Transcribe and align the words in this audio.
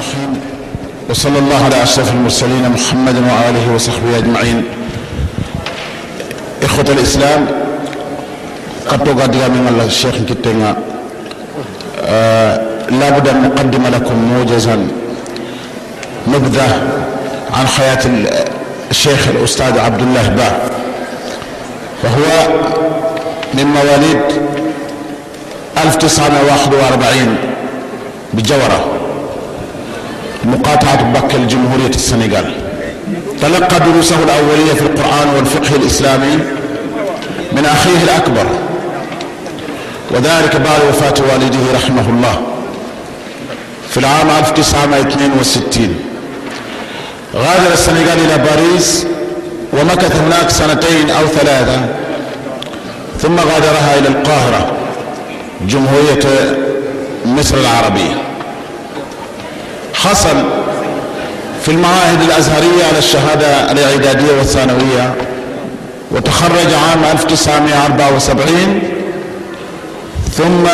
الرحيم. 0.00 0.40
وصلى 1.10 1.38
الله 1.38 1.64
على 1.64 1.82
أشرف 1.82 2.12
المرسلين 2.12 2.68
محمد 2.68 3.16
وآله 3.16 3.74
وصحبه 3.74 4.18
أجمعين. 4.18 4.64
إخوة 6.62 6.84
الإسلام 6.88 7.46
قد 8.88 9.08
قد 9.08 9.36
من 9.36 9.82
الشيخ 9.86 10.14
كتنا 10.28 10.76
آه 12.04 12.60
لابد 12.90 13.28
أن 13.28 13.42
نقدم 13.42 13.86
لكم 13.86 14.14
موجزا 14.14 14.88
نبذة 16.28 16.82
عن 17.52 17.66
حياة 17.66 18.04
الشيخ 18.90 19.28
الأستاذ 19.28 19.78
عبد 19.78 20.02
الله 20.02 20.28
با. 20.28 20.50
وهو 22.04 22.48
من 23.54 23.64
مواليد 23.64 24.20
1941 25.84 27.36
بجورة 28.34 28.89
مقاطعة 30.44 31.12
بك 31.12 31.34
الجمهورية 31.34 31.88
السنغال. 31.88 32.54
تلقى 33.40 33.80
دروسه 33.80 34.16
الأولية 34.24 34.72
في 34.74 34.82
القرآن 34.82 35.28
والفقه 35.36 35.76
الإسلامي 35.76 36.38
من 37.52 37.64
أخيه 37.66 38.02
الأكبر. 38.04 38.46
وذلك 40.10 40.56
بعد 40.56 40.80
وفاة 40.88 41.14
والده 41.32 41.58
رحمه 41.74 42.08
الله. 42.08 42.42
في 43.90 43.98
العام 43.98 44.30
1962 44.30 45.94
غادر 47.34 47.72
السنغال 47.72 48.18
إلى 48.18 48.38
باريس 48.38 49.06
ومكث 49.72 50.16
هناك 50.16 50.50
سنتين 50.50 51.10
أو 51.10 51.26
ثلاثة. 51.26 51.80
ثم 53.20 53.36
غادرها 53.36 53.98
إلى 53.98 54.08
القاهرة 54.08 54.72
جمهورية 55.68 56.56
مصر 57.26 57.56
العربية. 57.56 58.29
حصل 60.04 60.36
في 61.64 61.70
المعاهد 61.70 62.22
الأزهرية 62.22 62.84
على 62.90 62.98
الشهادة 62.98 63.72
الإعدادية 63.72 64.32
والثانوية 64.38 65.14
وتخرج 66.10 66.72
عام 66.90 67.04
1974 67.12 68.82
ثم 70.36 70.66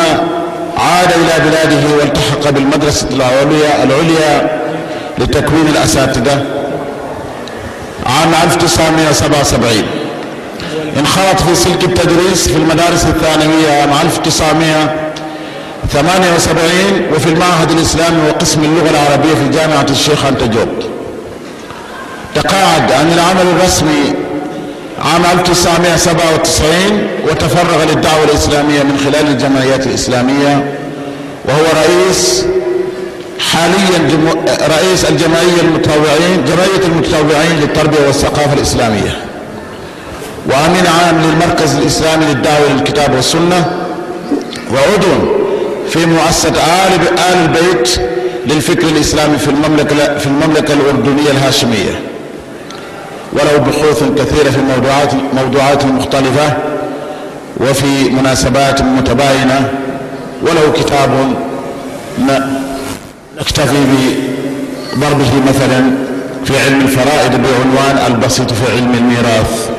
عاد 0.77 1.11
إلى 1.11 1.49
بلاده 1.49 1.95
والتحق 1.97 2.49
بالمدرسة 2.49 3.07
العليا 3.11 3.83
العليا 3.83 4.59
لتكوين 5.17 5.67
الأساتذة 5.67 6.43
عام 8.05 8.31
1977 8.43 9.83
انخرط 10.99 11.41
في 11.49 11.55
سلك 11.55 11.83
التدريس 11.83 12.47
في 12.47 12.55
المدارس 12.55 13.05
الثانوية 13.05 13.81
عام 13.81 15.06
1978 15.93 17.13
وفي 17.15 17.29
المعهد 17.29 17.71
الإسلامي 17.71 18.17
وقسم 18.29 18.63
اللغة 18.63 18.89
العربية 18.89 19.33
في 19.35 19.49
جامعة 19.57 19.85
الشيخ 19.89 20.25
أنت 20.25 20.43
جوب 20.43 20.67
تقاعد 22.35 22.91
عن 22.91 23.11
العمل 23.13 23.41
الرسمي 23.59 24.13
عام 25.13 25.39
1997 25.39 26.69
وتفرغ 27.31 27.83
للدعوة 27.89 28.23
الإسلامية 28.23 28.83
من 28.83 28.97
خلال 29.05 29.27
الجمعيات 29.27 29.87
الإسلامية 29.87 30.73
وهو 31.45 31.63
رئيس 31.75 32.45
حاليا. 33.51 33.99
رئيس 34.77 35.05
الجمعية 35.05 35.61
المتطوعين 35.61 36.45
جمعية 36.47 36.85
المتطوعين 36.85 37.59
للتربية 37.61 38.07
والثقافة 38.07 38.53
الإسلامية 38.53 39.17
وأمين 40.45 40.87
عام 40.87 41.21
للمركز 41.21 41.75
الإسلامي 41.75 42.25
للدعوة 42.25 42.69
للكتاب 42.73 43.15
والسنة 43.15 43.65
وعضو 44.73 45.36
في 45.89 46.05
مؤسسة 46.05 46.49
آل 46.49 47.01
آل 47.19 47.37
البيت 47.45 47.89
للفكر 48.47 48.87
الإسلامي 48.87 49.37
في 49.37 49.47
المملكة 49.47 50.17
في 50.17 50.25
المملكة 50.27 50.73
الأردنية 50.73 51.31
الهاشمية. 51.31 51.99
وله 53.33 53.57
بحوث 53.57 54.03
كثيرة 54.17 54.49
في 54.49 54.61
موضوعات 54.75 55.11
موضوعات 55.33 55.85
مختلفة 55.85 56.53
وفي 57.57 58.09
مناسبات 58.09 58.81
متباينة 58.81 59.69
وله 60.41 60.71
كتاب 60.75 61.09
نكتفي 63.39 63.83
بضربه 64.95 65.31
مثلا 65.49 65.91
في 66.45 66.59
علم 66.59 66.81
الفرائض 66.81 67.31
بعنوان 67.31 68.05
البسيط 68.07 68.53
في 68.53 68.71
علم 68.71 68.93
الميراث. 68.93 69.69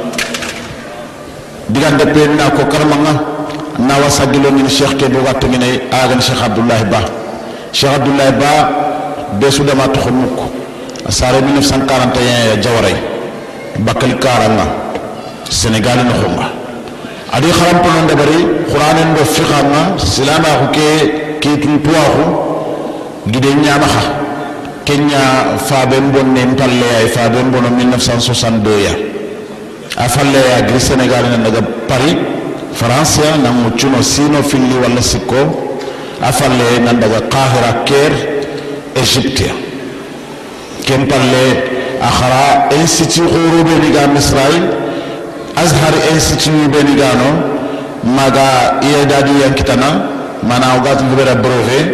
penna 2.14 2.50
ko 2.56 2.64
karmanga 2.72 3.37
na 3.78 3.94
wasagilo 4.02 4.50
min 4.50 4.66
cheikh 4.68 4.96
ke 4.98 5.06
bo 5.08 5.22
gatto 5.22 5.46
ngene 5.46 5.86
agan 5.92 6.20
cheikh 6.20 6.42
abdullah 6.42 6.82
ba 6.90 7.00
cheikh 7.72 7.90
abdullah 7.94 8.30
ba 8.32 8.52
be 9.38 9.50
su 9.50 9.62
dama 9.64 9.86
to 9.88 10.00
khumuk 10.00 10.34
asare 11.06 11.38
1941 11.40 12.20
ya 12.50 12.56
jawray 12.60 12.96
bakal 13.86 14.10
karanga 14.18 14.66
senegal 15.50 15.98
no 16.04 16.12
khumba 16.20 16.46
adi 17.32 17.48
kharam 17.52 17.78
to 17.84 17.88
nda 18.04 18.14
bari 18.20 18.38
qur'anen 18.72 19.14
do 19.14 19.22
fiqama 19.24 19.82
silama 19.98 20.50
ko 20.60 20.66
ke 20.74 20.88
ke 21.40 21.50
tu 21.62 21.68
tuwaxu 21.84 22.26
gide 23.30 23.50
ñama 23.62 23.86
xa 23.86 24.02
kenya 24.84 25.54
faben 25.68 26.10
bonne 26.10 26.42
mpalle 26.52 26.88
ay 26.98 27.06
faben 27.14 27.50
bono 27.52 27.68
1962 27.76 28.86
ya 28.86 28.94
a 30.02 30.08
falle 30.08 30.40
a 30.56 30.62
giri 30.66 30.80
sénégal 30.80 31.24
na 31.30 31.38
daga 31.46 31.62
paris 31.86 32.37
france 32.74 33.20
ya 33.20 33.36
na 33.36 33.50
muccuno 33.52 34.02
sino 34.02 34.42
filli 34.42 34.74
walla 34.82 35.02
sikko 35.02 35.36
a 36.22 36.32
falle 36.32 36.78
nan 36.84 37.00
daga 37.00 37.20
qahira 37.28 37.72
ker 37.84 38.12
égyptia 38.94 39.52
ken 40.86 41.06
palle 41.06 41.44
a 42.02 42.08
xara 42.10 42.68
institut 42.80 43.28
xuru 43.30 43.64
beni 43.64 43.90
ga 43.92 44.06
misrail 44.06 44.64
azhar 45.56 45.94
institut 46.14 46.70
gano 46.96 47.28
maga 48.16 48.78
iyedadi 48.82 49.40
yankitana 49.42 49.88
mana 50.42 50.66
o 50.76 51.04
ngubera 51.04 51.34
brevet 51.34 51.86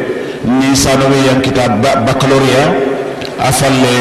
ni 0.45 0.77
sanowe 0.77 1.17
yankita 1.29 1.69
baccaloria 2.07 2.65
a 3.41 3.53
falle 3.53 3.95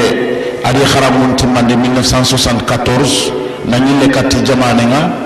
adi 0.64 0.80
xara 0.86 1.10
mun 1.12 1.36
timmandi 1.36 1.76
1974 1.76 3.32
na 3.70 3.78
ñille 3.80 4.08
katti 4.12 4.38
jamane 4.46 4.84
nga 4.88 5.23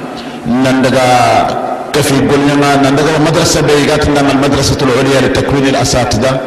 نندغا 0.48 1.48
كفي 1.94 2.16
قلنا 2.30 2.76
نندغا 2.76 3.18
مدرسة 3.28 3.62
بيغات 3.62 4.08
نندغا 4.10 4.32
المدرسة 4.32 4.78
العليا 4.86 5.22
لتكوين 5.28 5.66
الأساتذة 5.68 6.40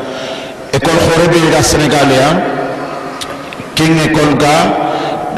إكل 0.75 0.91
خوربي 1.07 1.39
إلى 1.49 1.59
السنغالية 1.59 2.29
كين 3.77 3.99
إكل 4.07 4.45
غا 4.45 4.57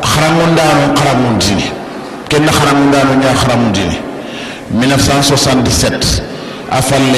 خرمون 0.03 0.55
دانو 0.55 0.95
خرمون 1.01 1.39
ديني 1.39 1.69
كين 2.31 2.51
خرمون 2.51 2.91
دانو 2.91 3.15
نيا 3.21 3.34
خرمون 3.34 3.72
ديني 3.72 3.97
1977 4.75 6.01
أفل 6.72 7.15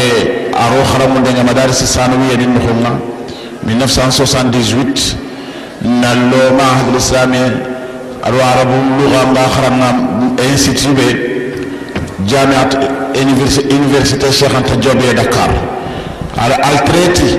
أرو 0.65 0.84
خرمون 0.84 1.22
دانو 1.22 1.43
مدارس 1.50 1.83
السانوية 1.83 2.34
لنهما 2.37 2.99
1978 3.69 4.94
نالو 5.83 6.56
معهد 6.59 6.87
الإسلامي 6.93 7.50
أرو 8.27 8.41
عربو 8.41 8.77
لغة 9.00 9.31
مداخرة 9.31 9.69
نام 9.69 9.97
إنسيتيبي 10.50 11.34
جامعة 12.20 12.70
Université 13.14 14.25
الشيخ 14.25 14.52
Anta 14.52 14.84
Diobe 14.84 15.14
دكار 15.16 15.50
على 16.38 16.54
التريتي 16.72 17.38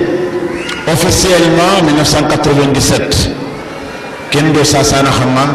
officiellement 0.86 1.82
1997 1.84 3.34
كين 4.32 4.52
دو 4.52 4.62
ساسانا 4.64 5.10
خما 5.10 5.46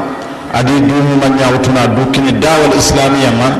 ادي 0.53 0.79
دو 0.79 0.95
من 1.21 1.37
ياوتنا 1.41 1.85
دو 1.85 2.11
كين 2.11 2.39
داو 2.39 2.65
الاسلامية 2.73 3.29
ما 3.29 3.59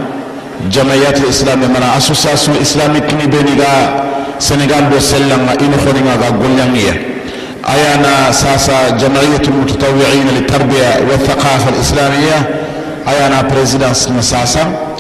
جمعيات 0.71 1.17
الاسلامية 1.17 1.67
ما 1.67 1.97
اسوساسيون 1.97 2.57
اسلامي 2.61 3.00
كني 3.00 3.25
بيني 3.27 3.55
دا 3.55 4.03
سنغال 4.39 4.89
دو 4.89 5.00
سلم 5.00 5.39
ما 5.45 5.51
اينو 5.61 5.77
خوني 5.85 6.01
ما 6.01 6.13
غا 6.21 6.29
ايانا 7.69 8.31
ساسا 8.31 8.89
جمعية 8.89 9.44
المتطوعين 9.47 10.27
للتربية 10.36 10.89
والثقافة 11.09 11.69
الاسلامية 11.69 12.50
ايانا 13.07 13.41
بريزيدانس 13.41 14.09
نساسا 14.09 14.90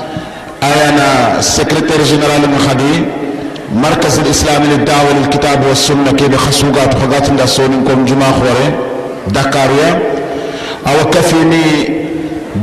أيانا 0.63 1.41
سكرتير 1.41 2.03
جنرال 2.03 2.49
مخدي 2.55 3.05
مركز 3.75 4.19
الإسلامي 4.19 4.67
للدعوة 4.67 5.13
للكتاب 5.13 5.65
والسنة 5.69 6.11
كي 6.11 6.27
بخسوقات 6.27 6.93
خغات 6.93 7.29
لسونكم 7.29 8.05
جماع 8.05 8.31
خوري 8.31 8.69
دكاريا. 9.27 9.99
أو 10.87 11.09
كفيني 11.09 11.63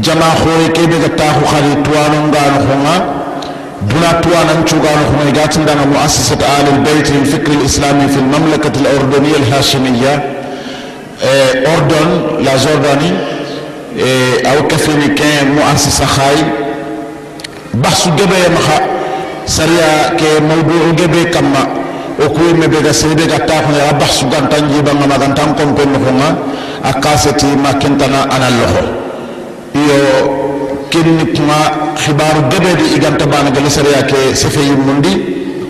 جماع 0.03 0.31
خوري 0.45 0.69
كي 0.75 0.87
بغتاخو 0.87 1.47
خالي 1.47 1.75
توانو 1.85 2.21
غانو 2.35 2.59
خونغا 2.67 2.97
دون 3.91 4.21
توانا 4.23 4.63
نشوغان 4.65 4.99
خميجات 5.11 5.59
عندنا 5.59 5.85
مؤسسة 5.85 6.37
آل 6.37 6.67
البيت 6.75 7.11
للفكر 7.11 7.53
الإسلامي 7.53 8.09
في 8.09 8.17
المملكة 8.17 8.73
الأردنية 8.81 9.37
الهاشمية. 9.37 10.25
أردن 11.75 12.09
لا 12.45 12.57
جورداني. 12.57 13.13
أو 14.47 14.67
كفيني 14.69 15.09
كان 15.09 15.47
مؤسسة 15.55 16.05
خاي. 16.05 16.37
basu 17.75 18.11
gebe 18.17 18.37
ya 18.39 18.51
maha. 18.51 18.79
Sariya 19.45 20.13
ke 20.17 20.41
mawdu'u 20.45 20.93
gebe 20.97 21.31
kamma. 21.31 21.79
O 22.21 22.29
me 22.55 22.67
be 22.67 22.83
ga 22.83 22.93
sebe 22.93 23.27
ga 23.29 23.39
ta 23.47 23.63
ko 23.63 23.71
ya 23.73 23.93
basu 23.95 24.27
gantan 24.27 24.67
jiba 24.75 24.91
ngama 24.93 25.19
gantan 25.19 25.55
kon 25.55 25.71
kon 25.75 25.87
no 25.93 25.99
ma 26.19 26.35
akaseti 26.83 27.47
makintana 27.55 28.27
ana 28.27 28.51
loho 28.51 28.83
iyo 29.71 30.03
kini 30.91 31.31
kuma 31.31 31.95
khibaru 31.95 32.43
gebe 32.51 32.75
di 32.75 32.97
iganta 32.99 33.25
bana 33.25 33.51
ga 33.55 33.63
sariya 33.71 34.03
ke 34.03 34.35
sefe 34.35 34.59
yimundi 34.59 35.15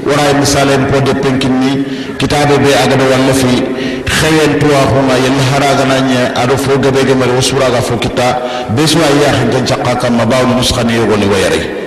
wara 0.09 0.33
misalen 0.41 0.89
po 0.89 1.01
de 1.05 1.13
penkinni 1.21 1.85
kitabe 2.17 2.57
be 2.65 2.73
agada 2.73 3.05
khayel 3.05 3.61
khayen 4.09 4.53
wa 4.65 4.81
huma 4.89 5.15
yel 5.21 5.37
ya 5.37 5.45
haraga 5.53 5.85
nanya 5.85 6.33
ado 6.35 6.57
fo 6.57 6.79
gebe 6.81 7.05
gebe 7.05 7.29
usura 7.39 7.69
ga 7.69 7.83
fo 7.83 7.95
kita. 8.01 8.41
Besu 8.73 8.97
ayya 9.05 9.37
hinjan 9.37 9.67
chaqqa 9.69 10.01
kam 10.01 10.17
mabaul 10.17 10.49
nuskhani 10.57 10.97
yogoni 10.97 11.29
wayari. 11.29 11.78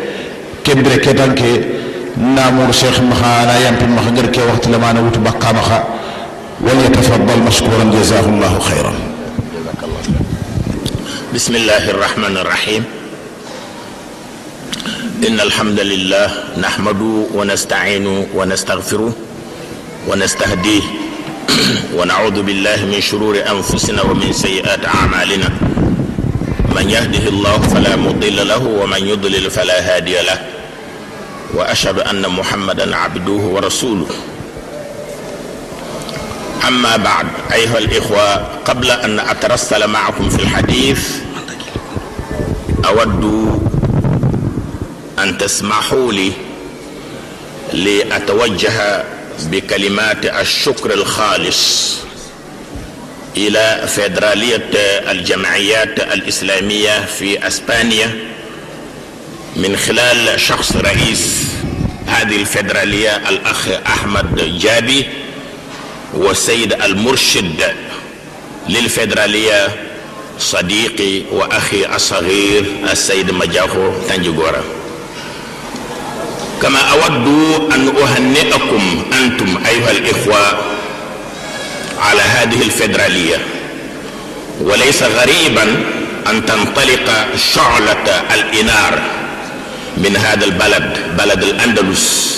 Kembre 0.63 0.97
ketanke 0.99 1.81
نامور 2.17 2.71
شيخ 2.71 2.99
مخانا 2.99 3.67
يمكن 3.67 3.89
مخجر 3.89 4.25
كي 4.25 4.41
وقت 4.41 4.67
لما 4.67 4.93
نوت 4.93 5.17
بقى 5.17 5.53
مخا. 5.53 5.87
وليتفضل 6.61 7.39
مشكورا 7.39 7.83
جزاه 7.83 8.25
الله 8.25 8.59
خيرا. 8.59 8.93
بسم 11.35 11.55
الله 11.55 11.89
الرحمن 11.89 12.37
الرحيم. 12.37 12.83
إن 15.27 15.39
الحمد 15.39 15.79
لله 15.79 16.29
نحمده 16.57 17.25
ونستعينه 17.33 18.27
ونستغفره 18.35 19.13
ونستهديه. 20.07 20.81
ونعوذ 21.97 22.41
بالله 22.41 22.85
من 22.85 23.01
شرور 23.01 23.35
أنفسنا 23.49 24.01
ومن 24.01 24.33
سيئات 24.33 24.85
أعمالنا. 24.85 25.49
من 26.75 26.89
يهده 26.89 27.29
الله 27.29 27.57
فلا 27.61 27.95
مضل 27.95 28.47
له 28.47 28.63
ومن 28.67 29.07
يضلل 29.07 29.51
فلا 29.51 29.95
هادي 29.95 30.13
له. 30.13 30.39
وأشهد 31.53 31.99
أن 31.99 32.29
محمدا 32.29 32.95
عبده 32.95 33.31
ورسوله. 33.31 34.07
أما 36.67 36.97
بعد 36.97 37.27
أيها 37.53 37.77
الإخوة 37.77 38.35
قبل 38.65 38.91
أن 38.91 39.19
أترسل 39.19 39.87
معكم 39.87 40.29
في 40.29 40.39
الحديث 40.43 41.09
أود 42.85 43.23
أن 45.19 45.37
تسمحوا 45.37 46.11
لي 46.13 46.31
لأتوجه 47.73 49.03
بكلمات 49.51 50.25
الشكر 50.25 50.93
الخالص. 50.93 51.95
إلى 53.37 53.85
فيدرالية 53.87 54.69
الجمعيات 55.11 55.99
الإسلامية 55.99 57.05
في 57.05 57.47
أسبانيا 57.47 58.09
من 59.55 59.77
خلال 59.77 60.39
شخص 60.39 60.75
رئيس 60.75 61.43
هذه 62.07 62.35
الفدرالية 62.35 63.29
الأخ 63.29 63.67
أحمد 63.87 64.57
جابي 64.59 65.05
والسيد 66.13 66.73
المرشد 66.73 67.63
للفدرالية 68.69 69.67
صديقي 70.39 71.21
وأخي 71.31 71.85
الصغير 71.95 72.65
السيد 72.91 73.31
مجاهو 73.31 73.93
تنجغورا 74.09 74.63
كما 76.61 76.79
أود 76.79 77.27
أن 77.73 77.87
أهنئكم 77.97 79.03
أنتم 79.13 79.63
أيها 79.67 79.91
الإخوة 79.91 80.59
على 82.01 82.21
هذه 82.21 82.61
الفدرالية 82.61 83.37
وليس 84.61 85.03
غريبا 85.03 85.63
أن 86.29 86.45
تنطلق 86.45 87.27
شعلة 87.53 88.23
الإنار 88.33 89.01
من 89.97 90.17
هذا 90.17 90.45
البلد 90.45 90.97
بلد 91.17 91.43
الأندلس 91.43 92.31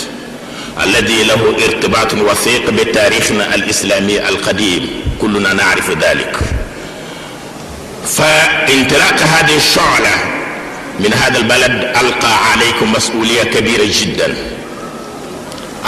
الذي 0.83 1.23
له 1.23 1.55
ارتباط 1.65 2.13
وثيق 2.13 2.69
بتاريخنا 2.69 3.55
الإسلامي 3.55 4.29
القديم. 4.29 4.89
كلنا 5.21 5.53
نعرف 5.53 5.89
ذلك. 5.89 6.37
فانطلاق 8.17 9.19
هذه 9.21 9.57
الشعلة 9.57 10.15
من 10.99 11.13
هذا 11.13 11.37
البلد 11.37 11.71
ألقى 12.01 12.51
عليكم 12.51 12.91
مسؤولية 12.91 13.43
كبيرة 13.43 13.87
جدا. 14.01 14.35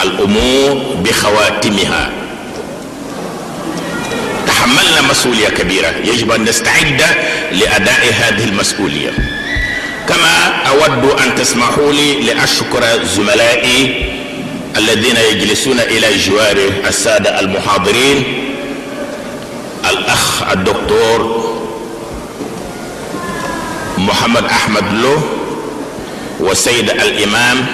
الأمور 0.04 0.96
بخواتمها. 1.04 2.10
تحملنا 4.66 5.02
مسؤولية 5.02 5.50
كبيرة. 5.50 5.94
يجب 6.04 6.32
أن 6.32 6.44
نستعد 6.44 7.02
لأداء 7.52 8.14
هذه 8.20 8.44
المسؤولية. 8.44 9.12
كما 10.10 10.48
أود 10.68 11.20
أن 11.22 11.36
تسمحوا 11.36 11.94
لي 11.94 12.22
لأشكر 12.22 13.06
زملائي 13.06 14.06
الذين 14.78 15.16
يجلسون 15.32 15.80
إلى 15.80 16.18
جوار 16.18 16.58
السادة 16.88 17.40
المحاضرين 17.40 18.24
الأخ 19.90 20.44
الدكتور 20.52 21.46
محمد 23.98 24.46
أحمد 24.46 24.94
لو 24.94 25.22
والسيد 26.40 26.90
الإمام 26.90 27.66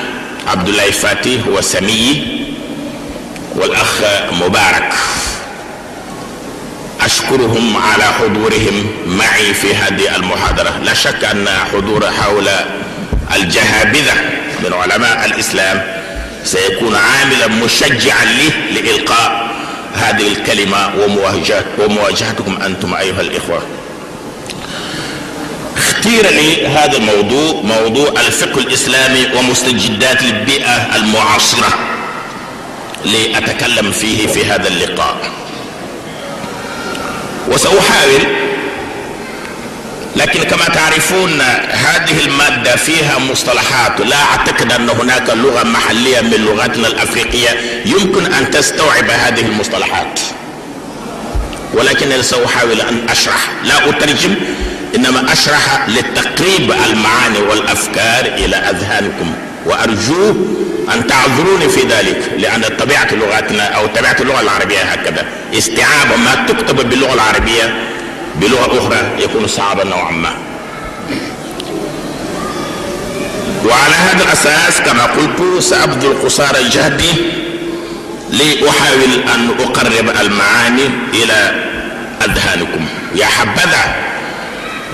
عبد 0.48 0.68
الله 0.68 0.92
فاتي 0.92 1.40
وسمي 1.48 2.28
والأخ 3.56 4.02
مبارك. 4.42 4.94
أشكرهم 7.06 7.78
على 7.78 8.04
حضورهم 8.04 8.92
معي 9.06 9.54
في 9.54 9.76
هذه 9.76 10.16
المحاضرة. 10.16 10.80
لا 10.84 10.94
شك 10.94 11.24
أن 11.24 11.48
حضور 11.74 12.06
هؤلاء 12.06 12.68
الجهابذة 13.36 14.14
من 14.64 14.74
علماء 14.74 15.26
الإسلام 15.26 16.02
سيكون 16.44 16.96
عاملا 16.96 17.48
مشجعا 17.48 18.26
لي 18.26 18.80
لإلقاء 18.82 19.52
هذه 19.96 20.28
الكلمة 20.28 20.92
ومواجهتكم 21.80 22.62
أنتم 22.66 22.94
أيها 22.94 23.22
الإخوة. 23.22 23.62
اختير 25.78 26.30
لي 26.30 26.68
هذا 26.68 26.98
الموضوع 26.98 27.62
موضوع 27.62 28.10
الفقه 28.10 28.60
الإسلامي 28.60 29.28
ومستجدات 29.36 30.22
البيئة 30.22 30.96
المعاصرة. 30.96 31.70
لأتكلم 33.06 33.92
فيه 33.92 34.28
في 34.28 34.46
هذا 34.46 34.68
اللقاء. 34.68 35.18
وسأحاول 37.48 38.22
لكن 40.16 40.44
كما 40.44 40.66
تعرفون 40.66 41.42
هذه 41.72 42.26
المادة 42.26 42.76
فيها 42.76 43.20
مصطلحات 43.32 44.02
لا 44.02 44.16
أعتقد 44.24 44.72
أن 44.72 44.90
هناك 44.90 45.30
لغة 45.30 45.64
محلية 45.64 46.22
من 46.22 46.32
لغتنا 46.46 46.88
الأفريقية 46.88 47.50
يمكن 47.86 48.34
أن 48.34 48.52
تستوعب 48.52 49.10
هذه 49.10 49.42
المصطلحات. 49.46 50.20
ولكن 51.74 52.22
سأحاول 52.22 52.82
أن 52.82 53.10
أشرح 53.10 53.48
لا 53.64 53.90
أترجم 53.90 54.36
إنما 54.96 55.34
أشرح 55.34 55.88
لتقريب 55.90 56.72
المعاني 56.72 57.40
والأفكار 57.50 58.26
إلى 58.26 58.56
أذهانكم 58.56 59.34
وأرجو 59.66 60.36
أن 60.94 61.08
تعذروني 61.08 61.70
في 61.70 61.82
ذلك 61.82 62.32
لأن 62.38 62.64
طبيعة 62.80 63.08
لغتنا 63.12 63.64
أو 63.64 63.88
طبيعة 63.88 64.16
اللغة 64.22 64.42
العربية 64.42 64.80
هكذا. 64.80 65.26
استيعاب 65.54 66.08
ما 66.26 66.46
تكتب 66.48 66.90
باللغة 66.90 67.14
العربية 67.14 67.74
بلغة 68.36 68.78
أخرى 68.78 69.24
يكون 69.24 69.48
صعبا 69.48 69.84
نوعا 69.84 70.12
ما. 70.12 70.34
وعلى 73.66 73.96
هذا 73.96 74.24
الأساس 74.24 74.82
كما 74.82 75.04
قلت 75.04 75.64
سأبذل 75.64 76.22
قصارى 76.24 76.64
جهدي 76.70 77.14
لأحاول 78.30 79.30
أن 79.36 79.50
أقرب 79.60 80.10
المعاني 80.22 80.90
إلى 81.14 81.66
أذهانكم. 82.26 82.86
يا 83.16 83.26
حبذا 83.26 83.96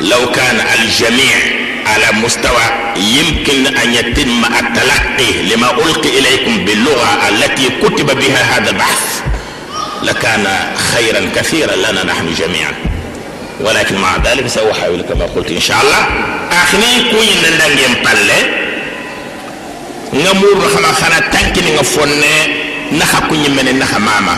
لو 0.02 0.32
كان 0.32 0.60
الجميع 0.80 1.57
على 1.88 2.08
مستوى 2.24 2.66
يمكن 2.98 3.78
أن 3.78 3.94
يتم 3.94 4.46
التلقي 4.46 5.32
لما 5.56 5.72
ألقي 5.72 6.10
إليكم 6.20 6.66
باللغة 6.66 7.30
التي 7.30 7.70
كتب 7.84 8.20
بها 8.20 8.42
هذا 8.58 8.70
البحث. 8.70 9.22
لكان 10.04 10.48
خيرا 10.94 11.30
كثيرا 11.36 11.76
لنا 11.76 12.04
نحن 12.04 12.34
جميعا. 12.34 12.74
ولكن 13.60 13.96
مع 13.96 14.18
ذلك 14.26 14.48
سأحاول 14.48 15.02
كما 15.02 15.26
قلت 15.26 15.52
إن 15.52 15.60
شاء 15.60 15.82
الله. 15.82 16.04
أخني 16.52 17.12
كوين 17.12 17.38
لندن 17.44 17.78
يمبالي 17.86 18.42
نمور 20.14 20.70
خما 20.70 20.92
خنا 20.92 21.20
تنكني 21.20 21.72
نفوني 21.80 22.36
نخا 22.92 23.20
كوني 23.20 23.50
من 23.50 23.80
نخا 23.80 23.98
ماما. 23.98 24.38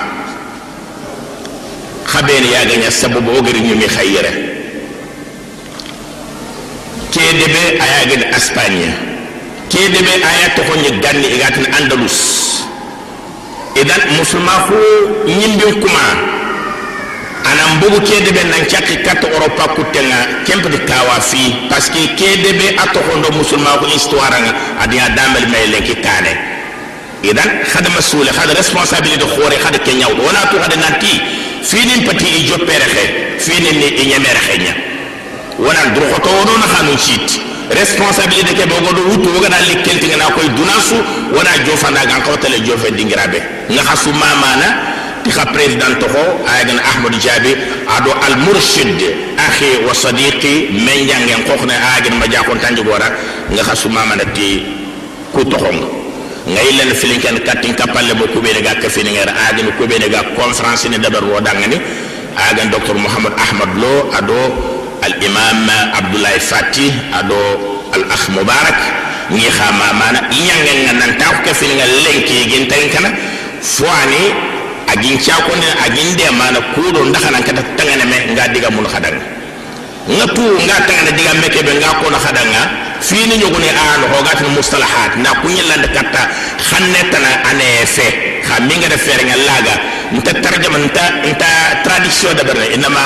خبين 2.06 2.44
يا 2.44 2.60
غنيا 2.63 2.88
السبب 2.88 3.27
وغير 3.27 3.58
نيمي 3.58 3.88
خيره 3.88 4.34
kedebe 7.12 7.63
aya 7.82 8.06
gani 8.10 8.25
espanya 8.38 8.92
kedebe 9.70 10.13
aya 10.22 10.48
to 10.56 10.62
honye 10.70 10.92
ganni 11.01 11.28
igatin 11.36 11.66
andalus 11.78 12.18
idan 13.75 14.01
musulma 14.18 14.66
fu 14.70 14.78
nyimbin 15.25 15.82
kuma 15.82 16.06
anan 17.50 17.80
bugu 17.82 18.00
kedebe 18.06 18.44
nan 18.50 18.62
chaki 18.70 19.01
kata 19.01 19.25
europa 19.28 19.74
kutenga 19.75 20.20
kempe 20.46 20.70
de 20.70 20.78
kawafi 20.86 21.70
parce 21.70 21.89
que 21.89 22.13
kedebe 22.20 22.78
ato 22.78 23.00
hondo 23.10 23.30
musulma 23.34 23.78
ko 23.82 23.86
histoire 23.89 24.38
nga 24.46 24.54
adia 24.86 25.10
damel 25.18 25.46
may 25.50 25.66
lenki 25.74 25.96
kane 26.06 26.34
idan 27.25 27.50
hada 27.74 27.89
masule 27.89 28.30
hada 28.30 28.54
responsabilité 28.54 29.25
khore 29.25 29.58
hada 29.66 29.80
ke 29.82 29.94
nyawdo 29.98 30.22
wona 30.24 30.46
to 30.51 30.58
hada 30.62 30.75
nanti 30.78 31.13
finin 31.66 32.06
pati 32.06 32.28
i 32.38 32.39
joppere 32.50 32.86
xe 32.94 33.04
finin 33.46 33.75
ni 33.82 33.88
i 33.98 34.04
ñemere 34.13 34.88
nan 35.79 35.93
durkotowoɗo 35.95 36.53
na 36.59 36.67
hanu 36.75 36.93
shit 37.00 37.39
responsabilité 37.71 38.53
ke 38.53 38.65
bogoɗo 38.67 39.01
wutu 39.09 39.29
wogana 39.36 39.57
likkeltigana 39.69 40.25
koy 40.36 40.48
dunasu 40.57 40.95
wona 41.36 41.51
jofandagan 41.65 42.21
mama 44.12 44.50
na 44.59 44.67
ti 45.24 45.29
gaha 45.31 45.45
president 45.53 46.00
to 46.00 46.07
ko 46.07 46.21
ay 46.48 46.65
gan 46.67 46.79
ayagan 46.79 47.19
jabi 47.19 47.51
ado 47.95 48.12
al 48.27 48.36
murshid 48.43 49.00
akhi 49.38 49.86
wa 49.88 49.93
sadiqi 49.93 50.69
men 50.86 51.07
jangen 51.07 51.43
kokne 51.48 51.71
ayagan 51.74 52.15
ma 52.19 52.25
gora 52.83 53.07
nga 53.51 53.63
gaha 53.63 53.89
mama 53.89 54.15
na 54.15 54.25
ti 54.36 54.65
ku 55.31 55.43
tohonga 55.45 55.88
ngay 56.50 56.69
len 56.77 56.91
filinken 56.95 57.39
katin 57.45 57.74
kapalle 57.75 58.13
mo 58.17 58.25
kubene 58.33 58.62
ga 58.63 58.75
kafini 58.81 59.12
ngar 59.15 59.29
ko 59.77 59.86
be 59.88 59.95
daga 60.00 60.24
conférence 60.36 60.89
ni 60.89 60.98
dabar 60.98 61.21
wo 61.24 61.39
dangani 61.39 61.77
agan 62.50 62.71
docteur 62.71 62.95
mohammed 62.98 63.33
ahmad 63.38 63.69
lo 63.77 64.09
ado 64.17 64.78
al'imam 65.01 65.68
abdoulaye 66.00 66.39
fatti 66.39 66.91
ado 67.13 67.38
al-akh 67.96 68.25
mubarak 68.36 68.79
ni 69.32 69.46
xama 69.50 69.94
mana 69.94 70.20
ñangenga 70.29 70.94
nantaxu 71.00 71.41
ke 71.46 71.51
fininga 71.53 71.86
lenkigin 72.06 72.68
tayin 72.68 72.89
kana 72.89 73.10
fo 73.62 73.86
ani 73.86 74.34
agin 74.91 75.18
cakone 75.22 75.68
agin 75.86 76.10
de 76.18 76.25
mana 76.34 76.60
kuɗo 76.74 77.06
ndaxanan 77.10 77.44
kata 77.44 77.62
tangane 77.77 78.06
me 78.10 78.18
nga 78.34 78.48
diga 78.53 78.70
mun 78.70 78.86
xadanga. 78.89 79.22
Nga 80.10 80.25
tu 80.34 80.41
nga 80.65 80.75
tangane 80.88 81.12
diga 81.18 81.34
meke 81.41 81.62
be 81.63 81.72
nga 81.77 81.89
kono 82.01 82.18
xadanga. 82.18 82.62
Fini 83.01 83.38
ñogone 83.38 83.70
aano 83.72 84.06
hogatino 84.15 84.50
mustalahat 84.50 85.15
na 85.24 85.29
kuñillande 85.41 85.88
katta 85.96 86.22
xanne 86.70 87.00
tana 87.12 87.29
ane 87.50 87.86
fe 87.86 88.08
xa 88.48 88.60
minga 88.68 88.88
de 88.89 88.98
fere 88.98 89.24
nga 89.25 89.36
laga 89.48 89.74
nta 90.18 90.32
tarjama 90.44 90.77
nta 90.77 91.03
nta 91.32 91.48
tradition 91.84 92.34
da 92.36 92.44
berne 92.44 92.65
inama 92.75 93.00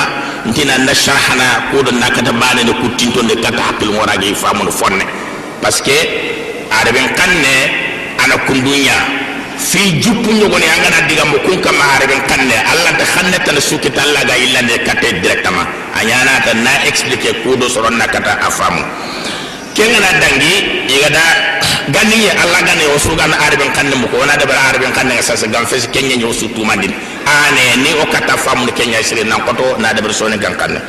ntina 0.45 0.77
na 0.77 0.93
sharhana 0.93 1.69
ko 1.71 1.83
do 1.83 1.91
nakata 1.91 2.31
bane 2.33 2.63
ne 2.63 2.73
kutinto 2.81 3.21
de 3.23 3.35
katta 3.41 3.61
hakil 3.61 3.89
ngorage 3.91 4.33
fonne. 4.35 5.05
Parce 5.61 5.81
que 5.81 5.95
araben 6.71 7.07
kanne 7.15 7.53
ana 8.23 8.35
kundunya 8.45 8.97
fi 9.57 9.99
juppu 10.01 10.31
ñogone 10.31 10.65
angana 10.75 11.07
diga 11.07 11.25
mo 11.25 11.37
kun 11.45 11.61
kama 11.61 11.83
araben 11.95 12.21
kanne 12.27 12.55
alla 12.71 12.91
ta 12.97 13.05
xanne 13.05 13.37
tana 13.45 13.61
sukita 13.61 14.01
alla 14.01 14.23
ga 14.25 14.35
illande 14.37 14.83
katte 14.83 15.21
directement. 15.21 15.67
Anyana 15.95 16.41
ta 16.43 16.53
na 16.53 16.71
expliquer 16.87 17.43
ko 17.43 17.55
do 17.55 17.69
soron 17.69 17.95
nakata 17.97 18.39
afamu 18.47 18.83
kengana 19.73 20.09
dangi 20.21 20.53
igada 20.87 21.25
ganni 21.89 22.23
ye 22.25 22.31
alla 22.31 22.61
ganne 22.61 22.85
o 22.93 22.97
sugan 22.97 23.33
arben 23.33 23.71
kanne 23.73 23.95
mu 23.97 24.07
ko 24.07 24.17
wana 24.21 24.37
da 24.37 24.45
bara 24.45 24.69
arben 24.71 24.93
kanne 24.93 25.17
sa 25.21 25.35
sa 25.35 25.47
gam 25.47 25.65
fes 25.65 25.87
kenya 25.91 26.15
nyo 26.15 26.31
su 26.31 26.47
tumandin 26.53 26.93
ane 27.25 27.81
ni 27.81 27.91
o 27.97 28.05
kata 28.05 28.37
famu 28.37 28.69
kenya 28.71 29.01
sire 29.03 29.23
nan 29.25 29.41
koto 29.43 29.75
na 29.81 29.91
da 29.93 30.01
bar 30.01 30.13
sone 30.13 30.37
gan 30.37 30.53
kanne 30.55 30.79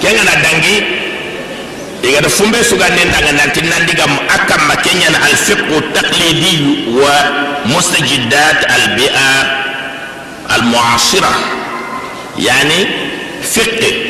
kengana 0.00 0.34
dangi 0.42 0.74
igada 2.02 2.28
fumbe 2.28 2.64
sugan 2.64 2.92
ne 2.96 3.04
daga 3.12 3.32
nan 3.32 3.50
tin 3.52 3.68
nan 3.68 3.84
digam 3.86 4.10
akam 4.36 4.60
ma 4.66 4.74
kenya 4.80 5.10
na 5.12 5.18
al 5.20 5.36
fiqh 5.36 5.68
taqlidi 5.94 6.88
wa 6.96 7.12
mustajiddat 7.68 8.58
al 8.72 8.84
bi'a 8.96 9.32
al 10.48 10.62
mu'asira 10.72 11.32
yani 12.40 12.80
fiqh 13.44 14.09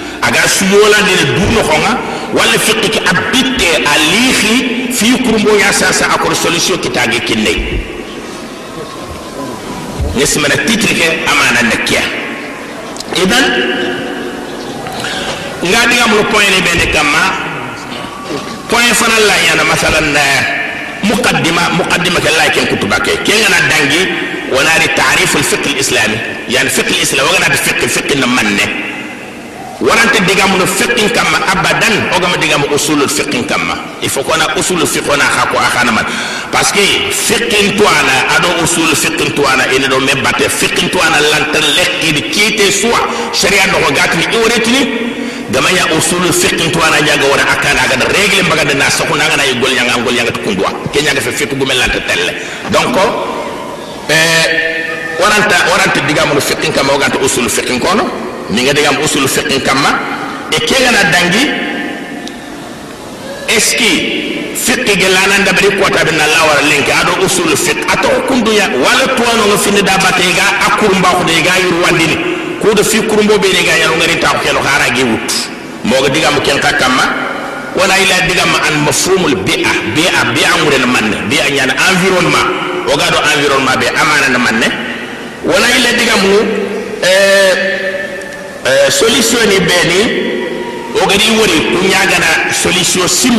aga 0.21 0.41
suyola 0.47 0.97
ne 1.07 1.13
duno 1.35 1.61
khonga 1.63 1.91
wala 2.33 2.55
fiqi 2.59 2.89
ki 2.89 2.99
abitte 3.11 3.69
alihi 3.93 4.53
fi 4.93 5.07
kurumbo 5.23 5.55
ya 5.57 5.73
sasa 5.73 6.05
akor 6.15 6.35
solution 6.35 6.77
kitage 6.79 7.19
kinne 7.25 7.53
nismana 10.15 10.55
titre 10.67 10.93
ke 10.93 11.07
amana 11.31 11.61
nakia 11.71 12.01
idan 13.23 13.45
ngadi 15.63 15.95
ngam 15.95 16.11
lo 16.17 16.23
point 16.31 16.49
ne 16.53 16.59
bende 16.61 16.85
kama 16.93 17.21
point 18.69 18.93
fana 18.95 19.17
la 19.27 19.35
yana 19.47 19.63
masalan 19.63 20.07
na 20.13 20.23
muqaddima 21.03 21.61
muqaddima 21.77 22.19
ke 22.21 22.29
la 22.37 22.49
ken 22.53 22.65
kutuba 22.67 22.99
ke 22.99 23.17
ke 23.25 23.33
ngana 23.41 23.59
dangi 23.69 24.01
wana 24.53 24.71
ri 24.79 24.87
ta'rif 24.95 25.35
al 25.35 25.43
fiqh 25.43 25.67
al 25.73 25.79
islami 25.79 26.17
yani 26.47 26.69
fiqh 26.69 26.91
warante 29.81 30.19
digamuno 30.27 30.65
fiqin 30.67 31.09
kamma 31.09 31.37
abadan 31.51 31.95
ogama 32.15 32.37
digamu 32.37 32.65
usulul 32.75 33.09
fiqin 33.09 33.43
kamma. 33.45 33.75
Il 34.01 34.09
faut 34.09 34.23
kona 34.23 34.45
usulul 34.57 34.85
fiqona 34.87 35.23
xa 35.25 35.47
ko 35.51 35.57
axanaman 35.57 36.05
parce 36.51 36.71
que 36.71 36.79
fiqin 37.11 37.75
tuana 37.77 38.15
ado 38.37 38.49
usulul 38.63 38.95
fiqin 38.95 39.31
tuana 39.33 39.63
ina 39.75 39.87
do 39.87 39.99
me 39.99 40.13
batte. 40.21 40.49
Fiqin 40.49 40.89
tuana 40.89 41.17
lantan 41.19 41.65
lekkidi 41.75 42.21
kiite 42.29 42.71
suwa 42.71 42.99
sharia 43.33 43.65
noxo 43.67 43.91
gatini 43.93 44.25
i 44.31 44.37
woretini 44.37 44.81
gamaya 45.51 45.85
usulul 45.97 46.31
fiqin 46.33 46.71
tuana 46.71 46.97
ñaga 47.01 47.25
wona 47.31 47.43
akana 47.53 47.81
agada 47.81 48.05
régle 48.05 48.43
mbagada 48.43 48.73
na 48.75 48.89
sokuna 48.91 49.25
ngana 49.27 49.43
yi 49.45 49.53
gol 49.59 49.71
ñanga 49.73 49.97
ngol 49.97 50.13
ñanga 50.13 50.31
tukunduwa 50.31 50.69
ke 50.93 51.01
ñaga 51.01 51.21
fe 51.21 51.31
fiqu 51.31 51.55
gumel 51.55 51.77
lanta 51.77 51.99
telle. 52.07 52.33
Donc 52.69 52.95
eh, 54.09 55.17
waranta 55.19 55.55
waranta 55.71 55.99
digamuno 56.07 56.39
fiqin 56.39 56.71
kamma 56.71 56.93
oganta 56.93 57.17
usulul 57.17 57.49
fiqin 57.49 57.79
kono. 57.79 58.30
Ni 58.51 58.63
nga 58.63 58.73
digam 58.73 58.95
usul 59.03 59.27
fiqh 59.27 59.63
kamma 59.63 59.91
e 60.51 60.59
kegana 60.59 61.03
dangi 61.13 61.43
eski 63.47 63.91
fiqh 64.55 64.85
ge 64.99 65.07
lanan 65.09 65.43
da 65.45 65.51
bari 65.53 65.71
kota 65.79 66.03
bin 66.05 66.19
Allah 66.19 66.43
wara 66.47 66.61
lenke 66.67 66.91
ado 66.91 67.23
usul 67.25 67.55
fiqh. 67.55 67.81
Ato 67.91 68.09
kundu 68.27 68.51
ya 68.51 68.67
wala 68.69 69.07
tuwano 69.15 69.47
nga 69.51 69.57
finne 69.57 69.81
da 69.81 69.97
bate 69.97 70.25
ga 70.35 70.45
akur 70.67 70.91
mba 70.95 71.09
ko 71.17 71.23
de 71.23 71.41
ga 71.41 71.55
yur 71.63 71.75
wandini 71.83 72.17
ko 72.61 72.73
do 72.73 72.83
fi 72.83 72.99
kurumbo 73.01 73.39
be 73.39 73.49
de 73.51 73.63
ga 73.63 73.73
yaro 73.81 73.95
ngari 73.95 74.19
ta 74.19 74.29
ko 74.35 74.59
hara 74.59 74.87
ge 74.95 75.03
wut. 75.03 75.29
Mo 75.83 75.95
ga 76.03 76.09
digam 76.09 76.35
ken 76.43 76.59
ka 76.59 76.71
kamma 76.77 77.05
wala 77.75 77.95
ila 77.97 78.15
digam 78.27 78.51
an 78.67 78.75
mafhumul 78.85 79.35
bi'a 79.47 79.73
bi'a 79.95 80.21
bi'a 80.35 80.51
ngure 80.59 80.77
na 80.77 80.87
manne 80.87 81.17
bi'a 81.29 81.49
nyana 81.49 81.73
environnement. 81.89 82.47
O 82.91 82.97
ga 82.99 83.07
do 83.09 83.17
environnement 83.33 83.79
be 83.79 83.87
amana 83.87 84.27
na 84.29 84.37
manne. 84.37 84.67
Wala 85.47 85.67
ila 85.77 85.89
digam 85.97 86.19
mu 86.21 86.35
euh 87.03 87.80
Eh, 88.61 88.91
solution 88.93 89.41
ni 89.49 89.57
beni 89.57 89.89
ni 89.89 90.01
o 90.93 91.01
gadi 91.09 91.33
wori 91.33 91.73
kunya 91.73 91.97
gana 92.05 92.53
solution 92.53 93.09
sim 93.09 93.33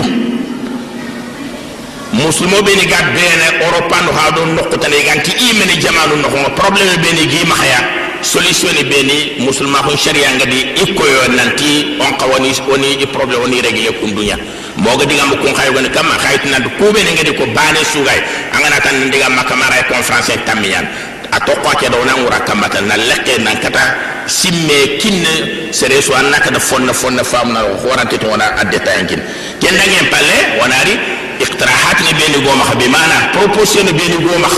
musulmo 2.11 2.59
beni 2.67 2.83
ga 2.91 3.07
bene 3.15 3.63
ɔrɔpa 3.63 4.03
no 4.03 4.11
ha 4.19 4.31
don 4.35 4.59
tan 4.81 4.91
e 4.93 4.99
ganti 5.07 5.31
i 5.31 5.53
mene 5.55 5.79
jamanu 5.79 6.17
nɔkɔŋɔ 6.19 6.55
problem 6.59 6.89
beni 6.99 7.29
gi 7.31 7.39
gii 7.39 8.23
solution 8.23 8.75
ni 8.75 8.83
beni 8.83 9.47
muslima 9.47 9.79
musulma 9.79 9.97
sharia 9.97 10.27
ngadi 10.35 10.75
ikko 10.83 11.05
yo 11.07 11.29
nanti 11.39 11.99
on 12.03 12.19
ka 12.19 12.27
oni 12.27 12.51
di 12.51 13.07
i 13.07 13.07
oni 13.15 13.61
regle 13.63 13.63
régler 13.63 14.01
kun 14.01 14.15
dunya. 14.17 14.37
Mo 14.77 14.97
ga 14.99 15.05
diga 15.07 15.25
mo 15.27 15.37
kun 15.37 15.55
xayo 15.55 15.73
gani 15.73 15.89
kam 15.91 16.11
xayit 16.19 16.51
nan 16.51 16.65
ko 16.79 16.91
be 16.91 16.99
ngadi 16.99 17.31
ko 17.39 17.47
bane 17.55 17.79
sugay 17.95 18.19
makamara 19.31 19.79
e 19.79 19.85
conference 19.87 20.35
tamiyan 20.45 21.12
a 21.33 21.41
tokko 21.41 21.71
ke 21.81 21.89
do 21.91 21.99
ngura 22.05 22.41
kamata 22.47 22.81
na 22.81 22.97
leke 22.97 23.39
nan 23.43 23.57
kata. 23.61 23.81
Simme 24.27 24.99
kinne 25.01 25.73
sere 25.73 26.01
so 26.01 26.15
anna 26.15 26.39
kada 26.39 26.61
fonna 26.61 26.93
fonna 26.93 27.25
fam 27.25 27.53
na 27.53 27.61
horante 27.83 28.19
to 28.19 28.27
wana 28.29 28.55
adeta 28.61 28.95
yankin. 28.97 29.21
Ken 29.61 29.75
dangen 29.75 30.07
palle 30.11 30.61
wanari 30.61 30.95
iqtirahat 31.41 31.99
ni 32.07 32.13
beni 32.15 32.39
goma 32.47 32.65
khabi 32.65 32.89
mana 32.89 33.33
proposition 33.35 33.87
ni 33.87 33.93
beni 33.93 34.19
goma 34.23 34.49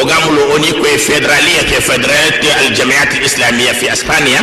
o 0.00 0.04
gamulo 0.06 0.54
oni 0.54 0.72
ko 0.72 0.84
federalia 0.98 1.62
ke 1.66 1.80
federalite 1.82 2.50
al 2.60 2.68
jamiat 2.74 3.10
al 3.18 3.24
islamiyya 3.26 3.74
fi 3.74 3.86
espania 3.88 4.40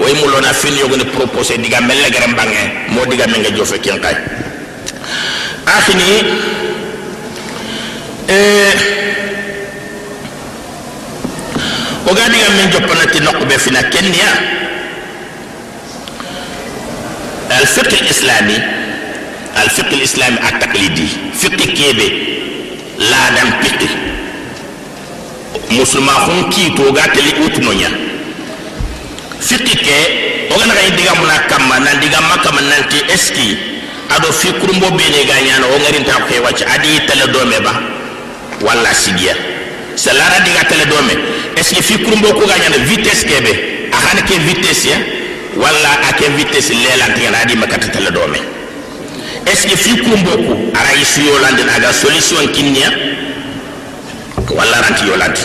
way 0.00 0.14
mulo 0.14 0.40
na 0.40 0.52
fin 0.52 0.74
yogo 0.76 0.96
ni 0.96 1.04
proposé 1.04 1.58
diga 1.58 1.80
melle 1.80 2.10
garam 2.10 2.32
mbange 2.32 2.62
mo 2.88 3.04
diga 3.06 3.26
menga 3.26 3.50
jofe 3.50 3.78
ken 3.78 4.00
kay 4.00 4.16
akhini 5.66 6.10
eh 8.28 8.72
ogadiga 12.06 12.48
min 12.56 12.70
joppanati 12.72 13.18
noqɓe 13.20 13.58
fina 13.58 13.82
berfikir 13.82 14.12
Kenya, 14.12 14.30
fikir 17.74 18.02
Islami, 18.10 18.56
lislami 20.00 20.38
a 20.42 20.50
taklidi 20.60 21.08
kebe 21.76 22.06
la 22.98 23.30
dam 23.36 23.50
piqi 23.62 23.88
musulma 25.70 26.12
hun 26.26 26.50
kiito 26.50 26.82
oga 26.88 27.02
teli 27.14 27.32
nya 27.78 27.90
fiqh 29.40 29.76
ke 29.84 29.96
oganaxayi 30.54 30.90
digamuna 30.96 31.38
kamma 31.48 31.78
nan 31.80 32.00
digamma 32.00 32.36
kamma 32.42 32.60
nanti 32.60 32.98
eski. 33.12 33.58
Ado 34.08 34.28
aɗo 34.28 34.32
fi 34.32 34.48
kurumbo 34.60 34.90
bene 34.90 35.24
ga 35.26 35.34
ñana 35.42 35.66
o 35.66 35.78
ŋarintan 35.78 36.22
xewacca 36.30 36.64
adi 36.74 37.00
tele 37.06 37.26
dome 37.32 37.58
ba 37.60 37.72
walla 38.62 38.94
sigia, 38.94 39.34
salara 39.96 40.40
diga 40.44 40.62
tele 40.68 40.86
dome 40.86 41.35
est 41.56 41.62
ce 41.62 41.74
que 41.74 41.82
fikrum 41.82 42.20
bo 42.20 42.28
kugañana 42.34 42.76
vitesse 42.84 43.24
keɓe 43.24 43.88
axana 43.92 44.22
ke 44.22 44.34
vitesse 44.40 44.86
ya? 44.88 44.96
Walla 45.56 45.90
a 46.08 46.12
ke 46.12 46.28
vitesse 46.36 46.70
lelantigana 46.74 47.38
adima 47.42 47.66
katatala 47.66 48.10
dome 48.10 48.36
est 49.46 49.54
ce 49.56 49.66
que 49.68 49.76
fikrum 49.76 50.22
boku 50.22 50.70
ara 50.74 50.92
i 51.00 51.04
suyolandin 51.04 51.68
aga 51.76 51.92
solution 51.92 52.46
kinniya 52.52 52.90
walla 54.50 54.80
ranti 54.82 55.06
yolandi 55.06 55.40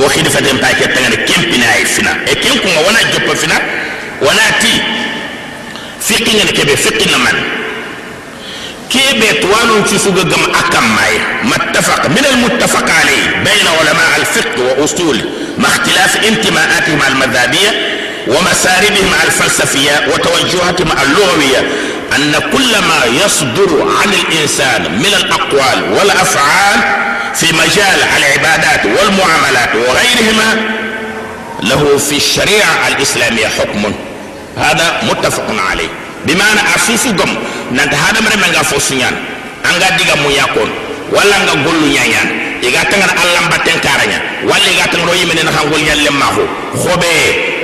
wo 0.00 0.08
xidifaten 0.08 0.58
pa 0.58 0.68
ke 0.74 0.88
tangana 0.94 1.16
kempina 1.28 1.66
ay 1.76 1.84
fina. 1.84 2.10
E 2.26 2.34
ken 2.34 2.58
kunga 2.60 2.80
wona 2.86 2.98
jopa 3.12 3.36
fina 3.36 3.54
wona 4.20 4.42
ti 4.60 4.72
fiqingene 6.00 6.52
kebe 6.52 6.76
fiqina 6.76 7.18
man. 7.18 7.59
Akam 10.60 10.84
may 10.98 11.14
mattafaq 11.50 12.02
min 12.14 12.24
al 12.32 12.36
muttafaq 12.44 12.86
alayhi 13.00 13.28
bayna 13.46 13.70
ulama 13.80 14.04
al 14.18 14.24
fiqh 14.34 14.54
wa 14.66 14.84
usul 14.84 15.18
ma 15.62 15.68
ikhtilaf 15.68 16.12
intimaatihim 16.28 17.00
al 17.08 17.14
madhabiyya 17.22 17.72
ومساربهم 18.28 19.10
الفلسفية 19.26 20.06
وتوجهاتهم 20.12 20.88
اللغوية 21.02 21.60
أن 22.16 22.32
كل 22.52 22.72
ما 22.78 23.24
يصدر 23.24 23.70
عن 24.02 24.12
الإنسان 24.12 24.82
من 24.98 25.12
الأقوال 25.16 25.92
والأفعال 25.92 26.78
في 27.34 27.46
مجال 27.52 27.98
العبادات 28.16 28.86
والمعاملات 28.86 29.70
وغيرهما 29.74 30.48
له 31.62 31.98
في 31.98 32.16
الشريعة 32.16 32.88
الإسلامية 32.88 33.46
حكم. 33.48 33.92
هذا 34.56 35.00
متفق 35.10 35.46
عليه. 35.70 35.88
bimana 36.26 36.62
mana 36.62 36.78
susu 36.78 37.10
nanti 37.72 37.94
hadam 37.96 38.24
hadamareme 38.24 38.46
nga 38.52 38.62
fo 38.64 38.76
angga 39.68 39.88
diga 39.98 40.16
muya 40.22 40.46
kon 40.54 40.70
walla 41.12 41.36
nga 41.44 41.54
gollu 41.64 41.86
ñañan 41.96 42.28
iga 42.62 42.84
tangana 42.90 43.12
allambatten 43.22 43.78
karaña 43.80 44.18
walla 44.48 44.68
iga 44.70 44.86
tangano 44.92 45.14
yimene 45.14 45.42
naxa 45.42 45.62
ngol 45.66 45.80
ñallen 45.82 46.16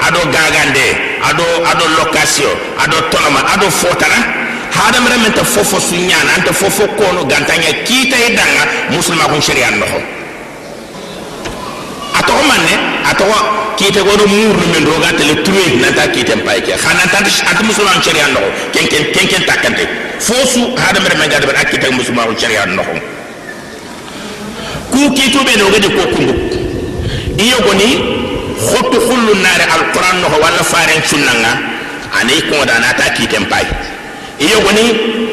ado 0.06 0.20
gagande 0.30 0.86
ado 1.22 1.44
ado 1.70 1.84
lokasiyo, 1.98 2.50
ado 2.78 2.96
tonoma 3.10 3.40
ado 3.54 3.70
fotana. 3.70 4.46
Hadamarementa 4.76 5.42
fofo 5.44 5.80
suñana 5.80 6.34
anta 6.36 6.52
fofo 6.52 6.86
kono 6.98 7.24
gantanya 7.24 7.72
kita 7.84 8.16
edanga 8.28 8.62
musulma 8.90 9.24
kun 9.24 9.40
syariat 9.40 9.72
noxo 9.80 10.15
atoxo 12.18 12.44
manne 12.50 12.72
eh? 12.74 13.10
atoxo 13.10 13.38
kiite 13.76 14.00
gono 14.06 14.24
murnu 14.26 14.66
men 14.72 14.84
roga 14.86 15.10
tele 15.18 15.34
tume 15.44 15.60
eh? 15.66 15.72
nanta 15.80 16.02
ya. 16.02 16.08
kiiten 16.14 16.40
pay 16.46 16.60
ke 16.60 16.72
xa 16.82 16.90
nantante 16.94 17.30
ati 17.50 17.62
musulman 17.64 18.00
cariya 18.04 18.26
noxo 18.34 18.50
kenken 18.72 19.04
kenken 19.14 19.42
takkante 19.46 19.82
eh? 19.82 19.88
fosu 20.20 20.46
su 20.52 20.60
hadamare 20.76 21.16
men 21.18 21.28
kita 21.30 21.52
a 21.60 21.64
kiite 21.64 21.86
musulman 21.92 22.34
cariya 22.36 22.66
noxo 22.66 22.96
ku 24.90 24.98
kiitu 25.14 25.38
ɓe 25.44 25.52
noga 25.60 25.78
de 25.78 25.88
ko 25.88 26.02
kundu 26.14 26.34
iyo 27.44 27.56
goni 27.66 27.88
xotu 28.68 28.96
alquran 29.76 30.16
noxo 30.22 30.36
walla 30.42 30.62
faren 30.72 31.00
cunnanga 31.08 31.52
anayi 32.20 32.40
kuŋo 32.48 32.64
da 32.64 32.74
anata 32.76 33.10
kiiten 33.16 33.44
pay 33.46 33.64
iyo 34.40 34.60
goni 34.64 35.25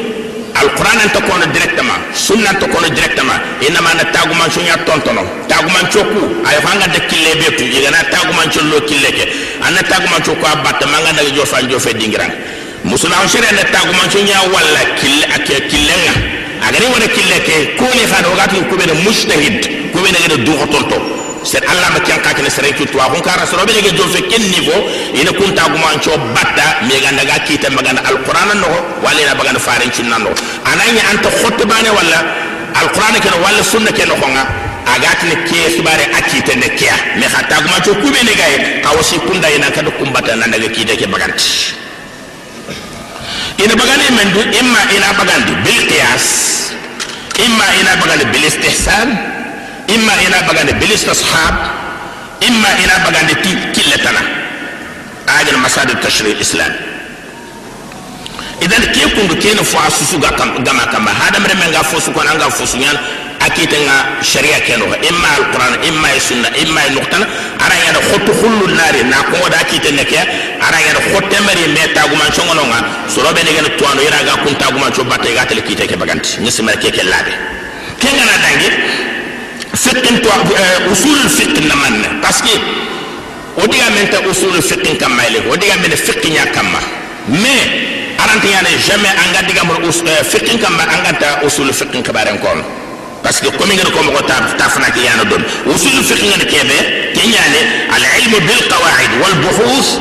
alquran 0.54 0.98
anta 1.04 1.20
kono 1.20 1.46
directement 1.52 2.00
sunna 2.14 2.54
to 2.60 2.66
kono 2.66 2.88
directement. 2.88 3.40
Ina 3.60 3.80
ma 3.80 3.94
na 3.94 4.04
taguma 4.04 4.50
sunya 4.50 4.76
tontono. 4.86 5.22
Taguma 5.48 5.80
choku 5.90 6.22
ay 6.46 6.60
fanga 6.62 6.86
de 6.88 7.00
kille 7.08 7.34
betu 7.40 7.64
tu. 7.64 7.90
Na 7.90 8.04
taguma 8.10 8.46
chollo 8.52 8.80
kille 8.86 9.10
ke. 9.12 9.24
Anna 9.62 9.82
taguma 9.82 10.20
choku 10.20 10.44
abatta 10.46 10.86
manga 10.86 11.12
daga 11.12 11.30
jofa 11.30 11.62
jofe 11.68 11.94
dingiran. 11.94 12.30
Musuna 12.84 13.20
on 13.22 13.28
shere 13.28 13.50
na 13.52 13.64
taguma 13.74 14.04
sunya 14.10 14.38
walla 14.52 14.82
kille 15.00 15.24
ake 15.34 15.68
killenga 15.70 16.14
agari 16.66 16.86
wona 16.86 17.08
kille 17.08 17.38
ke 17.44 17.76
ko 17.76 17.84
fa 18.06 18.22
do 18.22 18.30
gatu 18.36 18.64
ko 18.68 18.76
be 18.76 18.86
mujtahid 19.04 19.92
ko 19.92 20.00
be 20.02 20.10
do 20.44 21.23
c'est 21.44 21.62
allah 21.68 21.90
ma 21.92 22.00
kyan 22.00 22.18
kakene 22.24 22.48
sere 22.48 22.72
ki 22.72 22.86
to 22.86 22.98
akon 22.98 23.20
kara 23.20 23.44
soro 23.46 23.64
be 23.66 23.72
ge 23.84 23.92
jo 23.94 24.08
fe 24.08 24.22
ken 24.28 24.40
niveau 24.48 24.80
ina 25.12 25.30
kunta 25.32 25.68
guma 25.68 25.92
an 25.92 26.00
cho 26.00 26.16
batta 26.32 26.80
me 26.88 26.96
ganda 27.04 27.24
ga 27.24 27.36
kita 27.44 27.68
magana 27.70 28.00
alquran 28.00 28.56
no 28.60 28.68
wala 29.04 29.20
ina 29.20 29.34
bagana 29.36 29.58
farin 29.60 29.90
cinna 29.92 30.16
no 30.18 30.32
ananya 30.64 31.02
anta 31.12 31.28
khotte 31.28 31.64
bane 31.68 31.90
wala 31.92 32.18
alquran 32.80 33.20
ke 33.20 33.28
wala 33.44 33.62
sunna 33.62 33.92
ke 33.92 34.08
no 34.08 34.16
nga 34.16 34.44
agati 34.96 35.26
ne 35.28 35.36
ke 35.44 35.76
subare 35.76 36.04
akite 36.16 36.56
ne 36.56 36.68
kya 36.80 36.96
me 37.20 37.26
khata 37.28 37.60
guma 37.60 37.76
cho 37.84 37.92
kube 38.00 38.20
ne 38.24 38.32
gaye 38.40 38.80
kawasi 38.80 39.20
kunda 39.28 39.48
ina 39.52 39.68
kada 39.70 39.90
kumbata 40.00 40.34
nan 40.36 40.48
daga 40.50 40.68
kide 40.72 40.96
ke 40.96 41.04
baganti 41.04 41.76
ina 43.60 43.74
bagani 43.76 44.08
men 44.16 44.28
du 44.32 44.40
imma 44.48 44.80
ina 44.96 45.12
bagandi 45.12 45.52
bil 45.60 45.80
qiyas 45.92 46.26
imma 47.36 47.66
ina 47.80 47.92
bagandi 48.00 48.24
bil 48.32 48.44
istihsan 48.48 49.33
imma 49.88 50.12
ina 50.26 50.42
bagande 50.48 50.72
bil 50.80 50.92
istishab 50.92 51.54
imma 52.40 52.68
ina 52.84 52.94
bagande 53.04 53.34
ti 53.42 53.50
killetana. 53.74 54.20
Ajal 55.26 55.56
masad 55.58 55.88
tashri 56.02 56.36
islam. 56.40 56.72
Idan 58.60 58.82
ke 58.92 59.02
kundu 59.14 59.34
ke 59.40 59.54
no 59.56 59.64
fo 59.64 59.78
asusu 59.78 60.20
ga 60.20 60.30
kam 60.36 60.62
gama 60.64 60.86
kama 60.92 61.10
hada 61.10 61.40
mere 61.40 61.54
men 61.54 61.72
ga 61.72 61.82
fo 61.82 61.98
su 62.00 62.12
kon 62.12 62.26
anga 62.26 62.48
fo 62.50 62.64
su 62.66 62.76
nyan 62.78 62.96
akite 63.40 63.76
nga 63.84 64.22
sharia 64.22 64.60
ke 64.60 64.76
no 64.78 64.86
imma 65.08 65.28
alquran 65.36 65.74
imma 65.88 66.08
sunna 66.20 66.48
imma 66.62 66.80
nuqtana 66.94 67.26
ara 67.60 67.74
yana 67.84 67.98
khotu 68.08 68.32
khullu 68.40 68.68
nari 68.72 69.02
na 69.04 69.20
ko 69.28 69.48
da 69.50 69.58
akite 69.64 69.90
ne 69.92 70.04
ke 70.04 70.16
ara 70.66 70.78
yana 70.86 71.00
khotte 71.10 71.36
mari 71.44 71.66
me 71.74 71.82
taguma 71.92 72.24
chongono 72.36 72.64
nga 72.70 72.78
soro 73.08 73.32
be 73.34 73.42
ne 73.42 73.52
gena 73.52 73.68
tuano 73.76 74.00
ira 74.00 74.22
ga 74.24 74.36
kun 74.44 74.54
taguma 74.56 74.88
cho 74.94 75.02
ga 75.04 75.18
tele 75.18 75.60
kite 75.62 75.86
ke 75.86 75.96
baganti. 75.96 76.40
Ni 76.40 76.50
simar 76.50 76.76
ke 76.78 76.90
ke 76.90 77.02
labe 77.02 77.32
ke 78.00 78.08
ngana 78.08 78.34
dangi 78.44 78.68
فقه 79.76 80.10
انت 80.10 80.26
اصول 80.92 81.16
الفقه 81.24 81.60
نمان 81.74 82.20
باسكي 82.22 82.58
ودي 83.58 83.82
انت 84.02 84.14
اصول 84.14 84.56
الفقه 84.56 84.94
كما 85.00 85.16
مايلي 85.16 85.38
ودي 85.48 85.66
من 85.66 85.92
الفقه 85.92 86.28
يا 86.28 86.44
كما 86.44 86.80
مي 87.28 87.58
ارانت 88.20 88.44
يعني 88.44 88.68
جامي 88.88 89.08
ان 89.08 89.34
غادي 89.36 89.58
غامر 89.58 89.92
فقه 90.32 90.56
كما 90.62 90.82
ان 90.84 91.06
غادا 91.06 91.46
اصول 91.46 91.68
الفقه 91.68 92.00
كبارن 92.00 92.38
كون 92.38 92.64
باسكي 93.24 93.50
كومي 93.50 93.74
غير 93.74 93.88
كوم 93.88 94.10
كو 94.10 94.20
تاب 94.26 94.56
تافنا 94.58 94.88
كي 94.88 95.04
يانا 95.04 95.22
دون 95.22 95.42
اصول 95.66 95.92
الفقه 95.98 96.34
ان 96.34 96.42
كيبي 96.42 96.78
كي 97.14 97.32
يعني 97.32 97.60
العلم 97.96 98.32
بالقواعد 98.46 99.10
والبحوث 99.22 99.98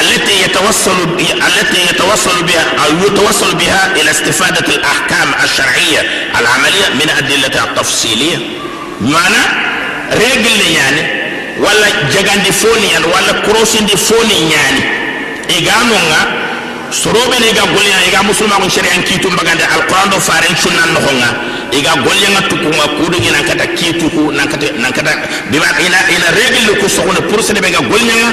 التي 0.00 0.42
يتوصل 0.44 1.06
بي... 1.06 1.22
التي 1.32 1.80
يتوصل 1.90 2.42
بها 2.42 2.64
أو 2.84 3.06
يتوصل 3.06 3.54
بها 3.54 3.92
إلى 3.96 4.10
استفاده 4.10 4.74
الاحكام 4.74 5.28
الشرعيه 5.44 6.30
العملية 6.40 6.88
من 6.94 7.10
ادلتها 7.18 7.64
التفصيليه 7.64 8.38
mana 9.00 9.40
regle 10.10 10.50
ni 10.60 10.68
ñaani 10.76 11.02
walla 11.64 11.86
jagandi 12.12 12.52
fooni 12.52 12.86
ñaani 12.92 13.06
walla 13.14 13.32
korosindi 13.44 13.96
fo 13.96 14.14
ni 14.28 14.34
ñaani 14.52 14.82
iga 15.58 15.72
nonga 15.88 16.20
soroɓe 16.90 17.36
ne 17.40 17.46
iga 17.50 17.62
golleña 17.74 18.00
iga 18.08 18.22
musulma 18.22 18.56
kun 18.56 18.70
sariyan 18.70 19.02
kiitu 19.02 19.30
mbagande 19.30 19.64
alquran 19.64 20.08
do 20.10 20.18
faren 20.20 20.54
cunnan 20.62 20.90
noxonga 20.94 21.28
iga 21.72 21.92
golleŋa 22.04 22.40
tukunga 22.48 22.86
kudugi 22.98 23.30
nankata 23.30 23.66
kiituku 23.66 24.32
nankata 24.32 24.66
nankata 24.78 25.10
bima 25.50 25.66
ina 25.86 25.98
ina 26.14 26.28
regl 26.38 26.78
ku 26.80 26.88
soxone 26.88 27.20
pour 27.28 27.40
sedeɓe 27.42 27.70
ga 27.70 27.80
golleñanga 27.90 28.30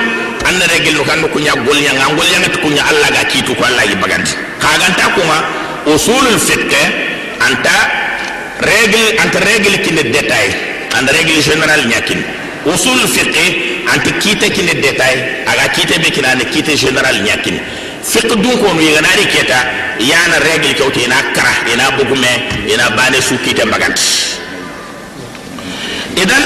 anna 0.47 0.65
regl 0.67 0.95
nu 0.97 1.04
kandu 1.04 1.28
kuña 1.28 1.54
golleñanga 1.65 2.04
an 2.08 2.15
golleñanga 2.15 2.49
tukuña 2.56 2.84
allah 2.89 3.10
ga 3.12 3.23
kiituku 3.32 3.63
allah 3.63 3.84
gi 3.89 3.95
bagandi 3.95 4.32
xaganta 4.62 5.06
kunga 5.15 5.38
usulul 5.93 6.39
fiqe 6.39 6.82
anta 7.47 8.03
regel 8.60 9.06
anta 9.24 9.39
regel 9.39 9.82
ki 9.82 9.92
ne 9.94 10.04
detail 10.12 10.52
anta 10.98 11.12
regel 11.13 11.42
general 11.42 11.82
nyakin 11.88 12.22
usulul 12.66 13.08
fiqh 13.08 13.38
anta 13.94 14.12
kita 14.20 14.50
ki 14.50 14.62
ne 14.63 14.74
detail 14.82 15.20
aga 15.48 15.68
kita 15.74 16.00
be 16.00 16.10
kina 16.12 16.36
ne 16.36 16.46
kita 16.46 16.76
general 16.76 17.16
nyakin 17.24 17.60
fiqh 18.04 18.30
dun 18.42 18.58
ko 18.62 18.74
no 18.74 18.82
yigana 18.82 19.08
keta 19.34 19.60
yana 20.00 20.38
règle 20.44 20.74
ko 20.78 20.92
ina 21.00 21.16
kara 21.36 21.54
ina 21.74 21.92
bugume 21.98 22.32
ina 22.68 22.89
bane 22.98 23.22
su 23.22 23.36
kite 23.46 23.66
maganti 23.66 24.38
idan 26.18 26.44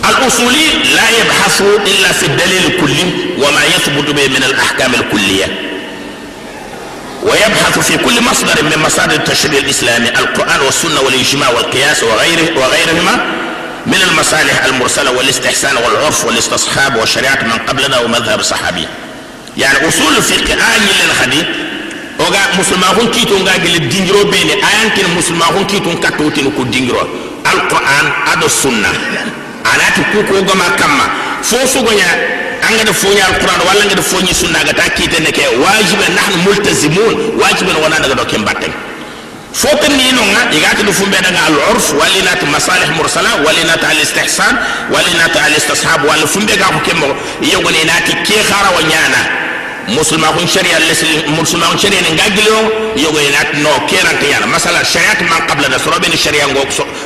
الأصولي 0.00 0.66
لا 0.96 1.06
يبحث 1.20 1.60
إلا 1.60 2.12
في 2.12 2.26
الدليل 2.26 2.62
الكلي 2.66 3.04
وما 3.38 3.62
يثبت 3.64 4.10
به 4.10 4.28
من 4.28 4.42
الأحكام 4.44 4.94
الكلية 4.94 5.69
ويبحث 7.22 7.78
في 7.78 7.96
كل 7.98 8.22
مصدر 8.22 8.62
من 8.64 8.82
مصادر 8.86 9.14
التشريع 9.14 9.58
الإسلامي 9.60 10.08
القرآن 10.08 10.60
والسنة 10.60 11.00
والإجماع 11.00 11.48
والقياس 11.50 12.02
وغيره 12.02 12.58
وغيرهما 12.58 13.14
من 13.86 13.98
المصالح 14.10 14.64
المرسلة 14.64 15.10
والاستحسان 15.10 15.76
والعرف 15.76 16.24
والاستصحاب 16.24 16.96
وشريعة 16.96 17.42
من 17.42 17.58
قبلنا 17.68 18.00
ومذهب 18.00 18.40
الصحابي 18.40 18.86
usul 19.88 20.14
fiqh 20.22 20.50
ayi 20.54 20.90
len 21.00 21.10
khadi 21.18 21.40
oga 22.22 22.38
musulma 22.56 22.86
hun 22.96 23.10
kito 23.10 23.34
nga 23.42 23.58
gele 23.58 23.78
dingiro 23.90 24.24
bene 24.30 24.54
ayan 24.62 24.88
kin 24.94 25.08
musulma 25.14 25.44
hun 25.52 25.64
kito 25.66 25.90
katto 26.00 26.30
tin 26.30 26.48
ko 26.54 26.62
dingiro 26.64 27.02
alquran 27.44 28.06
ado 28.32 28.48
sunna 28.48 28.88
anati 29.66 30.02
ku 30.12 30.22
ko 30.28 30.38
gama 30.46 30.64
kamma 30.78 31.06
fo 31.42 31.58
anga 32.68 32.84
da 32.84 32.92
fonya 32.92 33.24
alquran 33.30 33.60
walla 33.68 33.84
nga 33.86 33.94
da 33.94 34.02
fonyi 34.02 34.34
sunna 34.34 34.60
ga 34.64 34.72
ta 34.74 34.88
kite 34.96 35.18
ne 35.20 35.30
ke 35.32 35.44
wajibe 35.64 36.06
nahnu 36.16 36.36
multazimun 36.44 37.14
wajibe 37.40 37.72
wana 37.82 37.96
daga 38.00 38.14
do 38.14 38.24
kem 38.24 38.44
batten 38.44 38.72
fotan 39.52 39.92
ni 39.96 40.12
no 40.12 40.22
nga 40.32 40.42
igata 40.56 40.82
du 40.82 40.92
fumbe 40.92 41.18
daga 41.26 41.40
al 41.48 41.56
urf 41.74 41.92
walinat 42.00 42.40
masalih 42.52 42.90
mursala 42.96 43.30
walinat 43.46 43.82
al 43.84 43.98
istihsan 44.04 44.54
walinat 44.92 45.34
al 45.36 45.52
istishab 45.56 46.04
wal 46.08 46.22
fumbe 46.28 46.54
ga 46.56 46.66
ko 46.74 46.80
kemmo 46.86 47.08
yogo 47.42 47.70
ne 47.70 47.84
nati 49.88 49.96
ke 49.96 50.00
khara 50.00 50.20
wa 50.20 50.20
nyana 50.20 50.20
musulma 50.20 50.28
kun 50.32 50.46
sharia 50.46 50.78
lesli 50.78 51.24
musulma 51.36 51.66
kun 51.66 51.78
sharia 51.78 52.00
ne 52.02 52.10
ngagilo 52.10 52.56
yogo 52.96 53.18
ne 53.18 53.30
nati 53.30 53.60
no 53.62 53.70
kerante 53.86 54.26
yana 54.30 54.46
masala 54.46 54.84
shariat 54.84 55.20
man 55.28 55.46
qabla 55.48 55.68
da 55.68 55.78
sorobe 55.78 56.08
ni 56.08 56.16
sharia 56.16 56.46
ngo 56.48 56.60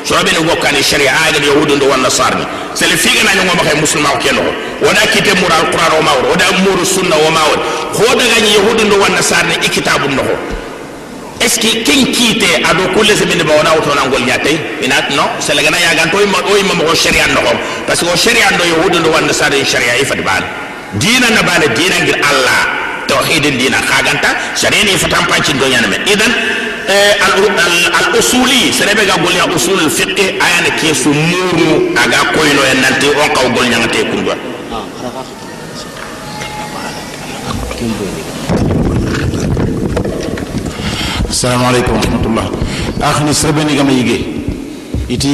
sorobe 0.05 0.31
ni 0.33 0.41
ngo 0.45 0.57
kan 0.61 0.75
sharia 0.83 1.13
aga 1.29 1.39
yahudu 1.47 1.77
ndo 1.77 1.87
wan 1.89 2.01
nasarni 2.03 2.47
sele 2.75 2.97
figa 2.97 3.23
na 3.25 3.45
ngo 3.45 3.55
bakay 3.57 3.75
musulma 3.81 4.09
ko 4.11 4.19
keno 4.19 4.43
wada 4.83 5.07
kite 5.13 5.35
mura 5.41 5.57
al 5.57 5.71
qur'an 5.71 5.93
wa 5.97 6.03
mawr 6.03 6.25
wada 6.31 6.47
muru 6.65 6.85
sunna 6.87 7.17
wa 7.17 7.31
mawr 7.31 7.59
ko 7.93 8.05
daga 8.15 8.39
yahudu 8.47 8.85
ndo 8.85 8.97
wan 9.01 9.13
nasarni 9.13 9.55
ikitabun 9.67 10.15
no 10.15 10.23
est 11.41 11.49
ce 11.49 11.61
que 11.61 11.83
ken 11.83 12.07
kiite 12.13 12.65
ado 12.65 12.89
kulle 12.95 13.17
se 13.17 13.25
binde 13.27 13.45
bawna 13.45 13.75
wuto 13.75 13.95
nangol 13.95 14.21
nyatay 14.25 14.57
inat 14.83 15.11
no 15.11 15.29
selegana 15.41 15.79
ya 15.79 15.95
ganto 15.95 16.17
o 16.17 16.21
o 16.23 16.57
imam 16.57 16.79
ko 16.87 16.95
sharia 16.95 17.27
no 17.27 17.41
parce 17.87 18.01
que 18.01 18.07
o 18.13 18.17
sharia 18.17 18.51
do 18.57 18.65
yahudu 18.65 18.99
do 19.03 19.11
wanda 19.11 19.33
sare 19.35 19.65
sharia 19.65 19.99
ifat 20.01 20.23
bal 20.25 20.64
dina 20.99 21.31
na 21.31 21.43
bale 21.43 21.69
dina 21.75 21.97
ngir 22.05 22.19
allah. 22.23 22.85
Tauhid 23.07 23.45
dina 23.61 23.79
khaganta 23.85 24.57
sharia 24.57 24.85
ni 24.85 24.97
fatam 24.97 25.27
panci 25.29 25.53
do 25.53 25.67
nyana 25.69 25.89
me 25.89 25.97
idan 26.09 26.33
al 26.89 28.19
usuli 28.19 28.73
serebe 28.73 29.05
ga 29.07 29.17
golya 29.21 29.45
usul 29.55 29.79
al 29.79 29.91
fiqh 29.91 30.41
ayana 30.41 30.71
ke 30.81 30.95
su 30.95 31.13
muru 31.13 31.93
aga 31.97 32.33
koyno 32.33 32.63
en 32.73 32.81
nanti 32.81 33.07
on 33.09 33.29
kaw 33.37 33.47
gol 33.53 33.67
nyangate 33.69 34.05
kundwa 34.09 34.35
assalamu 41.31 41.65
aleykum 41.69 41.95
warahmatullah 41.97 42.47
akhni 43.01 43.35
serebeni 43.35 43.77
gama 43.77 43.93
yige 43.93 44.17
iti 44.17 44.44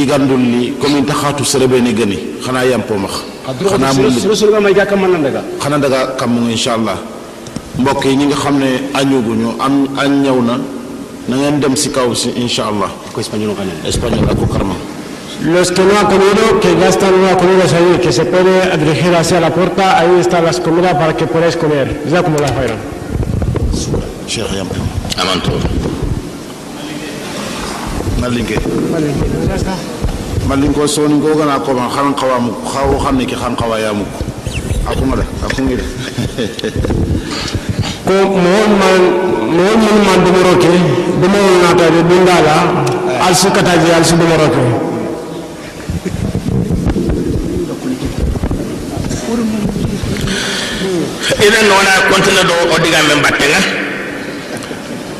gandulli 0.06 0.74
komin 0.80 1.04
takhatu 1.06 1.44
serebeni 1.44 1.92
gani 1.94 2.18
xana 2.44 2.64
yampo 2.64 2.94
max. 2.96 3.22
Xana 3.46 3.92
suru 4.37 4.52
gama 4.52 4.72
jaka 4.74 4.96
man 4.96 5.22
daga 5.22 5.42
xana 5.61 5.78
daga 5.78 6.16
kam 6.18 6.37
inshallah 6.50 6.98
mbokk 7.78 8.04
yi 8.04 8.16
ñi 8.16 8.26
nga 8.26 8.37
xam 8.37 8.59
ne 8.59 8.70
añuguñu 8.94 9.54
am 9.61 9.87
añ 9.98 10.11
ñëw 10.22 10.42
na 10.42 10.59
na 11.28 11.37
ngeen 11.37 11.61
dem 11.61 11.76
si 11.76 11.90
kaw 11.90 12.14
si 12.14 12.30
inshallah 12.37 12.90
ko 13.12 13.20
espagnol 13.20 13.54
kan 13.54 13.68
espagnol 13.87 14.28
ak 14.28 14.38
karma. 14.52 14.74
Los 15.42 15.70
que 15.72 15.80
no 15.83 15.96
han 15.98 16.04
comido, 16.06 16.61
que 16.61 16.76
ya 16.78 16.88
están 16.90 17.12
no 17.22 17.35
comidos 17.38 17.72
ahí, 17.72 17.98
que 18.02 18.12
se 18.12 18.26
puede 18.26 18.76
dirigir 18.76 19.14
hacia 19.14 19.40
la 19.40 19.48
puerta, 19.54 19.98
ahí 19.98 20.20
están 20.20 20.44
las 20.44 20.61
comidas 20.61 20.92
para 20.94 21.16
que 21.16 21.26
podáis 21.26 21.56
comer. 21.56 22.02
Ya 22.12 22.22
como 22.22 22.37
la 22.38 22.48
fueron. 22.48 22.76
amanto 25.16 25.50
malinke 28.18 28.57
malinko 30.49 30.87
soninko 30.87 31.35
gana 31.38 31.61
koban 31.61 31.88
xan 31.94 32.14
xawa 32.18 32.38
muk 32.40 32.57
xa 32.73 32.81
wo 32.90 32.99
xamne 32.99 33.25
ki 33.27 33.37
xan 33.38 33.55
xawa 33.57 33.79
ya 33.79 33.92
muk 33.94 34.09
akunga 34.90 35.16
da 35.23 35.25
akunga 35.46 35.77
da 35.79 35.85
ko 38.07 38.14
moon 38.44 38.70
man 38.81 39.01
moon 39.57 39.79
man 39.87 39.99
man 40.07 40.18
dumoro 40.27 40.55
ke 40.59 40.73
dumoro 41.23 41.53
na 41.62 41.70
ta 41.79 41.87
de 41.94 42.03
bindala 42.03 42.57
al 43.27 43.35
su 43.35 43.49
kata 43.55 43.79
je 43.79 43.92
al 43.94 44.05
su 44.05 44.16
dumoro 44.16 44.49
ke 44.51 44.62
nona 51.68 51.94
kontena 52.11 52.42
do 52.49 52.55
o 52.75 52.77
diga 52.83 52.99
men 53.09 53.23
battenga 53.23 53.80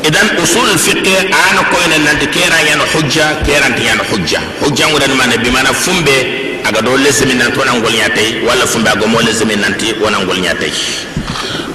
idan 0.05 0.29
usul 0.43 0.79
fiqe 0.79 1.29
ana 1.29 1.63
ko 1.71 1.77
ene 1.85 1.99
nanti 2.05 2.27
kera 2.27 2.59
yana 2.69 2.85
hujja 2.93 3.41
keranti 3.45 3.85
yana 3.85 4.03
hujja. 4.11 4.41
Hujja 4.61 4.89
ngudan 4.89 5.13
mana 5.17 5.37
bi 5.37 5.51
mana 5.51 5.73
fumbe 5.73 6.17
aga 6.65 6.83
do 6.83 6.97
lesimi 6.97 7.35
nan 7.35 7.53
to 7.53 7.61
nangol 7.65 7.93
nyatay 7.93 8.43
wala 8.47 8.67
fumbe 8.67 8.89
aga 8.89 9.07
mo 9.07 9.21
lesimi 9.21 9.57
nanti 9.57 9.95
wona 10.01 10.25
gol 10.25 10.39
nyatay. 10.39 10.73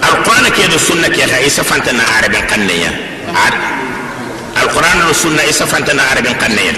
Alquran 0.01 0.45
ke 0.51 0.69
do 0.69 0.77
sunna 0.77 1.09
ke 1.09 1.21
ha 1.21 1.37
isa 1.45 1.63
fantana 1.63 2.03
arabin 2.17 2.45
kanneya 2.49 2.91
alquran 4.55 4.97
no 5.05 5.13
sunna 5.13 5.43
isa 5.49 5.65
fantana 5.65 6.03
arabin 6.11 6.35
kanneya 6.37 6.73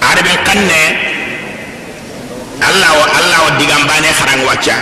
arabin 0.00 0.38
qanne 0.44 0.80
allah 2.60 2.90
wa 3.00 3.06
allah 3.18 3.38
wa 3.44 3.50
digambane 3.58 4.08
kharang 4.18 4.44
wacca. 4.48 4.76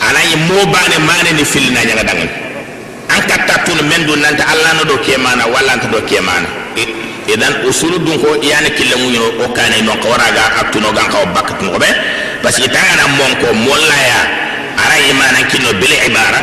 Anayi 0.00 0.34
mo 0.48 0.64
bane 0.72 0.96
mane 1.04 1.30
ni 1.36 1.44
filna 1.44 1.84
nyaga 1.84 2.04
dangan 2.08 2.28
an 3.16 3.64
tun 3.66 3.78
men 3.88 4.06
dun 4.06 4.20
nanta 4.20 4.44
allah 4.52 4.72
no 4.78 4.84
do 4.84 4.96
ke 5.04 5.16
mana 5.18 5.44
walla 5.46 5.72
anta 5.76 5.88
do 5.90 6.00
ke 6.06 6.20
mana 6.22 6.48
idan 7.28 7.54
usulu 7.68 7.98
dun 7.98 8.18
ko 8.22 8.36
iyane 8.42 8.70
kille 8.76 8.96
mu 9.02 9.10
yo 9.10 9.24
o 9.44 9.52
kane 9.52 9.82
non 9.82 9.98
ko 10.00 10.08
waraga 10.10 10.44
atuno 10.60 10.92
gan 10.92 11.08
ko 11.10 11.18
bakat 11.34 11.60
no 11.62 11.78
be 11.78 11.90
parce 12.42 12.58
que 12.60 12.68
tanga 12.68 13.06
mon 13.18 13.32
ko 13.42 13.52
molla 13.54 13.96
ya 14.10 14.20
ara 14.84 14.96
imana 15.10 15.38
kinno 15.50 15.72
bil 15.80 15.92
ibara 16.08 16.40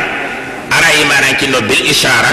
ara 0.76 0.88
imana 1.02 1.28
kinno 1.40 1.60
bil 1.68 1.82
ishara 1.90 2.32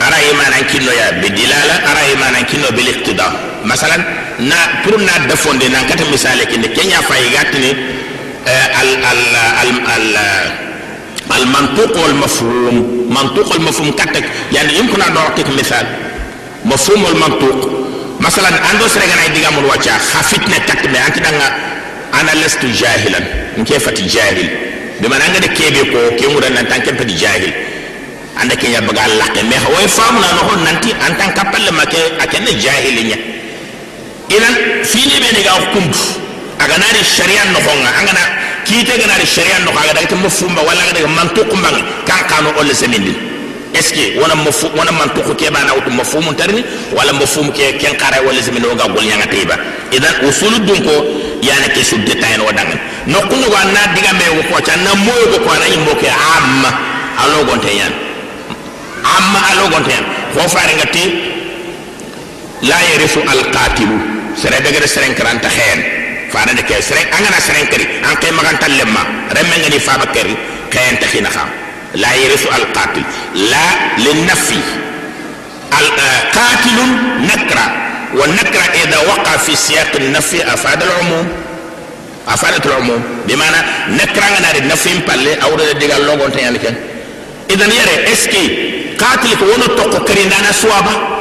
ara 0.00 0.16
imana 0.32 0.56
kinno 0.70 0.92
ya 0.92 1.12
bil 1.20 1.32
dilala 1.34 1.74
ara 1.90 2.02
imana 2.14 2.38
kinno 2.50 2.68
bil 2.76 2.88
iqtida 2.88 3.26
masalan 3.64 4.00
na 4.38 4.56
pour 4.82 4.96
na 5.00 5.12
defonde 5.28 5.68
nan 5.68 5.84
kata 5.88 6.04
misale 6.10 6.46
kinde 6.46 6.68
kenya 6.72 7.00
fay 7.02 7.28
gatini 7.34 7.70
al 8.80 8.90
al 9.10 9.22
al 9.60 9.70
al 9.94 10.69
المنطوق 11.36 12.04
والمفهوم. 12.04 13.06
منطوق 13.10 13.54
المفهوم 13.54 13.90
كتك 13.90 14.24
يعني 14.52 14.74
يمكن 14.78 15.02
أن 15.02 15.16
أعطيك 15.16 15.46
مثال. 15.58 15.86
مفهوم 16.64 17.06
المنطوق 17.06 17.70
مثلا 18.20 18.46
عنده 18.46 18.88
سرقنا 18.88 19.24
يديغا 19.26 19.50
من 19.50 19.64
وجه 19.64 19.98
خفتنا 19.98 20.58
كتب 20.58 20.94
انت 20.96 21.18
دانا 21.18 21.56
أنا 22.20 22.30
لست 22.44 22.64
جاهلا. 22.64 23.20
كيف 23.68 23.90
جاهل. 23.90 24.48
ان 25.00 25.22
عندك 25.22 25.52
كيبي 25.52 25.82
كو. 25.90 26.16
كي 26.16 26.26
مودان 26.26 26.56
أنت 26.56 26.72
كيف 26.72 27.02
جاهل. 27.02 27.52
عندك 28.36 28.64
يا 28.64 28.80
بغا 28.80 29.08
لاك 29.08 29.38
مي 29.44 29.56
هو 29.66 29.88
فامنا 29.88 30.28
نو 30.32 30.64
نانتي 30.64 30.90
ان 31.06 31.18
تان 31.18 31.30
كابل 31.30 31.70
ما 31.70 31.84
كي 31.84 32.02
أكن 32.20 32.44
جاهل 32.58 32.94
ني 33.06 33.16
اذا 34.30 34.48
فيني 34.84 35.14
بيني 35.22 35.48
غا 35.48 35.64
كومب 35.74 35.94
أغناري 36.60 37.00
الشريعه 37.00 37.44
نخونغا 37.50 37.90
اغنا 38.00 38.39
kiite 38.70 38.94
gana 38.98 39.18
de 39.18 39.26
sharia 39.26 39.58
no 39.66 39.72
kaga 39.74 39.92
daga 39.98 40.14
mo 40.16 40.28
fumba 40.30 40.62
wala 40.62 40.80
daga 40.94 41.08
mantuq 41.08 41.50
mbang 41.58 41.78
kan 42.06 42.22
kanu 42.30 42.50
olle 42.60 42.72
semindi. 42.74 43.14
Est 43.74 43.82
ce 43.82 43.92
que 43.94 44.18
wona 44.20 44.34
mo 44.34 44.50
fu 44.52 44.66
wona 44.76 44.90
mantuq 44.92 45.34
ke 45.36 45.50
bana 45.50 45.74
wutu 45.74 45.90
mafhum 45.90 46.34
tarni 46.34 46.64
wala 46.96 47.12
mafhum 47.12 47.50
ke 47.52 47.76
ken 47.78 47.94
kara 47.96 48.22
wala 48.26 48.40
semindi 48.42 48.66
ga 48.78 48.86
gol 48.94 49.02
nyanga 49.04 49.26
teba 49.26 49.54
idan 49.92 50.14
usul 50.28 50.54
dun 50.66 50.82
ko 50.86 50.94
yana 51.42 51.68
ke 51.74 51.82
su 51.84 51.96
detail 51.98 52.38
no 52.38 52.50
dangan 52.50 52.78
no 53.06 53.18
kunu 53.30 53.46
wa 53.50 53.62
na 53.74 53.82
diga 53.94 54.12
me 54.14 54.26
ko 54.50 54.60
cha 54.60 54.74
na 54.76 54.94
mo 54.94 55.12
ko 55.32 55.38
ko 55.46 55.50
na 55.58 55.66
yimbo 55.66 55.94
ke 56.02 56.06
amma 56.10 56.70
alo 57.22 57.44
gonte 57.46 57.70
yan 57.74 57.92
amma 59.16 59.38
alo 59.50 59.68
gonte 59.70 59.90
yan 59.90 60.04
ko 60.34 60.48
faare 60.48 60.74
ngati 60.78 61.04
la 62.70 62.76
yarisu 62.90 63.20
al 63.32 63.42
qatilu 63.54 63.96
sere 64.34 64.58
daga 64.62 64.86
sere 64.86 65.14
karanta 65.14 65.48
fana 66.32 66.52
de 66.54 66.62
ke 66.62 66.80
sere 66.82 67.02
angana 67.16 67.40
sere 67.46 67.66
kari 67.72 67.84
an 68.08 68.14
kay 68.22 68.30
magan 68.38 68.56
tallemma 68.62 69.02
remme 69.36 69.56
ngani 69.62 69.78
faba 69.80 70.06
kari 70.14 70.34
kayan 70.72 70.96
takhina 71.02 71.28
kham 71.36 71.48
la 72.02 72.10
yarisu 72.22 72.48
al 72.58 72.66
qatil 72.76 73.04
la 73.52 73.64
lin 74.04 74.18
nafi 74.30 74.60
al 75.80 75.88
qatil 76.36 76.78
nakra 77.30 77.66
wa 78.18 78.26
nakra 78.38 78.64
idha 78.82 78.98
waqa 79.10 79.38
fi 79.44 79.52
siyaq 79.56 79.92
al 80.02 80.08
nafi 80.16 80.38
afada 80.54 80.84
al 80.88 80.94
umum 81.02 81.26
afadat 82.26 82.64
al 82.66 82.76
umum 82.82 83.00
bimana 83.26 83.58
nakra 83.98 84.26
ngana 84.32 84.48
de 84.56 84.60
nafi 84.72 85.00
palle 85.08 85.32
awda 85.46 85.62
de 85.70 85.74
digal 85.82 86.02
logon 86.08 86.30
tan 86.30 86.42
yalken 86.48 86.74
idan 87.54 87.70
yare 87.78 87.94
eski 88.12 88.44
qatil 89.02 89.34
ko 89.38 89.44
wono 89.50 89.66
tokko 89.78 89.98
kari 90.08 90.24
ndana 90.30 90.52
suwaba 90.52 91.19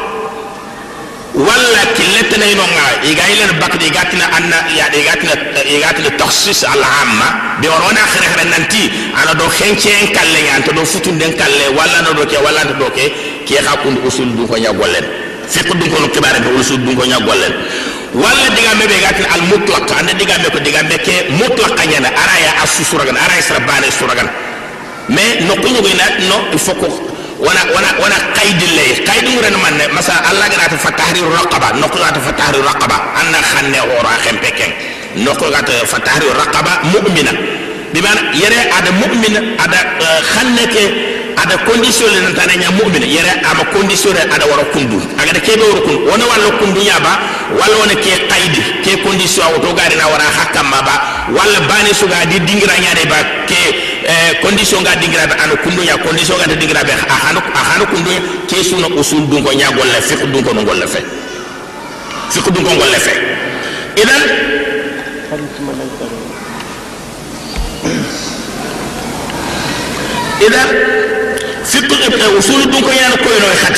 walla 1.39 1.81
killetana 1.95 2.45
ino 2.51 2.63
nga 2.67 2.85
igailen 3.09 3.51
bakdi 3.61 3.87
igatina 3.87 4.25
anna 4.37 4.57
ya 4.75 4.91
igatina 4.91 5.33
igatina 5.63 6.09
takhsis 6.19 6.63
al 6.67 6.83
amma. 6.83 7.59
Be 7.61 7.67
warona 7.71 8.03
khire 8.11 8.27
khire 8.27 8.45
nanti. 8.51 8.83
Ana 9.15 9.33
do 9.39 9.47
khenche 9.47 9.89
en 9.89 10.07
kalle 10.11 10.39
ya 10.43 10.59
anto 10.59 10.71
do 10.75 10.83
futun 10.83 11.17
den 11.17 11.33
kalle 11.39 11.65
walla 11.77 12.01
no 12.03 12.11
do 12.13 12.25
ke 12.27 12.37
walla 12.43 12.63
do 12.67 12.89
ke 12.91 13.05
ki 13.47 13.55
kha 13.55 13.73
kun 13.81 13.95
usul 14.03 14.35
du 14.35 14.47
ko 14.47 14.55
nya 14.57 14.71
gollen. 14.73 15.05
Fiqh 15.47 15.71
du 15.79 15.85
ko 15.89 15.97
no 16.03 16.07
kibare 16.11 16.39
be 16.43 16.49
usul 16.59 16.77
du 16.83 16.91
ko 16.95 17.05
nya 17.05 17.19
gollen. 17.23 17.53
Walla 18.13 18.47
diga 18.55 18.75
mebe 18.75 18.95
igatina 18.99 19.27
al 19.33 19.43
mutlaq. 19.47 19.87
Anda 19.95 20.13
diga 20.19 20.35
me 20.43 20.49
ko 20.51 20.59
diga 20.59 20.83
me 20.83 20.97
ke 20.99 21.31
mutlaq 21.39 21.79
nya 21.87 22.03
ara 22.03 22.35
ya 22.43 22.51
asu 22.63 22.83
suragan 22.83 23.15
ara 23.15 23.33
ya 23.39 23.41
sura 23.41 23.59
bane 23.63 23.87
suragan. 23.91 24.27
Mais 25.07 25.39
no 25.47 25.55
ko 25.55 25.67
no 25.71 25.79
no 26.27 26.37
il 26.51 26.59
faut 26.59 27.08
wana 27.39 27.61
wana 27.75 27.89
wana 28.03 28.17
qaidi 28.35 28.67
lay 28.75 28.91
qaidi 29.07 29.31
ngure 29.31 29.49
man 29.63 29.75
masa 29.95 30.13
allah 30.29 30.45
gana 30.51 30.67
ta 30.67 30.77
fatahriru 30.77 31.31
raqaba 31.31 31.73
nokko 31.79 31.97
gata 31.97 32.19
fatahriru 32.19 32.63
raqaba. 32.63 32.97
Anna 33.19 33.39
khanne 33.51 33.79
ora 33.97 34.11
khempe 34.23 34.51
ken 34.57 34.71
nokko 35.23 35.49
gata 35.51 35.73
fatahriru 35.85 36.33
raqaba 36.35 36.71
mu'mina. 36.91 37.31
Bi 37.93 38.01
mana 38.01 38.21
yere 38.35 38.59
ada 38.77 38.91
mu'mina 38.91 39.39
ada 39.63 39.79
khanne 40.31 40.63
ke 40.67 40.83
ada 41.39 41.55
condition 41.63 42.11
le 42.11 42.19
nantana 42.27 42.53
nya 42.59 42.69
mu'mina. 42.75 43.05
Yere 43.07 43.31
ama 43.49 43.63
condition 43.71 44.11
le 44.13 44.21
ada 44.27 44.45
wara 44.45 44.63
kundu. 44.75 44.99
Aga 45.17 45.31
de 45.33 45.39
kebe 45.39 45.63
wara 45.63 45.81
kundu. 45.81 46.11
Wona 46.11 46.25
wala 46.27 46.51
kundu 46.59 46.81
nya 46.83 46.99
ba 46.99 47.13
wala 47.55 47.75
wona 47.81 47.95
ke 47.95 48.27
qaidi 48.27 48.61
ke 48.83 48.99
condition 49.01 49.47
aw 49.47 49.55
to 49.63 49.71
gari 49.73 49.95
na 49.95 50.05
wara 50.11 50.27
hakam 50.37 50.67
ma 50.69 50.81
ba 50.83 50.95
wala 51.31 51.59
bani 51.71 51.95
suga 51.95 52.25
di 52.29 52.37
dingira 52.43 52.75
nya 52.83 52.93
de 52.93 53.05
ba 53.07 53.17
ke 53.47 53.61
condition 54.41 54.83
ga 54.83 54.91
anu 55.43 55.55
kundu 55.63 55.83
nya 55.83 55.97
condition 55.97 56.37
ga 56.37 56.45
dingira 56.47 56.83
be 56.83 56.91
a 56.91 57.13
hanu 57.13 57.39
a 57.53 57.61
hanu 57.69 57.85
kundu 57.85 58.09
ke 58.47 58.63
suna 58.63 58.87
usul 58.97 59.27
dun 59.29 59.43
ko 59.43 59.51
nya 59.53 59.69
golle 59.71 60.01
fiqh 60.01 60.25
dun 60.31 60.43
ko 60.43 60.53
golle 60.53 60.87
fe. 60.87 60.99
Fiqh 62.31 62.49
dun 62.53 62.63
ko 62.63 62.71
golle 62.73 62.99
fe. 62.99 63.13
Idan 63.97 64.23
idan 70.41 70.67
fiqh 71.65 72.37
usul 72.39 72.61
dun 72.71 72.81
ko 72.81 72.89
yana 72.91 73.17
ko 73.17 73.29
no 73.29 73.47
khat 73.61 73.77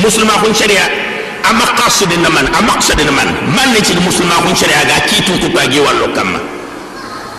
muslima 0.00 0.32
kun 0.40 0.54
sharia 0.54 0.84
amma 1.44 1.66
qasidin 1.76 2.22
man 2.32 2.46
amma 2.56 2.72
qasidin 2.80 3.10
man. 3.12 3.28
Man 3.52 3.68
ne 3.74 3.80
ci 3.84 3.92
muslima 4.00 4.40
kun 4.44 4.56
sharia 4.56 4.80
ga 4.88 4.96
kitu 5.08 5.36
ku 5.40 5.48
ba 5.52 5.68
gi 5.68 5.80
wallo 5.80 6.08
kamma 6.14 6.57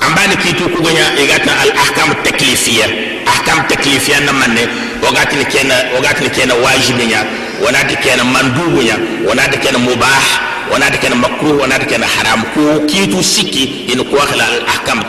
ambani 0.01 0.35
kitu 0.37 0.69
ku 0.69 0.81
ganya 0.83 1.05
igata 1.23 1.51
al 1.61 1.71
ahkam 1.83 2.09
taklifiyya 2.23 2.87
ahkam 3.25 3.67
taklifiyya 3.67 4.19
na 4.25 4.33
man 4.33 4.53
ne 4.53 4.63
wagati 5.05 5.35
ne 5.35 5.45
kena 5.45 5.75
wagati 5.95 6.23
ne 6.23 6.29
kena 6.29 6.53
wajibi 6.55 7.05
nya 7.05 7.23
wana 7.65 7.79
ta 7.83 7.95
kena 7.95 8.23
mandubu 8.23 8.81
nya 8.81 8.95
wana 9.27 9.47
ta 9.51 9.57
kena 9.57 9.77
mubah 9.77 10.23
wana 10.71 10.89
ta 10.91 10.97
kena 10.97 11.15
makruh 11.15 11.59
wana 11.61 11.79
ta 11.79 11.85
kena 11.85 12.07
haram 12.07 12.43
ku 12.53 12.85
kitu 12.87 13.23
siki 13.23 13.63
in 13.91 13.99
ko 14.09 14.17
khala 14.17 14.43
al 14.47 14.59
ahkam 14.67 14.99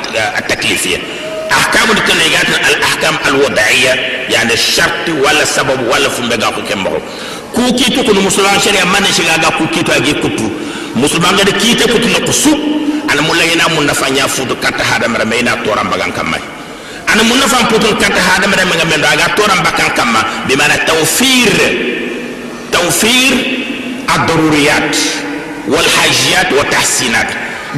taklifiyya 0.49 0.99
ahkamu 1.51 1.95
da 1.95 2.01
kana 2.03 2.23
igata 2.27 2.57
al 2.69 2.77
ahkam 2.91 3.15
al 3.27 3.35
wada'iyya 3.43 3.93
yani 4.31 4.57
shart 4.57 5.07
wala 5.25 5.47
sabab 5.47 5.79
wala 5.91 6.11
fumbe 6.11 6.37
ga 6.39 6.51
ku 6.55 6.63
kembo 6.63 6.91
ku 7.55 7.63
kitu 7.75 8.03
ku 8.07 8.15
musulman 8.15 8.61
sharia 8.61 8.85
man 8.87 9.03
ne 9.03 9.11
shiga 9.13 9.39
ga 9.39 9.51
ku 9.59 9.67
kitu 9.75 9.91
age 9.93 10.15
kutu 10.23 10.47
musulman 10.95 11.35
ga 11.37 11.45
da 11.45 11.53
kite 11.53 11.87
kutu 11.91 12.09
na 12.09 12.21
kusu 12.27 12.55
ana 13.11 13.23
mulla 13.23 13.45
ina 13.45 13.69
mun 13.75 13.85
na 13.87 13.95
fanya 13.95 14.29
fudu 14.29 14.55
kata 14.57 14.85
hada 14.85 15.09
mara 15.09 15.25
me 15.25 15.39
ina 15.41 15.57
toran 15.65 15.89
bagan 15.91 16.13
kamma 16.13 16.39
ana 17.13 17.23
mun 17.25 17.39
na 17.39 17.47
fan 17.49 17.67
putun 17.67 17.97
kata 17.99 18.21
hada 18.21 18.47
mara 18.47 18.65
me 18.65 18.75
ngamendo 18.79 19.07
aga 19.09 19.27
toran 19.35 19.59
bakan 19.67 19.91
kamma 19.99 20.21
bi 20.47 20.55
mana 20.57 20.77
tawfir 20.87 21.53
tawfir 22.71 23.35
ad-daruriyat 24.15 24.95
wal 25.67 25.89
hajiyat 25.99 26.49
wa 26.55 26.63
tahsinat 26.71 27.29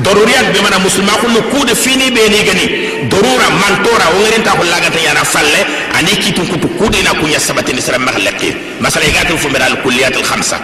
daruriyat 0.04 0.52
be 0.52 0.60
mana 0.60 0.78
musulma 0.78 1.12
kullu 1.20 1.40
kude 1.52 1.74
fini 1.74 2.10
be 2.12 2.28
ni 2.28 2.40
gani 2.44 2.66
darura 3.08 3.48
man 3.60 3.74
tora 3.84 4.06
o 4.12 4.20
ngaren 4.20 4.42
ta 4.44 4.52
kullaga 4.52 4.90
ta 4.92 5.00
yana 5.00 5.24
falle 5.24 5.60
ani 5.96 6.12
kitu 6.20 6.42
kutu 6.44 6.68
kude 6.76 7.00
na 7.02 7.12
kunya 7.20 7.40
sabati 7.40 7.72
ni 7.72 7.80
sara 7.80 7.98
mahlaqi 7.98 8.52
masala 8.80 9.04
igatu 9.08 9.38
fu 9.38 9.48
mira 9.48 9.64
al 9.64 9.80
kulliyat 9.82 10.16
al 10.16 10.22
khamsa 10.24 10.60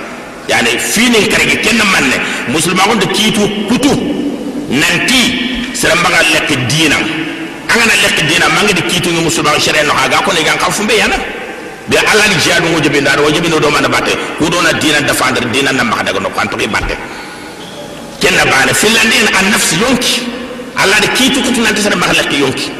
yani 0.48 0.76
fini 0.78 1.24
karege 1.28 1.57
kenna 1.64 1.85
manne 1.85 2.16
musulma 2.52 2.83
ko 2.85 3.07
kitu 3.16 3.48
kutu 3.68 3.92
nanti 4.68 5.74
serembaga 5.74 6.22
lekk 6.33 6.50
anga 7.68 7.85
na 7.85 7.94
lek 8.02 8.16
diinam 8.28 8.52
mangi 8.54 8.72
di 8.74 8.83
kitu 8.83 9.11
ni 9.11 9.20
musuba 9.20 9.59
shere 9.61 9.85
no 9.85 9.92
haga. 9.92 10.22
Ko 10.24 10.33
ne 10.33 10.42
gan 10.42 10.59
kal 10.59 10.72
be 10.87 10.94
yana. 10.96 11.16
Be 11.88 11.96
alla 11.96 12.24
ni 12.28 12.35
jadu 12.40 12.68
mo 12.68 12.81
jibe 12.81 13.00
ndar 13.00 13.20
wajibi 13.20 13.48
no 13.48 13.59
do 13.61 13.70
man 13.70 13.85
batte. 13.90 14.16
Ku 14.38 14.48
do 14.48 14.61
na 14.62 14.72
diina 14.72 15.00
defendre 15.00 15.44
diina 15.52 15.72
na 15.72 15.85
makha 15.85 16.04
daga 16.04 16.20
no 16.20 16.31
kan 16.31 16.48
to 16.48 16.57
ki 16.57 16.66
batte. 16.66 16.96
Kenna 18.20 18.44
bana 18.44 18.72
finlandien 18.72 19.28
an 19.37 19.50
nafsi 19.52 19.76
yonki. 19.81 20.22
Alla 20.76 21.00
de 21.00 21.09
kitu 21.12 21.42
kutu 21.42 21.61
nanti 21.61 21.83
serembaga 21.83 22.12
lek 22.12 22.33
yonki. 22.33 22.72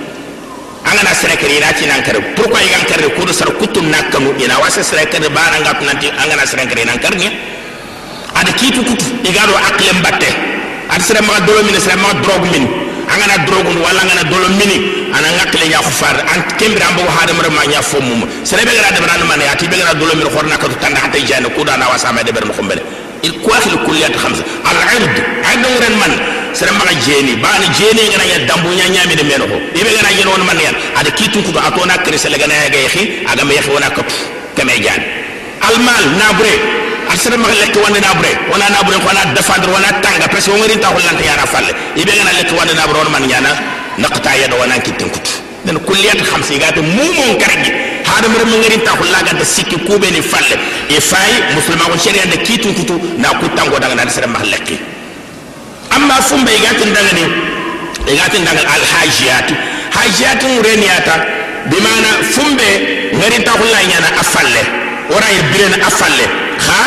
Sere 1.18 1.37
kere 1.37 1.57
ina 1.57 1.72
ci 1.74 1.85
nan 1.87 2.03
kare 2.03 2.20
pourquoi 2.37 2.68
gan 2.70 2.85
kare 2.87 3.11
ko 3.12 3.24
do 3.24 3.33
sar 3.33 3.48
kutu 3.59 3.83
nakkamu 3.83 4.38
ina? 4.38 4.59
Wase 4.61 4.83
sere 4.85 5.07
kere 5.09 5.29
bana 5.29 5.59
ngap 5.61 5.83
nanti 5.83 6.09
angana 6.11 6.46
serekere 6.46 6.85
nan 6.85 6.98
karni 6.98 7.27
ada 8.35 8.53
kitu 8.53 8.85
kutu 8.85 9.05
igado 9.24 9.53
aklem 9.57 10.01
batte 10.03 10.47
ad 10.94 11.01
sere 11.01 11.20
ma 11.29 11.38
dolo 11.46 11.62
min 11.62 11.77
sere 11.81 11.96
ma 11.96 12.12
drog 12.24 12.42
min 12.53 12.64
an 13.12 13.16
gana 13.20 13.37
drogun 13.46 13.77
wala 13.85 14.01
ngana 14.09 14.24
dolo 14.33 14.48
mini 14.59 14.77
ana 15.16 15.29
ngakle 15.37 15.64
nya 15.68 15.79
ko 15.87 15.90
far 16.01 16.16
an 16.33 16.40
kembira 16.59 16.87
ambo 16.90 17.03
hada 17.16 17.33
mara 17.38 17.51
ma 17.51 17.62
nya 17.66 17.81
fo 17.83 18.01
mum 18.01 18.20
sere 18.44 18.62
be 18.66 18.72
gara 18.77 18.90
de 18.96 19.01
bana 19.05 19.24
man 19.24 19.40
ya 19.40 19.55
ti 19.57 19.66
be 19.68 19.77
gara 19.77 19.94
dolo 19.94 20.14
min 20.20 20.29
khorna 20.35 20.57
ka 20.62 20.66
tanda 20.83 21.01
hatta 21.05 21.18
jana 21.29 21.48
ko 21.57 21.64
da 21.64 21.77
na 21.77 21.88
wasa 21.88 22.12
ma 22.12 22.22
de 22.22 22.33
ber 22.33 22.44
mo 22.46 22.53
khombele 22.53 22.83
الكواخل 23.24 23.70
الكليات 23.72 24.16
خمسة 24.16 24.42
العرض 24.72 25.14
عرض 25.44 25.64
ورن 25.77 25.92
من 25.92 26.12
سر 26.55 26.72
ما 26.72 26.92
جيني 27.07 27.35
بان 27.35 27.62
جيني 27.79 28.09
غنا 28.14 28.24
يا 28.24 28.38
دامبو 28.46 28.68
نيا 28.68 28.88
نيامي 28.88 29.14
دي 29.14 29.22
مينو 29.22 29.44
يبي 29.77 29.90
غنا 29.98 30.11
جين 30.16 30.27
وون 30.27 30.40
من 30.40 30.61
يان 30.64 30.74
ادا 31.01 31.11
كيتو 31.11 31.42
كو 31.42 31.51
اتونا 31.59 31.96
كريس 31.96 32.27
لا 32.27 32.37
غنا 32.44 32.55
يا 32.55 32.81
يخي 32.87 33.03
اغا 33.29 33.44
ما 33.44 33.55
يخي 33.55 33.70
ونا 33.70 33.88
كف 33.88 34.14
كما 34.57 34.77
جان 34.77 35.03
المال 35.70 36.05
نابري 36.18 36.57
asere 37.12 37.37
ma 37.37 37.49
lekki 37.49 37.79
wande 37.79 38.01
na 38.01 38.14
bre 38.14 38.31
wana 38.53 38.68
na 38.71 38.83
bre 38.83 38.97
ko 39.01 39.11
na 39.12 39.25
defendre 39.35 39.71
wana 39.73 39.88
tanga? 40.01 40.29
Parce 40.29 40.44
que 40.47 40.51
ngari 40.53 40.79
ta 40.81 40.88
hollante 40.88 41.25
yara 41.25 41.47
falle. 41.47 41.73
Ibe 41.97 42.12
ngana 42.12 42.33
lekki 42.38 42.55
wande 42.55 42.75
na 42.75 42.87
bre 42.87 43.09
man 43.11 43.27
nyana? 43.27 43.49
Naqta 43.99 44.37
yado 44.37 44.57
wana 44.61 44.79
kitin 44.79 45.09
kutu 45.11 45.33
den 45.64 45.79
kulliyat 45.81 46.21
khamsi 46.23 46.59
gata 46.59 46.81
mumon 46.81 47.37
kargi 47.38 47.73
hada 48.05 48.29
mure 48.29 48.44
ngari 48.44 48.79
ta 48.85 48.92
hollaga 48.92 49.33
da 49.38 49.44
sikki 49.44 49.77
kube 49.87 50.11
ni 50.11 50.23
falle. 50.23 50.57
E 50.88 51.01
fay 51.01 51.33
musulma 51.55 51.85
ko 51.90 51.99
sharia 51.99 52.27
da 52.27 52.37
kitu 52.37 52.73
kutu 52.75 52.94
na 53.18 53.29
kutango 53.40 53.79
daga 53.79 53.94
na 53.94 54.11
sere 54.11 54.27
ma 54.27 54.38
lekki. 54.44 54.79
Amma 55.90 56.14
fumbe 56.23 56.51
gatin 56.62 56.92
daga 56.92 57.12
ni 57.16 57.25
gatin 58.16 58.44
daga 58.44 58.61
al 58.75 58.85
hajiyat 58.92 59.49
hajiyat 59.97 60.42
mureniyata 60.42 61.14
bimana 61.71 62.11
fumbe 62.35 62.68
ngari 63.14 63.42
ta 63.44 63.53
hollanya 63.53 64.01
na 64.01 64.21
afalle. 64.21 64.62
Ora 65.11 65.25
yir 65.33 65.73
afalle 65.87 66.47
ka 66.66 66.79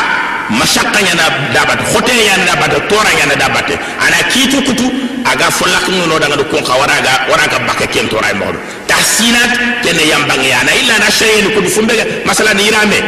masakka 0.49 0.99
ñana 1.01 1.25
dabate 1.53 1.83
hote 1.93 2.11
ñana 2.11 2.43
dabate 2.45 2.79
tora 2.89 3.09
ñana 3.19 3.35
dabate. 3.35 3.75
Ana 4.03 4.17
kitu 4.31 4.61
kutu 4.63 4.85
aga 5.25 5.49
folak 5.51 5.85
fo 5.85 5.91
no 6.07 6.19
daga 6.19 6.35
do 6.35 6.43
kun 6.45 6.63
ka 6.63 6.73
waraga 6.75 7.25
waraga 7.29 7.59
bakke 7.67 7.87
ken 7.87 8.07
tora 8.09 8.29
e 8.31 8.33
moxoɗo 8.35 8.59
tahsinat 8.87 9.51
kene 9.83 10.03
yambangeya 10.11 10.59
ana 10.61 10.71
illa 10.75 10.95
na 10.99 11.07
shayeni 11.09 11.49
kudu 11.55 11.69
fumbege 11.69 12.03
masala 12.25 12.53
ni 12.53 12.63
yirame 12.67 12.99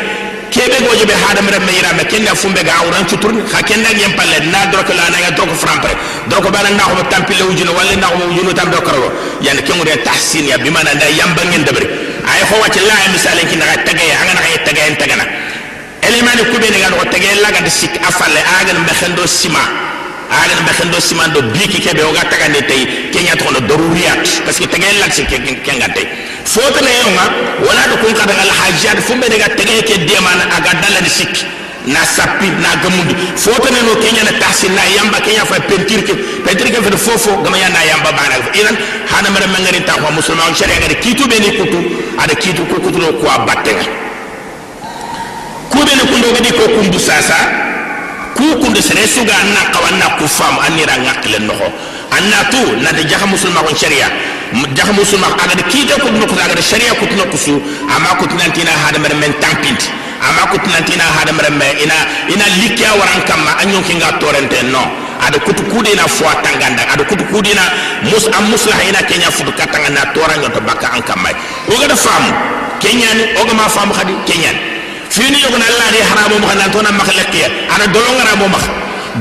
kebe 0.51 0.77
goje 0.85 1.05
be 1.05 1.13
hada 1.13 1.41
mere 1.41 1.59
meira 1.67 1.91
me 1.97 2.03
kenga 2.05 2.33
fumbe 2.35 2.61
ga 2.63 2.73
auran 2.81 3.03
chuturni 3.09 3.41
ha 3.51 3.61
kenga 3.63 3.89
ngem 3.97 4.13
palle 4.15 4.37
na 4.53 4.65
droko 4.71 4.93
la 4.93 5.09
na 5.09 5.17
ya 5.19 5.31
droko 5.31 5.55
frampre. 5.55 5.91
Droko 6.29 6.49
bana 6.51 6.69
na 6.69 6.83
ko 6.83 7.03
tampile 7.09 7.43
ujuno 7.49 7.73
walle 7.73 7.95
na 7.97 8.07
ko 8.07 8.17
ujuno 8.29 8.53
tam 8.53 8.69
do 8.69 8.79
karo 8.81 9.11
yani 9.41 9.61
kengo 9.63 9.83
de 9.83 9.97
tahsin 10.05 10.45
ya 10.47 10.57
bimana 10.57 10.93
da 10.95 11.07
yamba 11.09 11.41
ngen 11.49 11.63
debre 11.65 11.85
ay 12.29 12.41
ho 12.49 12.55
wati 12.61 12.79
la 12.87 12.95
misale 13.11 13.43
kin 13.49 13.59
na 13.59 13.65
tagay 13.83 14.11
anga 14.21 14.33
na 14.37 14.41
tagay 14.65 14.95
tagana 14.95 15.25
elemani 16.07 16.43
kubeni 16.51 16.77
ga 16.83 16.89
ɗoxo 16.91 17.05
tege 17.11 17.29
lagadi 17.41 17.69
sik 17.69 17.93
a 18.01 18.09
agan 18.59 18.79
mexen 18.87 19.15
sima. 19.27 19.59
Agan 20.29 20.59
mexen 20.65 20.89
do 20.91 21.41
do 21.41 21.47
biki 21.53 21.79
keɓe 21.81 22.03
oga 22.03 22.23
tagandi 22.29 22.61
tey 22.67 22.81
keñatoxono 23.13 23.59
daruriyat 23.67 24.23
parce 24.45 24.59
que 24.59 24.67
tege 24.67 24.85
lag 24.99 25.11
sik 25.11 25.27
kenga 25.63 25.87
tey 25.93 26.07
fotaneyonga 26.45 27.25
wala 27.65 27.83
do 27.89 27.95
kun 28.01 28.13
xadagal 28.15 28.49
hajat 28.59 28.99
fu 29.05 29.15
mbene 29.15 29.37
ga 29.37 29.49
tege 29.55 29.83
ke 29.87 30.05
demana 30.05 30.43
aga 30.57 30.73
daladi 30.81 31.09
sik. 31.09 31.35
Na 31.85 31.99
sappi 32.05 32.47
na 32.63 32.75
gamundi 32.81 33.13
fotaneno 33.35 33.95
keñana 33.99 34.31
tahsin 34.39 34.71
na 34.73 34.83
yamba 34.95 35.19
keña 35.19 35.45
fa 35.45 35.59
peinture 35.67 36.01
ke 36.03 36.13
peinture 36.45 36.71
ke 36.71 36.79
fede 36.81 36.97
fofo 36.97 37.43
gamaya 37.43 37.69
na 37.69 37.83
yamba 37.83 38.11
bana. 38.11 38.35
Inan 38.55 38.75
hana 39.11 39.29
mera 39.29 39.47
mengarinta 39.47 39.93
xoa 39.99 40.11
musulman 40.11 40.55
sharia 40.55 40.79
gada 40.79 40.95
kiituɓeni 40.95 41.57
kutu 41.57 41.79
ada 42.17 42.33
kiitu 42.35 42.63
ku 42.65 42.79
kutuno 42.79 43.11
kuwa 43.19 43.39
battenga 43.45 44.03
kuɓene 45.73 46.03
kundo 46.11 46.27
gadi 46.37 46.51
ko 46.53 46.63
kumbu 46.75 46.99
sasa 46.99 47.35
ku 48.37 48.43
kundo 48.61 48.79
sere 48.81 49.05
suga 49.07 49.33
an 49.41 49.49
na 49.57 49.61
kawa 49.73 49.87
an 49.91 49.97
na 49.99 50.05
ku 50.17 50.25
faamu 50.27 50.59
an 50.61 50.71
nira 50.77 50.95
ŋakkilen 51.05 51.45
noxo 51.49 51.67
an 52.15 52.23
na 52.29 52.39
tu 52.51 52.61
jaha 53.09 53.25
musulma 53.25 53.61
musulmaxon 53.61 53.75
sharia. 53.77 54.07
Jaxa 54.75 54.93
musulma 54.93 55.27
agada 55.33 55.63
kiita 55.63 55.95
kutuna 55.97 56.25
kusu 56.25 56.41
agada 56.41 56.61
sharia 56.61 56.93
no 57.17 57.25
kusu 57.31 57.61
ama 57.95 58.09
kutunantina 58.19 58.69
hadamaren 58.85 59.17
men 59.19 59.33
tampinti 59.41 59.89
ama 60.21 60.45
kutunantina 60.51 61.03
hadamaren 61.17 61.57
me 61.57 61.65
ina 61.83 61.93
ina 62.29 62.45
likya 62.61 62.93
waran 62.93 63.21
kama 63.25 63.51
a 63.57 63.65
kinga 63.87 64.11
torente 64.19 64.61
non 64.71 64.85
ada 65.25 65.39
kutu 65.39 65.63
kudina 65.63 66.07
fo 66.07 66.25
tanganda 66.43 66.83
ada 66.93 67.03
kutu 67.03 67.23
kudina 67.25 67.61
mus 68.03 68.27
am 68.37 68.45
muslah 68.51 68.77
ina 68.87 69.01
kenya 69.03 69.31
fudu 69.31 69.51
katanga 69.53 69.89
na 69.89 70.05
toranga 70.13 70.49
to 70.53 70.61
baka 70.61 70.87
an 70.93 71.01
kamai 71.01 71.33
o 71.69 71.73
gada 71.81 71.95
famu 71.95 72.31
kenyani 72.79 73.23
o 73.41 73.45
gama 73.45 73.67
famu 73.69 73.93
khadi 73.93 74.13
kenyani 74.27 74.72
fini 75.13 75.37
yogo 75.43 75.57
na 75.61 75.65
Allah 75.71 75.87
ni 75.93 75.99
haramu 76.09 76.35
mo 76.41 76.47
kana 76.51 76.65
tona 76.73 76.89
makhlaqiyya 76.99 77.47
ana 77.73 77.85
dolo 77.93 78.09
ngara 78.17 78.33
mo 78.41 78.47
mak 78.55 78.63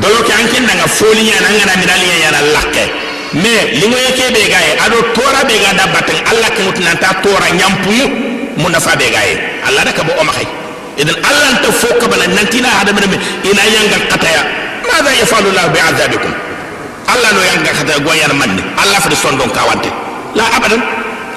dolo 0.03 0.19
ke 0.27 0.33
anke 0.41 0.59
nanga 0.69 0.87
foli 0.99 1.23
nya 1.29 1.37
nanga 1.45 1.65
na 1.69 1.75
midali 1.81 2.07
nya 2.09 2.31
na 2.37 2.41
lakke 2.57 2.85
me 3.43 3.53
lingo 3.81 3.99
yake 4.07 4.25
be 4.35 4.43
gaye 4.53 4.73
ado 4.85 4.99
tora 5.17 5.41
be 5.49 5.55
ga 5.65 5.73
da 5.79 5.85
batin 5.95 6.19
Allah 6.31 6.49
ke 6.57 6.61
mutuna 6.67 6.93
ta 7.03 7.11
tora 7.25 7.49
nyampu 7.59 7.93
mun 8.61 8.71
nafa 8.73 8.97
be 8.97 9.07
gaye 9.17 9.35
allah 9.69 9.83
da 9.85 9.93
ka 9.93 10.03
bo 10.05 10.13
o 10.21 10.25
ma 10.25 10.33
khay 10.33 10.47
idan 11.01 11.17
allah 11.29 11.51
ta 11.63 11.71
fo 11.81 11.89
ka 12.01 12.07
bana 12.13 12.27
nantina 12.37 12.69
hada 12.79 12.93
men 12.93 13.05
ina 13.51 13.63
yanga 13.77 13.99
qataya 14.13 14.43
ماذا 14.83 15.13
يفعل 15.23 15.47
الله 15.47 15.67
بعذابكم 15.67 16.33
الله 17.15 17.31
لو 17.33 17.43
ينغا 17.43 17.73
ختا 17.73 17.95
غويان 18.07 18.35
من 18.35 18.51
الله 18.85 18.99
فدي 18.99 19.15
سوندون 19.17 19.51
كاوانتي 19.57 19.91
لا 20.35 20.45
ابدا 20.57 20.79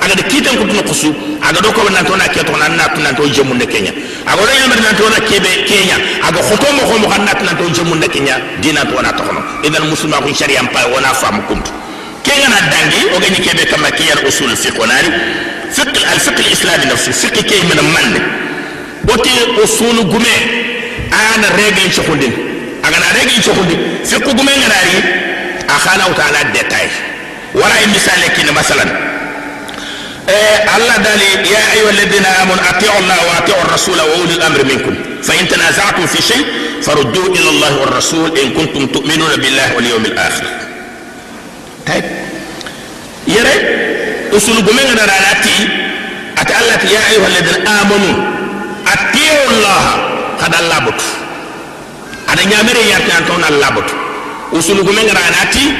aga 0.06 0.15
de 0.15 0.24
kiten 0.24 0.58
kutu 0.58 0.84
kusu 0.84 1.10
aga 1.41 1.62
do 1.62 1.72
ko 1.72 1.89
nan 1.89 2.06
to 2.06 2.15
na 2.15 2.28
keto 2.28 2.54
nan 2.58 2.78
na 2.78 2.86
nan 3.04 3.15
to 3.15 3.24
jemu 3.30 3.54
ne 3.56 3.65
kenya 3.65 3.91
aga 4.26 4.41
do 4.46 4.52
yamar 4.62 4.80
nan 4.82 4.96
to 4.96 5.10
na 5.10 5.20
kebe 5.26 5.50
kenya 5.65 5.98
aga 6.22 6.41
khoto 6.41 6.68
mo 6.78 6.82
ko 6.86 6.98
mo 7.00 7.08
kan 7.10 7.26
nan 7.26 7.58
to 7.58 7.65
jemu 7.74 7.96
ne 7.96 8.08
kenya 8.08 8.38
dina 8.62 8.86
to 8.86 9.02
na 9.02 9.12
to 9.12 9.24
kono 9.24 9.41
idan 9.63 9.89
musulma 9.89 10.22
ko 10.22 10.30
sharia 10.34 10.62
pa 10.74 10.86
wona 10.94 11.10
fam 11.13 11.41
kuntu 11.48 11.72
kenya 12.24 12.48
na 12.50 12.60
dangi 12.70 13.02
o 13.15 13.20
gani 13.20 13.39
kebe 13.41 13.65
kama 13.65 13.89
kiyar 13.91 14.20
usul 14.28 14.54
fiqh 14.56 14.78
nari 14.86 15.10
fiqh 15.74 15.98
al 16.13 16.20
fiqh 16.20 16.39
al 16.46 16.52
islami 16.54 16.86
nafsi 16.86 17.12
fiqh 17.13 17.41
kay 17.50 17.62
min 17.65 17.82
man 17.94 18.13
wote 19.10 19.34
usul 19.63 20.06
gume 20.06 20.36
ana 21.10 21.48
règle 21.58 21.89
chokundin 21.96 22.34
aga 22.84 22.98
na 23.00 23.08
règle 23.18 23.41
chokundin 23.41 23.80
fiqh 24.06 24.28
gume 24.38 24.52
ngarari 24.62 24.98
akhana 25.68 26.06
ta'ala 26.13 26.39
détail 26.54 26.89
wala 27.56 27.74
misale 27.89 28.30
kin 28.36 28.54
masalan 28.54 29.14
الله 30.30 30.98
دالي 30.98 31.50
يا 31.52 31.74
أيها 31.74 31.90
الذين 31.90 32.26
آمنوا 32.26 32.70
أطيعوا 32.70 33.00
الله 33.00 33.16
وأطيعوا 33.28 33.62
الرسول 33.62 33.96
وأولي 34.02 34.34
الأمر 34.34 34.64
منكم 34.64 34.96
فإن 35.24 35.48
تنازعتم 35.48 36.06
في 36.08 36.22
شيء 36.22 36.46
فردوه 36.82 37.26
إلى 37.26 37.50
الله 37.50 37.78
والرسول 37.82 38.38
إن 38.40 38.50
كنتم 38.54 38.86
تؤمنون 38.88 39.36
بالله 39.36 39.76
واليوم 39.76 40.06
الآخر 40.06 40.44
طيب 41.88 42.04
يرى 43.28 43.56
أصول 44.38 44.56
قمنا 44.56 45.02
راناتي 45.02 45.70
أتألت 46.38 46.84
يا 46.92 47.00
أيها 47.12 47.28
الذين 47.28 47.68
آمنوا 47.68 48.32
أطيعوا 48.88 49.50
الله 49.52 50.12
قد 50.42 50.56
الله 50.56 50.94
أنا 52.30 52.46
نعمر 52.46 52.76
يرتي 52.76 53.18
أنتون 53.18 53.44
الله 53.50 53.70
بط 53.70 53.84
أصول 54.54 54.78
قمنا 54.88 55.02
راناتي 55.14 55.74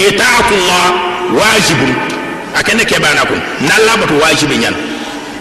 إطاعة 0.00 0.48
الله 0.50 0.92
واجب 1.32 1.94
akene 2.54 2.84
ke 2.84 2.98
bana 3.00 3.24
kun. 3.26 3.40
Nalla 3.60 3.96
batu 3.96 4.14
wajibi 4.20 4.56
nyan. 4.58 4.74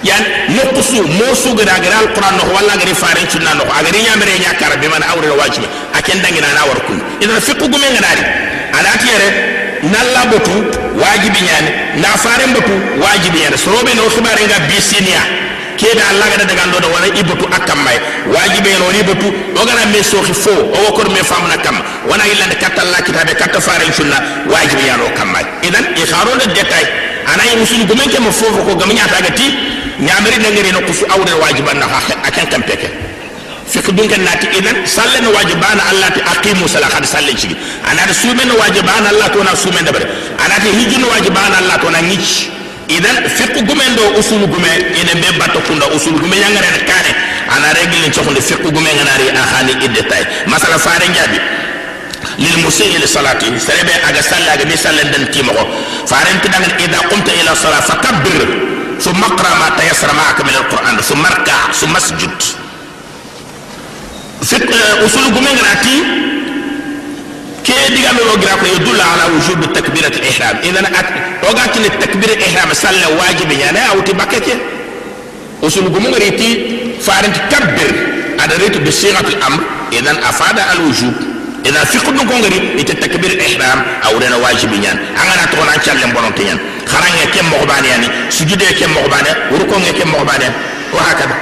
Yan 0.03 0.23
nuqsu 0.55 1.03
mosu 1.19 1.55
gada 1.55 1.79
gada 1.83 1.97
alquran 2.03 2.35
no 2.37 2.43
walla 2.55 2.77
gari 2.79 2.93
farin 2.95 3.27
sunna 3.29 3.53
no 3.53 3.63
agari 3.67 3.99
nya 4.39 4.53
kara 4.59 4.77
be 4.77 4.87
man 4.87 5.03
awre 5.03 5.29
wajibi. 5.35 5.67
Aken 5.93 6.21
dangi 6.21 6.41
na 6.41 6.65
war 6.67 6.79
kun. 6.87 6.99
Idan 7.21 7.41
fiqu 7.41 7.67
gume 7.67 7.87
ngadari 7.93 8.23
anati 8.77 9.07
yere 9.11 9.27
nalla 9.83 10.25
batu 10.31 10.55
wajibi 10.95 11.41
nyan. 11.47 11.65
Na 12.01 12.15
farin 12.17 12.53
batu 12.53 12.75
wajibi 13.01 13.39
nyan. 13.39 13.57
Sorobe 13.57 13.93
no 13.95 14.09
khibare 14.09 14.43
nga 14.47 14.59
bisinia. 14.67 15.48
Keda 15.79 16.03
allah 16.11 16.27
gada 16.31 16.45
daga 16.45 16.65
ndo 16.67 16.87
wala 16.93 17.07
ibatu 17.07 17.45
akam 17.57 17.79
may 17.87 17.97
wajibe 18.35 18.69
no 18.79 18.87
ibatu 19.01 19.27
o 19.55 19.61
gana 19.65 19.85
me 19.93 20.03
soxi 20.03 20.33
fo 20.33 20.51
o 20.51 20.91
ko 20.91 21.01
me 21.09 21.23
famna 21.23 21.55
kam 21.63 21.77
wana 22.09 22.23
illa 22.27 22.45
de 22.51 22.55
katta 22.59 22.81
allah 22.83 22.99
kitabe 23.07 23.33
katta 23.39 23.59
farin 23.61 23.91
sunna 23.95 24.17
wajibi 24.51 24.87
ya 24.91 24.97
no 24.99 25.07
kam 25.17 25.31
may 25.31 25.45
idan 25.67 25.85
i 25.95 26.03
kharo 26.11 26.35
de 26.35 26.45
detay 26.51 26.83
ana 27.31 27.43
yi 27.47 27.55
musul 27.63 27.85
gumen 27.87 28.09
ke 28.11 28.19
mo 28.19 28.31
fofo 28.31 28.59
ko 28.67 28.75
gam 28.75 28.91
nyaata 28.91 29.21
gati 29.23 29.47
nyamiri 30.03 30.37
na 30.43 30.49
ngere 30.51 30.71
no 30.75 30.81
kusu 30.83 31.05
awre 31.07 31.33
wajiban 31.41 31.77
na 31.79 31.87
akan 32.27 32.45
kam 32.51 32.61
peke 32.67 32.89
fik 33.69 33.87
dun 33.95 34.07
kan 34.09 34.19
nati 34.25 34.47
idan 34.59 34.83
sallen 34.85 35.25
wajibana 35.31 35.79
allah 35.95 36.09
ti 36.11 36.19
aqimu 36.33 36.67
salat 36.67 36.91
had 36.91 37.05
sallen 37.05 37.37
ci 37.37 37.55
ana 37.87 38.03
da 38.03 38.13
sumen 38.13 38.49
wajibana 38.59 39.09
allah 39.15 39.29
to 39.31 39.39
na 39.47 39.55
sumen 39.55 39.85
da 39.85 39.91
bare 39.95 40.07
ana 40.43 40.59
ti 40.59 40.69
hijun 40.75 41.03
wajibana 41.07 41.55
allah 41.61 41.77
to 41.79 41.87
na 41.89 42.01
ngici 42.01 42.58
idan 42.88 43.16
fiqu 43.36 43.60
gumen 43.64 43.92
do 43.96 44.04
usul 44.20 44.46
gume 44.46 44.68
ina 45.00 45.14
be 45.20 45.28
bato 45.38 45.60
kunda 45.66 45.86
usul 45.96 46.12
gume 46.20 46.36
yangare 46.36 46.68
na 46.70 46.80
kane 46.90 47.12
ana 47.48 47.72
regle 47.74 48.10
ci 48.12 48.20
xonde 48.20 48.40
fiqu 48.40 48.68
gume 48.72 48.90
nganari 48.96 49.28
a 49.30 49.42
khani 49.52 49.72
idetay 49.84 50.24
masala 50.46 50.78
faare 50.78 51.06
njabi 51.08 51.38
lil 52.38 52.56
musii 52.64 52.98
li 52.98 53.06
salati 53.08 53.46
serebe 53.66 53.92
aga 54.08 54.22
salla 54.22 54.52
aga 54.52 54.64
misalen 54.64 55.08
den 55.12 55.26
timako 55.32 55.64
faare 56.06 56.30
ti 56.42 56.48
dangal 56.48 56.72
idha 56.84 56.98
qumta 57.10 57.32
ila 57.40 57.54
salat 57.56 57.84
fakabbir 57.90 58.42
ثم 59.00 59.24
اقرا 59.24 59.54
ما 59.58 59.68
تيسر 59.78 60.14
معك 60.14 60.40
من 60.40 60.54
القران 60.54 60.96
ثم 61.00 61.26
اركع 61.26 61.72
ثم 61.80 61.96
اسجد 61.96 62.42
فقه 64.42 65.06
اصول 65.06 65.24
غومن 65.34 65.58
كيدي 67.65 68.05
قام 68.05 68.17
يوقف 68.17 68.61
يدل 68.75 69.01
على 69.01 69.23
وجوب 69.33 69.73
تكبيرة 69.73 70.07
الإحرام. 70.07 70.57
إذا 70.63 70.79
أت 70.99 71.05
وقعت 71.43 71.77
التكبير 71.77 72.29
الإحرام 72.29 72.73
صلى 72.73 73.05
واجب 73.19 73.51
يعني 73.51 73.89
أو 73.89 73.99
تبكت 73.99 74.57
وصل 75.61 75.89
بمغريتي 75.89 76.79
فارنت 77.05 77.37
كبر. 77.51 77.91
على 78.39 78.55
ريت 78.55 78.77
بصيغة 78.77 79.27
الأمر. 79.27 79.59
إذا 79.93 80.11
أفاد 80.29 80.59
الوجوب. 80.73 81.13
إذا 81.65 81.83
في 81.83 81.97
قدم 81.97 82.29
كونغري 82.29 82.59
إذا 82.77 82.93
الإحرام 83.33 83.85
أو 84.05 84.19
لنا 84.19 84.35
واجب 84.35 84.83
يعني 84.83 84.99
أنا 85.23 85.43
أتقول 85.43 85.69
عن 85.69 85.79
شلل 85.85 86.11
برونتي 86.11 86.43
يعني 86.43 86.59
خلاص 86.87 87.05
يا 87.21 87.25
كم 87.25 87.45
مغبان 87.51 87.85
يعني. 87.85 88.07
سجود 88.29 88.61
يا 88.61 88.71
كم 88.71 88.91
مغبان. 88.91 89.25
وركون 89.51 89.83
يا 89.83 89.91
كم 89.91 90.11
مغبان 90.11 90.41
يعني. 90.41 90.55
وهكذا. 90.93 91.35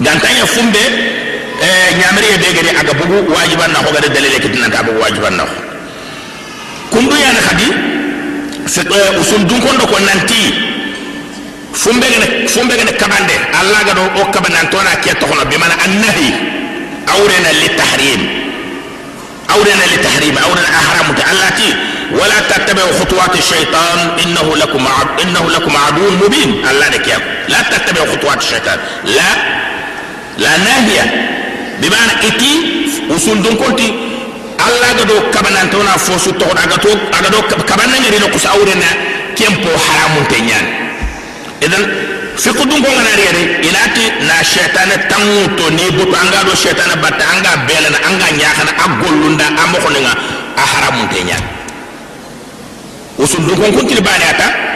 دانتا 0.00 0.30
يا 0.30 0.44
فumbe 0.44 0.84
ñamiri 1.60 2.26
ye 2.32 2.38
begeri 2.38 2.70
aga 2.80 2.92
bugu 2.94 3.32
wajiban 3.34 3.70
na 3.72 3.78
hogade 3.84 4.08
dalile 4.08 4.38
kitina 4.40 4.68
ta 4.70 4.82
bugu 4.82 5.00
wajiban 5.00 5.36
na 5.36 5.44
kundu 6.90 7.16
yana 7.16 7.40
khadi 7.48 7.68
usul 9.20 9.44
dun 9.44 9.60
kondo 9.60 9.84
ko 9.86 9.96
nanti 10.00 10.54
fumbe 11.72 12.06
gene 12.08 12.48
fumbe 12.48 12.72
gene 12.78 12.92
kabande 12.96 13.36
allah 13.60 13.80
ga 13.84 13.92
do 13.94 14.02
o 14.20 14.24
kabanan 14.32 14.68
tona 14.70 14.96
ke 15.04 15.12
to 15.20 15.26
hono 15.26 15.44
be 15.50 15.56
mana 15.58 15.74
annahi 15.84 16.28
awrena 17.12 17.50
li 17.60 17.68
tahrim 17.76 18.20
awrena 19.52 19.84
li 19.92 19.98
tahrim 20.00 20.36
awrena 20.40 20.68
ahram 20.80 21.08
ta 21.14 21.22
allati 21.30 21.68
wala 22.18 22.36
tattabi'u 22.50 22.90
khutuwat 22.98 23.32
ash-shaytan 23.36 23.98
innahu 24.24 24.56
lakum 24.56 24.82
innahu 25.22 25.48
lakum 25.52 25.74
aduwwun 25.76 26.16
mubin 26.24 26.50
allah 26.64 26.88
ne 26.90 26.98
ke 27.04 27.14
la 27.52 27.60
tattabi'u 27.70 28.06
khutuwat 28.16 28.38
ash-shaytan 28.40 28.78
la 29.16 29.28
la 30.42 30.52
nahiya 30.66 31.04
bimana 31.80 32.12
iti 32.22 32.52
usul 33.08 33.40
dun 33.42 33.56
konti 33.56 33.88
alla 34.60 34.92
ga 34.94 35.04
do 35.08 35.16
kabanan 35.32 35.68
tona 35.72 35.96
fo 35.96 36.18
su 36.18 36.32
to 36.36 36.44
aga 36.44 36.76
to 36.78 36.92
aga 37.16 37.28
do 37.32 37.40
kabanan 37.64 37.96
ngari 38.04 38.20
no 38.20 38.28
kusa 38.28 38.52
awrena 38.52 38.86
kempo 39.34 39.72
haramun 39.72 40.24
te 40.28 40.38
nyan. 40.40 40.66
Idan 41.64 41.84
fiqu 42.36 42.62
dun 42.68 42.80
ko 42.84 42.88
ngana 42.92 43.12
rere 43.16 43.42
inati 43.64 44.04
na 44.28 44.44
shaytana 44.44 44.96
tangu 45.08 45.56
to 45.56 45.64
ni 45.72 45.88
butu 45.96 46.12
anga 46.12 46.44
do 46.44 46.52
shaytana 46.52 46.96
batta 47.00 47.24
anga 47.24 47.52
belana 47.64 47.98
anga 48.04 48.26
nyaakana 48.36 48.72
agollunda 48.84 49.46
amoko 49.64 49.88
nga 49.88 50.12
a 50.56 50.64
haramun 50.64 51.08
te 51.08 51.20
nyan. 51.24 51.42
Usul 53.18 53.40
dun 53.48 53.56
kon 53.56 53.72
konti 53.72 53.96
bani 54.00 54.24
ata 54.28 54.69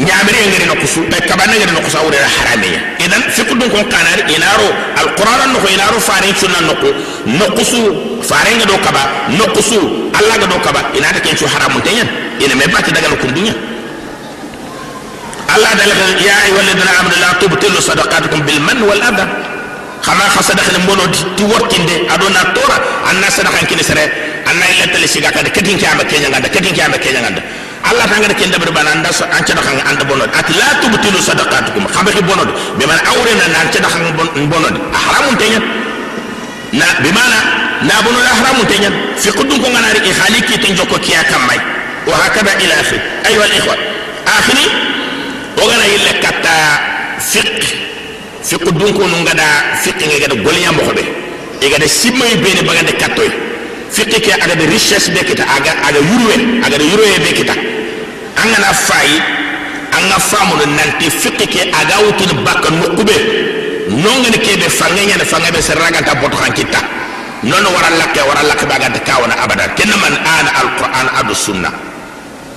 ñamiri 0.00 0.40
ngari 0.48 0.66
no 0.66 0.74
kusu 0.80 1.00
be 1.10 1.16
kabana 1.28 1.52
ngari 1.56 1.72
no 1.76 1.80
kusa 1.84 1.98
wure 2.00 2.16
haramiya 2.16 2.80
idan 3.04 3.22
fiqh 3.36 3.52
dun 3.58 3.68
kon 3.70 3.84
kanari 3.92 4.22
inaro 4.34 4.68
alquran 5.00 5.52
no 5.52 5.58
ko 5.60 5.68
inaro 5.68 5.98
farin 6.00 6.34
sunna 6.40 6.60
no 6.64 6.74
ko 6.80 6.88
no 7.26 7.44
kusu 7.56 7.80
farin 8.24 8.56
ga 8.60 8.64
do 8.64 8.76
kaba 8.80 9.02
no 9.36 9.44
kusu 9.52 9.76
allah 10.18 10.36
ga 10.40 10.46
do 10.46 10.56
kaba 10.64 10.80
ina 10.96 11.12
ta 11.12 11.20
kencu 11.20 11.44
haramun 11.52 11.82
tanyan 11.84 12.08
ina 12.40 12.54
me 12.56 12.64
bati 12.72 12.90
daga 12.92 13.12
kun 13.20 13.32
dunya 13.36 13.52
allah 15.54 15.70
da 15.76 15.84
laka 15.84 16.04
ya 16.24 16.34
ayyuhal 16.48 16.64
ladina 16.64 16.92
amanu 17.00 17.16
la 17.20 17.30
tubtilu 17.40 17.80
sadaqatukum 17.82 18.40
bil 18.46 18.60
man 18.60 18.78
wal 18.88 19.02
adha 19.02 19.26
khama 20.00 20.24
khasada 20.34 20.62
khana 20.64 20.78
mbono 20.80 21.04
ti 21.36 21.44
workinde 21.44 22.08
adona 22.08 22.40
tora 22.56 22.76
anna 23.10 23.28
sadakan 23.28 23.66
kini 23.68 23.84
sere 23.84 24.04
anna 24.48 24.64
illa 24.72 24.86
tali 24.92 25.04
siga 25.08 25.28
kada 25.30 25.50
kedin 25.50 25.76
kiyama 25.76 26.04
kenya 26.08 26.28
ngada 26.32 26.48
kedin 26.48 26.72
kiyama 26.72 26.96
kenya 26.96 27.20
ngada 27.20 27.42
allah 27.84 28.06
tangara 28.06 28.34
ken 28.34 28.50
dabar 28.50 28.70
bana 28.72 28.90
anda 28.92 29.12
so 29.12 29.24
an 29.24 29.42
cada 29.44 29.60
khanga 29.62 29.82
anda 29.88 30.04
bonod. 30.04 30.30
At 30.34 30.48
la 30.50 30.68
tubtilu 30.80 31.18
sadaqatukum. 31.18 31.86
Khambe 31.88 32.10
ki 32.12 32.22
bonod? 32.22 32.48
Be 32.78 32.86
man 32.86 32.98
awre 33.10 33.32
na 33.40 33.46
nan 33.54 33.66
cada 33.72 33.88
khanga 33.88 34.12
bonod. 34.52 34.74
Haramun 34.92 35.36
tenya. 35.40 35.60
Na 36.72 36.86
be 37.02 37.10
mana 37.12 37.38
na 37.88 37.94
bonod 38.04 38.24
haramun 38.24 38.66
tenya. 38.70 38.90
Fi 39.16 39.30
qudun 39.30 39.58
ko 39.62 39.68
nganari 39.68 40.00
e 40.04 40.12
khaliki 40.12 40.58
ten 40.60 40.76
jokko 40.76 40.98
kiya 41.00 41.24
kamay 41.24 41.58
wa 42.06 42.14
hakada 42.16 42.52
ila 42.60 42.74
akhi. 42.82 42.98
Aywa 43.26 43.44
al 43.44 43.54
ikhwa 43.58 43.74
akhiri 44.36 44.66
o 45.56 45.62
gana 45.68 45.84
yille 45.92 46.12
katta 46.20 46.54
fiqh. 47.18 47.64
Fi 48.42 48.56
qudun 48.56 48.92
ko 48.92 49.04
ngada 49.08 49.46
fiqh 49.82 50.00
ngada 50.00 50.36
golnya 50.44 50.72
mo 50.72 50.92
be 50.94 51.04
e 51.60 51.68
gada 51.68 51.86
simay 51.88 52.36
be 52.40 52.54
ne 52.54 52.62
bagande 52.62 52.92
kattoy 52.96 53.30
fiqh 53.90 54.20
ke 54.22 54.32
aga 54.32 54.54
de 54.56 54.66
richesse 54.66 55.10
be 55.10 55.20
kita 55.24 55.44
aga 55.44 55.72
aga 55.88 56.00
yurwe 56.00 56.36
aga 56.64 56.76
de 56.78 56.84
yurwe 56.84 57.18
be 57.24 57.32
kita. 57.34 57.54
Angana 58.36 58.72
fayi 58.72 59.18
anga 59.98 60.18
famu 60.18 60.54
nanti 60.76 61.10
fiqh 61.10 61.42
ke 61.50 61.70
aga 61.70 61.96
wutin 62.06 62.32
bakka 62.44 62.70
nukube 62.70 63.16
nongani 63.90 64.38
kebe 64.38 64.68
fangenya 64.70 65.16
na 65.18 65.24
fangabe 65.24 65.60
seraga 65.62 66.02
ta 66.02 66.14
boto 66.14 66.36
kan 66.36 66.52
kita. 66.52 66.80
Non 67.42 67.64
wara 67.64 67.88
lakke 67.96 68.20
wara 68.20 68.42
lakke 68.44 68.66
baga 68.68 68.90
de 68.92 69.00
kawana 69.00 69.32
abada 69.40 69.68
kenna 69.72 69.96
man 69.96 70.12
ana 70.12 70.50
alquran 70.60 71.08
adu 71.20 71.34
sunna 71.34 71.72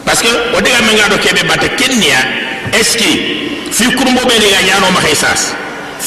parce 0.04 0.22
que 0.22 0.28
o 0.28 0.60
diga 0.60 0.82
men 0.84 0.98
ngado 1.00 1.16
kebe 1.24 1.48
batte 1.48 1.72
kennia 1.80 2.20
est 2.74 3.00
ce 3.00 3.72
fi 3.72 3.86
kurumbo 3.96 4.28
be 4.28 4.36
ga 4.44 4.80
ma 4.84 5.00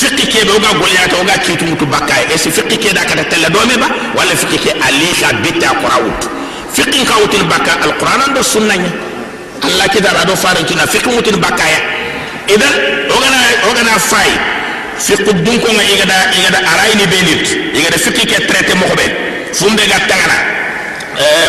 fiqi 0.01 0.27
ke 0.33 0.45
be 0.45 0.53
oga 0.53 0.71
golya 0.81 1.09
ta 1.09 1.17
oga 1.21 1.37
kitu 1.45 1.65
mutu 1.65 1.87
bakay 1.87 2.23
e 2.35 2.37
si 2.39 2.51
fiqi 2.51 2.77
ke 2.79 2.93
da 2.93 3.03
ka 3.09 3.15
tella 3.31 3.49
do 3.49 3.61
me 3.67 3.77
ba 3.83 3.89
wala 4.17 4.33
fiqi 4.37 4.59
ke 4.65 4.71
ali 4.87 5.09
ka 5.21 5.33
bitta 5.43 5.69
quraut 5.81 6.21
fiqi 6.77 7.05
ka 7.09 7.15
wutin 7.23 7.45
bakka 7.49 7.73
alquran 7.85 8.21
ando 8.29 8.43
sunna 8.43 8.77
nya 8.77 8.91
allah 9.67 9.89
ki 9.89 10.01
dara 10.01 10.25
do 10.29 10.37
faran 10.37 10.65
tuna 10.69 10.87
fiqi 10.87 11.09
wutin 11.17 11.37
bakaya 11.41 11.81
idan 12.55 12.75
ogana 13.17 13.41
ogana 13.71 13.95
fay 14.11 14.31
fiqi 15.07 15.33
dun 15.45 15.57
ko 15.65 15.69
nga 15.73 15.85
igada 15.95 16.17
igada 16.39 16.59
arayni 16.73 17.07
be 17.13 17.19
nit 17.29 17.47
igada 17.79 17.97
fiqi 17.99 18.27
ke 18.27 18.37
traité 18.49 18.75
mo 18.75 18.87
be 18.99 19.07
fumbe 19.53 19.81
ga 19.89 19.99
tangana 20.11 20.39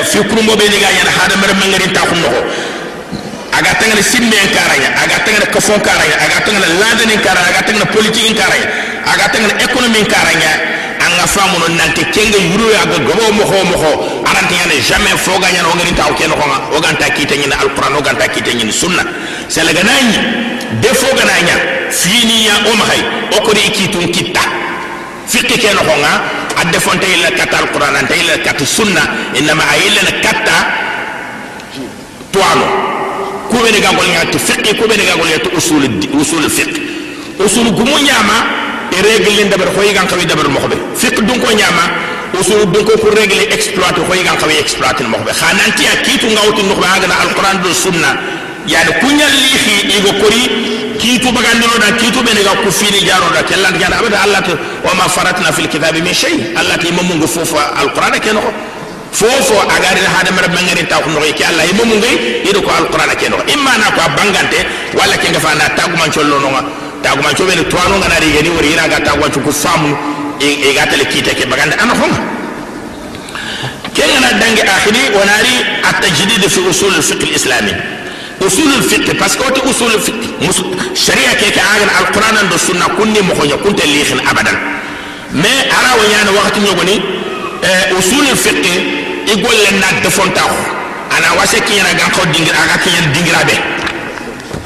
fi 0.10 0.20
kurumbo 0.30 0.56
be 0.56 0.66
ni 0.72 0.80
ga 0.80 0.90
yana 0.98 1.12
hada 1.20 1.36
mer 1.42 1.52
mangari 1.60 1.92
ta 1.94 2.02
khum 2.08 2.24
agatangana 3.52 4.04
simmen 4.04 4.48
karaya 4.56 4.90
agatangana 5.04 5.46
kafon 5.54 5.80
karaya 5.80 6.16
agatangana 6.26 6.68
ladeni 6.82 7.18
karaya 7.24 7.48
agatangana 7.52 7.86
politikin 7.92 8.36
karaya 8.36 8.68
agatangana 9.06 9.54
ekonomin 9.64 10.06
karaya 10.06 10.52
anga 11.06 11.26
famuno 11.28 11.68
nanke 11.68 12.04
kenge 12.12 12.40
yuru 12.52 12.68
aga 12.76 12.98
gobo 13.00 13.32
moho 13.34 13.58
moho 13.72 13.92
aranti 14.26 14.56
yana 14.56 14.76
jamais 14.82 15.18
fo 15.18 15.32
foga 15.32 15.48
yana 15.50 15.70
ogani 15.70 15.94
ta 15.96 16.08
okeno 16.12 16.36
o 16.76 16.80
ganta 16.82 17.10
kita 17.10 17.36
nyina 17.36 17.56
alquran 17.60 17.96
oganta 17.96 18.28
kita 18.28 18.54
nyina 18.54 18.72
sunna 18.72 19.04
selaganani 19.48 20.18
defo 20.82 21.08
gananya 21.16 21.56
fini 21.92 22.46
ya 22.46 22.56
omhay 22.72 23.02
okori 23.38 23.62
kitun 23.72 24.12
kitta 24.12 24.42
fikki 25.28 25.68
nga 25.68 25.84
konga 25.84 26.12
adefonte 26.62 27.06
ila 27.14 27.32
kata 27.32 27.58
alquran 27.58 27.96
anta 27.96 28.16
ila 28.16 28.38
kat 28.44 28.60
sunna 28.66 29.02
inma 29.34 29.64
ayila 29.72 30.12
kata 30.24 30.58
tuano 32.32 32.97
nyama 38.08 38.38
e 38.92 39.02
règle 39.02 39.32
len 39.38 39.50
dabar 39.50 39.68
xoyi 39.76 39.94
gan 39.94 40.08
xawi 40.08 40.26
dabar 40.26 40.48
mo 40.50 40.60
xobe 40.60 40.76
fiqh 40.96 41.20
dun 41.28 41.40
ko 41.40 41.52
nyama 41.52 41.84
usul 42.40 42.66
dun 42.74 42.84
ko 42.86 42.94
ko 43.02 43.08
règle 43.16 43.44
exploiter 43.56 44.04
xoyi 44.08 44.24
gan 44.24 44.38
xawi 44.42 44.56
exploiter 44.64 45.06
mo 45.08 45.18
xobe 45.18 45.32
xananti 45.42 45.84
akitu 45.94 46.28
ngawti 46.36 46.62
no 46.68 46.76
ba 46.82 46.98
ngana 47.00 47.16
alquran 47.24 47.58
do 47.64 47.70
sunna 47.74 48.12
yani 48.68 48.92
kunyal 49.02 49.32
li 49.44 49.54
khi 49.64 49.76
igo 49.98 50.12
kori 50.22 50.42
kitu 51.00 51.30
bagandiro 51.32 51.76
da 51.84 51.90
kitu 52.02 52.20
be 52.26 52.32
ne 52.34 52.42
ga 52.44 52.54
ku 52.64 52.70
fini 52.72 53.00
jaro 53.08 53.28
da 53.36 53.42
kellan 53.44 53.74
jana 53.80 53.96
abada 54.00 54.18
allah 54.26 54.42
to 54.48 54.54
wa 54.86 54.94
ma 55.00 55.06
faratna 55.08 55.52
fil 55.52 55.68
kitabi 55.68 56.02
min 56.02 56.14
shay 56.14 56.36
allah 56.60 56.78
ti 56.78 56.92
mamu 56.92 57.16
ngu 57.16 57.28
fofa 57.28 57.64
alquran 57.82 58.20
ke 58.20 58.32
no 58.34 58.42
fofo 59.18 59.58
agari 59.66 60.02
na 60.06 60.10
hada 60.14 60.32
mara 60.32 60.48
mangari 60.48 60.86
ta 60.88 61.02
ko 61.02 61.10
noy 61.10 61.34
ki 61.34 61.44
Allah 61.44 61.66
e 61.66 61.74
mum 61.74 61.90
ngai 61.90 62.46
ido 62.50 62.62
ko 62.62 62.70
alquran 62.70 63.10
ke 63.18 63.30
no 63.34 63.38
imma 63.50 63.74
na 63.82 63.90
ko 63.98 64.02
bangante 64.14 64.60
wala 64.94 65.18
ke 65.18 65.28
nga 65.34 65.40
fa 65.42 65.56
na 65.58 65.66
tagu 65.74 65.98
man 65.98 66.10
chollo 66.14 66.38
no 66.38 66.50
tagu 67.02 67.22
man 67.26 67.34
chobe 67.34 67.54
to 67.66 67.78
anu 67.82 67.98
ngana 67.98 68.18
ri 68.22 68.30
gani 68.38 68.50
wori 68.54 68.70
ina 68.78 68.86
ga 68.88 69.00
tagu 69.02 69.18
man 69.22 69.32
ko 69.34 69.52
famu 69.52 69.90
e 70.40 70.70
ga 70.78 70.86
tele 70.86 71.06
kita 71.10 71.34
ke 71.34 71.50
bagande 71.50 71.74
ana 71.82 71.94
homa 71.98 72.20
ken 73.98 74.14
na 74.22 74.30
dangi 74.38 74.62
akhiri 74.62 75.02
wanari 75.18 75.56
at-tajdid 75.90 76.44
fi 76.54 76.60
usul 76.70 76.94
al-fiqh 76.94 77.24
al-islami 77.26 77.74
usul 78.46 78.70
al-fiqh 78.78 79.18
parce 79.18 79.36
que 79.36 79.50
to 79.50 79.66
usul 79.66 79.90
al-fiqh 79.98 80.22
sharia 80.94 81.34
ke 81.42 81.50
ka 81.58 81.62
agan 81.74 81.90
alquran 82.06 82.38
do 82.54 82.58
sunna 82.58 82.86
kunni 82.94 83.22
mo 83.26 83.34
ko 83.34 83.50
kunta 83.66 83.82
li 83.84 84.06
khin 84.06 84.22
abadan 84.30 84.58
mais 85.34 85.66
ara 85.74 85.98
i 89.28 89.36
golle 89.42 89.70
na 89.80 89.88
defontaw 90.02 90.50
ana 91.16 91.34
wase 91.40 91.60
kiñana 91.68 91.92
gan 92.00 92.10
ko 92.12 92.26
dingir 92.32 92.56
aga 92.56 92.78
kiñana 92.84 93.08
dingiraɓe 93.14 93.56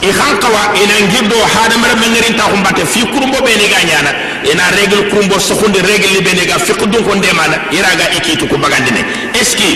i 0.02 0.10
xan 0.14 0.38
qawa 0.42 0.62
ina 0.82 0.96
ngirdo 1.08 1.36
hadamara 1.54 1.96
mengerin 1.96 2.36
ta 2.38 2.44
xumbate 2.52 2.86
fi 2.86 3.00
kurumbo 3.06 3.38
ɓeni 3.46 3.66
ga 3.74 3.80
ñana 3.90 4.12
ina 4.52 4.64
régle 4.78 5.10
kurumbo 5.10 5.40
soxundi 5.40 5.80
règle 5.82 6.10
li 6.14 6.22
ɓeni 6.22 6.46
ga. 6.48 6.58
Fiq 6.60 6.80
dunko 6.90 7.16
ndemana 7.16 7.56
iraga 7.72 8.06
i 8.18 8.20
kiitu 8.22 8.48
ku 8.48 8.58
bagandine 8.58 9.02
est 9.34 9.44
ce 9.46 9.56
que 9.58 9.70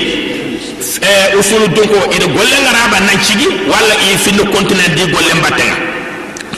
eh, 1.01 1.37
usulu 1.39 1.67
dunko 1.69 1.97
ida 2.15 2.25
golle 2.27 2.55
ngaraɓa 2.63 2.97
nan 3.05 3.17
cigi 3.25 3.47
walla 3.69 3.93
i 4.05 4.17
finno 4.17 4.45
continent 4.53 4.93
di 4.95 5.05
golle 5.11 5.33
mbattenga 5.39 5.75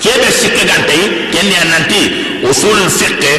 keɓe 0.03 0.27
sikke 0.39 0.63
gantayi 0.67 1.05
kenni 1.31 1.55
a 1.61 1.65
nanti 1.71 2.01
usul 2.49 2.79
fiqe 2.89 3.31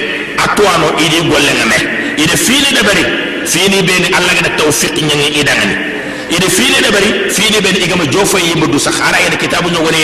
a 0.45 0.49
tuwano 0.57 0.93
idi 0.99 1.29
golle 1.29 1.51
nga 1.57 1.67
me. 1.67 1.79
Ida 2.23 2.37
fiini 2.37 2.73
dabari 2.75 3.28
fini 3.53 3.83
be 3.83 3.95
ni 4.03 4.09
allah 4.19 4.33
ga 4.43 4.51
tawfiq 4.61 4.95
nyangi 5.09 5.29
idangani 5.41 5.77
ida 6.37 6.49
fili 6.57 6.79
da 6.85 6.91
bari 6.93 7.11
fili 7.37 7.61
be 7.65 7.73
ni 7.73 7.79
igama 7.85 8.05
jofo 8.07 8.39
yi 8.39 8.55
mudu 8.61 8.79
sakhara 8.81 9.19
ida 9.27 9.37
kitabu 9.37 9.69
nyogone 9.71 10.01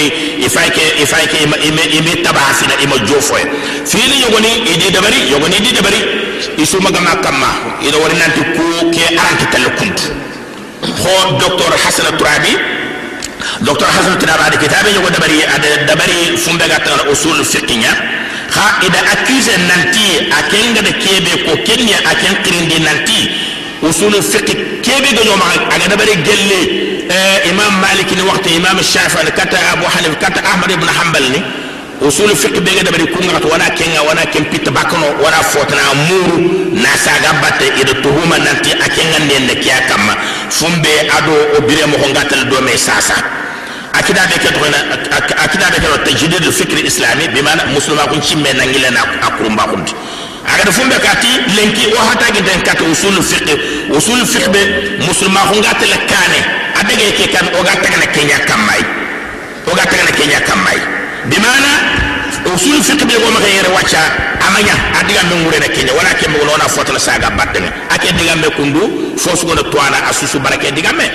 ifayke 0.47 0.83
ifayke 1.03 1.37
ima 1.45 1.57
ima 1.99 2.13
tabasi 2.25 2.65
na 2.67 2.75
ima 2.85 2.97
jofo 3.09 3.37
fili 3.85 4.17
nyogone 4.23 4.49
idi 4.75 4.91
da 4.91 5.01
bari 5.01 5.17
nyogone 5.31 5.57
idi 5.57 5.73
da 5.77 5.83
bari 5.83 6.01
isu 6.63 6.81
magama 6.81 7.11
kamma 7.25 7.51
ida 7.89 7.99
wari 7.99 8.15
nanti 8.17 8.41
ku 8.57 8.91
ke 8.91 9.05
aranti 9.21 9.47
talakunt 9.53 9.99
ho 11.03 11.15
docteur 11.41 11.73
hasan 11.85 12.17
turabi 12.19 12.53
docteur 13.61 13.89
hasan 13.97 14.19
turabi 14.19 14.43
ada 14.49 14.57
kitabe 14.57 14.93
nyogo 14.93 15.11
da 15.11 15.19
bari 15.21 15.39
ada 15.45 15.71
da 15.89 15.95
bari 15.97 16.37
fumbe 16.45 16.65
ga 16.69 16.79
tan 16.81 17.01
usul 17.13 17.45
fiqhiya 17.45 17.93
ha 18.55 18.67
ida 18.87 18.99
accuse 19.13 19.55
nanti 19.69 20.07
akenga 20.39 20.81
da 20.83 20.93
kebe 20.93 21.33
ko 21.45 21.53
kenya 21.67 21.97
aken 22.13 22.35
kirindi 22.45 22.79
nanti 22.87 23.19
usul 23.83 24.15
fiqh 24.23 24.51
kebe 24.83 25.09
ga 25.17 25.23
nyoma 25.25 25.45
aga 25.75 25.87
da 25.91 25.97
bari 25.97 26.15
gelle 26.27 26.61
imam 27.51 27.73
malik 27.83 28.11
ni 28.17 28.23
waqti 28.23 28.51
imam 28.57 28.79
shafi'i 28.83 29.33
kata 29.39 29.59
abu 29.73 29.85
hanif 29.95 30.15
kata 30.23 30.41
ahmad 30.51 30.71
ibn 30.71 30.87
hanbal 30.99 31.25
ni 31.35 31.41
usul 32.07 32.31
fiqh 32.37 32.59
be 32.65 32.71
ga 32.79 32.83
da 32.87 32.91
bari 32.95 33.07
kunga 33.15 33.41
to 33.41 33.49
wana 33.49 33.69
kenga 33.79 34.03
wana 34.09 34.25
ken 34.33 34.45
pit 34.51 34.65
bakano 34.71 35.07
wana 35.25 35.41
fotna 35.53 35.83
muru 36.09 36.37
na 36.83 36.91
saga 37.05 37.33
batte 37.43 37.67
ida 37.81 37.95
tuhuma 38.03 38.39
nanti 38.39 38.71
akenga 38.87 39.19
ndende 39.27 39.55
kiya 39.63 39.81
kamma 39.91 40.15
fumbe 40.51 40.93
ado 41.17 41.35
o 41.59 41.61
bire 41.67 41.87
mo 41.87 41.99
ngatal 42.13 42.45
do 42.51 42.61
me 42.63 42.77
sasa 42.79 43.15
akida 43.99 44.23
be 44.29 44.37
ke 44.43 44.49
tokona 44.55 44.79
akida 45.45 45.67
be 45.73 45.79
ke 45.83 45.89
tajdid 46.05 46.45
al-fikr 46.45 46.77
al-islami 46.83 47.29
bimana 47.35 47.63
muslima 47.75 48.07
kun 48.11 48.21
cimme 48.21 48.51
nangile 48.59 48.91
na 48.91 49.01
akurumba 49.27 49.65
kunti 49.71 49.95
aga 50.47 50.73
fumbe 50.73 50.97
kati 51.01 51.31
lenki 51.57 51.87
o 51.95 51.99
hata 52.09 52.27
gi 52.35 52.43
den 52.43 52.61
kati 52.63 52.85
usul 52.93 53.23
fiqh 53.23 53.51
usul 53.97 54.27
fiqh 54.27 54.49
be 54.53 54.63
muslima 55.07 55.41
kun 55.51 55.61
gatel 55.63 55.95
kane 56.11 56.41
adege 56.81 57.09
ke 57.19 57.27
kan 57.33 57.47
o 57.59 57.63
gatta 57.63 57.89
kana 57.93 58.07
kenya 58.15 58.39
kamai 58.49 58.83
o 59.71 59.75
gatta 59.75 59.97
kana 59.97 60.13
kenya 60.13 60.41
kamai 60.49 60.79
bimana 61.31 61.71
usul 62.55 62.83
fiqh 62.83 63.05
be 63.09 63.15
go 63.23 63.31
maka 63.31 63.49
yere 63.49 63.71
wacha 63.73 64.03
amanya 64.47 64.75
adiga 65.01 65.23
me 65.31 65.35
ngure 65.43 65.59
na 65.61 65.69
kenya 65.69 65.93
wala 65.97 66.13
ke 66.21 66.29
mo 66.29 66.39
lona 66.45 66.69
fotala 66.69 66.99
saga 67.01 67.31
batten 67.31 67.65
ake 67.95 68.13
diga 68.19 68.37
me 68.37 68.49
kundu 68.57 69.17
fosu 69.17 69.47
go 69.47 69.55
na 69.55 69.63
tuana 69.73 69.97
asusu 70.11 70.39
barake 70.41 70.71
diga 70.77 70.93
me 70.93 71.07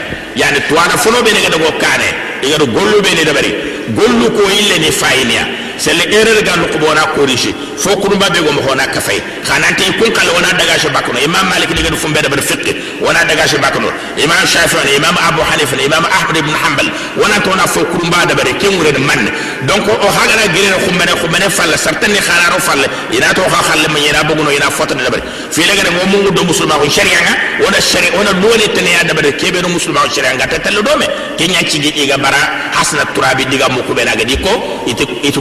yani 0.41 0.59
tuana 0.69 0.95
fono 1.03 1.21
be 1.25 1.31
ne 1.35 1.39
ga 1.45 1.57
go 1.63 1.71
kane 1.83 2.09
iga 2.45 2.57
do 2.57 2.65
gollu 2.75 3.01
be 3.05 3.11
ne 3.17 3.23
dabari 3.29 3.51
gollu 3.97 4.27
ko 4.37 4.43
ille 4.59 4.75
ni 4.83 4.89
fayniya 5.01 5.43
c'est 5.79 5.93
l'erreur 5.93 6.43
ga 6.43 6.51
ko 6.71 6.77
bona 6.77 7.03
corriger 7.15 7.53
fo 7.77 7.95
ko 7.95 8.09
ba 8.17 8.29
be 8.29 8.39
go 8.43 8.51
mo 8.51 8.61
hona 8.67 8.85
ka 8.87 8.99
fay 8.99 9.21
khanante 9.47 9.83
kun 9.97 10.11
kala 10.11 10.31
wana 10.35 10.51
daga 10.59 10.75
shi 10.77 10.89
bakno 10.89 11.17
imam 11.23 11.47
malik 11.47 11.71
diga 11.73 11.95
fum 11.95 12.11
be 12.13 12.19
dabari 12.21 12.41
fiqh 12.41 12.75
wana 13.01 13.23
daga 13.23 13.47
shi 13.47 13.57
bakno 13.57 13.87
imam 14.17 14.43
shafi'i 14.45 14.97
imam 14.99 15.15
abu 15.27 15.41
hanifa 15.41 15.75
imam 15.79 16.03
ahmad 16.05 16.35
ibn 16.37 16.51
hanbal 16.63 16.87
wana 17.15 17.39
to 17.39 17.55
na 17.55 17.65
fo 17.65 17.85
kurumba 17.85 18.25
dabari 18.27 18.53
ken 18.59 18.75
wure 18.77 18.91
de 18.91 18.99
man 18.99 19.23
donc 19.67 19.87
o 19.87 20.07
hagara 20.17 20.45
gere 20.53 20.75
ko 20.83 20.91
mene 20.91 21.13
ko 21.21 21.27
mene 21.31 21.47
falla 21.49 21.77
sartani 21.77 22.19
khararo 22.19 22.59
falla 22.59 22.87
ina 23.15 23.33
to 23.33 23.41
ha 23.41 23.59
khalle 23.63 23.87
man 23.87 24.03
ina 24.03 24.23
buguno 24.27 24.51
ina 24.51 24.69
fota 24.69 24.93
dabari 24.95 25.23
fi 25.51 25.61
la 25.63 25.75
gade 25.79 25.89
mo 25.95 26.03
mungu 26.11 26.31
do 26.31 26.43
musulma 26.43 26.75
ko 26.75 26.89
sharia 26.89 27.19
nga 27.23 27.33
wona 27.63 27.79
sharia 27.79 28.11
wona 28.17 28.33
dole 28.43 28.67
tane 28.75 28.91
ya 28.91 29.03
dabari 29.07 29.31
kebe 29.33 29.61
do 29.61 29.69
musulma 29.69 30.01
ko 30.03 30.09
sharia 30.11 30.35
nga 30.35 30.47
tatallo 30.47 30.81
do 30.83 30.91
me 30.99 31.07
kenya 31.37 31.63
ci 31.63 31.79
gi 31.79 32.05
ga 32.07 32.17
bara 32.17 32.37
hasna 32.75 33.05
turabi 33.15 33.45
diga 33.45 33.69
mo 33.69 33.81
ko 33.87 33.93
be 33.93 34.03
na 34.03 34.15
gadi 34.15 34.35
ko 34.37 34.83
ite 34.85 35.07
ite 35.23 35.39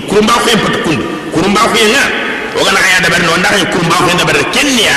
aya 2.98 3.00
dabari 3.00 3.24
no 3.26 3.36
ndax 3.36 3.54
kurumba 3.72 3.94
ko 3.96 4.10
dabari 4.18 4.44
kenya 4.52 4.94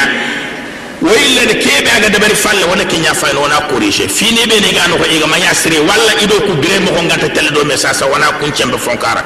wayilla 1.02 1.46
de 1.46 1.56
kebe 1.56 1.90
aga 1.98 2.10
dabari 2.10 2.36
falle 2.36 2.64
wona 2.66 2.86
kenya 2.86 3.14
fayno 3.14 3.42
wona 3.42 3.62
corriger 3.70 4.10
fini 4.10 4.46
be 4.48 4.60
ne 4.60 4.72
ga 4.74 4.88
no 4.88 4.98
ko 4.98 5.06
iga 5.06 5.28
manya 5.28 5.54
sire 5.54 5.80
walla 5.80 6.14
ido 6.22 6.36
ku 6.42 6.54
bire 6.62 6.80
mo 6.80 6.92
ko 6.92 7.02
ngata 7.04 7.30
tele 7.30 7.52
do 7.52 7.64
me 7.66 7.78
sasa 7.78 8.06
wona 8.06 8.32
kun 8.40 8.52
cembe 8.54 8.78
fonkara 8.78 9.24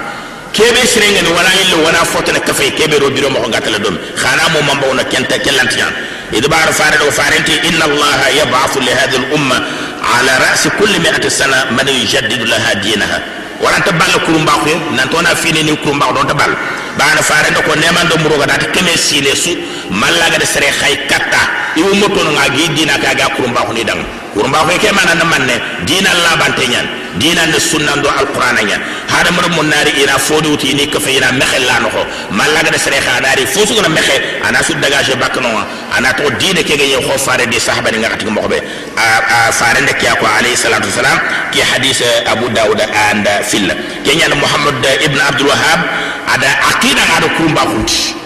kebe 0.52 0.86
sire 0.88 1.12
ngani 1.12 1.30
wala 1.36 1.50
illo 1.64 1.84
wona 1.86 2.06
fotana 2.06 2.40
kafay 2.40 2.72
kebe 2.72 3.00
do 3.00 3.10
biro 3.10 3.30
mo 3.30 3.40
ko 3.40 3.48
ngata 3.50 3.70
le 3.70 3.80
do 3.80 3.90
khana 4.16 4.50
mo 4.54 4.62
mamba 4.62 4.88
wona 4.88 5.04
kenta 5.04 5.38
kelantiyan 5.40 5.92
idbar 6.32 6.72
faare 6.74 6.98
do 6.98 7.12
farenti 7.12 7.54
inna 7.70 7.86
allaha 7.86 8.28
yab'athu 8.40 8.80
li 8.80 8.92
hadhihi 8.92 9.24
al 9.26 9.34
umma 9.34 9.60
على 10.06 10.38
رأس 10.38 10.68
كل 10.80 11.00
مئة 11.02 11.30
سنة 11.30 11.66
من 11.74 11.88
يجدد 11.88 12.42
لها 12.42 12.74
دينها 12.74 13.22
wala 13.62 13.80
ta 13.82 13.92
balla 13.92 14.18
kurumba 14.26 14.52
ko 14.64 14.72
nan 14.96 15.08
to 15.10 15.22
na 15.22 15.36
fini 15.36 15.64
ni 15.64 15.76
kurumba 15.78 16.12
don 16.14 16.28
ta 16.28 16.34
bal 16.34 16.52
bana 16.98 17.22
faare 17.22 17.52
ko 17.54 17.72
neman 17.76 18.08
do 18.10 18.16
muroga 18.24 18.46
data 18.48 18.66
keme 18.72 18.96
sile 18.98 19.36
su 19.36 19.52
malla 19.90 20.30
ga 20.32 20.38
de 20.38 20.46
sere 20.46 20.72
khay 20.80 20.96
katta 21.08 21.42
iwu 21.76 21.96
moto 21.96 22.24
no 22.24 22.32
ngagi 22.32 22.70
dina 22.76 22.98
ka 23.00 23.14
ga 23.16 23.28
kurumba 23.36 23.62
ko 23.68 23.74
ni 23.74 23.84
dang 23.84 24.02
kurumba 24.34 24.60
ko 24.68 24.72
ke 24.80 24.92
mana 24.92 25.14
na 25.16 25.24
manne 25.26 25.56
dina 25.86 26.10
la 26.24 26.36
bante 26.36 26.68
nyan 26.68 26.88
dina 27.20 27.46
ne 27.48 27.60
sunna 27.60 27.96
do 28.04 28.10
alquran 28.10 28.60
nyan 28.68 28.82
hada 29.08 29.32
mar 29.32 29.48
mon 29.56 29.68
nari 29.72 29.92
ina 30.04 30.18
fodo 30.20 30.52
uti 30.56 30.74
ni 30.74 30.88
ka 30.88 31.00
fe 31.00 31.16
ina 31.16 31.32
mexel 31.32 31.64
la 31.68 31.80
no 31.80 31.90
ko 31.90 32.04
malaga 32.32 32.72
de 32.72 32.78
sere 32.80 33.00
khadari 33.00 33.46
fo 33.48 33.66
su 33.66 33.76
na 33.82 33.88
mexe 33.90 34.16
ana 34.48 34.64
su 34.64 34.74
dagaje 34.76 35.16
bakno 35.16 35.48
ana 35.96 36.12
to 36.14 36.30
dina 36.40 36.64
ke 36.64 36.76
ge 36.76 36.96
ko 37.08 37.18
fare 37.18 37.46
di 37.48 37.60
sahaba 37.60 37.92
ni 37.92 37.98
ngati 38.04 38.26
mo 38.28 38.48
be 38.48 38.60
a 38.96 39.52
fare 39.52 39.80
ne 39.82 39.94
ke 39.96 40.08
ko 40.20 40.26
alayhi 40.28 40.56
salatu 40.58 40.88
wasalam 40.92 41.20
ki 41.52 41.60
hadith 41.62 42.04
abu 42.28 42.50
daud 42.52 42.80
and 42.80 43.28
fil 43.50 43.68
ke 44.06 44.12
nyan 44.16 44.34
muhammad 44.42 44.76
ibn 45.06 45.20
abdul 45.20 45.48
wahhab 45.48 45.80
ada 46.34 46.50
aqida 46.74 47.04
ada 47.18 47.28
kurumba 47.38 47.64
kunti 47.72 48.25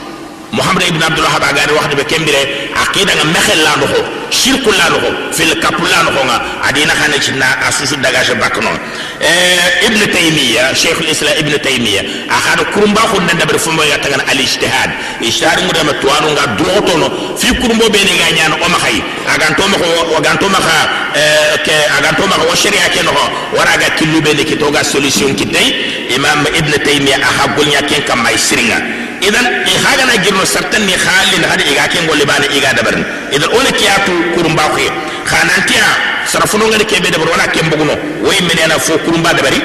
la 5.89 6.04
no 6.04 6.12
ko 6.16 6.22
nga 6.26 6.38
adina 6.68 6.93
xane 6.93 7.20
ci 7.22 7.32
na 7.34 7.45
asusu 7.68 7.95
dagaje 7.97 8.34
bakno 8.36 8.70
eh 9.22 9.86
ibn 9.88 10.00
taymiya 10.14 10.74
shaykh 10.76 11.00
al-islam 11.02 11.34
ibn 11.41 11.54
taymiya 11.60 12.02
akhada 12.30 12.64
kurumba 12.74 13.02
ko 13.12 13.20
nanda 13.20 13.45
ber 13.45 13.58
fumbo 13.60 13.84
ya 13.84 13.97
tagana 13.97 14.24
al 14.30 14.39
ijtihad 14.39 14.89
ijtihad 15.22 15.60
mu 15.66 15.72
dama 15.74 15.93
tuwanu 16.02 16.28
nga 16.36 16.45
droto 16.58 16.93
no 16.97 17.08
fi 17.38 17.47
kurumbo 17.60 17.89
be 17.89 18.00
ni 18.06 18.14
ga 18.22 18.30
nyaan 18.38 18.54
o 18.54 18.68
ma 18.70 18.78
khay 18.78 18.97
aganto 19.34 19.64
ma 19.68 19.78
ko 19.78 19.88
aganto 20.18 20.47
ma 20.50 20.60
kha 20.60 20.78
ke 21.66 21.74
aganto 21.97 22.24
ma 22.30 22.36
ko 22.38 22.56
sharia 22.56 22.89
ke 22.93 23.02
no 23.04 23.12
wara 23.58 23.78
ga 23.82 23.89
killu 23.97 24.22
be 24.22 24.34
ni 24.34 24.43
ki 24.45 24.56
toga 24.58 24.84
solution 24.84 25.36
ki 25.36 25.45
tay 25.50 25.68
imam 26.16 26.45
ibn 26.54 26.72
taymiya 26.86 27.18
aha 27.22 27.47
gulnya 27.56 27.82
ken 27.89 28.04
kam 28.06 28.22
may 28.24 28.38
siringa 28.38 29.09
idan 29.28 29.45
i 29.67 29.74
hagana 29.86 30.15
girno 30.24 30.43
sartan 30.45 30.84
ni 30.88 30.93
halin 31.05 31.43
hada 31.49 31.63
iga 31.72 31.86
ken 31.91 32.07
golle 32.07 32.26
bana 32.26 32.45
iga 32.57 32.72
dabarni 32.78 33.03
idan 33.36 33.49
ona 33.57 33.72
kiyatu 33.80 34.13
kurumba 34.36 34.63
ko 34.74 34.80
khanantiya 35.30 35.88
sarafuno 36.32 36.67
ngani 36.70 36.86
kebe 36.86 37.09
dabar 37.11 37.28
wala 37.34 37.45
ken 37.53 37.70
buguno 37.72 37.93
way 38.28 38.39
menena 38.47 38.80
fo 38.80 38.97
kurumba 39.05 39.34
dabari 39.34 39.59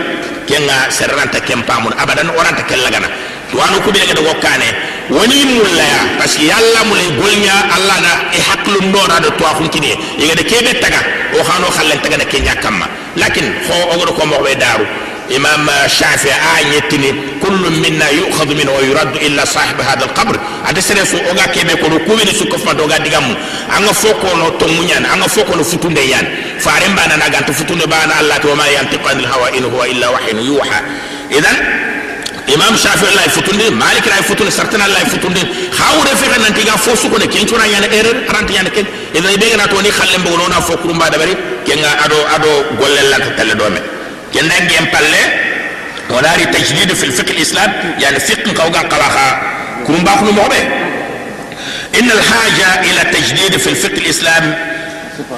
kenga 0.48 0.90
serranta 0.90 1.40
ken 1.40 1.62
pamun 1.68 1.92
abadan 2.02 2.28
oranta 2.30 2.62
ken 2.68 2.80
lagana 2.86 3.08
to 3.50 3.56
kubi 3.84 3.98
daga 4.00 4.20
wokkane 4.28 4.68
woni 5.10 5.44
mulla 5.56 5.82
ya 5.82 6.00
parce 6.18 6.36
que 6.38 6.46
yalla 6.46 6.80
mulay 6.88 7.08
golnya 7.20 7.54
allah 7.76 7.98
na 8.00 8.12
e 8.32 8.40
haklu 8.48 8.80
ndora 8.88 9.20
do 9.20 9.30
to 9.38 9.44
afun 9.46 9.68
kini 9.68 9.92
iga 10.18 10.34
de 10.34 10.42
kebe 10.44 10.72
taga 10.80 10.98
o 11.38 11.42
khano 11.44 11.68
khallen 11.70 11.98
taga 12.02 12.16
de 12.18 12.24
kenya 12.24 12.54
kamma 12.56 12.86
lakin 13.16 13.44
ho 13.68 13.74
ogoro 13.94 14.12
ko 14.12 14.26
mo 14.26 14.38
be 14.42 14.54
daru 14.56 14.84
imam 15.30 15.68
shafi 15.88 16.28
a 16.28 16.60
yettini 16.74 17.12
kullu 17.40 17.70
minna 17.70 18.04
yu'khadhu 18.10 18.54
minhu 18.54 18.72
wa 18.74 18.80
yuraddu 18.82 19.18
illa 19.26 19.46
sahib 19.46 19.80
hadha 19.80 20.04
al-qabr 20.04 20.36
ade 20.68 20.80
sere 20.82 21.04
so 21.06 21.16
oga 21.30 21.48
kebe 21.54 21.76
ko 21.80 21.88
ko 21.88 22.12
wini 22.16 22.32
su 22.34 22.44
ko 22.46 22.58
fa 22.58 22.74
doga 22.74 22.98
digamu 22.98 23.34
anga 23.76 23.92
foko 23.94 24.36
no 24.36 24.50
to 24.58 24.66
munyan 24.68 25.04
anga 25.04 25.28
foko 25.28 25.56
no 25.56 25.64
futunde 25.64 26.00
yan 26.04 26.26
faare 26.58 26.88
mbana 26.92 27.16
na 27.16 27.28
ganto 27.30 27.52
futunde 27.52 27.86
bana 27.86 28.14
allah 28.20 28.38
to 28.40 28.54
ma 28.54 28.66
yantiqu 28.68 29.08
anil 29.08 29.26
hawa 29.26 29.48
in 29.56 29.64
huwa 29.64 29.88
illa 29.88 30.10
wahyun 30.10 30.38
yuha 30.44 30.78
idan 31.30 31.56
imam 32.46 32.76
shafi 32.76 33.06
allah 33.08 33.24
futunde 33.32 33.70
malik 33.72 34.04
ray 34.04 34.22
futunde 34.28 34.50
sartana 34.52 34.84
allah 34.84 35.00
futunde 35.08 35.40
hawre 35.78 36.12
fexe 36.20 36.38
nanti 36.40 36.64
ga 36.68 36.76
fo 36.76 36.92
su 36.96 37.08
ko 37.08 37.16
ne 37.18 37.26
ken 37.26 37.46
cura 37.48 37.64
yana 37.66 37.86
erreur 37.88 38.16
arante 38.28 38.52
yana 38.52 38.68
ken 38.70 38.84
idan 39.14 39.32
be 39.40 39.46
gana 39.50 39.64
to 39.72 39.80
ni 39.80 39.88
khalle 39.90 40.18
mbo 40.20 40.36
no 40.36 40.48
na 40.52 40.60
fo 40.60 40.76
kurumba 40.76 41.08
dabari 41.10 41.32
kenga 41.64 41.88
ado 42.04 42.16
ado 42.36 42.50
gollel 42.76 43.08
la 43.10 43.18
talle 43.36 43.54
do 43.56 43.70
me 43.72 43.80
كنا 44.34 44.60
نجيم 44.64 44.84
بالله 44.84 45.26
وناري 46.10 46.44
تجديد 46.44 46.92
في 46.92 47.04
الفقه 47.04 47.30
الإسلام 47.30 47.72
يعني 48.00 48.18
فقه 48.20 48.62
قوغا 48.62 48.80
قواخا 48.82 49.42
كون 49.86 49.96
باخنو 50.04 50.32
موبي 50.32 50.62
إن 51.98 52.10
الحاجة 52.10 52.80
إلى 52.80 53.10
تجديد 53.12 53.56
في 53.56 53.66
الفقه 53.66 53.98
الإسلام 53.98 54.73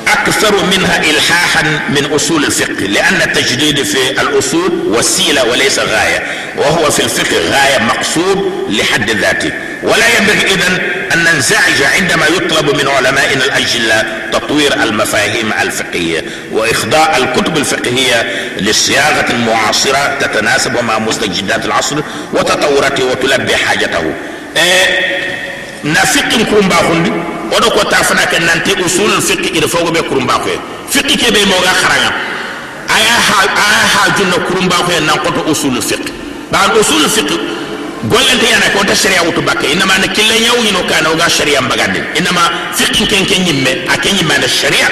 أكثر 0.09 0.65
منها 0.65 1.03
إلحاحا 1.11 1.63
من 1.89 2.11
أصول 2.15 2.45
الفقه 2.45 2.87
لأن 2.87 3.23
التجديد 3.23 3.83
في 3.83 4.11
الأصول 4.11 4.73
وسيلة 4.87 5.45
وليس 5.45 5.79
غاية 5.79 6.23
وهو 6.57 6.91
في 6.91 7.05
الفقه 7.05 7.37
غاية 7.39 7.79
مقصود 7.79 8.67
لحد 8.69 9.11
ذاته. 9.11 9.53
ولا 9.83 10.19
ينبغي 10.19 10.55
إذن 10.55 10.79
أن 11.13 11.25
ننزعج 11.25 11.83
عندما 11.83 12.27
يطلب 12.27 12.77
من 12.77 12.89
علمائنا 12.89 13.45
الأجلاء 13.45 14.29
تطوير 14.33 14.83
المفاهيم 14.83 15.53
الفقهية 15.61 16.25
وإخضاء 16.53 17.17
الكتب 17.17 17.57
الفقهية 17.57 18.23
للصياغة 18.59 19.31
المعاصرة 19.31 20.19
تتناسب 20.21 20.85
مع 20.85 20.99
مستجدات 20.99 21.65
العصر 21.65 21.97
وتطوراته 22.33 23.05
وتلبي 23.05 23.57
حاجته. 23.57 24.15
إيه 24.57 25.17
كرم 26.51 26.69
باخندي 26.69 27.13
odo 27.53 27.71
ko 27.71 27.85
ta 27.85 28.03
fana 28.03 28.27
kan 28.27 28.43
nanti 28.43 28.73
usul 28.83 29.21
fiqh 29.21 29.55
ir 29.55 29.69
fogo 29.69 29.91
be 29.91 30.03
kurumba 30.03 30.39
ko 30.41 30.51
fiqh 30.89 31.17
ke 31.17 31.31
be 31.33 31.45
mo 31.47 31.57
ga 31.63 31.73
kharanga 31.75 32.11
aya 32.89 33.15
ha 33.29 33.39
aya 33.45 33.83
ha 33.95 34.03
junna 34.17 34.39
kurumba 34.47 34.77
ko 34.87 34.93
nan 35.01 35.19
ko 35.23 35.31
to 35.31 35.43
usul 35.51 35.77
fiqh. 35.83 36.11
Ba 36.51 36.71
usul 36.79 37.09
fiqh 37.09 37.33
gollante 38.09 38.47
yana 38.47 38.71
ko 38.75 38.85
ta 38.85 38.95
sharia 38.95 39.23
wutu 39.23 39.43
bakke. 39.43 39.73
Inama 39.73 39.99
na 39.99 40.07
kille 40.09 40.41
nyaw 40.41 40.59
yino 40.65 40.83
kana 40.89 41.15
ga 41.17 41.29
sharia 41.29 41.61
mbagande. 41.61 42.01
Inama 42.15 42.51
fiqh 42.75 43.07
ken 43.09 43.27
ken 43.27 43.43
nyimme 43.43 43.87
aken 43.89 44.15
nyimme 44.15 44.39
na 44.39 44.49
sharia 44.49 44.87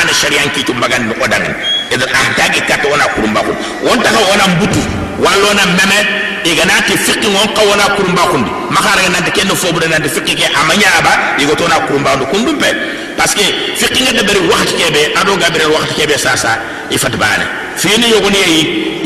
ana 0.00 0.12
sharia 0.12 0.46
ki 0.54 0.62
tu 0.64 0.72
mbagande 0.74 1.14
o 1.18 1.26
dangan 1.26 1.54
idan 1.90 2.08
ahtagi 2.14 2.60
kat 2.68 2.84
wana 2.86 3.04
kurumba 3.14 3.40
ko 3.42 3.52
wonta 3.82 4.08
ko 4.10 4.20
wana 4.30 4.46
mbutu 4.54 4.78
wallona 5.24 5.64
meme 5.78 5.98
iganati 6.44 6.96
fiqi 6.98 7.28
ngon 7.28 7.48
kawana 7.56 7.84
kurumba 7.96 8.22
kundi 8.32 8.50
makara 8.70 9.08
nanti 9.08 9.30
kenno 9.30 9.54
fobu 9.54 9.80
nanti 9.80 10.08
fiqi 10.08 10.34
ke 10.34 10.46
amanya 10.60 10.88
aba 10.98 11.12
igo 11.42 11.54
tona 11.54 11.80
kurumba 11.86 12.16
ndo 12.16 12.26
kundum 12.26 12.56
pe 12.58 12.70
parce 13.16 13.34
que 13.34 13.44
fiqi 13.76 14.02
nga 14.02 14.12
debere 14.12 14.40
waxti 14.50 14.74
kebe 14.80 15.12
ado 15.20 15.36
gabere 15.36 15.66
waxti 15.66 15.94
kebe 16.00 16.16
sasa 16.18 16.58
ifat 16.90 17.16
bana 17.16 17.46
fini 17.76 18.10
yogoni 18.10 18.38
yi 18.38 18.60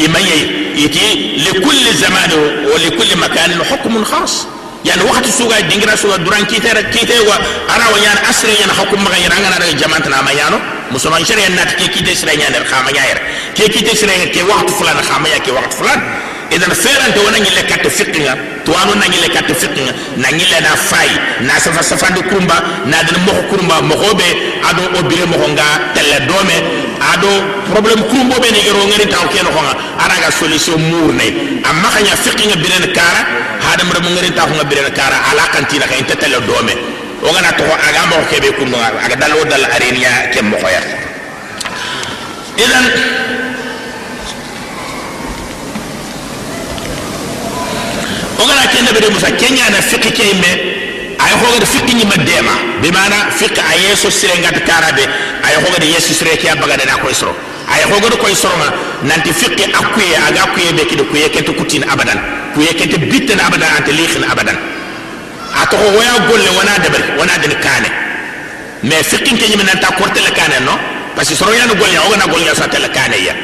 imaye 0.04 0.36
yiti 0.76 1.06
li 1.44 1.60
kulli 1.60 1.90
zaman 2.02 2.30
wa 2.70 2.76
li 2.78 2.90
kulli 2.96 3.14
makan 3.16 3.50
hukmun 3.70 4.04
khas 4.04 4.46
yani 4.84 5.02
wakati 5.08 5.32
suga 5.32 5.56
dingira 5.68 5.96
suga 5.96 6.18
duran 6.18 6.44
kitere 6.46 6.82
kite 6.92 7.16
wa 7.28 7.36
ara 7.74 7.86
wa 7.92 7.98
yana 7.98 8.20
asre 8.28 8.52
yana 8.60 8.72
hukum 8.76 9.00
maga 9.02 9.16
yana 9.16 9.36
ngana 9.40 9.56
daga 9.58 9.72
jama'at 9.72 10.06
na 10.12 10.22
mayano 10.22 10.60
musulman 10.92 11.24
shari'a 11.24 11.48
na 11.56 11.64
ke 11.64 11.88
kite 11.88 12.12
sire 12.14 12.36
yana 12.36 12.60
khama 12.68 12.90
yaira 12.92 13.20
ke 13.56 13.64
kite 13.72 13.96
sire 13.96 14.12
ke 14.30 14.42
waktu 14.44 14.72
fulan 14.76 14.96
khama 15.08 15.28
ya 15.28 15.38
ke 15.40 15.50
waktu 15.56 15.74
fulan 15.80 16.00
idan 16.50 16.70
feran 16.74 17.12
to 17.14 17.20
wona 17.24 17.38
ñille 17.38 17.62
katte 17.68 17.88
fiqinga 17.90 18.34
tuwanu 18.64 18.94
na 19.00 19.06
ñille 19.08 19.28
katte 19.32 19.54
fiqinga 19.54 19.92
na 20.16 20.28
ñille 20.30 20.58
na 20.60 20.76
fay 20.76 21.10
na 21.46 21.58
safa 21.60 21.82
safandi 21.82 22.20
kurumba 22.28 22.56
na 22.86 23.02
dana 23.02 23.18
moxo 23.26 23.42
kurumba 23.50 23.80
moxo 23.82 24.14
be 24.16 24.28
ado 24.68 24.82
o 24.98 25.02
bire 25.08 25.24
moxo 25.26 25.48
tele 25.94 26.16
dome 26.28 26.56
ado 27.12 27.28
problème 27.72 28.02
kurumbo 28.10 28.34
be 28.40 28.48
ne 28.52 28.60
ero 28.68 28.80
ngari 28.88 29.06
taw 29.08 29.24
keno 29.32 29.50
xonga 29.56 29.72
araga 30.04 30.30
solution 30.30 30.78
mur 30.90 31.12
ne. 31.12 31.26
Amma 31.64 31.88
xanya 31.94 32.16
fiqinga 32.24 32.56
birene 32.56 32.88
kara 32.92 33.22
hadam 33.66 33.88
ramu 33.94 34.10
ngari 34.14 34.30
taw 34.32 34.48
nga 34.56 34.64
birene 34.64 34.90
kara 34.92 35.16
ala 35.30 35.44
kantina 35.52 35.86
kay 35.86 36.02
telle 36.04 36.40
doome. 36.46 36.74
O 37.22 37.32
gana 37.32 37.52
toxo 37.56 37.72
aga 37.88 38.02
moxo 38.10 38.26
kebe 38.30 38.52
kurumba 38.56 38.78
aga 39.04 39.16
dal 39.16 39.32
o 39.40 39.44
dal 39.44 39.64
arenia 39.76 40.28
kem 40.32 40.46
moxo 40.50 40.68
ya 40.68 40.80
idan 42.64 42.84
ogana 48.42 48.66
kenda 48.72 48.92
bede 48.92 49.08
musa 49.14 49.30
kenyana 49.30 49.78
fiqi 49.90 50.10
keyimɓe 50.12 50.50
aya 51.24 51.34
hogede 51.42 51.66
fiqi 51.66 51.94
ñima 51.94 52.16
deema 52.16 52.52
bimana 52.82 53.16
fiqi 53.38 53.60
ayeso 53.72 54.10
sire 54.10 54.38
ngata 54.38 54.60
karade 54.60 55.04
aya 55.46 55.58
hogede 55.64 55.86
yesu 55.94 56.14
sire 56.14 56.36
kiya 56.36 56.52
a 56.52 56.56
bagade 56.56 56.84
na 56.86 56.96
koye 56.98 57.14
soro 57.14 57.34
aya 57.74 57.86
hogede 57.86 58.16
koye 58.16 58.34
soroma 58.34 58.68
nanti 59.02 59.32
fiqi 59.32 59.64
akuye 59.80 60.16
aga 60.28 60.46
kuye 60.54 60.72
be 60.72 60.84
kido 60.86 61.04
kuye 61.04 61.28
kente 61.30 61.52
kutin 61.52 61.84
abadan. 61.92 62.18
Kuye 62.54 62.72
kente 62.74 62.98
bitten 62.98 63.40
abadan 63.40 63.68
ante 63.76 63.90
lihin 63.92 64.24
abadan. 64.30 64.56
A 65.62 65.66
ko 65.66 65.76
waya 65.96 66.14
golle 66.28 66.50
wona 66.56 66.78
debari 66.82 67.04
wana 67.18 67.38
den 67.42 67.54
kaane. 67.64 67.88
Mais 68.82 69.02
fiqin 69.02 69.36
ke 69.38 69.46
ñimi 69.50 69.64
nanta 69.64 69.88
kortele 69.98 70.30
kaane 70.30 70.60
no 70.64 70.72
parce 71.16 71.28
que 71.30 71.36
soro 71.36 71.52
yana 71.52 71.74
golle 71.74 71.98
ogana 72.06 72.26
golle 72.26 72.54
sa 72.54 72.68
tele 72.68 72.88
kaane 72.92 73.18
ya. 73.26 73.34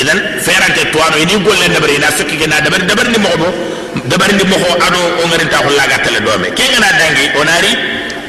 idan 0.00 0.18
ferante 0.40 0.84
tuwano 0.92 1.16
ini 1.18 1.34
golle 1.42 1.66
dabar 1.68 1.90
ina 1.90 2.08
sukki 2.16 2.36
gena 2.38 2.60
dabar 2.60 2.80
dabar 2.86 3.06
ni 3.10 3.18
mogo 3.18 3.48
dabar 4.06 4.30
ni 4.32 4.44
mogo 4.44 4.70
ado 4.86 5.00
o 5.22 5.26
ngarin 5.28 5.48
ta 5.48 5.58
holla 5.58 5.84
gatale 5.90 6.20
do 6.22 6.32
me 6.38 6.48
kenga 6.54 6.78
na 6.80 6.88
dangi 6.98 7.24
onari 7.40 7.72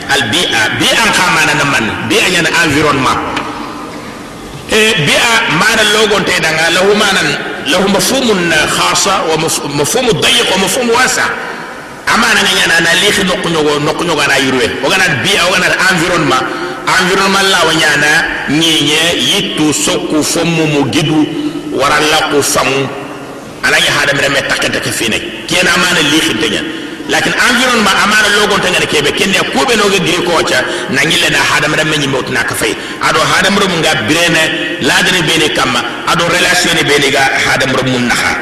al 0.09 0.23
bi'a 0.33 0.61
bi'a 0.81 1.03
khamana 1.13 1.53
na 1.53 1.65
man 1.69 1.85
bi'a 2.09 2.27
yana 2.33 2.49
environnement. 2.65 3.19
E 4.71 5.05
bi'a 5.05 5.33
mana 5.61 5.83
logon 5.93 6.23
te 6.25 6.33
danga 6.41 6.69
lahu 6.73 6.93
manan 6.97 7.29
lahu 7.69 7.85
mafhumun 7.93 8.49
khasa 8.75 9.21
wa 9.29 9.37
mafhumu 9.77 10.13
dayiq 10.21 10.49
wa 10.51 10.57
mafhumu 10.65 10.93
wasa 10.93 11.25
amana 12.09 12.41
nga 12.41 12.53
yana 12.57 12.75
na 12.81 12.91
lihi 13.01 13.21
nokunyogo 13.23 13.79
nokunyogo 13.85 14.23
na 14.25 14.37
yurwe. 14.37 14.65
Ogana 14.85 15.05
bi'a 15.23 15.45
ogana 15.45 15.67
environnement. 15.93 16.43
Environnement 16.89 17.45
la 17.53 17.59
wanyana 17.69 18.09
nyenye 18.49 19.01
yitu 19.29 19.73
sokku 19.73 20.23
fomu 20.23 20.65
mugidu 20.67 21.21
waralla 21.71 22.31
ko 22.31 22.41
famu. 22.41 22.87
Alaña 23.63 23.91
hadamireme 23.99 24.41
takkente 24.47 24.79
ke 24.79 24.91
fine 24.91 25.19
kena 25.47 25.71
amana 25.75 25.99
liixinteña 26.11 26.61
lakin 27.09 27.33
environnement 27.33 27.97
amana 28.03 28.27
logontengene 28.39 28.85
keɓe 28.87 29.11
kenne 29.19 29.39
kuɓe 29.51 29.75
noge 29.75 29.99
ko 30.25 30.41
cha 30.47 30.63
na 30.89 31.01
ñillena 31.03 31.37
hadamireme 31.51 31.97
ñimmewtina 31.97 32.43
ka 32.43 32.55
fay. 32.55 32.73
Ado 33.01 33.19
hada 33.19 33.49
mere 33.51 33.67
mun 33.67 33.81
ga 33.81 33.95
birene 34.07 34.79
ladani 34.81 35.21
bene 35.27 35.49
kamma 35.53 35.79
ado 36.07 36.23
relation 36.29 36.73
ni 36.75 36.83
beni 36.83 37.11
ga 37.11 37.23
mere 37.67 37.83
mun 37.91 38.07
naha 38.07 38.33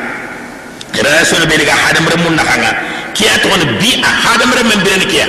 relation 0.94 1.42
bene 1.50 1.64
ga 1.66 1.74
hada 1.74 2.00
mere 2.02 2.18
mun 2.24 2.36
naha 2.36 2.56
nga. 2.62 2.72
Kiya 3.18 3.34
togon 3.42 3.66
bi 3.82 3.98
a 4.06 4.10
hadamire 4.24 4.62
men 4.70 4.80
birene 4.86 5.06
kiya 5.10 5.26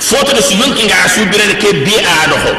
fotoɗo 0.00 0.40
so 0.40 0.54
yonkinga 0.56 0.94
a 1.04 1.08
su 1.08 1.20
birene 1.28 1.54
ke 1.60 1.84
bi 1.84 1.92
a 2.00 2.26
noho 2.32 2.52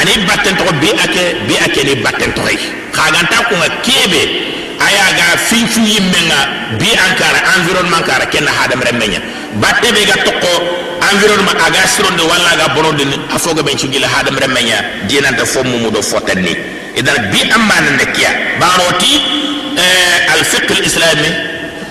ani 0.00 0.12
batten 0.26 0.54
to 0.58 0.64
bi 0.82 0.90
ake 1.04 1.24
bi 1.48 1.54
ake 1.66 1.80
ni 1.86 1.94
batten 2.02 2.32
to 2.34 2.42
hay 2.42 2.58
khaganta 2.96 3.38
ko 3.48 3.54
nga 3.60 3.68
kebe 3.86 4.22
aya 4.86 5.04
ga 5.18 5.26
fincu 5.48 5.80
yimme 5.80 6.20
nga 6.28 6.38
bi 6.80 6.90
ankara 7.06 7.38
environnement 7.56 8.02
kara 8.06 8.26
ken 8.26 8.46
hadam 8.46 8.80
remmenya 8.82 9.20
batte 9.62 9.88
be 9.94 10.02
ga 10.10 10.16
tokko 10.26 10.52
environnement 11.12 11.58
aga 11.66 11.86
sironde 11.86 12.22
walla 12.30 12.52
ga 12.58 12.66
bononde 12.74 13.04
ni 13.06 13.16
afoga 13.36 13.62
ben 13.62 13.78
ci 13.78 13.86
gila 13.88 14.08
hadam 14.08 14.36
remmenya 14.38 14.78
dinanta 15.08 15.44
fo 15.46 15.62
mu 15.62 15.90
do 15.90 16.02
fotanni 16.02 16.54
idan 16.98 17.30
bi 17.30 17.40
amana 17.54 17.90
nekiya 18.00 18.30
baroti 18.60 19.12
al 20.34 20.42
fiqh 20.44 20.70
al 20.74 20.84
islami 20.90 21.30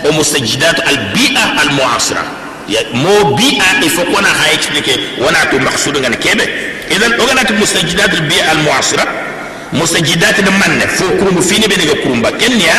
wa 0.04 0.12
mustajidat 0.12 0.78
al 0.84 0.98
bi'a 1.16 1.44
al 1.64 1.70
mu'asira 1.80 2.24
mo 2.94 3.36
bi'a 3.36 3.70
il 3.84 3.90
faut 3.90 4.04
qu'on 4.12 4.24
a 6.90 6.96
expliqué 6.96 7.22
wana 7.28 7.44
to 7.46 7.54
maqsud 7.54 7.84
ngane 7.84 8.10
kebe 8.10 8.10
idan 8.10 8.10
oganat 8.10 8.10
mustajidat 8.12 8.14
al 8.14 8.22
bi'a 8.30 8.52
al 8.52 8.58
mu'asira 8.58 9.24
مسجدات 9.74 10.40
من 10.40 10.86
فوكرم 11.00 11.42
فيني 11.42 11.68
بينك 11.68 11.98
كرمبا 12.04 12.30
كنيا 12.30 12.78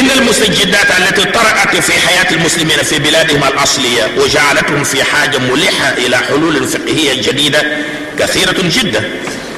إن 0.00 0.10
المسجدات 0.18 0.90
التي 0.98 1.24
طرأت 1.24 1.76
في 1.76 1.92
حياة 1.92 2.30
المسلمين 2.30 2.76
في 2.76 2.98
بلادهم 2.98 3.44
الأصلية 3.44 4.04
وجعلتهم 4.18 4.84
في 4.84 5.04
حاجة 5.04 5.38
ملحة 5.38 5.88
إلى 5.98 6.16
حلول 6.16 6.68
فقهية 6.68 7.22
جديدة 7.22 7.62
كثيرة 8.18 8.56
جدا 8.62 9.10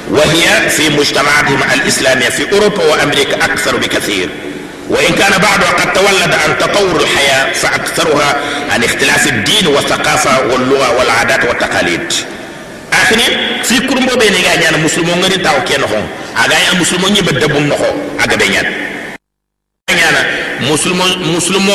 وهي 0.09 0.69
في 0.69 0.89
مجتمعاتهم 0.89 1.59
الإسلامية 1.73 2.29
في 2.29 2.51
أوروبا 2.53 2.83
وأمريكا 2.83 3.45
أكثر 3.45 3.75
بكثير. 3.77 4.29
وإن 4.89 5.15
كان 5.15 5.31
بعضها 5.31 5.69
قد 5.71 5.93
تولد 5.93 6.33
عن 6.33 6.57
تطور 6.59 7.01
الحياة 7.01 7.53
فأكثرها 7.53 8.35
عن 8.71 8.83
اختلاف 8.83 9.27
الدين 9.27 9.67
والثقافة 9.67 10.47
واللغة 10.47 10.97
والعادات 10.99 11.45
والتقاليد. 11.45 12.13
Akini 12.91 13.23
fi 13.63 13.81
kurumbo 13.87 14.15
be 14.17 14.29
ni 14.29 14.41
ga 14.41 14.55
nyana 14.57 14.77
musulmo 14.77 15.15
ngani 15.17 15.37
taw 15.43 15.61
ken 15.63 15.81
ho 15.81 15.99
aga 16.35 16.55
ya 16.55 16.73
musulmo 16.73 17.09
nyi 17.09 17.21
be 17.21 17.31
dabum 17.39 17.67
no 17.67 17.75
ho. 17.75 17.89
Aga 18.19 18.37
be 18.37 18.45
nyana. 18.49 18.69
Nyana 19.89 20.21
musulmo 20.61 21.03
musulmo 21.33 21.73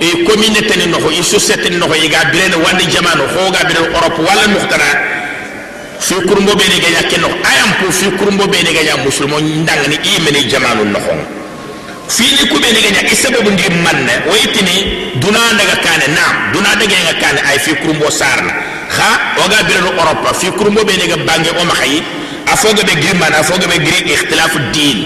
e 0.00 0.24
communauté 0.24 0.76
ni 0.76 0.86
no 0.86 0.98
ho 0.98 1.10
e 1.10 1.22
société 1.22 1.70
ni 1.70 1.76
no 1.76 1.86
ho 1.86 1.94
ga 1.94 2.24
birene 2.30 2.56
wandi 2.56 2.86
jamano 2.86 3.24
ho 3.26 3.50
ga 3.50 3.64
birene 3.64 3.86
europe 3.94 4.18
wala 4.22 4.48
muhtara 4.48 4.88
fi 6.00 6.14
kurumbo 6.26 6.54
be 6.56 6.64
ni 6.68 6.80
ga 6.80 6.90
nyaken 6.90 7.20
no 7.20 7.28
ayam 7.28 7.70
po 7.80 7.92
fi 7.92 8.10
kurumbo 8.18 8.46
be 8.46 8.62
ni 8.62 8.72
ga 8.72 8.82
nya 8.82 8.96
musulmo 8.96 9.38
ndang 9.40 9.86
ni 9.88 9.96
i 9.96 10.20
meni 10.20 10.44
jamano 10.50 10.84
no 10.84 10.98
ho 10.98 11.41
fili 12.16 12.44
ku 12.50 12.56
be 12.60 12.68
ni 12.72 12.80
ga 12.84 12.90
nya 12.94 13.02
isababu 13.12 13.50
ndi 13.50 13.62
manne 13.84 14.14
waytini 14.30 14.76
duna 15.20 15.38
daga 15.58 15.76
kane 15.84 16.06
na 16.16 16.24
duna 16.52 16.70
daga 16.80 16.96
nga 17.04 17.14
kane 17.22 17.40
ay 17.48 17.58
fi 17.58 17.72
kurumbo 17.80 18.10
sarna 18.10 18.52
ha 18.96 19.08
oga 19.44 19.62
birano 19.66 19.90
europe 20.00 20.28
fi 20.40 20.50
kurumbo 20.52 20.84
be 20.84 20.92
nega 20.96 21.16
bange 21.28 21.50
o 21.60 21.64
maxayi 21.64 22.02
a 22.52 22.56
foga 22.56 22.82
be 22.84 22.94
giri 23.00 23.14
mana 23.18 23.38
a 23.40 23.42
foga 23.42 23.66
be 23.66 23.78
giri 23.84 24.12
ikhtilafu 24.12 24.58
din 24.72 24.98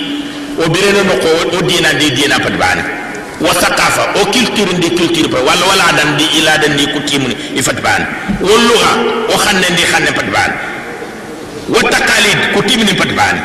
o 0.58 0.68
birano 0.68 1.02
no 1.08 1.14
ko 1.22 1.28
o 1.56 1.62
dina 1.62 1.92
di 1.94 2.10
dina 2.10 2.38
pat 2.40 2.56
bana 2.58 2.82
wa 3.40 3.52
thaqafa 3.54 4.04
o 4.20 4.24
culture 4.34 4.72
ndi 4.74 4.90
culture 4.98 5.28
pa 5.28 5.38
wala 5.46 5.62
wala 5.70 5.92
dan 5.96 6.16
di 6.18 6.26
ila 6.40 6.58
dan 6.58 6.74
di 6.76 6.86
kutimuni 6.90 7.36
ifat 7.54 7.78
bana 7.84 8.06
o 8.42 8.50
lugha 8.66 8.92
o 9.30 9.36
xanne 9.38 9.66
ndi 9.70 9.82
xanne 9.92 10.10
pat 10.12 10.26
bana 10.34 10.54
wa 11.68 11.80
taqalid 11.90 12.40
kutimuni 12.54 12.94
pat 12.98 13.10
bana 13.14 13.40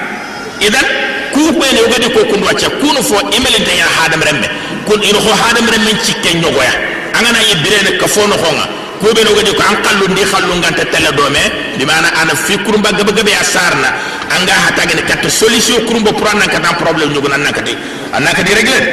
idan 0.63 0.85
ku 1.33 1.41
ko 1.59 1.65
ne 1.73 1.79
ogadi 1.87 2.07
ko 2.13 2.19
kun 2.31 2.41
wacce 2.43 2.67
kunu 2.79 3.01
fo 3.03 3.15
imelente 3.37 3.73
ya 3.77 3.85
hadam 3.97 4.21
remme 4.21 4.47
kun 4.87 5.01
ino 5.03 5.19
ho 5.19 5.31
hadam 5.43 5.65
remme 5.73 5.91
cikke 6.05 6.33
nyogoya 6.41 6.73
angana 7.17 7.39
yibirene 7.49 7.97
ka 7.99 8.07
fo 8.07 8.27
no 8.27 8.35
xonga 8.35 8.65
kube 9.01 9.21
no 9.23 9.33
gadi 9.35 9.51
ko 9.53 9.61
an 9.69 9.75
kallu 9.85 10.07
ndi 10.13 10.21
khallu 10.31 10.53
nganta 10.61 10.85
tele 10.85 11.11
dome 11.17 11.41
di 11.77 11.85
mana 11.85 12.07
ana 12.21 12.35
fi 12.35 12.57
kurumba 12.57 12.91
gaba 12.91 13.11
gaba 13.11 13.29
ya 13.31 13.43
sarna 13.43 13.89
anga 14.35 14.53
hata 14.65 14.85
gani 14.85 15.01
kat 15.03 15.23
solution 15.29 15.85
kurumba 15.87 16.11
pour 16.13 16.27
an 16.27 16.39
kata 16.39 16.73
problème 16.77 17.11
nyugo 17.13 17.27
nan 17.27 17.41
nakati 17.43 17.73
an 18.13 18.21
nakati 18.23 18.53
régler 18.53 18.83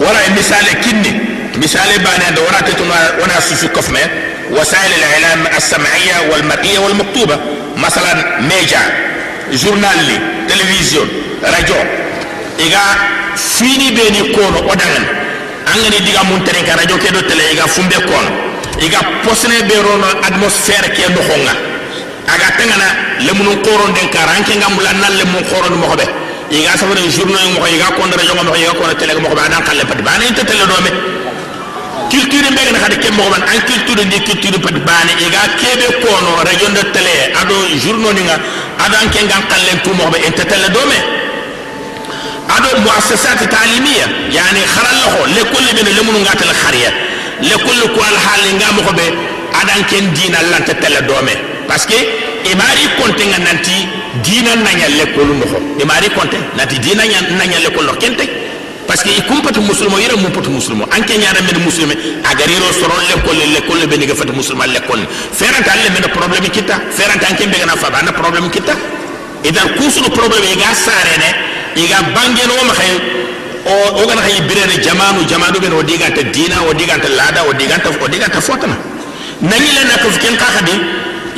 wala 0.00 0.18
misale 0.36 0.74
kinni 0.82 1.12
misale 1.60 1.98
bani 2.02 2.24
anda 2.28 2.40
wala 2.42 2.62
tetuna 2.62 2.94
wana 3.20 3.40
sufi 3.40 3.68
kofme 3.68 4.00
وسائل 4.44 4.92
الاعلام 4.98 5.46
السمعيه 5.56 6.16
والمرئيه 6.32 6.78
والمكتوبه 6.78 7.38
مثلا 7.76 8.40
ميجا 8.40 8.82
جورنال 9.52 9.98
لي 10.06 10.18
télévision 10.54 11.06
radio. 11.42 11.76
Iga 12.58 12.82
fini 13.34 13.90
be 13.90 14.04
kono 14.32 14.58
o 14.70 14.74
dangan 14.74 15.04
angani 15.66 15.98
diga 16.06 16.22
mun 16.24 16.40
tere 16.46 16.62
radio 16.62 16.96
ke 16.96 17.10
do 17.12 17.20
télé 17.26 17.52
iga 17.52 17.66
fumbe 17.66 17.98
kono. 18.06 18.30
Iga 18.78 18.98
posne 19.24 19.58
be 19.66 19.74
rono 19.82 20.06
atmosphere 20.22 20.88
ke 20.94 21.10
no 21.10 21.20
honga 21.28 21.54
aga 22.26 22.48
tangana 22.58 22.88
lemun 23.26 23.58
qoron 23.62 23.92
den 23.94 24.08
ka 24.10 24.20
ranke 24.26 24.54
ngam 24.56 24.78
lanna 24.78 25.08
lemun 25.18 25.42
qoron 25.50 25.74
mo 25.78 25.86
hobe 25.90 26.06
iga 26.50 26.72
sabare 26.78 27.02
journal 27.10 27.48
mo 27.54 27.66
iga 27.66 27.90
kono 27.98 28.14
radio 28.16 28.34
mo 28.34 28.54
iga 28.54 28.72
kono 28.78 28.94
télé 28.94 29.14
mo 29.20 29.28
hobe 29.28 29.40
adan 29.42 29.62
kalle 29.66 29.84
pat 29.84 30.00
bana 30.02 30.24
inte 30.24 30.42
tele 30.46 30.64
do 30.66 30.76
me 30.84 30.90
culture 32.14 32.50
be 32.56 32.62
na 32.72 32.78
khade 32.82 32.96
ke 33.02 33.10
mo 33.18 33.24
ban 33.32 33.42
an 33.52 33.58
culture 33.68 34.04
ndi 34.06 34.18
culture 34.26 34.58
pat 34.64 34.76
bana 34.88 35.12
iga 35.26 35.42
kebe 35.60 35.86
kono 36.02 36.32
radio 36.48 36.68
de 36.76 36.82
tele 36.94 37.14
ado 37.40 37.54
journaux 37.82 38.12
ni 38.16 38.22
nga 38.28 38.36
adan 38.84 39.06
ke 39.12 39.18
ngam 39.26 39.42
kalle 39.50 39.72
tu 39.84 39.90
mo 39.98 40.06
be 40.12 40.18
inte 40.28 40.44
tele 40.50 40.68
do 40.74 40.82
me 40.90 40.98
ado 42.56 42.68
muassasat 42.84 43.40
talimiya 43.54 44.06
yani 44.36 44.62
kharal 44.74 44.96
lahu 45.02 45.18
le 45.34 45.42
kulli 45.52 45.70
bin 45.76 45.86
lemunu 45.96 46.18
ngatal 46.24 46.52
khariya 46.62 46.90
le 47.48 47.56
kulli 47.64 47.86
ko 47.94 48.00
al 48.10 48.16
hal 48.26 48.42
nga 48.58 48.68
mo 48.76 48.82
be 48.98 49.06
adan 49.60 49.80
ken 49.90 50.04
dina 50.16 50.38
lanta 50.52 50.74
tele 50.82 51.00
dome 51.08 51.34
parce 51.68 51.86
que 51.86 51.98
imari 52.52 52.84
konte 52.98 53.24
nga 53.30 53.38
nanti 53.46 53.76
dina 54.22 54.52
nanya 54.64 54.88
le 54.98 55.04
kolu 55.14 55.34
no 55.40 55.46
imari 55.82 56.08
konte 56.16 56.38
nanti 56.56 56.78
dina 56.78 57.02
nanya 57.38 57.58
le 57.64 57.70
kolu 57.76 57.92
kente 58.02 58.24
parce 58.94 59.02
que 59.02 59.10
ikum 59.18 59.42
patu 59.42 59.60
musulmo 59.60 59.98
yere 59.98 60.14
mu 60.14 60.30
patu 60.30 60.50
musulmo 60.50 60.84
anke 60.94 61.18
nyaara 61.18 61.40
men 61.42 61.58
musulme 61.64 61.94
agari 62.30 62.54
ro 62.62 62.70
soron 62.70 63.02
le 63.10 63.44
le 63.52 63.60
kolle 63.66 63.86
be 63.90 63.96
nga 63.98 64.14
fatu 64.14 64.32
musulman 64.32 64.70
le 64.70 64.78
kolle 64.86 65.02
feranta 65.32 65.72
alle 65.74 65.90
men 65.90 66.06
problème 66.14 66.48
kita 66.48 66.78
feranta 66.94 67.26
anke 67.26 67.44
be 67.50 67.58
na 67.66 67.74
fa 67.74 67.90
bana 67.90 68.12
problème 68.12 68.48
kita 68.50 68.70
idan 69.42 69.66
kusunu 69.74 70.10
problème 70.14 70.46
ga 70.62 70.70
sarene 70.78 71.30
iga 71.74 72.06
bangeno 72.14 72.54
ma 72.68 72.72
khay 72.78 72.94
o 73.66 73.98
o 73.98 74.06
gana 74.06 74.22
khay 74.22 74.38
birene 74.46 74.78
jamanu 74.80 75.26
jamanu 75.26 75.58
ben 75.58 75.72
o 75.74 75.82
diganta 75.82 76.22
dina 76.30 76.62
o 76.62 76.72
diganta 76.72 77.08
lada 77.08 77.42
o 77.50 77.52
diganta 77.52 77.90
o 77.90 78.06
diganta 78.06 78.40
fotana 78.40 78.78
nani 79.42 79.70
le 79.74 79.82
nak 79.90 80.06
ken 80.22 80.36
ka 80.38 80.46
khadi 80.54 80.74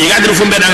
iga 0.04 0.20
dir 0.20 0.34
fumbe 0.36 0.60
na 0.60 0.68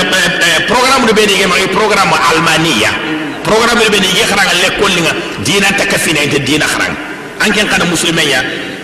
programme 0.67 1.05
de 1.07 1.13
beni 1.13 1.45
ma 1.47 1.55
programme 1.71 2.11
almaniya 2.27 3.22
programme 3.43 3.79
de 3.83 3.89
beni 3.89 4.07
ge 4.17 4.23
kharanga 4.31 4.53
le 4.63 4.69
kollinga 4.79 5.11
dina 5.45 5.67
takafina 5.77 6.23
inte 6.23 6.39
dina 6.47 6.65
kharanga 6.65 6.97
anken 7.43 7.67
kada 7.67 7.85
muslimen 7.85 8.27
ya 8.27 8.39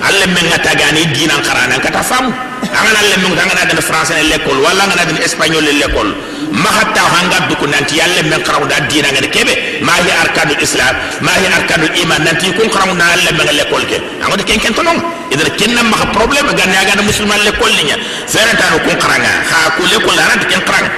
alle 0.07 0.25
men 0.27 0.45
ngata 0.49 0.71
gani 0.75 1.05
dina 1.15 1.35
kharana 1.47 1.75
kata 1.79 2.01
famu 2.03 2.31
angana 2.77 2.99
alle 3.03 3.15
men 3.23 3.31
ngana 3.35 3.65
den 3.69 3.79
français 3.89 4.15
ne 4.19 4.23
l'école 4.31 4.59
wala 4.65 4.83
ngana 4.87 5.03
den 5.09 5.17
espagnol 5.23 5.63
ne 5.63 5.71
l'école 5.81 6.11
ma 6.51 6.69
hatta 6.77 7.01
hanga 7.13 7.37
duku 7.49 7.65
nanti 7.67 7.95
yalle 7.99 8.21
men 8.29 8.41
kharaw 8.43 8.63
da 8.67 8.79
dina 8.89 9.09
ngade 9.11 9.29
kebe 9.35 9.53
ma 9.81 9.93
hi 10.03 10.11
arkanul 10.23 10.59
islam 10.65 10.95
ma 11.21 11.31
hi 11.39 11.45
arkanul 11.57 11.91
iman 12.03 12.19
nanti 12.27 12.51
kun 12.57 12.69
kharaw 12.73 12.91
na 12.95 13.05
alle 13.15 13.31
men 13.37 13.47
l'école 13.59 13.85
ke 13.91 13.97
angode 14.23 14.43
ken 14.49 14.59
ken 14.59 14.73
tonon 14.73 14.97
idar 15.31 15.49
kenna 15.59 15.83
ma 15.83 15.97
problème 16.17 16.49
ganna 16.59 16.75
ya 16.79 16.83
gana 16.89 17.01
musulman 17.09 17.39
l'école 17.47 17.73
ninya 17.79 17.95
feranta 18.27 18.65
no 18.71 18.77
kun 18.85 18.95
kharanga 19.03 19.31
ha 19.51 19.57
ku 19.77 19.83
l'école 19.91 20.19
arant 20.25 20.43
ken 20.49 20.61
kharanga 20.67 20.89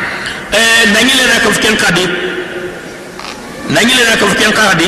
eh 0.57 0.83
nangile 0.93 1.23
na 1.31 1.35
ka 1.43 1.49
ken 1.63 1.75
kadi 1.83 2.30
nangile 3.71 4.03
na 4.03 4.15
ka 4.19 4.25
ken 4.35 4.51
kadi 4.51 4.87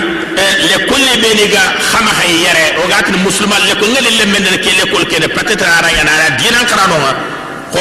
l'école 0.67 1.11
be 1.21 1.29
ni 1.39 1.47
ga 1.47 1.63
khama 1.91 2.11
hay 2.19 2.43
yare 2.43 2.65
o 2.83 2.87
gatin 2.87 3.15
musulman 3.23 3.59
l'école 3.67 3.89
ngale 3.95 4.09
le 4.19 4.25
men 4.27 4.43
ke 4.59 4.69
l'école 4.79 5.05
ke 5.07 5.17
peut-être 5.27 5.63
ara 5.63 5.89
yana 5.91 6.35
dina 6.37 6.59
kharano 6.67 6.97
ko 7.71 7.79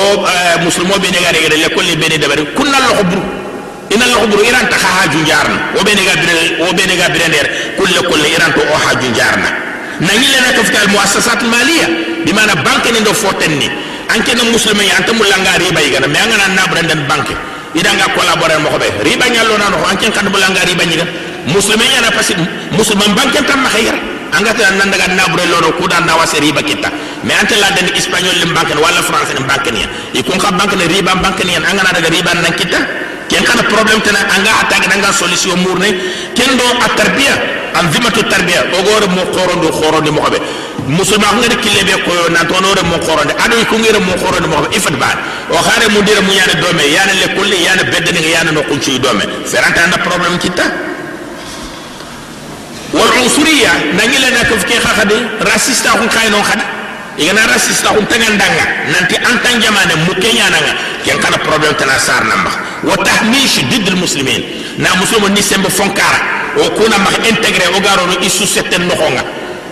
musulmo 0.65 0.95
be 1.03 1.11
ne 1.11 1.19
ga 1.25 1.31
rege 1.35 1.49
le 1.59 1.69
kolli 1.75 1.97
be 1.97 2.07
ne 2.09 2.19
dabari 2.19 2.45
kunna 2.55 2.79
lo 2.87 2.95
khubru 2.99 3.23
ina 3.91 4.07
lo 4.07 4.17
khubru 4.23 4.43
iran 4.47 4.67
ta 4.71 4.77
haju 4.79 5.21
jarna 5.27 5.59
o 5.79 5.83
be 5.83 5.93
ne 5.95 6.03
ga 6.07 6.15
bire 6.23 6.43
o 6.63 6.73
be 6.73 6.83
ne 6.87 6.95
ga 6.97 7.09
bire 7.11 7.27
nder 7.29 7.47
kulle 7.77 7.99
kulle 8.09 8.29
iran 8.37 8.53
to 8.55 8.61
o 8.61 8.75
haju 8.87 9.09
jarna 9.19 9.51
na 10.01 10.13
ngile 10.15 10.39
na 10.41 10.51
ka 10.57 10.63
fikal 10.65 10.89
muassasat 10.95 11.43
maliya 11.43 11.89
bi 12.25 12.33
mana 12.33 12.55
banque 12.63 12.91
ni 12.95 13.01
do 13.03 13.13
fotenni 13.13 13.69
anke 14.09 14.35
na 14.35 14.45
musulmi 14.45 14.87
ya 14.87 14.97
antamu 15.03 15.25
langa 15.25 15.59
riba 15.59 15.81
yiga 15.83 16.01
me 16.07 16.19
ngana 16.19 16.47
na 16.55 16.63
brandan 16.71 17.03
banque 17.11 17.35
ida 17.75 17.91
nga 17.97 18.07
collaborer 18.17 18.59
mo 18.61 18.71
be 18.79 18.89
riba 19.05 19.27
nyallo 19.29 19.57
na 19.59 19.69
no 19.71 19.79
anke 19.89 20.11
kan 20.11 20.27
bulanga 20.29 20.65
riba 20.65 20.85
nyiga. 20.85 21.07
Musulmi 21.47 21.87
ya 21.91 22.01
na 22.01 22.11
pasi 22.15 22.35
musulman 22.71 23.15
banque 23.19 23.41
tam 23.47 23.61
ma 23.63 23.69
khayra 23.69 23.99
anga 24.33 24.53
ta 24.55 24.71
nan 24.79 24.89
daga 24.91 25.07
na 25.13 25.27
bure 25.29 25.45
ku 25.79 25.85
dan 25.89 26.07
na 26.07 26.17
wase 26.17 26.39
riba 26.41 26.63
kita. 26.63 26.89
Mais 27.25 27.39
ante 27.39 27.55
la 27.59 27.71
den 27.75 27.89
espagnol 27.95 28.35
lim 28.41 28.53
banque 28.55 28.75
wala 28.77 29.03
français 29.03 29.35
lim 29.35 29.47
banque 29.47 29.71
ni 29.73 29.83
e 30.15 30.23
kun 30.23 30.39
ka 30.39 30.51
banque 30.53 30.77
ne 30.77 30.87
riba 30.87 31.15
banque 31.17 31.45
ni 31.45 31.57
anga 31.57 31.83
na 31.83 31.93
daga 31.93 32.09
riba 32.09 32.35
nan 32.35 32.53
kita 32.55 32.79
كان 33.33 33.45
كان 33.45 33.59
بروبلم 33.73 34.01
تنا 34.07 34.21
انغا 34.37 34.53
حتى 34.61 34.75
كان 34.83 34.93
انغا 34.93 35.13
سوليسيون 35.13 35.59
مورني 35.59 35.91
كين 36.37 36.57
دو 36.59 36.67
ا 36.87 36.89
تربيه 36.99 37.35
ان 37.81 37.91
فيمتو 37.91 38.21
تربيه 38.21 38.61
اوغور 38.75 39.03
مو 39.17 39.23
خورون 39.35 39.61
دو 39.61 39.73
خورون 39.73 40.05
دي 40.05 40.11
موخبي 40.11 40.39
مسلم 40.89 41.23
اخ 41.25 41.35
نغي 41.35 41.57
كيلي 41.65 41.83
بي 41.89 41.95
كويو 42.05 42.29
نان 42.35 42.49
تو 42.49 42.61
نور 42.61 42.79
مو 42.91 42.97
خورون 43.07 43.27
دي 43.27 43.35
ادوي 43.45 43.65
كو 43.71 43.77
نغي 43.77 43.99
مو 44.09 44.13
خورون 44.23 44.41
دي 44.43 44.49
موخبي 44.53 44.77
افات 44.77 44.93
بعد 44.93 45.17
أو 45.51 45.57
خاري 45.67 45.87
مو 45.95 46.01
دير 46.01 46.21
مو 46.27 46.33
يانا 46.33 46.53
دومي 46.63 46.83
يانا 46.83 47.13
لي 47.21 47.27
كل 47.37 47.53
يانا 47.53 47.83
بيد 47.83 48.09
نغي 48.17 48.31
يانا 48.31 48.51
نو 48.51 48.63
كونشي 48.69 48.99
دومي 48.99 49.25
فرانتا 49.53 49.85
اندا 49.85 49.97
بروبلم 50.05 50.37
كيتا 50.43 50.67
والعنصريه 52.95 53.73
نغي 53.99 54.19
لا 54.23 54.31
نكف 54.37 54.63
كي 54.69 54.79
خا 54.85 54.93
خدي 54.99 55.19
راسيست 55.49 55.87
اخ 55.87 55.97
نكاي 56.07 56.29
نو 56.35 56.43
خدي 56.43 56.67
igana 57.19 57.47
racista 57.47 57.89
ko 57.93 58.01
tangandanga 58.09 58.65
nanti 58.93 59.17
antan 59.21 59.61
jamane 59.61 59.95
mu 60.07 60.13
kenya 60.17 60.49
nanga 60.49 60.73
ken 61.05 61.19
kana 61.21 61.39
problem 61.39 61.75
tana 61.77 61.99
sar 61.99 62.25
namba 62.25 62.51
wa 62.83 62.97
tahmish 63.05 63.61
ضد 63.71 63.89
المسلمين 63.89 64.43
na 64.79 64.95
musulmo 64.97 65.29
ni 65.29 65.43
sembe 65.43 65.69
fonkara 65.71 66.19
o 66.57 66.71
kuna 66.77 66.99
ma 66.99 67.11
integre 67.29 67.67
o 67.77 67.81
garo 67.81 68.07
no 68.07 68.15
isu 68.21 68.47
setten 68.47 68.87
no 68.89 68.95
honga 68.95 69.23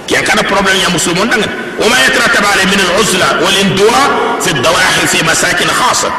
ken 0.06 0.22
kana 0.24 0.42
problem 0.42 0.76
ya 0.76 0.88
alayhi 0.88 2.68
min 2.70 2.80
al-uzla 2.86 3.28
wal 3.42 3.56
indua 3.64 4.00
fi 4.44 4.50
ad-dawahi 4.50 5.06
fi 5.08 5.24
masakin 5.24 5.68
khassa 5.68 6.10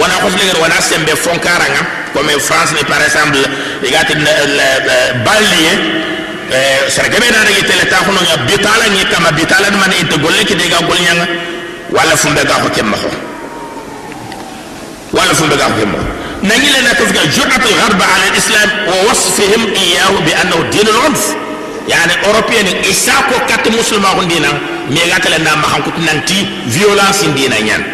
wana 0.00 0.14
khofle 0.22 0.52
wana 0.62 0.80
sembe 0.80 1.12
fonkara 1.16 1.66
nga 1.74 1.82
comme 2.14 2.38
France 2.40 2.72
ni 2.76 2.84
par 2.84 3.02
exemple 3.02 3.42
igati 3.82 4.14
balliye 5.26 5.72
sargabe 6.88 7.26
na 7.30 7.44
rege 7.48 7.62
tele 7.68 7.84
ta 7.90 7.96
hono 8.06 8.20
ya 8.30 8.36
bitala 8.48 8.86
ni 8.94 9.04
kama 9.12 9.30
bitala 9.32 9.70
man 9.70 9.92
inte 10.00 10.16
golle 10.18 10.44
ki 10.44 10.54
de 10.54 10.68
ga 10.68 10.80
gol 10.88 10.98
nyanga. 11.06 11.26
Wala 11.90 12.16
fumbe 12.16 12.42
ga 12.44 12.54
ko 12.62 12.68
kemma 12.76 12.96
ko 12.96 13.08
wala 15.12 15.34
fumbe 15.34 15.56
ga 15.56 15.66
ko 15.66 15.78
kemma 15.80 15.98
نجي 16.44 16.70
لنا 16.70 16.92
تفقى 16.92 17.28
جرأة 17.28 17.64
الغرب 17.70 18.02
على 18.02 18.28
الإسلام 18.30 18.70
ووصفهم 18.88 19.74
إياه 19.76 20.10
بأنه 20.26 20.70
دين 20.70 20.88
العنف 20.88 21.34
يعني 21.88 22.12
أوروبيان 22.26 22.66
إساكو 22.90 23.46
كات 23.48 23.68
مسلم 23.68 24.06
أخون 24.06 24.28
دينا 24.28 24.48
ميغات 24.90 25.26
لنا 25.26 25.54
ما 25.54 25.62
خنكت 25.68 25.98
ننتي 25.98 26.46
فيولانس 26.70 27.24
دينا 27.24 27.56
يعني 27.58 27.84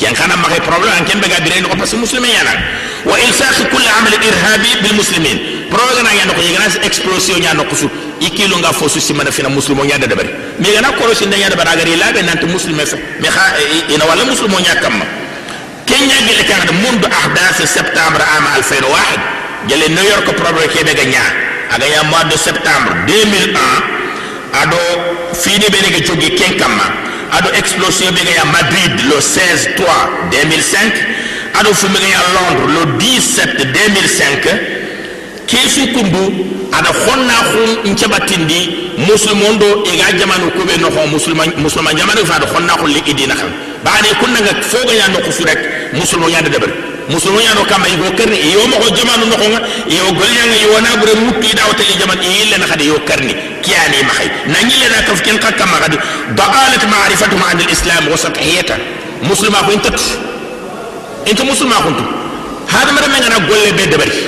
كان 0.00 0.14
كان 0.14 0.28
ما 0.28 0.48
هي 0.54 0.60
بروبلم 0.68 0.88
ان 0.92 1.04
كان 1.04 1.20
بقى 1.20 1.40
بيرين 1.44 1.66
قبس 1.66 1.94
مسلمين 1.94 2.30
يعني 2.30 2.60
وإلساخ 3.04 3.56
كل 3.72 3.84
عمل 3.88 4.12
إرهابي 4.24 4.68
بالمسلمين 4.82 5.55
بروبلم 5.76 6.06
يعني 6.06 6.30
نقول 6.32 6.44
يغناس 6.44 6.76
إكسبلوسيون 6.76 7.42
يعني 7.42 7.58
نقصو 7.58 7.88
ikilu 8.20 8.58
nga 8.58 8.72
fosu 8.72 9.00
simana 9.00 9.32
fina 9.32 9.48
muslimo 9.48 9.84
nyada 9.84 10.06
dabari 10.06 10.30
mi 10.58 10.68
gana 10.72 10.92
korosi 10.92 11.26
ndanya 11.26 11.50
dabara 11.50 11.70
agari 11.70 11.96
labe 11.96 12.22
nanti 12.22 12.46
muslime 12.46 12.86
fe 12.86 12.96
mi 13.20 13.28
kha 13.28 13.44
ina 13.94 14.04
wala 14.04 14.24
muslimo 14.24 14.60
nyakamma 14.60 15.04
kenya 15.84 16.16
gele 16.26 16.44
kan 16.48 16.64
mundu 16.82 17.06
ahdath 17.20 17.60
septembre 17.76 18.24
am 18.36 18.44
2001 18.44 19.68
gele 19.68 19.88
new 19.88 20.04
york 20.12 20.24
problème 20.40 20.68
kebe 20.74 20.94
ga 20.94 21.04
nya 21.04 21.24
aga 21.74 21.86
ya 21.86 22.02
mois 22.04 22.24
de 22.30 22.36
septembre 22.38 22.94
2001 23.06 24.62
ado 24.62 24.80
fini 25.42 25.68
be 25.72 25.78
ga 25.94 26.00
jogi 26.06 26.30
kenkama 26.40 26.86
ado 27.36 27.48
explosion 27.60 28.14
be 28.14 28.20
ga 28.24 28.32
ya 28.40 28.44
madrid 28.44 28.92
le 29.10 29.16
16 29.20 29.76
3 29.76 29.84
2005 30.30 31.60
ado 31.60 31.74
fumi 31.74 31.98
ga 32.00 32.08
ya 32.16 32.20
londres 32.36 32.68
le 32.74 32.82
17 32.96 33.76
2005 33.76 34.85
kesu 35.46 35.86
kundu 35.94 36.24
ada 36.72 36.90
khonna 36.92 37.34
khun 37.50 37.70
ncabatindi 37.92 38.60
musulmon 39.06 39.58
do 39.58 39.68
iga 39.92 40.10
jamanu 40.18 40.50
kube 40.56 40.74
no 40.82 40.90
ho 40.90 41.06
musulman 41.06 41.50
musulman 41.56 41.94
jamanu 41.96 42.22
fa 42.26 42.38
da 42.42 42.46
khonna 42.46 42.74
khun 42.80 42.90
li 42.94 43.00
idina 43.06 43.34
kan 43.34 43.50
baani 43.84 44.10
kunna 44.20 44.40
ga 44.46 44.52
foga 44.70 44.92
ya 45.00 45.06
no 45.08 45.18
kusu 45.26 45.44
rek 45.46 45.58
musulmo 45.94 46.28
ya 46.28 46.42
da 46.42 46.48
dabar 46.50 46.68
ya 47.46 47.52
no 47.54 47.62
kama 47.70 47.86
igo 47.88 48.10
karni 48.18 48.36
iyo 48.50 48.66
mo 48.66 48.76
ko 48.82 48.88
jamanu 48.90 49.26
no 49.30 49.36
ko 49.38 49.46
nga 49.52 49.60
iyo 49.88 50.10
golnya 50.18 50.42
nga 50.50 50.56
iyo 50.58 50.80
na 50.82 50.90
bure 50.98 51.14
mutti 51.14 51.54
da 51.54 51.62
wata 51.70 51.82
jaman 52.00 52.18
ille 52.18 52.56
na 52.58 52.66
khade 52.66 52.84
yo 52.90 52.98
karni 53.08 53.32
kiyani 53.62 54.02
ma 54.02 54.12
khay 54.18 54.28
na 54.50 54.58
nyille 54.66 54.86
na 54.90 55.02
kaf 55.06 55.22
ken 55.22 55.38
kakka 55.38 55.64
ma 55.66 55.78
khade 55.82 55.96
da'alat 56.34 56.82
ma'rifatuhum 56.90 57.42
an 57.50 57.58
al-islam 57.62 58.02
wa 58.10 58.16
sathiyata 58.18 58.74
muslima 59.22 59.62
ko 59.62 59.70
intat 59.78 59.98
inta 61.30 61.42
muslima 61.46 61.76
ko 61.86 61.90
hada 62.66 62.90
mara 62.92 63.06
men 63.14 63.22
na 63.30 63.38
golle 63.46 63.70
be 63.78 63.86
dabari 63.86 64.25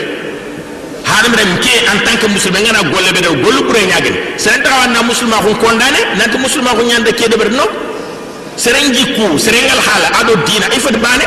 hadam 1.10 1.32
rem 1.40 1.50
ke 1.64 1.74
en 1.92 1.98
tant 2.04 2.16
que 2.20 2.26
musulman 2.28 2.62
ngana 2.62 2.82
golle 2.92 3.10
be 3.16 3.20
do 3.26 3.32
gollu 3.44 3.60
bure 3.68 3.80
nyagen 3.90 4.14
seren 4.36 4.62
tawa 4.62 4.86
na 4.94 5.02
musulma 5.02 5.36
ko 5.44 5.54
condamné 5.62 6.00
nanti 6.18 6.36
musulma 6.38 6.70
ko 6.76 6.82
nyanda 6.82 7.12
ke 7.12 7.28
deber 7.32 7.50
no 7.50 7.64
seren 8.56 8.92
jikku 8.96 9.38
seren 9.38 9.66
al 9.74 9.80
hala 9.88 10.08
ado 10.20 10.32
dina 10.46 10.66
ifat 10.76 10.96
bane 11.04 11.24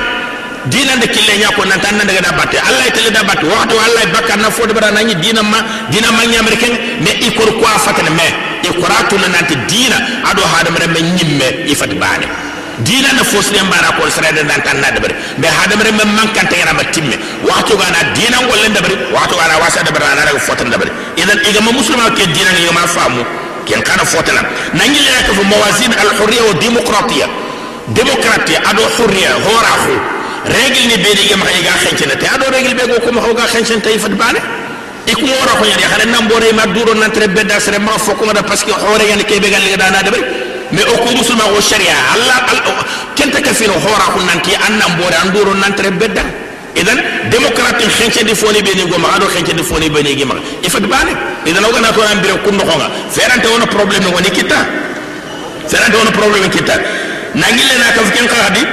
dina 0.69 0.93
de 1.01 1.07
kille 1.07 1.33
nya 1.41 1.49
ko 1.57 1.63
nan 1.65 1.79
tan 1.81 1.97
nan 1.97 2.05
daga 2.07 2.21
da 2.21 2.31
batte 2.39 2.57
allah 2.67 2.85
tele 2.93 3.09
da 3.11 3.23
batte 3.23 3.45
waxtu 3.53 3.75
allah 3.85 4.03
bakka 4.13 4.35
na 4.37 4.49
fo 4.51 4.65
debara 4.69 4.91
nani 4.91 5.15
dina 5.23 5.41
ma 5.41 5.59
dina 5.89 6.11
ma 6.11 6.23
nya 6.31 6.39
american 6.45 6.73
mais 7.03 7.17
ikor 7.27 7.49
ko 7.59 7.65
fatana 7.85 8.09
mais 8.19 8.33
ikoratu 8.69 9.15
na 9.17 9.27
nanti 9.35 9.55
dina 9.71 9.97
ado 10.29 10.41
hadam 10.53 10.75
rem 10.77 10.93
nyimme 11.17 11.47
ifat 11.73 11.93
bane 11.97 12.27
dina 12.79 13.11
na 13.13 13.23
fosle 13.23 13.61
mbara 13.63 13.91
ko 13.97 14.09
srede 14.09 14.43
dan 14.47 14.61
tan 14.63 14.79
na 14.81 14.91
debre 14.91 15.13
be 15.37 15.47
hadam 15.47 15.79
re 15.81 15.91
man 15.91 16.27
kan 16.33 16.47
tayara 16.47 16.73
ba 16.73 16.83
timme 16.91 17.15
wato 17.43 17.75
gana 17.77 17.99
dina 18.15 18.37
ngolle 18.41 18.69
debre 18.73 18.95
wato 19.13 19.35
gana 19.35 19.57
wasa 19.61 19.83
debre 19.83 20.01
na 20.03 20.23
daga 20.25 20.39
fotan 20.39 20.69
debre 20.71 20.89
idan 21.17 21.37
iga 21.49 21.61
ma 21.61 21.71
muslima 21.71 22.09
ke 22.15 22.25
dina 22.31 22.51
ni 22.55 22.65
ma 22.73 22.87
famu 22.87 23.23
ken 23.65 23.81
kana 23.83 24.03
fotana 24.05 24.41
nangi 24.73 24.99
le 24.99 25.11
ka 25.27 25.33
mawazin 25.43 25.91
al 25.93 26.09
hurriya 26.19 26.43
wa 26.47 26.53
demokratiya 26.63 27.27
demokratiya 27.93 28.59
ado 28.69 28.83
hurriya 28.97 29.31
hora 29.45 29.73
khu 29.83 29.95
règle 30.55 30.83
ni 30.89 30.97
be 31.03 31.11
diga 31.19 31.35
ma 31.37 31.45
ga 31.45 31.73
xencene 31.83 32.15
te 32.17 32.25
ado 32.27 32.45
règle 32.49 32.73
be 32.73 32.83
go 32.87 32.97
ko 33.05 33.11
ma 33.11 33.21
ga 33.33 33.45
xencene 33.47 33.81
tay 33.81 33.97
fat 33.99 34.15
bane 34.15 34.39
iku 35.07 35.25
wora 35.25 35.53
ko 35.59 35.65
yari 35.65 35.83
xare 35.83 36.05
nam 36.09 36.27
bore 36.27 36.51
ma 36.53 36.65
duro 36.65 36.93
nan 36.93 37.11
tre 37.11 37.27
bedda 37.27 37.59
sere 37.59 37.77
ma 37.79 37.97
foko 37.97 38.25
ngada 38.25 38.43
parce 38.43 38.63
que 38.63 38.71
hore 38.71 39.03
yani 39.05 39.23
ke 39.23 39.39
be 39.39 39.49
gal 39.49 39.61
ga 39.61 39.77
dana 39.77 40.01
debre 40.03 40.21
mais 40.73 40.85
o 40.85 40.97
ko 40.97 41.11
musulma 41.15 41.43
ko 41.43 41.59
sharia 41.61 41.95
allah 42.13 42.37
kenta 43.15 43.41
ka 43.41 43.53
fino 43.53 43.73
hora 43.73 44.07
ko 44.13 44.19
nanti 44.23 44.51
annam 44.55 44.95
bore 44.97 45.15
anduro 45.23 45.53
nantere 45.53 45.91
bedda 45.91 46.23
idan 46.75 46.97
démocrate 47.29 47.83
xenche 47.97 48.23
di 48.23 48.33
foni 48.35 48.61
be 48.61 48.73
ni 48.75 48.87
goma 48.87 49.13
ado 49.15 49.25
xenche 49.27 49.53
di 49.53 49.63
foni 49.63 49.89
be 49.89 50.01
ni 50.01 50.15
gima 50.15 50.35
ifat 50.63 50.85
bane 50.87 51.11
idan 51.45 51.63
o 51.63 51.71
gana 51.71 51.91
to 51.91 52.01
am 52.01 52.19
bire 52.21 52.39
kun 52.43 52.55
no 52.55 52.63
xonga 52.63 52.89
ferante 53.09 53.47
wona 53.47 53.65
problème 53.67 54.05
woni 54.13 54.29
kita 54.31 54.55
ferante 55.67 55.95
wona 55.97 56.11
problème 56.11 56.49
kita 56.49 56.75
nangile 57.35 57.75
na 57.79 57.91
ka 57.95 58.01
fiken 58.07 58.27
khadi 58.27 58.63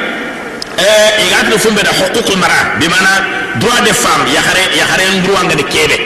euh 0.79 1.25
igat 1.27 1.49
no 1.51 1.59
fumbe 1.59 1.83
da 1.83 1.91
huququl 1.91 2.37
mara 2.39 2.79
bi 2.79 2.87
mana 2.89 3.11
droit 3.59 3.81
des 3.85 3.93
femmes 3.93 4.31
ya 4.33 4.41
xare 4.41 4.63
ya 4.79 4.85
xare 4.87 5.05
droit 5.27 5.43
ngade 5.45 5.65
kebe 5.67 5.97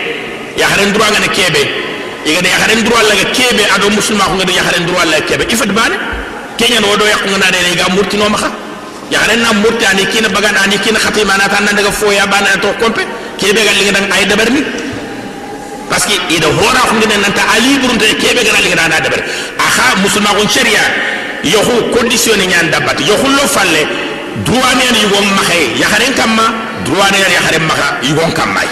ya 0.56 0.66
xare 0.68 0.90
droit 0.92 1.10
ngade 1.12 1.28
kebe 1.36 1.91
igada 2.26 2.48
yakharen 2.48 2.82
droit 2.84 3.04
la 3.08 3.14
kebe 3.32 3.64
ado 3.74 3.90
musulma 3.90 4.24
ko 4.24 4.34
ngada 4.38 4.52
yakharen 4.52 4.86
droit 4.86 5.06
la 5.10 5.20
kebe 5.20 5.44
ifat 5.50 5.70
bane 5.74 5.96
kenya 6.56 6.80
no 6.80 6.96
do 6.96 7.04
yakko 7.04 7.26
ngana 7.28 7.50
de 7.50 7.74
ga 7.76 7.88
murti 7.90 8.16
no 8.16 8.28
maka 8.28 8.50
yakharen 9.10 9.40
na 9.42 9.52
murti 9.52 9.84
ani 9.84 10.06
kina 10.06 10.28
bagan 10.28 10.54
ani 10.64 10.78
kina 10.78 10.98
khatima 10.98 11.36
na 11.36 11.48
tan 11.48 11.66
daga 11.76 11.90
foya 11.90 12.26
bana 12.26 12.54
to 12.62 12.68
kompe 12.80 13.02
kebe 13.38 13.60
gal 13.64 13.74
linga 13.74 13.92
dan 13.98 14.06
ay 14.12 14.24
dabar 14.26 14.48
ni 14.50 14.62
parce 15.90 16.06
que 16.06 16.14
ida 16.34 16.46
hora 16.46 16.80
ko 16.88 16.94
ngene 16.96 17.16
nanta 17.22 17.42
ali 17.54 17.78
burun 17.82 17.98
te 17.98 18.14
kebe 18.14 18.44
gal 18.44 18.56
linga 18.62 18.88
na 18.88 19.00
dabar 19.00 19.20
aha 19.58 19.96
musulma 20.02 20.30
ko 20.38 20.46
sharia 20.48 20.84
yohu 21.44 21.90
conditionné 21.90 22.46
nyan 22.46 22.70
dabat 22.70 23.00
yohu 23.00 23.26
lo 23.34 23.44
falle 23.50 23.82
droit 24.46 24.74
ne 24.78 24.86
ni 24.94 25.02
won 25.12 25.26
maxe 25.34 25.74
yakharen 25.80 26.14
kamma 26.14 26.46
droit 26.86 27.10
ne 27.10 27.18
yakharen 27.34 27.64
maka 27.66 27.98
yugon 28.02 28.30
kamma 28.32 28.62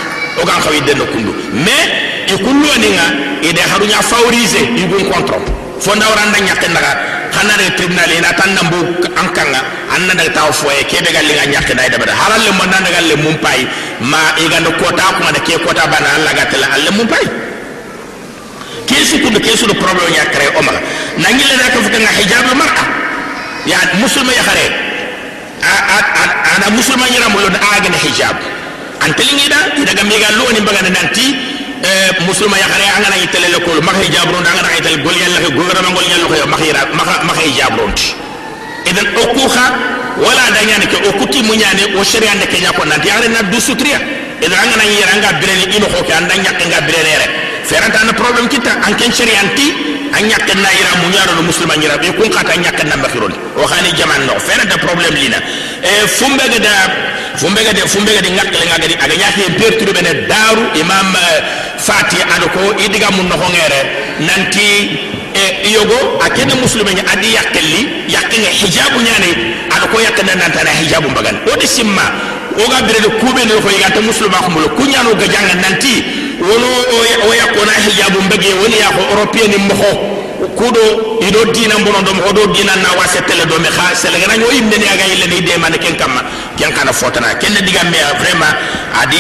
o 0.40 0.44
gan 0.46 0.61
xawi 0.62 0.80
den 0.86 1.03
kundu 1.12 1.34
mais 1.53 2.09
ikunloninga 2.35 3.07
ida 3.43 3.62
haruña 3.72 4.03
favoriser 4.03 4.64
igun 4.76 5.05
contre 5.11 5.39
fo 5.81 5.95
ndawra 5.95 6.22
nda 6.31 6.39
ñatte 6.41 6.68
ndaga 6.68 6.93
xana 7.35 7.57
re 7.57 7.70
tribunal 7.76 8.11
ina 8.12 8.33
tan 8.35 8.51
nambu 8.55 8.78
an 9.20 9.28
kanga 9.37 9.61
an 9.95 10.07
na 10.07 10.14
daga 10.14 10.31
taw 10.31 10.53
foye 10.53 10.85
ke 10.85 11.01
daga 11.03 11.22
linga 11.22 11.45
ñatte 11.53 11.74
day 11.74 11.89
dabara 11.91 12.12
haral 12.12 12.41
le 12.45 12.51
manda 12.59 12.78
daga 12.85 13.01
le 13.01 13.16
mum 13.16 13.37
pay 13.39 13.66
ma 14.01 14.18
iganda 14.45 14.70
kota 14.81 15.03
kuma 15.16 15.33
da 15.33 15.41
ke 15.41 15.57
kota 15.64 15.87
bana 15.89 16.09
Allah 16.16 16.33
ga 16.35 16.45
tala 16.53 16.66
alle 16.74 16.91
mum 16.97 17.07
pay 17.09 17.24
kesu 18.87 19.18
kundu 19.22 19.41
kesu 19.41 19.66
do 19.66 19.74
problème 19.74 20.12
ya 20.14 20.24
créé 20.35 20.51
o 20.59 20.62
maga 20.62 20.81
nangi 21.18 21.45
le 21.51 21.55
daga 21.57 21.78
fuka 21.85 21.99
nga 21.99 22.12
hijab 22.18 22.45
al 22.51 22.57
mar'a 22.57 22.85
ya 23.66 23.76
musulma 24.01 24.33
ya 24.33 24.43
kare. 24.43 24.66
A 25.61 25.72
a 25.97 26.24
ana 26.57 26.70
musulma 26.72 27.05
ñira 27.12 27.28
mo 27.28 27.39
da 27.49 27.61
agne 27.76 27.93
hijab. 28.05 28.37
Antelingi 29.05 29.49
da 29.49 29.57
daga 29.85 30.03
mega 30.05 30.28
lo 30.37 30.49
ni 30.53 30.61
baga 30.61 30.81
nanti 30.89 31.49
musulma 32.26 32.59
ya 32.59 32.66
khare 32.68 32.85
angana 32.97 33.16
yitele 33.16 33.49
le 33.49 33.59
ko 33.64 33.70
ma 33.81 33.93
hijab 33.97 34.28
ron 34.28 34.45
angana 34.45 34.68
yitel 34.76 35.01
gol 35.03 35.16
yalla 35.16 35.39
ko 35.41 35.49
gouvernement 35.57 35.95
gol 35.97 36.05
yalla 36.05 36.26
ko 36.28 36.35
makhira 36.47 36.83
ma 36.95 37.33
hijab 37.41 37.72
ron 37.78 37.93
idan 38.85 39.07
okuha 39.16 39.66
wala 40.20 40.45
da 40.53 40.61
nyane 40.64 40.87
ke 40.87 40.97
okuti 41.09 41.43
mu 41.43 41.55
nyane 41.55 41.97
o 41.97 42.05
sharia 42.05 42.35
ne 42.35 42.47
kenya 42.47 42.72
ko 42.72 42.85
nanti 42.85 43.09
are 43.11 43.28
na 43.28 43.43
du 43.49 43.61
sutriya 43.61 43.99
idan 44.45 44.59
angana 44.61 44.85
yira 44.85 45.12
anga 45.16 45.31
birene 45.41 45.64
ino 45.76 45.87
ko 45.89 46.05
ke 46.05 46.12
anda 46.12 46.37
nyak 46.37 46.61
nga 46.61 46.81
birene 46.85 47.12
re 47.20 47.26
feranta 47.64 48.05
na 48.05 48.12
problem 48.12 48.49
kita 48.49 48.72
an 48.85 48.93
ken 48.97 49.12
sharia 49.12 49.41
anti 49.41 49.89
an 50.16 50.22
ñakken 50.28 50.58
na 50.62 50.68
ira 50.72 50.92
mu 51.02 51.08
ñaro 51.14 51.32
no 51.36 51.42
muslima 51.42 51.74
ñira 51.76 51.96
be 51.98 52.12
kun 52.16 52.28
kata 52.30 52.56
ñakken 52.56 52.88
na 52.88 52.96
mbakirol 52.96 53.32
o 53.56 53.66
xani 53.66 53.90
jaman 53.96 54.26
no 54.26 54.34
fena 54.40 54.64
da 54.64 54.76
problème 54.78 55.14
lina. 55.14 55.38
E 55.82 56.06
fumbe 56.08 56.44
ga 56.52 56.58
da 56.58 56.72
fumbe 57.36 57.62
ga 57.64 57.72
da 57.72 57.86
fumbe 57.86 58.11
ga 58.14 58.20
di 58.20 58.30
ngakkale 58.30 58.64
nga 58.66 58.78
gadi 58.78 58.94
aga 58.94 59.14
ñake 59.22 59.42
perturbe 59.58 60.00
ne 60.02 60.12
daru 60.26 60.62
imam 60.74 61.14
fati 61.78 62.16
ado 62.34 62.46
ko 62.54 62.61
idiga 62.84 63.11
mun 63.11 63.28
no 63.28 63.36
ngere 63.36 63.80
nanti 64.20 64.98
e 65.34 65.70
yogo 65.70 66.18
akene 66.26 66.54
muslima 66.61 66.90
nya 66.92 67.02
adi 67.12 67.32
yakkelli 67.34 67.80
yakkenga 68.08 68.50
hijabu 68.50 68.98
ñane 69.00 69.30
ado 69.74 69.86
ko 69.92 70.00
yakkena 70.00 70.34
nantana 70.34 70.70
hijabu 70.80 71.08
mbagan. 71.11 71.36
O 71.52 71.56
de 71.56 71.66
simma 71.66 72.02
oga 72.64 72.82
birede 72.86 73.08
kube 73.20 73.44
ne 73.44 73.54
ko 73.62 73.68
yigata 73.70 74.00
muslima 74.00 74.38
khumulo 74.44 74.68
kunyano 74.68 75.14
ga 75.14 75.26
janga 75.28 75.54
nanti 75.62 76.04
wono 76.40 76.68
o 77.28 77.34
yakona 77.34 77.72
hijabu 77.86 78.22
mbege 78.22 78.54
woni 78.54 78.78
ya 78.80 78.88
ko 78.88 79.00
européen 79.12 79.52
mo 79.68 79.74
ko 79.74 79.90
kudo 80.57 81.18
ido 81.20 81.45
dina 81.53 81.78
mbono 81.78 82.03
do 82.03 82.14
mo 82.14 82.32
do 82.32 82.47
dina 82.53 82.74
na 82.76 82.93
wasetele 82.99 83.47
do 83.47 83.59
me 83.59 83.68
kha 83.68 83.95
sele 83.95 84.18
gana 84.20 84.36
nyo 84.36 84.51
yimbe 84.53 84.76
ne 84.78 84.86
aga 84.88 85.05
yele 85.09 85.26
ni 85.26 85.41
de 85.43 85.57
man 85.59 85.72
ken 85.78 85.97
kamma 85.97 86.22
ken 86.57 86.72
kana 86.72 86.93
fotana 86.93 87.34
ken 87.38 87.53
diga 87.64 87.82
me 87.84 87.99
vraiment 88.20 88.55
adi 89.03 89.18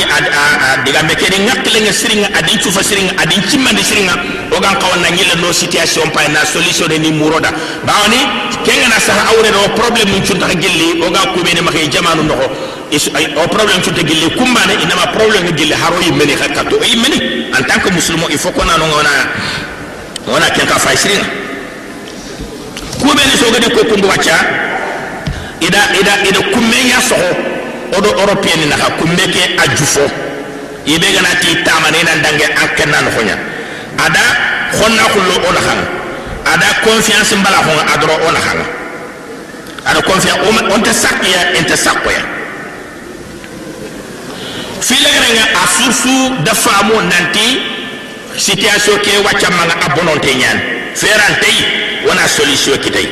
diga 0.84 1.02
me 1.02 1.14
ken 1.14 1.34
ngakle 1.44 1.80
nga 1.80 1.92
siringa 1.92 2.28
adi 2.38 2.58
chufa 2.58 2.82
siringa 2.82 3.12
adi 3.22 3.36
chimmande 3.50 3.82
siringa 3.82 4.14
o 4.50 4.60
gan 4.60 4.76
kawana 4.80 5.08
no 5.40 5.52
situation 5.52 6.10
pa 6.10 6.26
na 6.28 6.44
solution 6.44 6.88
ni 7.00 7.10
muroda. 7.12 7.50
Bawni 7.84 8.20
ken 8.64 8.88
na 8.88 8.98
sa 8.98 9.12
awre 9.30 9.50
do 9.50 9.60
problème 9.76 10.10
mun 10.10 10.22
chunta 10.24 10.46
gelli 10.54 11.00
o 11.02 11.10
ga 11.10 11.32
kube 11.34 11.54
ne 11.54 11.60
makay 11.60 11.88
jamanu 11.88 12.22
no 12.22 12.34
o 12.90 13.48
problème 13.48 13.80
cunte 13.82 14.02
gilli 14.04 14.28
kumbane 14.36 14.74
inama 14.82 15.06
problème 15.12 15.52
gilli 15.56 15.72
haro 15.74 16.00
yimmeni 16.02 16.32
hakkato 16.34 16.76
yimmeni 16.84 17.46
en 17.56 17.62
tant 17.62 17.78
que 17.80 17.90
musulman 17.92 18.26
il 18.30 18.38
faut 18.38 18.50
non 18.50 18.90
wona 18.90 19.10
wona 20.32 20.50
ken 20.50 20.66
ka 20.66 20.78
fay 20.78 20.96
siringa 20.96 21.26
ni 23.30 23.36
sogadi 23.38 23.68
ko 23.74 23.84
kumbu 23.84 24.08
wacca 24.08 24.36
ida 25.60 25.80
ida 26.00 26.12
ida 26.28 26.40
kummeya 26.52 27.00
soho. 27.00 27.50
Oɗo 27.96 28.08
européenne 28.20 28.66
naxa 28.70 28.90
kumme 28.98 29.24
ke 29.34 29.42
a 29.58 29.64
jufo 29.76 30.00
iɓe 30.86 31.06
ganati 31.14 31.56
tamana 31.64 31.98
inan 31.98 32.22
dange 32.22 32.44
an 32.44 32.68
kenna 32.76 32.98
noxoña 33.02 33.36
ada 34.06 34.20
xonna 34.78 35.02
xullo 35.12 35.34
o 35.48 35.52
naxanga 35.52 35.86
ada 36.52 36.66
confiance 36.84 37.34
mbala 37.36 37.58
xonga 37.66 37.82
adro 37.94 38.14
o 38.26 38.30
naxanga 38.32 38.66
ada 39.86 40.00
confiance 40.02 40.40
onte 40.74 40.92
saqya 40.92 41.40
inte 41.58 41.76
saqoya 41.76 42.22
filegerenga 44.80 45.44
a 45.54 45.64
asusu 45.64 46.14
da 46.44 46.54
faamo 46.54 47.02
nanti 47.02 47.46
situation 48.40 48.96
ke 49.04 49.12
waccammaga 49.24 49.74
a 49.84 49.88
bononte 49.94 50.32
ñaani 50.34 50.60
ferantey 50.96 51.56
wona 52.08 52.24
solution 52.28 52.78
kitay 52.80 53.06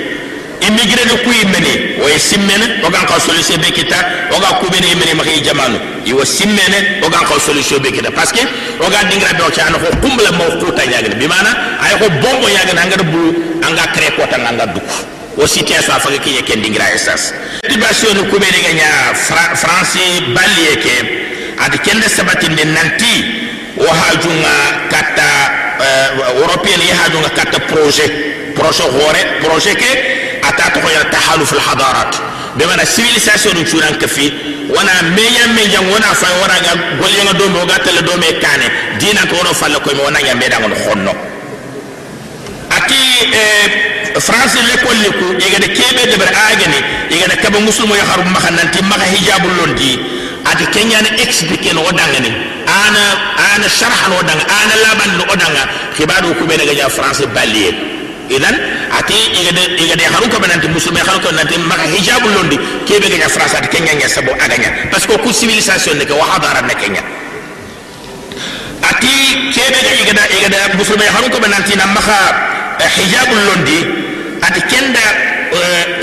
immigré 0.66 1.04
ni 1.04 1.16
kuy 1.24 1.36
immene 1.44 2.00
way 2.02 2.12
ye 2.12 2.18
simmene 2.18 2.80
wo 2.82 2.88
gan 2.90 3.04
solution 3.20 3.60
be 3.60 3.70
kita 3.70 3.96
wo 4.32 4.38
ga 4.40 4.58
kubene 4.60 4.88
ma 4.96 5.14
maxi 5.20 5.38
e 5.38 5.40
jamanu 5.44 5.78
iwo 6.04 6.24
simmene 6.24 7.00
wo 7.02 7.08
gan 7.08 7.22
solution 7.40 7.78
be 7.82 7.90
kita 7.92 8.10
parce 8.10 8.32
que 8.32 8.40
wo 8.80 8.88
ga 8.88 9.04
do 9.04 9.16
be 9.36 9.42
waccana 9.44 9.78
ko 9.78 9.86
kumbala 10.00 10.32
mawo 10.32 10.50
kuta 10.64 10.82
bi 11.20 11.26
mana 11.28 11.78
ay 11.80 11.92
ko 12.00 12.08
bombo 12.22 12.48
ñagene 12.48 12.80
angada 12.80 13.02
bu 13.04 13.20
anga 13.62 13.84
créé 13.94 14.10
kotanga 14.16 14.48
anga 14.48 14.66
duk 14.66 14.82
o 15.36 15.46
situation 15.46 15.92
a 15.94 16.00
faga 16.00 16.16
ye 16.24 16.42
ken 16.42 16.60
dingira 16.62 16.90
essence 16.94 17.32
dibasio 17.68 18.14
ni 18.14 18.22
kubene 18.30 18.58
ga 18.64 18.72
ña 18.80 18.88
france 19.54 20.00
balliye 20.34 20.76
ke 20.82 20.94
ati 21.60 21.78
kende 21.78 22.08
sabatinde 22.08 22.64
nanti 22.64 23.47
wo 23.78 23.88
hajunga 24.00 24.54
katta 24.90 25.28
uh, 25.78 26.40
européen 26.42 26.80
ye 26.88 26.92
hajunga 26.94 27.30
katta 27.30 27.58
projet 27.70 28.12
projet 28.54 28.88
hore 28.96 29.22
projet 29.42 29.76
ke 29.78 29.90
ata 30.42 30.70
to 30.74 30.80
ya 30.90 31.04
tahaluf 31.10 31.52
al 31.52 31.60
hadarat 31.68 32.12
be 32.58 32.66
mana 32.66 32.84
civilisation 32.86 33.54
dum 33.54 33.64
churan 33.64 33.94
kafi 34.02 34.32
wana 34.76 34.92
meya 35.14 35.46
meya 35.54 35.80
wana 35.80 36.10
fa 36.14 36.26
wana 36.42 36.56
ga 36.64 36.72
golye 37.00 37.22
nga 37.24 37.32
dombe 37.38 37.66
ga 37.66 37.78
tele 37.84 38.02
dome 38.02 38.28
kane 38.42 38.66
dina 38.98 39.22
ko 39.30 39.36
no 39.44 39.54
falla 39.54 39.78
ko 39.80 39.90
mi 39.94 40.00
wana 40.02 40.18
ya 40.20 40.34
meda 40.34 40.58
ngon 40.60 40.74
honno 40.84 41.12
ati 42.70 43.00
eh, 43.32 44.20
france 44.20 44.58
l'école 44.68 44.98
liku 45.06 45.26
yega 45.42 45.58
de 45.58 45.68
kebe 45.72 46.02
de 46.10 46.16
ber 46.18 46.30
agene 46.50 46.78
yega 47.10 47.28
de 47.28 47.36
kaba 47.42 47.60
musulmo 47.60 47.94
ya 47.96 48.04
harum 48.04 48.28
mahananti 48.32 48.82
maka 48.82 49.04
hijabul 49.04 49.50
londi 49.60 50.17
ati 50.44 50.64
kenya 50.70 51.00
ne 51.02 51.10
expliquer 51.22 51.74
no 51.74 51.82
dangane 51.90 52.30
ana 52.68 53.02
ana 53.54 53.66
sharh 53.68 54.08
no 54.12 54.18
dang 54.22 54.40
ana 54.40 54.74
laban 54.84 55.10
no 55.18 55.24
danga 55.34 55.62
khibadu 55.96 56.34
ku 56.38 56.44
be 56.46 56.56
daga 56.56 56.74
ja 56.74 56.88
france 56.88 57.24
baliye 57.34 57.72
idan 58.28 58.54
ati 58.92 59.14
igade 59.40 59.62
igade 59.80 60.04
haru 60.12 60.28
ko 60.28 60.36
bananti 60.38 60.68
musulme 60.68 61.00
haru 61.00 61.20
ko 61.20 61.30
nanti 61.32 61.56
maka 61.58 61.84
hijabul 61.88 62.32
londi 62.36 62.56
kebe 62.84 63.08
ga 63.08 63.28
france 63.28 63.56
ati 63.56 63.68
kenya 63.68 63.94
nya 63.96 64.08
sabo 64.08 64.32
aganya 64.36 64.70
parce 64.92 65.06
que 65.08 65.16
ku 65.18 65.32
civilisation 65.32 65.96
ne 65.96 66.04
ko 66.04 66.14
hadara 66.20 66.60
ne 66.62 66.74
kenya 66.76 67.02
ati 68.84 69.12
kebe 69.56 69.78
ga 69.80 69.92
igada 70.02 70.22
igada 70.36 70.58
musulme 70.76 71.04
haru 71.08 71.28
ko 71.32 71.38
bananti 71.40 71.72
na 71.76 71.86
maka 71.88 72.18
hijabul 72.96 73.40
londi 73.48 73.78
ati 74.44 74.60
kenda 74.70 75.00
uh, 75.00 75.37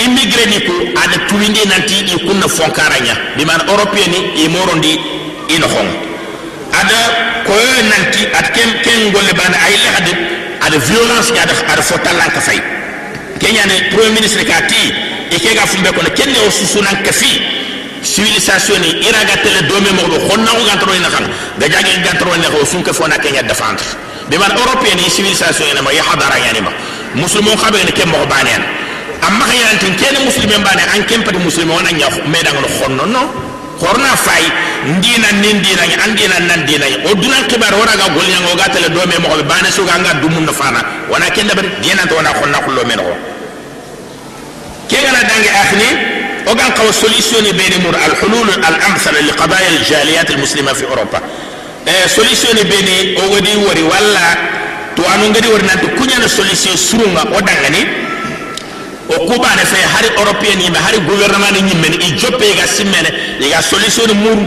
immigré 0.06 0.46
ni 0.50 0.60
ko 0.66 0.74
ada 0.98 1.18
tuwindi 1.28 1.62
nanti 1.68 2.06
i 2.14 2.16
kunna 2.26 2.48
fonkaranya 2.48 3.16
di 3.38 3.46
man 3.46 3.62
européen 3.68 4.10
ni 4.12 4.44
i 4.44 4.48
morondi 4.50 4.94
ino 5.50 5.68
hong 5.68 5.90
ada 6.74 7.00
koyo 7.46 7.78
nanti 7.90 8.26
at 8.34 8.52
ken 8.54 8.70
ken 8.84 9.12
golle 9.14 9.34
bana 9.34 9.58
ay 9.66 9.76
la 9.84 9.90
hade 9.98 10.14
ada 10.66 10.78
violence 10.80 11.30
ya 11.34 11.44
ada 11.46 11.54
ada 11.74 11.82
fotalan 11.82 12.30
ka 12.34 12.42
fay 12.42 12.60
kenya 13.40 13.66
ne 13.66 13.90
premier 13.94 14.14
ministre 14.18 14.44
ka 14.46 14.62
ti 14.68 14.94
e 15.30 15.38
ke 15.40 15.54
ga 15.54 15.66
fumbe 15.66 15.92
ko 15.94 16.02
ne 16.02 16.10
ken 16.18 16.30
ne 16.34 16.40
o 16.42 16.50
susunan 16.50 16.98
ka 17.06 17.12
fi 17.12 17.32
civilisation 18.02 18.82
ni 18.82 18.90
ira 19.06 19.22
ga 19.26 19.38
tele 19.44 19.62
dome 19.70 19.92
mo 19.94 20.04
do 20.10 20.18
xonna 20.28 20.52
ko 20.52 20.62
gantro 20.66 20.92
ina 20.94 21.10
xam 21.10 21.26
ga 21.60 21.68
jage 21.70 22.02
gantro 22.04 22.34
ne 22.36 22.48
ko 22.50 22.66
sun 22.66 22.82
ka 22.84 22.94
fona 22.94 23.18
kenya 23.18 23.44
défendre 23.44 23.86
bi 24.30 24.38
man 24.38 24.52
européen 24.58 24.98
ni 24.98 25.10
civilisation 25.10 25.68
ina 25.72 25.82
ma 25.82 25.92
ya 25.94 26.04
hadara 26.04 26.38
yani 26.40 26.62
ma 26.62 26.72
musulmo 27.16 27.54
xabe 27.56 27.78
ne 27.86 27.92
ken 27.92 28.10
mo 28.10 28.26
banen 28.26 28.62
amma 29.28 29.46
hayantin 29.50 29.96
kene 29.98 30.20
muslimen 30.26 30.62
bane 30.64 30.84
an 30.94 31.02
kempati 31.10 31.38
muslime 31.40 31.74
wona 31.74 31.92
nya 31.92 32.08
medang 32.30 32.58
no 32.62 32.68
khonno 32.78 33.06
no 33.06 33.22
horna 33.82 34.16
fay 34.16 34.44
ndina 34.98 35.32
nin 35.42 35.62
dina 35.62 35.84
nya 35.90 35.98
andina 36.06 36.38
nan 36.40 36.66
dina 36.66 36.86
o 37.10 37.16
dunan 37.16 37.44
kibar 37.50 37.74
wora 37.74 37.94
ga 37.98 38.08
golnya 38.14 38.40
ngo 38.46 38.56
ga 38.56 38.70
tele 38.70 38.90
do 38.90 39.02
me 39.08 39.18
mo 39.24 39.30
bane 39.44 39.70
so 39.72 39.84
ga 39.86 39.98
nga 40.00 40.14
dumun 40.22 40.46
no 40.46 40.54
fana 40.54 40.82
wana 41.10 41.30
kenda 41.32 41.56
bar 41.56 41.66
dina 41.82 42.06
to 42.08 42.16
wana 42.16 42.30
khonna 42.38 42.58
khullo 42.66 42.86
men 42.86 42.98
ko 43.02 43.14
ke 44.90 44.98
gana 45.02 45.22
dange 45.30 45.50
akhni 45.64 45.90
o 46.46 46.54
gan 46.56 46.72
qaw 46.78 46.92
solution 46.94 47.44
bayni 47.58 47.78
mur 47.82 47.96
al 47.98 48.14
hulul 48.22 48.50
al 48.62 48.76
amsal 48.90 49.16
li 49.22 49.32
qadaya 49.34 49.68
al 49.74 49.82
jaliyat 49.84 50.30
al 50.30 50.38
muslima 50.38 50.74
fi 50.76 50.84
europa 50.86 51.20
e 51.86 52.08
solution 52.08 52.56
bayni 52.70 53.18
o 53.18 53.34
wadi 53.34 53.54
wori 53.66 53.82
walla 53.84 54.28
to 54.96 55.02
anu 55.14 55.30
ngadi 55.34 55.48
wori 55.50 55.66
nan 55.66 55.80
to 55.82 55.88
kunya 55.98 56.20
na 56.22 56.28
solution 56.30 56.78
surunga 56.78 57.24
o 57.34 57.42
dangani 57.42 58.06
o 59.10 59.20
kubane 59.26 59.64
fe 59.72 59.78
hari 59.94 60.10
européen 60.18 60.60
yimɓe 60.62 60.80
hari 60.86 61.00
gouvernement 61.00 61.52
ni 61.54 61.62
ñimmen 61.62 61.94
i 62.02 62.18
joppe 62.20 62.46
ga 62.58 62.68
simmene 62.68 63.10
iga 63.40 63.62
solution 63.62 64.12
muru. 64.24 64.46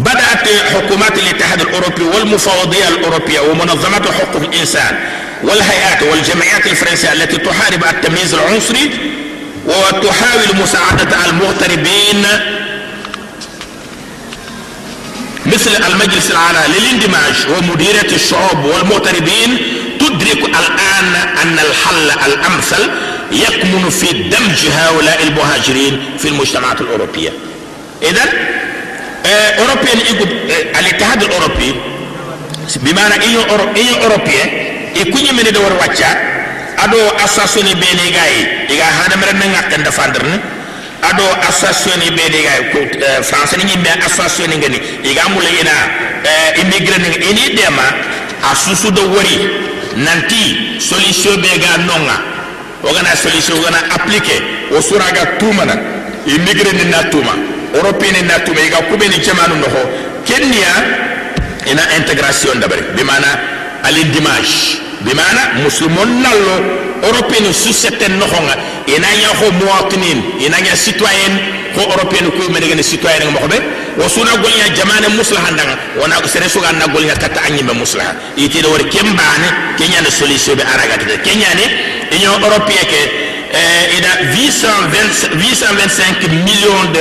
بدأت 0.00 0.48
حكومات 0.74 1.18
الاتحاد 1.18 1.60
الأوروبي 1.60 2.02
والمفوضية 2.02 2.88
الأوروبية 2.88 3.40
ومنظمات 3.40 4.08
حقوق 4.08 4.42
الإنسان 4.42 4.98
والهيئات 5.42 6.02
والجمعيات 6.02 6.66
الفرنسية 6.66 7.12
التي 7.12 7.36
تحارب 7.36 7.84
التمييز 7.84 8.34
العنصري 8.34 8.90
وتحاول 9.66 10.56
مساعدة 10.62 11.16
المغتربين 11.28 12.26
مثل 15.46 15.70
المجلس 15.88 16.30
الأعلى 16.30 16.58
للاندماج 16.78 17.34
ومديرية 17.58 18.12
الشعوب 18.16 18.64
والمغتربين 18.64 19.58
تدرك 20.00 20.38
الآن 20.48 21.14
أن 21.42 21.58
الحل 21.58 22.10
الأمثل 22.26 22.90
يكمن 23.32 23.90
في 23.90 24.12
دمج 24.12 24.68
هؤلاء 24.72 25.22
المهاجرين 25.22 26.00
في 26.18 26.28
المجتمعات 26.28 26.80
الأوروبية. 26.80 27.32
إذا 28.02 28.22
أوروبيا 29.58 29.94
يقول 30.10 30.28
الاتحاد 30.80 31.22
الأوروبي 31.22 31.74
بمعنى 32.76 33.14
إيو 33.22 33.40
أوروبيا 34.02 34.44
يكون 34.96 35.34
من 35.36 35.52
دور 35.52 35.72
واتشا 35.80 36.10
أدو 36.78 37.08
أساسوني 37.24 37.74
بيني 37.74 38.18
غاي 38.18 38.68
إيغا 38.70 38.84
هانا 38.84 39.16
مرن 39.16 39.50
نغاقن 39.50 39.82
دفاندرن 39.82 40.40
ado 41.02 41.24
association 41.48 42.00
be 42.16 42.24
de 42.30 42.40
ga 42.44 42.54
ko 42.72 42.78
france 43.22 43.56
ni 43.56 43.76
be 43.76 43.90
association 44.06 44.52
ngani 44.60 44.78
iga 45.02 45.24
ina 45.60 45.74
immigré 46.60 46.98
ni 46.98 47.08
ini 47.30 47.56
dema 47.56 47.82
asusu 48.52 48.90
do 48.90 49.02
wori 49.08 49.36
nanti 49.96 50.80
solution 50.80 51.40
be 51.40 51.48
ga 51.58 51.76
nonga 51.78 52.16
ogana 52.82 53.16
solution 53.16 53.58
ogana 53.58 53.78
appliquer. 53.94 54.42
O 54.76 54.80
suraga 54.82 55.26
tumana 55.38 55.74
immigré 56.26 56.72
ni 56.72 56.84
na 56.90 57.02
tuma 57.10 57.32
européen 57.74 58.12
ni 58.14 58.22
na 58.22 58.38
tuma 58.40 58.60
iga 58.60 58.76
kube 58.88 59.08
ni 59.08 59.18
jamanu 59.18 59.54
no 59.56 59.66
ho 59.66 59.82
kenya 60.24 60.72
ina 61.66 61.82
intégration 61.96 62.60
dabari 62.60 62.82
bi 62.96 63.02
mana 63.04 63.26
bimana 65.04 65.62
muslimon 65.64 66.20
nallo 66.22 66.54
européen 67.02 67.52
su 67.54 67.72
seten 67.72 68.18
noxonga 68.18 68.54
ina 68.86 69.08
nya 69.20 69.28
xo 69.40 69.50
muwatinin 69.52 70.18
ina 70.46 70.60
nya 70.60 70.76
citoyen 70.76 71.34
ko 71.74 71.80
européen 71.80 72.30
ko 72.30 72.50
me 72.52 72.60
ne 72.60 72.82
citoyen 72.82 73.30
mo 73.32 73.38
xobe 73.40 73.58
wa 73.96 74.08
suna 74.08 74.36
golnya 74.36 74.68
jamane 74.76 75.08
muslaha 75.16 75.50
ndanga 75.50 75.76
wana 76.00 76.20
ko 76.20 76.28
sere 76.28 76.48
suga 76.48 76.72
na 76.72 76.86
golnya 76.86 77.14
kata 77.14 77.40
anyi 77.42 77.62
be 77.62 77.72
muslaha. 77.72 78.14
Ite 78.36 78.62
do 78.62 78.70
wor 78.70 78.82
kembane 78.88 79.48
kenya 79.78 80.00
ne 80.00 80.10
solution 80.10 80.56
be 80.56 80.62
araga 80.62 80.96
de 81.04 81.16
kenya 81.22 81.48
ne 81.54 81.64
union 82.16 82.40
européen 82.42 82.84
ke 82.86 83.00
eh, 83.52 83.96
ida 83.98 84.12
825 84.36 85.34
825 85.36 86.44
millions 86.44 86.86
de 86.92 87.00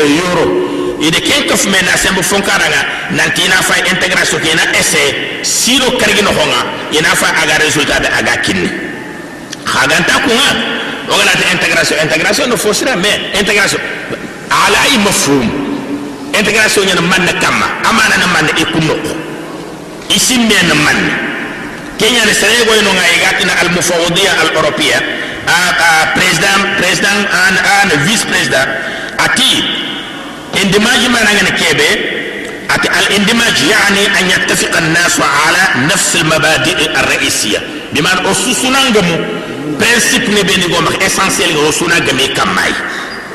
euros 1.00 1.08
ide 1.08 1.22
ken 1.22 1.48
kof 1.48 1.66
me 1.66 1.80
na 1.82 1.98
sembo 1.98 2.22
fonkaranga 2.22 2.82
nanti 3.12 3.42
ina 3.46 3.56
fa 3.62 3.76
intégration 3.92 4.40
ina 4.44 4.64
essayer 4.80 5.16
silo 5.44 5.92
kargi 5.98 6.22
no 6.22 6.32
honga 6.32 6.62
ina 6.92 7.16
fa 7.16 7.28
aga 7.42 7.58
résultat 7.64 8.00
de 8.02 8.08
aga 8.08 8.38
kinni 8.44 8.70
khaganta 9.66 10.14
kunga 10.26 10.50
ogana 11.10 11.32
ta 11.32 11.46
intégration 11.56 11.96
intégration 12.04 12.48
no 12.50 12.58
fosira 12.58 12.96
mais 12.96 13.20
intégration 13.40 13.80
ala 14.52 14.78
ay 14.86 14.98
mafhum 14.98 15.48
intégration 16.38 16.84
nyana 16.86 17.02
man 17.02 17.26
kama 17.42 17.66
amana 17.90 18.16
na 18.18 18.28
man 18.28 18.48
e 18.58 18.66
kunno 18.66 18.96
isi 20.10 20.38
men 20.38 20.68
man. 20.84 21.30
Kenya 22.00 22.24
ne 22.26 22.34
sere 22.34 22.64
go 22.66 22.72
no 22.82 22.92
ngai 22.96 23.20
gatina 23.20 23.54
al 23.60 23.70
mufawdiya 23.76 24.32
al 24.42 24.50
européen 24.56 25.04
a 25.46 26.16
président 26.16 26.60
président 26.80 27.20
an 27.28 27.56
an 27.60 27.90
vice 28.08 28.24
président 28.24 28.68
ati 29.20 29.52
اندماج 30.70 31.06
ما 31.14 31.20
نغن 31.24 31.50
كيبه 31.60 31.92
أت 32.72 32.86
الاندماج 32.86 33.58
يعني 33.74 34.20
أن 34.20 34.26
يتفق 34.30 34.78
الناس 34.78 35.20
على 35.20 35.86
نفس 35.94 36.16
المبادئ 36.16 37.00
الرئيسية. 37.00 37.60
بمعنى 37.94 38.32
أسسنا 38.32 38.80
نغمو 38.90 39.18
برنسيب 39.80 40.30
نبيني 40.30 40.66
غومك 40.74 41.04
اسانسيال 41.04 41.70
أسسنا 41.70 41.98
غمي 41.98 42.28
كماي. 42.28 42.74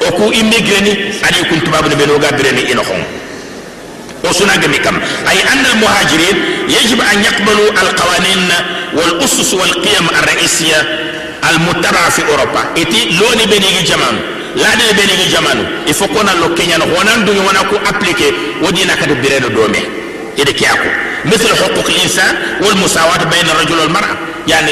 أكو 0.02 0.28
إميغريني 0.28 0.92
أن 1.26 1.34
يكون 1.40 1.64
تباب 1.64 1.84
نبيني 1.92 2.12
غابريني 2.12 2.72
إنخون. 2.72 3.02
أسسنا 4.24 4.54
غمي 4.62 4.78
كم 4.78 4.96
أي 5.30 5.38
أن 5.52 5.66
المهاجرين 5.72 6.36
يجب 6.68 7.00
أن 7.12 7.18
يقبلوا 7.24 7.70
القوانين 7.82 8.48
والأسس 8.96 9.54
والقيم 9.54 10.06
الرئيسية 10.18 10.78
المتبعة 11.50 12.08
في 12.10 12.22
أوروبا. 12.30 12.62
إتي 12.76 13.00
لوني 13.18 13.46
بيني 13.46 13.82
جمان 13.82 14.16
laadene 14.55 14.93
be 14.97 15.03
ni 15.07 15.29
jamanu 15.31 15.63
il 15.87 15.93
faut 15.93 16.07
qu'on 16.07 16.27
a 16.27 16.33
lo 16.41 16.53
kenya 16.55 16.77
no 16.77 16.85
wonan 16.85 17.25
dungi 17.25 17.39
wana 17.47 17.59
ko 17.69 17.75
appliquer 17.89 18.33
wodi 18.61 18.85
na 18.85 18.95
kadu 18.95 19.15
bireno 19.15 19.49
dome 19.49 19.81
ide 20.37 20.53
kiyako 20.53 20.89
مثل 21.25 21.47
حقوق 21.55 21.85
الانسان 21.89 22.35
والمساواه 22.61 23.17
بين 23.23 23.45
الرجل 23.49 23.79
والمراه 23.79 24.15
يعني 24.47 24.71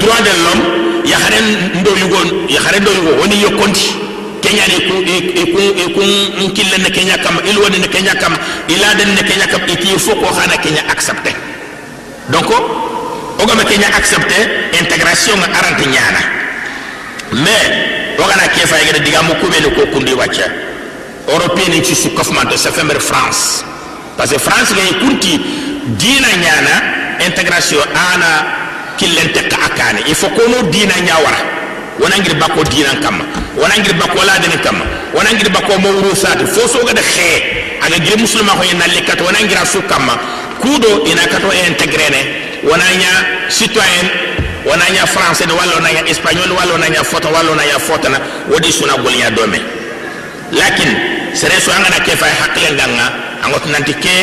droit 0.00 0.20
de 0.28 0.32
l'homme 0.44 0.62
ya 1.10 1.16
kharen 1.22 1.46
ndo 1.80 1.90
yugo 2.02 2.18
ya 2.48 2.60
kharen 2.60 2.82
ndo 2.82 2.92
yugo 2.92 3.10
woni 3.20 3.42
yokonti 3.42 3.88
kenya 4.44 4.62
ni 4.68 4.76
ku 4.88 4.94
ku 5.54 5.60
ku 5.94 6.02
nkille 6.44 6.76
ne 6.84 6.90
kenya 6.90 7.16
kam 7.24 7.40
il 7.50 7.56
woni 7.58 7.78
ne 7.78 7.88
kenya 7.88 8.14
kam 8.20 8.34
ila 8.68 8.94
den 8.98 9.14
ne 9.16 9.22
kenya 9.22 9.46
kam 9.46 9.62
iti 9.72 9.88
faut 9.98 10.18
ko 10.20 10.26
xana 10.36 10.56
kenya 10.64 10.82
accepter 10.92 11.32
donc 12.28 12.50
ogama 13.42 13.64
kenya 13.64 13.88
accepter 13.96 14.42
intégration 14.80 15.38
arante 15.58 15.84
nyana 15.94 16.22
mais 17.32 17.66
wagana 18.21 18.47
kefa 18.47 18.77
yegede 18.77 18.99
diga 18.99 19.21
mo 19.23 19.33
kubele 19.35 19.69
ko 19.75 19.85
kundi 19.93 20.13
wacca 20.13 20.45
européen 21.27 21.83
ci 21.83 21.95
su 21.95 22.09
kofmante 22.13 22.57
sa 22.57 22.71
fember 22.71 22.99
france 23.01 23.63
parce 24.17 24.31
que 24.33 24.39
france 24.39 24.73
gay 24.73 24.93
kunti 24.99 25.39
dina 25.97 26.27
nyana 26.43 26.73
intégration 27.25 27.81
ana 28.13 28.45
killen 28.97 29.31
tekka 29.33 29.57
akane 29.65 30.01
il 30.07 30.15
faut 30.15 30.29
ko 30.29 30.41
no 30.49 30.69
dina 30.69 30.93
nyawara 31.01 31.41
wana 31.99 32.17
ngir 32.17 32.35
bako 32.35 32.63
dina 32.63 32.95
kam 33.01 33.21
wana 33.57 33.75
ngir 33.79 33.93
bako 33.93 34.23
la 34.25 34.37
den 34.39 34.59
kam 34.63 34.77
wana 35.13 35.33
ngir 35.33 35.49
bako 35.49 35.79
mo 35.79 35.89
wuru 35.89 36.15
sati 36.15 36.45
fo 36.45 36.67
so 36.67 36.85
ga 36.85 36.93
de 36.93 37.01
xe 37.01 37.29
aga 37.81 37.97
gir 38.05 38.17
musulma 38.17 38.53
ko 38.53 38.63
yena 38.63 38.85
lekat 38.87 39.21
wana 39.21 39.39
ngira 39.41 39.65
su 39.65 39.81
kam 39.83 40.09
kudo 40.61 41.05
ina 41.05 41.21
kato 41.27 41.49
intégré 41.51 42.09
ne 42.09 42.21
wana 42.69 42.83
nya 42.99 43.09
citoyen 43.49 44.07
wana 44.65 44.85
français 45.05 45.45
ni 45.47 45.53
walla 45.53 45.75
wana 45.75 45.89
espagnol 46.09 46.51
walla 46.51 46.73
wana 46.73 46.89
nya 46.89 47.03
foto 47.03 47.27
wala 47.27 47.49
wana 47.49 47.65
nya 47.65 47.79
foto 47.79 48.09
na 48.09 48.19
wodi 48.49 48.71
suna 48.71 48.93
gol 48.97 49.13
dome. 49.35 49.59
Lakin 50.51 50.91
sere 51.33 51.55
angana 51.55 51.99
ke 52.03 52.11
fa 52.15 52.25
hakle 52.27 52.75
nganga 52.75 53.05
angot 53.43 53.65
nanti 53.71 53.93
ke 53.93 54.15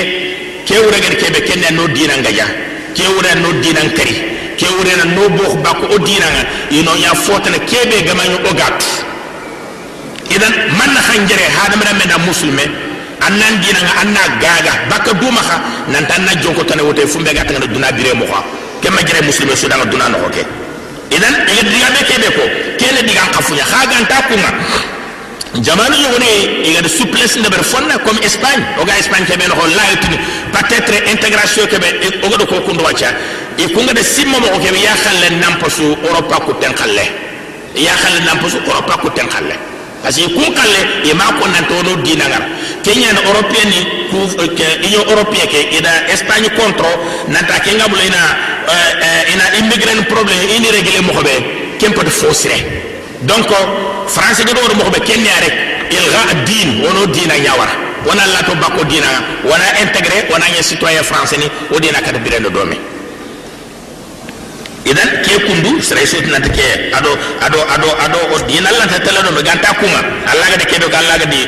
ke 0.68 0.74
wure 0.76 0.98
ger 1.00 1.14
kebe 1.16 1.40
kenya 1.48 1.70
no 1.72 1.88
dina 1.88 2.14
ngaja 2.20 2.46
ke 2.94 3.04
wure 3.08 3.32
no 3.40 3.48
dina 3.64 3.80
kari 3.96 4.14
ke 4.60 4.66
wure 4.68 4.92
na 5.00 5.04
no 5.16 5.28
bo 5.32 5.56
bako 5.64 5.88
o 5.94 5.98
dina 5.98 6.26
nga 6.28 6.42
ino 6.70 6.92
ya 6.96 7.14
foto 7.14 7.48
na 7.50 7.58
kebe 7.64 8.04
gama 8.04 8.24
nyo 8.28 8.38
ogat 8.50 8.84
idan 10.28 10.52
man 10.76 10.92
na 10.92 11.00
hanjere 11.00 11.48
hadam 11.56 11.80
na 11.80 11.92
mena 11.96 12.18
muslime 12.20 12.64
annan 13.24 13.54
dina 13.64 13.80
nga 13.80 13.94
anna 14.04 14.22
gaga 14.36 14.72
baka 14.92 15.12
duma 15.16 15.40
kha 15.40 15.56
nan 15.88 16.04
tan 16.06 16.22
na 16.28 16.34
jonko 16.36 16.62
tane 16.64 16.82
wote 16.84 17.06
fumbe 17.08 17.32
ga 17.32 17.44
tanga 17.44 17.66
duna 17.66 17.88
bire 17.92 18.12
mo 18.14 18.26
kha 18.28 18.44
kemma 18.82 19.00
jere 19.06 19.22
muslime 19.26 19.56
sudanga 19.56 19.84
duna 19.84 20.08
noxo 20.08 20.30
ke 20.30 20.42
idan 21.16 21.32
ya 21.34 21.52
ege 21.52 21.62
digabe 21.72 22.00
kebe 22.10 22.28
ko 22.36 22.44
kele 22.78 23.02
digan 23.08 23.28
xafuña 23.34 23.64
xa 23.64 23.86
ganta 23.90 24.16
kunga 24.28 24.50
jamanu 25.60 25.94
yogoni 25.96 26.26
igadi 26.70 26.88
souplesse 26.88 27.36
ndeɓer 27.40 27.62
fonna 27.64 27.98
comme 27.98 28.20
espagne. 28.24 28.62
Oga 28.80 28.98
espagne 28.98 29.26
keɓe 29.26 29.48
noxo 29.48 29.62
oh, 29.64 29.68
layotini 29.76 30.18
peut 30.52 30.72
être 30.76 30.94
intégration 31.12 31.66
keɓe 31.66 31.88
ogado 32.26 32.46
ko 32.46 32.60
kundowaca 32.60 33.08
i 33.58 33.66
kungada 33.72 34.02
simma 34.02 34.38
moxo 34.38 34.58
keɓe 34.64 34.78
ya 34.82 34.94
xalle 35.04 35.28
nampasu 35.40 35.82
europa 36.08 36.36
kuten 36.46 36.72
xalle 36.74 37.04
ya 37.76 37.92
xalle 38.02 38.20
nampasu 38.26 38.56
europa 38.66 38.94
kuten 39.02 39.28
xalle 39.28 39.54
parce 40.02 40.16
que 40.16 40.26
kun 40.34 40.52
kalle 40.54 40.80
i 41.04 41.12
m'a 41.14 41.24
konnantono 41.40 41.96
dinagara 42.02 42.44
eh, 42.44 42.82
ke 42.82 42.94
ñana 42.98 43.20
européen 43.26 43.68
ni 43.68 43.80
union 44.86 45.04
européen 45.10 45.46
ke 45.48 45.76
ina 45.78 45.90
espagne 46.12 46.48
contre 46.54 46.86
nanta 47.28 47.58
ke 47.60 47.74
nga 47.74 47.88
bula 47.88 48.02
ina 48.04 48.16
eh, 48.68 48.92
eh, 49.02 49.32
ina 49.34 49.44
immigrant 49.58 50.02
problème 50.08 50.38
ini 50.56 50.70
réglé 50.70 51.00
moxo 51.02 51.22
ɓe 51.22 51.34
ken 51.78 51.92
poti 51.92 52.10
fo 52.10 52.32
sire 52.32 52.58
donc 53.22 53.48
français 54.06 54.44
ke 54.44 54.52
ɗowoto 54.54 54.74
moxo 54.76 54.90
ɓe 54.90 55.00
ken 55.04 55.20
ne 55.22 55.28
a 55.30 55.40
rek 55.40 55.54
ilga 55.90 56.22
din 56.46 56.80
wono 56.84 57.06
dina 57.06 57.34
ñawara 57.38 57.72
wona 58.06 58.26
lato 58.26 58.54
bakko 58.54 58.84
dina 58.84 59.08
wona 59.44 59.64
intégré 59.82 60.26
wona 60.30 60.46
ñe 60.48 60.62
citoyen 60.62 61.02
français 61.02 61.38
ni 61.38 61.50
wo 61.70 61.78
dina 61.80 62.00
kata 62.00 62.18
birendo 62.18 62.50
doome 62.50 62.97
idan 64.90 65.08
ke 65.24 65.34
kundu 65.46 65.80
sere 65.84 66.04
sot 66.06 66.24
na 66.32 66.40
ke 66.40 66.68
ado 66.98 67.12
ado 67.46 67.60
ado 67.74 67.88
ado 68.04 68.20
o 68.34 68.36
dina 68.48 68.70
la 68.72 68.86
ta 68.92 68.98
tala 69.04 69.20
do 69.26 69.30
me 69.36 69.42
ganta 69.42 69.70
kuma 69.80 70.00
allah 70.32 70.46
ga 70.52 70.56
de 70.56 70.64
ke 70.70 70.76
do 70.82 70.88
allah 71.00 71.16
ga 71.22 71.26
di 71.32 71.42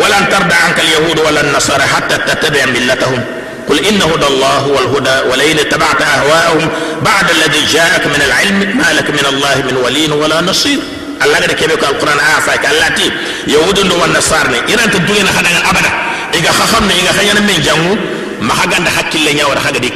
walan 0.00 0.24
tarda 0.32 0.56
anka 0.66 0.80
al 0.84 0.90
yahud 0.96 1.18
wala 1.26 1.40
nasara 1.56 1.86
hatta 1.94 2.16
tattabi 2.28 2.64
millatahum 2.76 3.22
قل 3.68 3.84
إن 3.84 4.00
هدى 4.02 4.26
الله 4.26 4.56
هو 4.58 4.78
الهدى 4.78 5.28
ولئن 5.30 5.58
اتبعت 5.58 6.02
أهواءهم 6.02 6.68
بعد 7.04 7.26
الذي 7.30 7.60
جاءك 7.72 8.06
من 8.06 8.22
العلم 8.26 8.58
ما 8.80 8.92
لك 8.96 9.10
من 9.10 9.26
الله 9.28 9.56
من 9.68 9.76
ولي 9.84 10.08
ولا 10.08 10.40
نصير. 10.40 10.78
الله 11.24 11.36
قد 11.36 11.52
كيبك 11.52 11.84
القرآن 11.84 12.18
آفاك 12.18 12.64
التي 12.64 13.12
يهود 13.46 13.78
والنصارى 13.92 14.60
إذا 14.72 14.84
أنت 14.84 14.94
الدنيا 14.94 15.24
خدنا 15.36 15.70
أبدا. 15.70 15.90
إذا 16.34 16.50
خخمنا 16.52 16.92
إذا 16.94 17.12
خيانا 17.12 17.40
من 17.40 17.60
جمو 17.60 17.92
ما 18.40 18.54
حكي 18.96 19.18
لنا 19.32 19.46
ولا 19.46 19.60
خغا 19.60 19.70
دي 19.70 19.92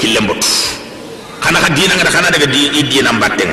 كلم 1.45 1.55
بط 1.55 1.59
خنا 1.59 1.59
خدينا 1.65 2.11
خنا 2.11 2.31
دغ 2.31 2.45
دي 2.45 2.83
دينا 2.83 3.13
مباتن 3.13 3.53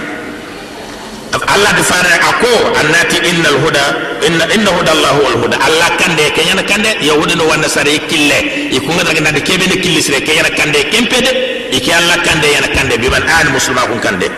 Allah 1.54 1.72
da 1.78 1.84
fara 1.84 2.10
ako 2.30 2.52
annati 2.82 3.18
innal 3.30 3.58
huda 3.64 3.86
inna 4.28 4.46
inna 4.56 4.72
huda 4.78 4.92
Allah 4.98 5.14
wal 5.24 5.38
huda 5.46 5.58
Allah 5.68 5.90
kande 6.02 6.26
kenyana 6.34 6.64
kande 6.66 6.90
yahuda 7.06 7.36
no 7.38 7.46
wanda 7.46 7.70
sare 7.70 7.94
kille 8.10 8.40
ikunga 8.78 9.04
daga 9.06 9.22
nande 9.22 9.42
kebe 9.48 9.66
ne 9.70 9.78
kille 9.84 10.02
sire 10.02 10.20
kenyana 10.28 10.50
kande 10.60 10.80
kempede 10.94 11.32
iki 11.78 11.92
Allah 11.94 12.18
kande 12.28 12.48
yana 12.56 12.68
kande 12.76 12.98
bi 13.02 13.08
man 13.14 13.22
an 13.38 13.48
muslima 13.54 13.86
kun 13.90 14.00
kande 14.00 14.30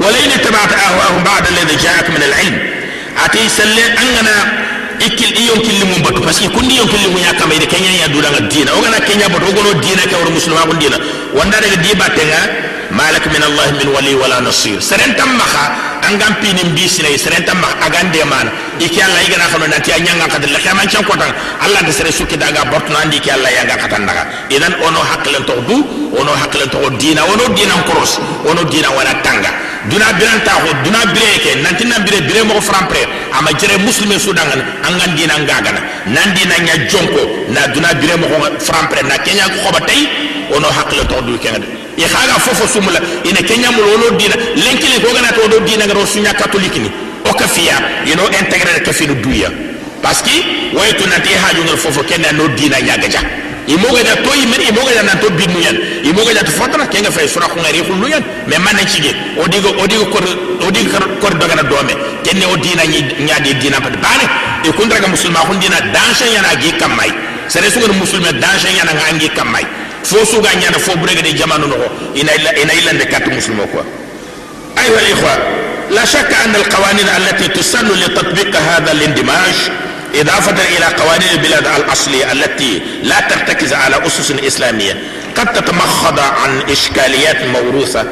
ولئن 0.00 0.30
اتبعت 0.30 0.72
اهواهم 0.72 1.24
بعد 1.24 1.44
الذي 1.46 1.76
جاءك 1.76 2.10
من 2.10 2.22
العلم 2.28 2.56
ati 3.24 3.48
salle 3.48 3.84
angana 3.96 4.34
ikil 5.00 5.32
iyon 5.40 5.60
killi 5.64 5.84
mum 5.88 6.02
batu 6.04 6.20
parce 6.20 6.40
que 6.40 6.48
kundi 6.52 6.76
yon 6.76 6.88
killi 6.88 7.08
munya 7.08 7.32
kama 7.40 7.54
ide 7.56 7.64
kenya 7.66 7.90
ya 8.04 8.08
dula 8.12 8.28
dina 8.52 8.72
o 8.76 8.80
gana 8.84 9.00
kenya 9.08 9.28
batu 9.32 9.48
gono 9.56 9.72
dina 9.80 10.04
ka 10.10 10.16
wor 10.20 10.28
muslima 10.36 10.68
kun 10.68 10.76
dina 10.78 10.96
wanda 11.32 11.56
daga 11.64 11.76
di 11.80 11.90
batenga 11.96 12.40
malak 12.96 13.24
min 13.28 13.42
allah 13.44 13.66
min 13.78 13.88
wali 13.94 14.12
wala 14.16 14.40
nasir. 14.40 14.80
Seren 14.80 15.12
tammaha 15.14 15.64
angam 16.08 16.32
pini 16.40 16.64
mbisina 16.72 17.12
seren 17.14 17.44
tammaha 17.44 17.76
agande 17.86 18.24
man. 18.24 18.48
Iki 18.80 19.00
allah 19.00 19.20
igana 19.24 19.46
khano 19.48 19.66
nanti 19.68 19.92
anyanga 19.92 20.26
kadal 20.28 20.52
la 20.52 20.60
kama 20.60 20.84
chan 20.84 21.04
kotan 21.04 21.32
allah 21.64 21.80
de 21.86 21.92
sere 21.92 22.12
sukki 22.12 22.36
daga 22.36 22.64
bortu 22.68 22.92
nandi 22.92 23.18
ki 23.20 23.30
allah 23.30 23.48
katan 23.80 24.04
daga 24.04 24.22
idan 24.50 24.72
ono 24.84 25.00
haklen 25.00 25.44
to 25.48 25.54
du 25.68 25.76
ono 26.12 26.32
haklen 26.36 26.68
to 26.68 26.78
dina 27.00 27.22
ono 27.24 27.48
dina 27.56 27.72
cross 27.88 28.20
ono 28.44 28.62
dina 28.68 28.90
wala 28.92 29.12
tanga 29.24 29.48
duna 29.88 30.12
biran 30.18 30.40
ta 30.44 30.60
ko 30.60 30.70
duna 30.84 31.00
bire 31.14 31.56
nanti 31.64 31.84
na 31.88 31.98
bire 32.04 32.20
bire 32.28 32.42
mo 32.44 32.60
frampre 32.60 33.00
ama 33.32 33.50
jere 33.56 33.78
muslime 33.80 34.18
su 34.18 34.32
dangan 34.32 34.60
angan 34.84 35.10
dina 35.16 35.34
ngagana 35.40 35.80
nan 36.06 36.28
dina 36.36 36.56
nya 36.66 36.76
jonko 36.90 37.22
na 37.48 37.66
duna 37.72 37.94
bire 37.94 38.16
mo 38.20 38.26
frampre 38.60 39.00
na 39.08 39.16
kenya 39.24 39.48
ko 39.48 39.72
ba 39.72 39.80
tay 39.88 40.04
ono 40.52 40.68
hakle 40.68 41.02
to 41.08 41.16
du 41.24 41.38
kenga 41.38 41.85
i 41.96 42.02
xaga 42.02 42.38
fofo 42.38 42.66
sumula 42.66 43.00
ina 43.24 43.40
keñamul 43.42 43.84
wolo 43.84 44.16
diina 44.18 44.36
lenkile 44.54 45.00
ko 45.00 45.12
ganata 45.14 45.40
wodo 45.40 45.60
dina 45.60 45.86
gano 45.86 46.04
suña 46.06 46.32
catholique 46.34 46.78
ni. 46.78 46.90
O 47.28 47.34
ka 47.34 47.46
fiya 47.48 47.76
ino 48.06 48.22
intégré 48.30 48.82
ka 48.84 48.92
finu 48.92 49.14
duya 49.14 49.50
parce 50.02 50.22
que 50.22 50.76
waytu 50.76 51.08
nanti 51.08 51.30
i 51.30 51.36
hajungel 51.36 51.76
fofo 51.76 52.02
kenda 52.04 52.32
no 52.32 52.48
dina 52.48 52.78
ñagaja 52.80 53.20
imogoja 53.66 54.14
to 54.22 54.30
imen 54.34 54.60
imogoja 54.68 55.02
nanto 55.02 55.30
binnu 55.30 55.58
yan 55.60 55.76
imogoja 56.04 56.44
to 56.44 56.52
fatana 56.52 56.86
kenga 56.86 57.10
fay 57.10 57.26
sura 57.28 57.48
ko 57.48 57.58
ngari 57.60 57.80
hullu 57.80 58.08
yan 58.08 58.22
mais 58.46 58.58
man 58.60 58.76
nan 58.76 58.86
cige 58.86 59.10
odigo 59.42 59.70
odigo 59.82 60.06
kor 60.06 60.22
odigo 60.66 60.90
kor 61.20 61.34
dogana 61.34 61.62
dome 61.62 61.94
kenne 62.22 62.44
o 62.46 62.56
dina 62.56 62.84
ñaade 62.84 63.54
dina 63.60 63.80
pat 63.80 63.96
bane 63.98 64.24
e 64.64 64.70
kundraga 64.72 65.08
musulma 65.08 65.40
hun 65.48 65.58
dina 65.58 65.80
danger 65.80 66.28
yana 66.34 66.54
gi 66.60 66.72
kammay 66.78 67.10
sere 67.48 67.70
sugar 67.70 67.90
musulma 67.92 68.30
danger 68.32 68.70
yana 68.70 68.92
kam 68.92 69.18
kammay 69.34 69.64
fo 70.08 70.24
suga 70.24 70.50
nyana 70.54 70.78
fo 70.78 70.92
burega 70.96 71.22
de 71.22 71.32
jamanu 71.40 71.66
no 71.66 71.76
ina 72.14 72.32
illa 72.38 72.50
ina 72.62 72.72
illa 72.80 72.92
de 72.92 73.06
kat 73.06 73.26
musulmo 73.26 73.66
ko 73.72 73.84
ايها 74.78 75.00
الاخوه 75.00 75.38
لا 75.90 76.04
شك 76.04 76.32
ان 76.44 76.54
القوانين 76.54 77.08
التي 77.08 77.48
تسن 77.48 77.88
لتطبيق 77.88 78.56
هذا 78.56 78.92
الاندماج 78.92 79.54
إضافة 80.14 80.56
إلى 80.76 80.84
قوانين 80.84 81.28
البلاد 81.32 81.66
الأصلية 81.66 82.32
التي 82.32 82.82
لا 83.02 83.20
ترتكز 83.20 83.72
على 83.72 84.06
أسس 84.06 84.30
إسلامية 84.30 85.02
قد 85.36 85.52
تتمخض 85.52 86.18
عن 86.20 86.60
إشكاليات 86.70 87.36
موروثة 87.44 88.04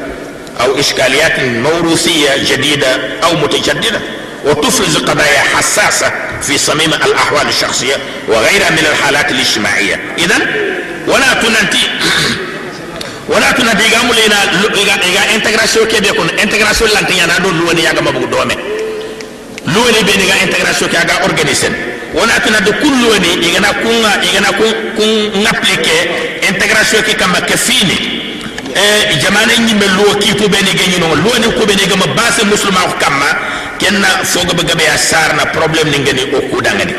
أو 0.61 0.79
إشكاليات 0.79 1.39
موروثية 1.39 2.29
جديدة 2.49 2.97
أو 3.23 3.33
متجددة 3.37 3.99
وتفرز 4.45 4.97
قضايا 4.97 5.39
حساسة 5.57 6.11
في 6.41 6.57
صميم 6.57 6.93
الأحوال 6.93 7.47
الشخصية 7.47 7.95
وغيرها 8.27 8.69
من 8.69 8.85
الحالات 8.91 9.31
الاجتماعية 9.31 9.99
إذا 10.17 10.37
wala 11.07 11.35
tunanti. 11.41 11.81
Wala 13.27 13.53
tunanti 13.53 13.83
iga 13.87 14.03
mulu 14.03 14.19
ina 14.25 14.39
iga 15.09 15.23
intégration 15.35 15.85
ke 15.87 16.01
be 16.01 16.13
kun 16.13 16.29
intégration 16.37 16.89
lantiñana 16.93 17.39
do 17.41 17.49
luwani 17.51 17.83
yagama 17.83 18.11
bugu 18.11 18.27
dome. 18.27 18.55
Luwani 19.65 20.03
be 20.05 20.13
ni 20.17 20.25
ga 20.27 20.35
intégration 20.45 20.87
ke 20.89 20.97
aga 20.97 21.23
organiser 21.25 21.71
wala 22.13 22.39
tunanti 22.39 22.71
kun 22.81 22.93
luwani 23.01 23.33
igana 23.47 23.73
kunga 23.81 24.11
igana 24.23 24.51
kun 24.57 24.71
kun 24.95 25.45
appliquer 25.45 26.01
intégration 26.49 27.01
ke 27.03 27.15
kama 27.17 27.41
ke 27.41 27.57
fini. 27.57 27.97
E 28.75 29.15
jamana 29.23 29.53
ñimbe 29.55 29.85
luwo 29.97 30.15
kiitu 30.19 30.49
be 30.49 30.57
ni 30.61 30.71
geñi 30.75 30.99
non 30.99 31.15
luwani 31.23 31.47
ko 31.57 31.65
be 31.65 31.73
ni 31.75 31.85
gama 31.87 32.07
base 32.13 32.43
musulman 32.43 32.83
ko 32.91 32.95
kamma 32.99 33.25
kenna 33.79 34.07
fogo 34.23 34.53
be 34.53 34.63
gabe 34.63 34.83
ya 34.83 34.97
sarna 34.97 35.45
problème 35.45 35.89
ni 35.89 35.99
ngeni 35.99 36.21
o 36.35 36.41
kudangani 36.51 36.93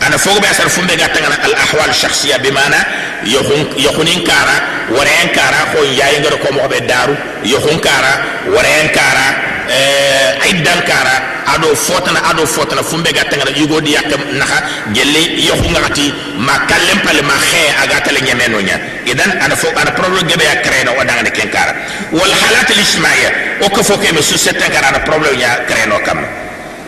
ana 0.00 0.16
foga 0.18 0.40
be 0.40 0.46
asar 0.48 0.68
fumbe 0.68 0.96
ga 0.96 1.08
tangana 1.08 1.36
al 1.44 1.54
ahwal 1.54 1.92
shakhsiya 1.92 2.38
bi 2.38 2.50
mana 2.50 2.76
yohun 3.24 3.68
yohunin 3.76 4.24
kara 4.24 4.56
warayan 4.96 5.28
kara 5.36 5.60
ko 5.72 5.84
yayi 5.84 6.20
ngaro 6.20 6.38
ko 6.40 6.48
mo 6.52 6.68
be 6.68 6.80
daru 6.86 7.14
yohun 7.44 7.78
kara 7.80 8.12
warayan 8.54 8.88
kara 8.96 9.26
eh 9.70 10.44
aidan 10.48 10.80
kara 10.88 11.14
ado 11.54 11.74
fotana 11.76 12.20
ado 12.30 12.46
fotana 12.46 12.82
fumbe 12.82 13.12
ga 13.12 13.24
tangara 13.30 13.50
yugo 13.52 13.80
di 13.80 13.92
yak 13.92 14.08
naha 14.32 14.58
gelle 14.96 15.22
yohu 15.48 15.68
ngati 15.70 16.06
ma 16.38 16.64
kallem 16.66 16.98
pale 17.04 17.22
ma 17.22 17.36
khe 17.36 17.62
aga 17.82 18.00
tale 18.00 18.20
nyameno 18.24 18.60
nya 18.60 18.76
idan 19.06 19.30
ana 19.44 19.54
fo 19.56 19.68
ana 19.76 19.90
problem 19.92 20.26
gebe 20.26 20.44
ya 20.44 20.56
kreno 20.64 20.92
o 20.98 21.04
dangane 21.04 21.30
ken 21.30 21.50
kara 21.50 21.72
wal 22.12 22.32
halat 22.42 22.70
al 22.70 22.80
ijtimaiya 22.80 23.30
o 23.62 23.68
ko 23.68 23.82
fo 23.82 23.98
ke 23.98 24.12
me 24.12 24.22
su 24.22 24.36
sette 24.38 24.64
kara 24.72 24.88
ana 24.88 25.00
problem 25.00 25.38
ya 25.38 25.60
kreno 25.68 25.98
kam 26.04 26.18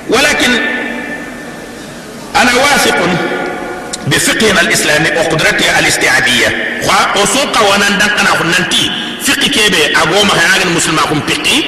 ولكن 0.09 0.82
أنا 2.37 2.55
واثق 2.55 2.99
بفقهنا 4.07 4.61
الإسلامي 4.61 5.09
وقدرته 5.17 5.79
الاستعابيه 5.79 6.81
خا 6.89 7.21
اوسوقا 7.21 7.61
وانا 7.61 7.89
ندقنا 7.89 8.31
خننتي 8.39 8.91
فقه 9.27 9.47
كيبي 9.47 9.97
اغوما 9.97 10.35
هاغن 10.35 10.73
مسلما 10.77 11.03
كون 11.03 11.21
فقي 11.29 11.63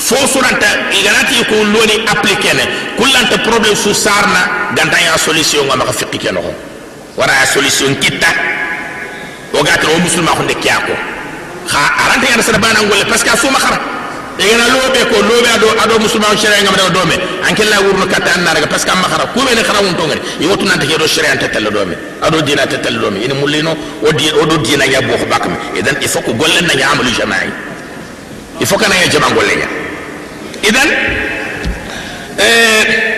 فوسور 0.00 0.44
انت 0.52 0.64
اغناتي 0.64 1.40
يكون 1.40 1.72
لوني 1.72 2.10
أبليكين. 2.10 2.58
كل 2.98 3.16
انت 3.16 3.34
بروبليم 3.34 3.74
سو 3.74 3.92
سارنا 3.92 4.42
غانتا 4.78 4.98
يا 4.98 5.16
سوليسيون 5.16 5.70
وما 5.70 5.84
فقي 5.84 6.18
كنو 6.18 6.52
ورا 7.16 7.44
سوليسيون 7.54 7.94
كيتا. 7.94 8.28
وغاتو 9.54 9.98
مسلما 9.98 10.32
كون 10.32 10.46
ديكياكو 10.46 10.94
خا 11.68 11.78
ارانتي 11.78 12.34
انا 12.34 12.42
سربانا 12.42 12.80
نقول 12.80 13.04
باسكو 13.04 13.36
سو 13.36 13.50
مخرب 13.50 13.80
igana 14.38 14.64
lobe 14.72 15.00
ko 15.12 15.16
lobe 15.22 15.48
ado 15.54 15.68
ado 15.82 15.98
musulman 15.98 16.36
shere 16.36 16.56
ngam 16.62 16.74
do 16.76 16.88
dome 16.96 17.16
anke 17.46 17.64
la 17.68 17.80
wurno 17.80 18.06
kata 18.06 18.30
an 18.36 18.44
daga 18.44 18.66
parce 18.66 18.84
que 18.84 18.90
amma 18.90 19.08
khara 19.08 19.26
ko 19.34 19.40
be 19.44 19.54
ne 19.54 19.62
khara 19.62 19.80
won 19.82 19.94
to 19.96 20.02
ngari 20.08 20.20
wotu 20.48 20.64
nante 20.64 20.86
ke 20.86 20.96
do 20.98 21.06
shere 21.06 21.26
an 21.28 21.38
tel 21.38 21.64
do 21.70 21.84
me 21.84 21.94
ado 22.22 22.40
dina 22.42 22.66
tetel 22.66 22.98
do 22.98 23.10
me 23.10 23.20
ina 23.24 23.34
mulino 23.34 23.76
o 24.02 24.12
di 24.12 24.30
o 24.32 24.46
do 24.46 24.56
dina 24.58 24.84
ya 24.86 25.00
bo 25.02 25.14
bakam 25.28 25.52
idan 25.76 25.96
il 26.00 26.08
faut 26.08 26.22
ko 26.22 26.32
golle 26.34 26.60
na 26.62 26.72
ya 26.74 26.90
amalu 26.92 27.10
jama'i 27.12 27.50
il 28.60 28.66
faut 28.66 28.78
kana 28.78 28.94
ya 28.96 29.08
jama 29.08 29.28
golle 29.30 29.52
ya 29.60 29.68
idan 30.68 30.88
euh 32.40 33.12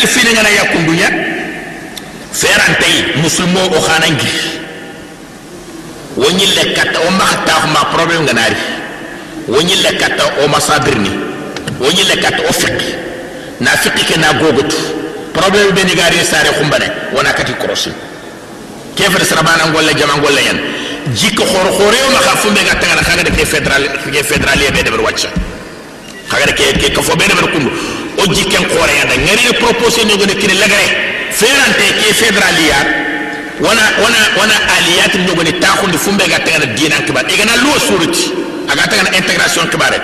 yi 0.00 0.06
fini 0.06 0.32
ngana 0.34 0.48
ya 0.50 0.64
kundunya 0.72 1.08
ferantay 2.32 3.18
musulmo 3.22 3.60
o 3.76 3.80
khanangi 3.80 4.30
wonyi 6.16 6.46
lekata 6.56 6.98
o 7.06 7.10
mahta 7.10 7.66
ma 7.74 7.84
problem 7.94 8.22
nganari 8.24 8.56
wonyi 9.48 9.74
lekata 9.82 10.24
o 10.44 10.48
masadirni 10.48 11.10
wonyi 11.80 12.04
le 12.04 12.16
kat 12.16 12.34
o 12.48 12.52
fiqi 12.52 12.94
na 13.60 13.70
fiqi 13.76 14.04
ke 14.04 14.16
na 14.18 14.32
gogotu 14.34 14.76
problème 15.32 15.72
be 15.72 15.84
ni 15.84 15.94
gari 15.94 16.18
sare 16.24 16.50
khumbane 16.58 16.90
wona 17.14 17.32
kati 17.32 17.52
krosin 17.54 17.92
kefere 18.96 19.24
sarabana 19.24 19.66
ngolle 19.70 19.94
jama 19.94 20.16
ngolle 20.16 20.42
yan 20.42 20.58
jikko 21.14 21.44
khoro 21.44 21.70
khore 21.78 21.98
ma 22.12 22.18
khafu 22.20 22.50
be 22.50 22.62
gatta 22.64 22.86
ngana 22.86 23.02
kaga 23.02 23.22
de 23.24 23.30
ke 23.30 23.44
federal 23.46 23.82
ke 24.12 24.22
federal 24.24 24.58
be 24.74 24.82
de 24.82 24.90
ber 24.90 25.00
wacca 25.00 25.28
kaga 26.28 26.46
de 26.46 26.52
ke 26.52 26.78
ke 26.80 26.92
ko 26.94 27.02
fo 27.02 27.16
be 27.16 27.24
de 27.28 27.34
ber 27.34 27.46
kundu 27.52 27.70
o 28.18 28.24
jikken 28.34 28.64
kooreyanda 28.72 29.14
ngerene 29.24 29.52
proposé 29.62 30.04
ñogone 30.04 30.34
kine 30.40 30.54
legere 30.54 30.86
ferante 31.30 31.86
ke 32.00 32.14
fedraliya 32.14 32.78
wana 33.60 33.82
wana 34.02 34.18
wana 34.40 34.54
aliyati 34.76 35.18
ñogone 35.18 35.52
taxundi 35.60 35.98
fumbe 35.98 36.24
ga 36.28 36.38
tagana 36.40 36.66
dinan 36.74 37.02
kibar 37.06 37.24
gana 37.24 37.56
luwo 37.62 37.78
suriti 37.78 38.32
aga 38.68 38.82
tagana 38.90 39.10
intégration 39.16 39.66
kibare 39.68 39.98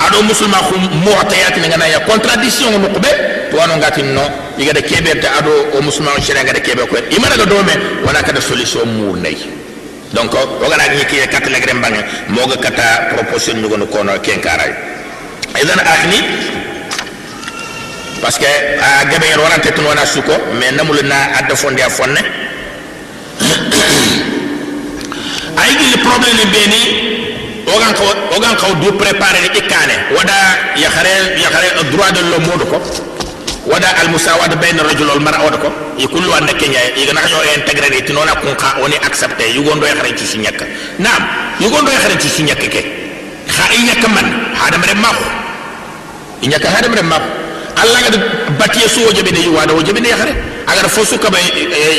ado 0.00 0.22
musulma 0.22 0.58
ku 0.68 0.74
motayatine 1.04 1.68
ngana 1.68 1.86
ya 1.86 2.00
contradiction 2.00 2.72
nu 2.80 2.88
kuɓe 2.88 3.10
to 3.50 3.56
wano 3.56 3.76
ngatin 3.76 4.14
no 4.14 4.22
igada 4.58 4.80
keɓerde 4.80 5.28
ado 5.38 5.50
o 5.78 5.82
musulma 5.82 6.10
o 6.16 6.20
sere 6.22 6.44
gada 6.44 6.60
keɓe 6.60 6.86
koyen 6.88 7.04
imanaga 7.16 7.44
doome 7.46 7.72
wona 8.06 8.22
kada 8.22 8.40
solution 8.40 8.86
murnayi 8.88 9.46
donc 10.12 10.32
ogana 10.34 10.84
ñikkiye 10.94 11.26
katta 11.28 11.50
legre 11.50 11.72
mbange 11.74 12.00
mooga 12.28 12.56
kata 12.56 13.14
proposition 13.14 13.60
ñugonu 13.62 13.86
kono 13.86 14.12
kenkaray 14.22 14.72
idan 15.62 15.78
ahni 15.80 16.18
parce 18.20 18.38
que 18.38 18.44
a 18.46 19.04
gabe 19.10 19.26
yar 19.28 19.40
warante 19.40 19.72
tun 19.74 19.84
wana 19.86 20.04
suko 20.06 20.32
mais 20.58 20.72
namul 20.72 21.00
na 21.04 21.16
adda 21.38 21.54
fonde 21.56 21.80
a 21.80 21.88
fonne 21.88 22.20
ay 25.56 25.70
gi 25.78 25.98
problème 25.98 26.44
be 26.52 26.62
ni 26.68 26.82
ogan 27.66 27.92
ko 27.94 28.04
ogan 28.36 28.54
ko 28.56 28.66
du 28.80 28.92
préparer 28.98 29.50
ikane. 29.54 29.96
Wada 30.16 30.32
ya 30.76 30.88
khare 30.90 31.40
ya 31.40 31.48
khare 31.48 31.68
droit 31.90 32.12
de 32.12 32.20
l'homme 32.20 32.64
ko 32.70 32.80
wada 33.66 33.88
al 34.00 34.08
musawada 34.10 34.56
bain 34.56 34.78
ar-rajul 34.78 35.06
wal 35.08 35.20
mar'a 35.20 35.44
wada 35.44 35.56
ko 35.56 35.72
e 35.98 36.06
kullu 36.06 36.32
anda 36.32 36.52
kenya 36.52 36.80
yi 36.96 37.06
gana 37.06 37.20
yo 37.28 37.38
intégrer 37.56 38.04
ti 38.04 38.12
nona 38.12 38.34
kun 38.36 38.54
kha 38.56 38.76
oni 38.84 38.96
accepter 38.96 39.48
yugondo 39.54 39.86
ya 39.86 39.94
khare 39.94 40.14
ci 40.16 40.38
ñek 40.38 40.60
nam 40.98 41.22
yu 41.60 41.70
gondo 41.70 41.90
ya 41.90 41.98
khare 41.98 42.18
ci 42.18 42.42
ñek 42.42 42.68
ke. 42.68 42.82
Kha 43.48 43.64
ñek 43.74 44.02
man 44.08 44.26
hadam 44.60 44.82
re 44.82 44.94
mako 44.94 45.24
inyaka 46.42 46.68
hadam 46.68 46.92
re 46.94 47.02
mako 47.02 47.39
الله 47.84 47.98
قد 48.06 48.14
باتي 48.58 48.88
سو 48.88 49.08
وجبين 49.08 49.36
يوادا 49.36 49.72
وجبين 49.72 50.04
يخرين 50.04 50.36
أجر 50.68 50.88
فوسو 50.88 51.16
كبا 51.18 51.38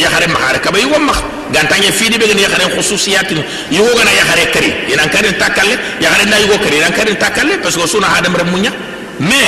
يخرين 0.06 0.30
مخار 0.30 0.58
كبا 0.58 0.80
يوم 0.80 1.08
مخ 1.08 1.20
قانتان 1.56 1.84
يفيدي 1.84 2.18
بغن 2.18 2.40
يخرين 2.40 2.70
خصوصيات. 2.78 3.32
يوغا 3.72 4.04
يا 4.04 4.22
يخرين 4.22 4.46
كري. 4.54 4.74
ينان 4.90 5.10
كارين 5.10 5.38
تاكالي. 5.38 5.78
يخرين 6.02 6.30
نا 6.30 6.38
يوغا 6.38 6.58
كري. 6.58 6.78
ينان 6.78 6.92
كارين 6.92 7.20
تاكالي. 7.20 7.58
بس 7.58 7.78
غصونا 7.78 8.18
هادم 8.18 8.36
رمونيا. 8.36 8.72
مي. 9.20 9.44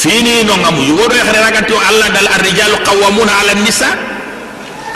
فيني 0.00 0.42
نو 0.42 0.54
يا 0.54 0.84
يوغا 0.88 1.16
يخرين 1.16 1.42
راقانتو 1.44 1.76
الله 1.90 2.08
دال 2.08 2.28
الرجال 2.28 2.84
قوامون 2.84 3.28
على 3.28 3.52
النساء. 3.52 3.96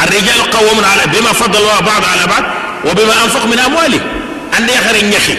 الرجال 0.00 0.40
قوامون 0.56 0.84
على 0.84 1.02
بما 1.12 1.32
فضل 1.32 1.58
الله 1.58 1.80
بعض 1.80 2.04
على 2.04 2.26
بعض. 2.26 2.44
وبما 2.86 3.24
أنفق 3.24 3.44
من 3.46 3.58
أموالي. 3.58 4.00
عند 4.54 4.68
يخرين 4.70 5.12
يخي 5.12 5.36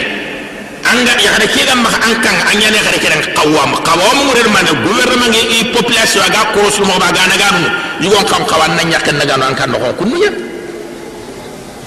anga 0.82 1.14
yakhare 1.18 1.46
kidan 1.54 1.78
ma 1.82 1.90
ankang 2.02 2.38
anyane 2.50 2.76
yakhare 2.80 2.98
kidan 2.98 3.22
qawam 3.38 3.70
qawam 3.86 4.16
murer 4.26 4.48
man 4.50 4.66
gouvernement 4.82 5.34
e 5.34 5.70
population 5.70 6.22
aga 6.26 6.50
korsu 6.54 6.82
mo 6.84 6.98
baga 6.98 7.22
na 7.30 7.36
ganu 7.38 7.62
won 8.10 8.24
kam 8.26 8.42
kawan 8.50 8.74
na 8.74 8.82
nyaken 8.82 9.16
na 9.18 9.24
ganu 9.24 9.44
ankan 9.46 9.70
ko 9.72 9.88
kunnya 10.00 10.30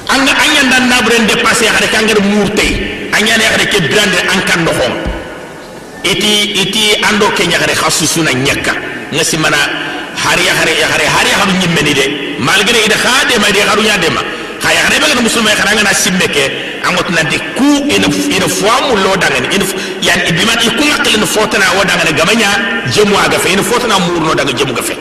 anga 0.07 0.33
anya 0.43 0.61
dan 0.71 0.83
na 0.87 0.97
buren 1.03 1.27
dépasser 1.27 1.67
yakhare 1.67 1.87
kangar 1.91 2.19
murte 2.23 2.67
anyane 3.11 3.43
hada 3.43 3.65
ke 3.67 3.79
grande 3.91 4.19
ankan 4.31 4.63
no 4.63 4.71
hom 4.71 4.93
iti 6.05 6.55
iti 6.63 6.83
ando 7.03 7.27
ke 7.35 7.43
nyaare 7.49 7.75
khassu 7.75 8.05
suna 8.07 8.31
nyaka 8.31 8.73
ngasi 9.11 9.37
mana 9.37 9.57
hari 10.15 10.45
hari 10.47 10.73
hari 10.81 11.05
hari 11.05 11.29
yakhare 11.33 11.53
nyimmeni 11.59 11.93
de 11.93 12.05
malgré 12.39 12.79
ida 12.85 12.95
khade 12.95 13.35
ma 13.43 13.49
de 13.51 13.59
kharu 13.67 13.83
ya 13.83 13.97
de 13.97 14.09
ma 14.15 14.21
xa 14.65 14.73
yaxare 14.73 14.97
ɓegana 14.99 15.21
musulma 15.21 15.49
ye 15.51 15.55
xarangana 15.55 15.93
simme 15.93 16.27
ke 16.27 16.43
a 16.85 17.23
di 17.29 17.37
ku 17.57 17.67
ina 17.89 18.07
ina 18.35 18.47
fuamu 18.47 18.95
lo 19.03 19.15
dangani. 19.17 19.47
Yan 20.01 20.19
ibima 20.27 20.53
i 20.61 20.69
kunga 20.77 20.97
qilin 21.03 21.25
fotana 21.25 21.65
wo 21.77 21.83
dangani. 21.83 22.13
Gamanya 22.13 22.49
jemu 22.91 23.15
aga 23.17 23.37
fe 23.39 23.49
ina 23.53 23.61
fotana 23.63 23.97
murno 23.99 24.33
danga 24.35 24.53
jemu 24.53 24.73
gafe 24.73 24.95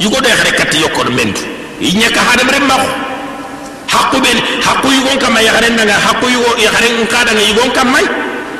yugodo 0.00 0.28
ye 0.28 0.34
xare 0.34 0.52
katti 0.56 0.78
yokkon 0.80 1.12
mendu. 1.14 1.40
I 1.80 1.92
ñaka 1.92 2.20
hadamaren 2.20 2.64
maxo 2.66 2.88
haqu 3.88 4.16
ɓen 4.20 4.38
haqu 4.64 4.88
yugon 4.92 5.18
kamma 5.18 5.42
yaxaren 5.42 5.76
danga 5.76 5.94
haqu 6.06 6.26
yugo 6.30 6.50
yaxaren 6.58 6.92
nka 7.02 7.24
danga 7.26 7.42
yugon 7.42 7.70
kammay 7.72 8.04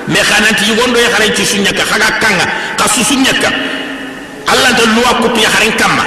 mais 0.08 0.22
xananti 0.24 0.64
yugondo 0.68 0.98
yaxaren 0.98 1.32
cusu 1.34 1.56
ñakka 1.62 1.84
xaga 1.84 2.08
kanga 2.20 2.46
xa 2.78 2.88
susu 2.88 3.14
ñakka 3.14 3.48
allanta 4.52 4.82
luwa 4.94 5.12
kutu 5.22 5.40
yaxaren 5.40 5.72
kamma 5.78 6.04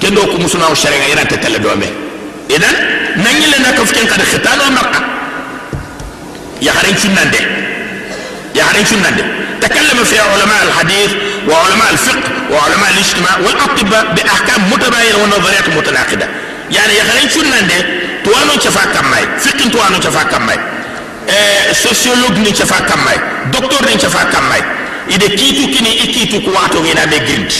kendo 0.00 0.20
ku 0.28 0.38
musulmao 0.38 0.74
ira 1.12 1.24
tetele 1.24 1.40
tele 1.40 1.58
doome 1.58 2.09
إذن 2.50 2.74
نجي 3.16 3.46
لنا 3.58 3.70
كفكين 3.70 4.06
كده 4.06 4.24
ختان 4.24 4.60
ومكة 4.60 5.00
يا 6.62 6.72
هرين 6.72 6.96
شو 7.02 7.08
نندي 7.08 7.42
يا 8.54 8.64
هرين 8.64 8.86
شو 8.86 8.96
نندي 8.96 9.24
تكلم 9.60 10.04
فيها 10.04 10.22
علماء 10.22 10.62
الحديث 10.68 11.10
وعلماء 11.48 11.90
الفقه 11.92 12.30
وعلماء 12.50 12.90
الاجتماع 12.90 13.38
والأطباء 13.38 14.14
بأحكام 14.14 14.70
متباينة 14.72 15.16
ونظريات 15.22 15.68
متناقضة. 15.68 16.26
يعني 16.70 16.92
يا 16.94 17.02
هرين 17.02 17.28
شو 17.30 17.40
نندي 17.42 17.84
توانو 18.24 18.52
شفا 18.64 18.84
كم 18.84 19.10
ماي؟ 19.10 19.24
فقه 19.38 19.68
توانو 19.72 20.00
شفا 20.00 20.22
كم 20.22 20.46
ماي؟ 20.46 20.58
eh, 21.28 21.72
سوسيولوج 21.72 22.38
ني 22.38 22.54
شفا 22.54 22.80
كم 22.80 23.04
ماي؟ 23.04 23.18
دكتور 23.52 23.84
ني 23.90 23.98
شفا 23.98 24.22
كم 24.22 24.48
ماي؟ 24.48 24.62
إذا 25.10 25.28
كيتو 25.28 25.78
كني 25.78 26.02
إكيتو 26.04 26.40
كواتو 26.40 26.78
غينا 26.78 27.04
بجرنش 27.04 27.54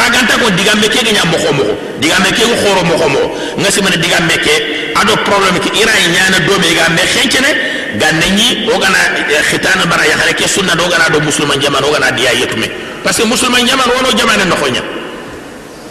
kaganta 0.00 0.34
ko 0.40 0.48
diga 0.56 0.72
meke 0.80 1.00
nya 1.04 1.24
moko 1.28 1.52
moko 1.52 1.74
diga 2.00 2.16
meke 2.24 2.42
ko 2.48 2.54
khoro 2.64 2.82
ngasi 3.60 3.78
mana 3.84 3.96
diga 4.00 4.20
meke 4.24 4.54
ado 4.96 5.12
problème 5.28 5.60
ki 5.60 5.70
ira 5.76 5.92
nyana 6.08 6.38
do 6.48 6.56
be 6.58 6.72
ga 6.74 6.88
me 6.88 7.02
xencene 7.04 7.50
ganni 8.00 8.64
o 8.72 8.78
gana 8.80 8.98
khitana 9.50 9.84
bara 9.86 10.04
ya 10.08 10.16
xare 10.16 10.32
ke 10.34 10.48
sunna 10.48 10.74
do 10.74 10.88
gana 10.88 11.08
do 11.12 11.20
musulman 11.20 11.60
jaman 11.60 11.84
o 11.84 11.90
gana 11.92 12.10
diya 12.12 12.32
yetume 12.32 12.68
parce 13.04 13.18
que 13.20 13.24
musulman 13.28 13.66
jaman 13.66 13.86
wono 13.92 14.10
jaman 14.16 14.40
no 14.48 14.56
xonya 14.56 14.82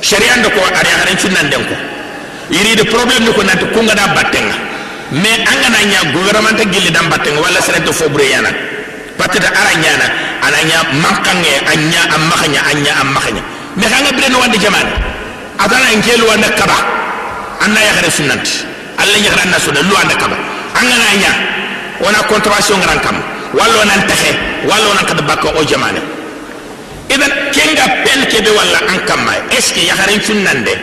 sharia 0.02 0.36
ndako 0.42 0.60
ari 0.66 0.90
xare 0.90 1.14
sunna 1.20 1.42
den 1.50 1.64
ko 1.70 1.76
iri 2.50 2.76
de 2.76 2.84
problème 2.90 3.24
ni 3.26 3.32
ko 3.34 3.42
nanti 3.44 3.66
kunga 3.74 3.94
da 3.94 4.08
battenga 4.16 4.56
mais 5.12 5.40
angana 5.46 5.80
nya 5.86 6.00
gouvernement 6.14 6.58
gilli 6.74 6.90
dam 6.92 7.10
battenga 7.10 7.40
wala 7.42 7.62
sere 7.62 7.82
to 7.86 7.94
fobre 7.94 8.26
yana 8.26 8.50
da 9.18 9.26
ara 9.62 9.74
nyana 9.78 10.08
ana 10.42 10.60
nya 10.66 10.78
mankange 10.98 11.54
anya 11.72 12.02
amahanya 12.16 12.62
anya 12.72 12.94
amahanya 13.02 13.59
me 13.78 13.86
hanga 13.86 14.12
bre 14.18 14.30
no 14.30 14.40
wande 14.40 14.58
jamane 14.58 14.92
atana 15.58 15.90
ngelu 15.98 16.26
wande 16.28 16.50
kaba 16.58 16.78
anna 17.62 17.80
ya 17.82 17.92
khare 17.94 18.10
sunnanti 18.12 18.66
alla 18.98 19.18
ya 19.18 19.30
khare 19.32 19.46
nasu 19.52 19.72
da 19.72 19.82
lu 19.82 19.94
wande 19.96 20.16
kaba 20.16 20.38
angana 20.80 21.08
nya 21.22 21.32
wana 22.02 22.20
contravention 22.32 22.80
ngaran 22.80 23.00
kam 23.06 23.18
wallo 23.54 23.84
nan 23.86 24.02
taxe 24.08 24.32
wallo 24.70 24.94
nan 24.96 25.06
kada 25.06 25.22
bakko 25.22 25.50
o 25.60 25.64
jamane 25.66 26.02
idan 27.10 27.32
kenga 27.54 27.86
pen 28.06 28.20
kebe 28.32 28.50
walla 28.58 28.80
an 28.92 29.00
kamma 29.06 29.34
est 29.52 29.62
ce 29.62 29.74
que 29.74 29.82
ya 29.86 29.94
khare 29.96 30.16
sunnande 30.22 30.74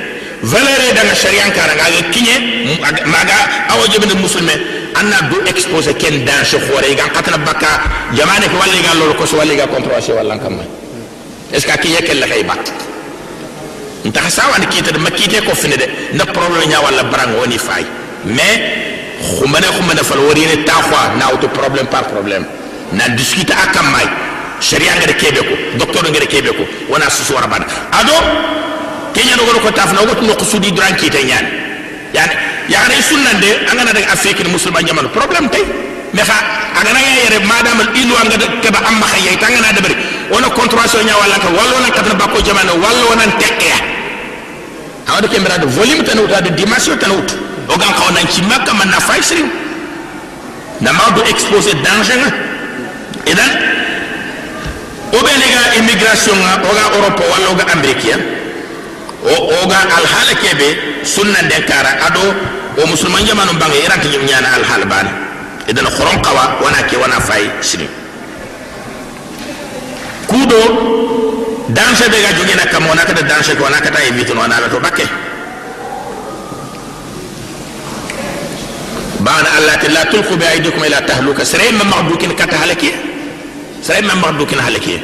valeur 0.42 0.80
daga 0.94 1.14
sharian 1.14 1.50
kara 1.56 1.74
ga 1.74 1.86
kinye 2.12 2.34
maga 3.06 3.36
awo 3.72 3.86
jebe 3.88 4.06
musulme 4.14 4.52
anna 4.94 5.22
du 5.30 5.40
exposer 5.50 5.94
ken 5.96 6.24
danger 6.24 6.60
khore 6.68 6.94
ga 6.94 7.08
katana 7.14 7.38
baka 7.38 7.80
jamane 8.14 8.46
ko 8.52 8.56
walli 8.60 8.80
ga 8.82 8.94
lolo 8.94 9.14
ko 9.14 9.24
so 9.26 9.36
walli 9.38 9.56
ga 9.56 9.66
controverse 9.66 10.12
walla 10.12 10.36
kam 10.38 10.60
est 11.52 11.60
ce 11.60 11.66
que 11.66 11.78
kinye 11.78 12.02
kel 12.02 12.18
la 12.18 12.26
kay 12.26 12.42
bat 12.44 12.64
nta 14.04 14.20
hasawa 14.20 14.58
ni 14.58 14.66
kite 14.66 14.92
de 14.92 14.98
makite 14.98 15.40
ko 15.44 15.54
fini 15.54 15.76
de 15.76 15.86
na 16.16 16.24
problème 16.26 16.68
nya 16.68 16.80
walla 16.80 17.02
barang 17.04 17.34
woni 17.38 17.58
fay 17.58 17.84
mais 18.24 18.60
khumane 19.38 19.66
khumane 19.76 20.02
fal 20.02 20.18
wori 20.18 20.40
ne 20.46 20.64
ta 20.64 20.72
khwa 20.82 21.14
na 21.18 21.26
auto 21.26 21.48
problème 21.48 21.86
par 21.86 22.04
problème 22.06 22.44
na 22.92 23.08
discuter 23.10 23.54
akam 23.54 23.86
may 23.92 24.06
sharia 24.60 24.92
ngade 24.96 25.14
kebe 25.16 25.38
ko 25.38 25.54
docteur 25.78 26.02
ngade 26.10 26.26
kebe 26.26 26.48
ko 26.56 26.64
wana 26.88 27.08
susu 27.10 27.32
wara 27.34 27.46
bana 27.46 27.66
ado 27.92 28.12
kenya 29.14 29.36
no 29.36 29.42
ko 29.60 29.70
tafna 29.70 30.00
wotu 30.02 30.24
no 30.26 30.34
kusudi 30.34 30.72
duran 30.72 30.94
ki 30.96 31.10
tay 31.10 31.24
ñaan 31.24 31.46
yani 32.14 32.32
ya 32.68 32.78
ray 32.88 33.02
sunnan 33.02 33.40
de 33.40 33.70
angana 33.70 33.92
daga 33.92 34.12
afrique 34.12 34.42
ni 34.44 34.50
musulman 34.50 34.84
jamal 34.86 35.08
problème 35.10 35.48
tay 35.50 35.62
me 36.12 36.22
fa 36.22 36.34
agana 36.80 36.98
yere 36.98 37.38
madam 37.46 37.78
ilu 37.94 38.14
anga 38.22 38.36
ke 38.62 38.70
ba 38.70 38.78
amma 38.88 39.06
khayay 39.06 39.36
tangana 39.38 39.72
de 39.72 39.94
wono 40.30 40.48
contrôlation 40.50 41.04
nya 41.06 41.14
wala 41.16 41.36
ka 41.38 41.48
wallo 41.54 41.76
nan 41.80 41.90
kadna 41.92 42.14
bako 42.14 42.40
jamana 42.42 42.72
wallo 42.74 43.14
nan 43.16 43.30
tekya 43.38 43.76
awde 45.06 45.28
ke 45.28 45.38
mirade 45.38 45.66
volume 45.66 46.02
tan 46.04 46.18
uta 46.18 46.40
de 46.42 46.50
dimension 46.50 46.98
tan 46.98 47.10
uta 47.14 47.34
o 47.68 47.74
gan 47.78 47.92
ka 47.94 48.10
nan 48.14 48.26
ci 48.28 48.42
makka 48.42 48.72
man 48.74 48.90
na 48.90 48.98
faisri 49.00 49.44
na 50.80 50.92
mawdu 50.92 51.22
exposé 51.30 51.74
danger 51.82 52.18
dan 53.38 53.52
o 55.14 55.18
be 55.22 55.30
ne 55.38 55.46
ga 55.54 55.62
immigration 55.78 56.34
o 56.38 56.70
ga 56.74 56.84
europe 56.96 57.22
wallo 57.30 57.54
ga 57.54 57.64
america 57.72 58.18
o 59.24 59.66
ga 59.70 59.78
alhala 59.96 60.34
kebe 60.42 60.68
sunna 61.06 61.42
den 61.48 61.62
kara 61.66 61.92
ado 62.06 62.34
o 62.82 62.86
musulman 62.86 63.22
jamanu 63.24 63.52
bangi 63.58 63.78
irata 63.86 64.08
nyana 64.10 64.48
alhala 64.58 64.86
bana 64.86 65.10
idan 65.70 65.86
khoron 65.86 66.18
qawa 66.22 66.58
wana 66.62 66.82
ke 66.90 66.96
wana 66.98 67.20
fay 67.20 67.46
sirin 67.62 68.05
kudo 70.28 70.60
danse 71.68 72.08
be 72.10 72.18
ga 72.22 72.32
jogena 72.38 72.64
kam 72.70 72.86
wana 72.86 73.02
kada 73.04 73.22
danse 73.22 73.54
ko 73.56 73.64
wana 73.64 73.80
kata 73.80 73.98
invite 74.08 74.34
no 74.34 74.40
wana 74.40 74.56
to 74.70 74.78
bakke 74.80 75.06
bana 79.20 79.48
allah 79.58 79.76
la 79.90 80.04
tulqu 80.10 80.36
bi 80.36 80.44
aydikum 80.46 80.84
ila 80.84 81.00
tahluka 81.02 81.44
sare 81.44 81.72
ma 81.72 81.84
magdukin 81.84 82.34
kata 82.36 82.56
halaki 82.62 82.90
sare 83.82 84.02
ma 84.02 84.14
magdukin 84.14 84.58
halaki 84.58 85.00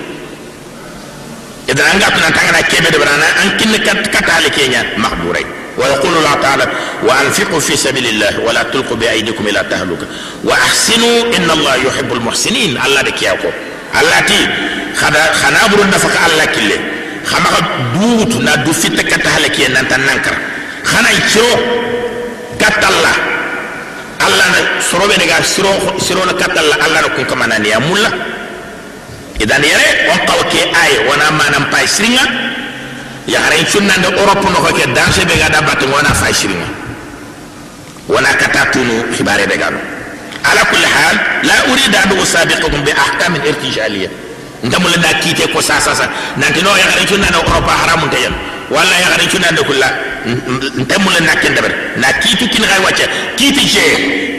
idan 1.68 1.86
an 1.92 1.98
gatuna 1.98 2.30
tangana 2.30 2.62
kebe 2.70 2.88
de 2.94 2.98
barana 3.02 3.26
an 3.42 3.48
kinne 3.58 3.78
kat 3.82 4.06
katale 4.14 4.50
kenya 4.54 4.82
mahdurai 4.96 5.44
wa 5.78 5.86
yaqulu 5.88 6.16
allah 6.22 6.36
ta'ala 6.44 6.64
wa 7.02 7.12
anfiqu 7.26 7.58
fi 7.60 7.74
sabilillah 7.76 8.38
wa 8.46 8.52
la 8.52 8.64
tulqu 8.70 8.94
bi 8.96 9.06
aydikum 9.08 9.46
ila 9.48 9.64
tahluka 9.64 10.06
wa 10.44 10.54
ahsinu 10.54 11.32
inna 11.34 11.52
allah 11.58 11.74
yuhibbul 11.82 12.20
muhsinin 13.92 14.00
allah 14.00 14.20
de 14.22 14.22
kiyako 14.22 14.22
allah 14.22 14.22
ti 14.26 14.40
khada 14.96 15.22
khana 15.40 15.68
burun 15.70 15.90
nafaka 15.90 16.18
allah 16.26 16.46
kille 16.54 16.76
khama 17.24 17.50
duut 17.94 18.32
na 18.42 18.56
du 18.64 18.72
fitta 18.72 19.02
katale 19.02 19.48
kenya 19.50 19.68
nan 19.68 19.86
tan 19.88 20.00
nankar 20.06 20.36
khana 20.84 21.08
ciro 21.28 21.52
katalla 22.58 23.12
allah 24.26 24.46
na 24.52 24.58
sorobe 24.80 25.16
daga 25.18 25.42
siro 25.44 25.70
siro 25.98 26.24
na 26.24 26.32
katalla 26.32 26.76
allah 26.84 27.00
na 27.02 27.08
kun 27.14 27.24
kamana 27.24 27.58
ne 27.58 27.68
ya 27.68 27.80
mulla 27.80 28.10
idan 29.40 29.62
yere 29.62 30.08
on 30.12 30.18
qawke 30.26 30.60
ay 30.82 30.92
wana 31.08 31.30
manam 31.30 31.64
pay 31.70 31.86
sringa 31.86 32.24
ya 33.26 33.40
haren 33.40 33.66
sunnande 33.66 34.08
europe 34.18 34.42
no 34.44 34.58
ko 34.62 34.70
ke 34.74 34.86
danse 34.94 35.24
be 35.26 35.34
gada 35.38 35.62
bat 35.62 35.82
wana 35.82 36.14
fay 36.14 36.32
sringa 36.32 36.68
wana 38.08 38.30
katatunu 38.38 39.10
khibare 39.14 39.46
be 39.46 39.56
gado 39.58 39.91
ala 40.50 40.62
kulli 40.70 40.86
hal 40.96 41.16
la 41.48 41.54
urida 41.72 41.98
an 42.04 42.10
usabiqukum 42.22 42.82
bi 42.84 42.90
ahkam 43.04 43.34
irtijaliyya 43.50 44.08
ndamul 44.64 44.94
da 45.02 45.12
kite 45.22 45.46
ko 45.52 45.60
sa 45.60 45.80
sa 45.80 45.94
sa 45.94 46.06
nanti 46.36 46.62
no 46.62 46.70
ya 46.76 46.86
haren 46.90 47.06
sunnande 47.08 47.36
europe 47.36 47.70
haramun 47.82 48.10
tayen 48.10 48.32
walla 48.70 48.94
ya 49.02 49.06
haren 49.12 49.28
sunnande 49.30 49.62
kulla 49.68 49.88
ndamul 50.84 51.14
nakken 51.26 51.54
dabar 51.54 51.72
na 51.96 52.12
kitu 52.22 52.48
kin 52.48 52.62
gay 52.62 52.80
wacce 52.84 53.06
kiti 53.36 53.64
je 53.74 53.84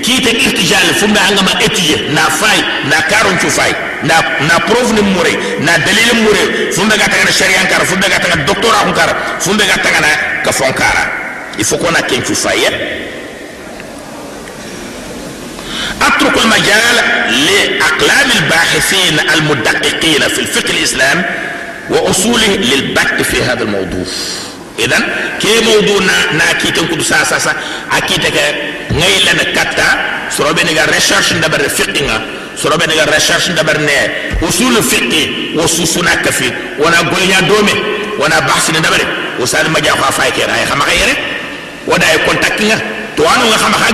kite 0.05 0.31
irtijal 0.45 0.87
fumbe 0.99 1.19
angama 1.19 1.51
étudier 1.65 1.99
na 2.15 2.21
fay 2.39 2.59
na 2.89 3.01
karon 3.11 3.37
cu 3.37 3.49
fay 3.49 3.71
na 4.03 4.15
na 4.47 4.59
preuve 4.67 4.93
ni 4.93 5.01
mure 5.01 5.33
na 5.59 5.77
dalil 5.77 6.09
mure 6.23 6.71
fumbe 6.75 6.95
ga 6.97 7.07
tagana 7.11 7.31
sharia 7.31 7.63
kara 7.71 7.85
fumbe 7.85 8.07
ga 8.09 8.19
tagana 8.19 8.43
doctora 8.43 8.79
ko 8.87 8.91
kara 8.93 9.13
fumbe 9.39 9.63
ga 9.67 9.77
tagana 9.83 10.07
ka 10.43 10.51
fon 10.51 10.71
kara 10.73 11.03
il 11.59 11.65
faut 11.65 11.77
qu'on 11.77 11.93
a 11.95 12.01
cu 12.01 12.33
fay 12.35 13.02
أترك 16.07 16.37
المجال 16.43 16.95
لأقلام 17.29 18.31
الباحثين 18.35 19.19
المدققين 19.33 20.27
في 20.27 20.39
الفقه 20.39 20.69
الإسلام 20.69 21.25
وأصوله 21.89 22.47
للبت 22.47 23.21
في 23.21 23.43
هذا 23.43 23.63
الموضوع. 23.63 24.05
اذا 24.79 24.99
كي 25.41 25.59
موضوع 25.61 25.99
ناكي 25.99 26.37
نا 26.37 26.53
كي 26.53 26.71
تنكو 26.71 27.03
سا 27.03 27.23
سا 27.23 27.39
سا 27.39 27.53
اكيدك 27.91 28.55
نيل 28.91 29.29
أنا 29.29 29.43
كاتا 29.43 29.87
سروبين 30.37 30.67
غا 30.77 30.85
ريشيرش 30.85 31.33
دبر 31.33 31.69
فقه 31.69 32.21
سروبين 32.63 32.89
غا 32.91 33.05
ريشيرش 33.13 33.47
دبر 33.47 33.77
نه 33.77 34.11
أصول 34.49 34.77
الفقه 34.77 35.29
وسوسنا 35.55 36.15
كفي. 36.15 36.51
وأنا 36.79 36.97
غوليا 36.97 37.39
دومي 37.39 37.75
وأنا 38.19 38.39
بحثني 38.39 38.79
دبر 38.79 39.01
وسال 39.39 39.69
ما 39.69 39.79
جا 39.79 39.91
فا 39.91 40.11
فايكر 40.11 40.51
هاي 40.51 40.65
خما 40.65 40.85
غيره 40.85 41.17
ودا 41.87 42.11
اي 42.11 42.17
كونتاكت 42.17 42.61
نا 42.61 42.81
توانو 43.17 43.51
خما 43.51 43.77
خا 43.77 43.91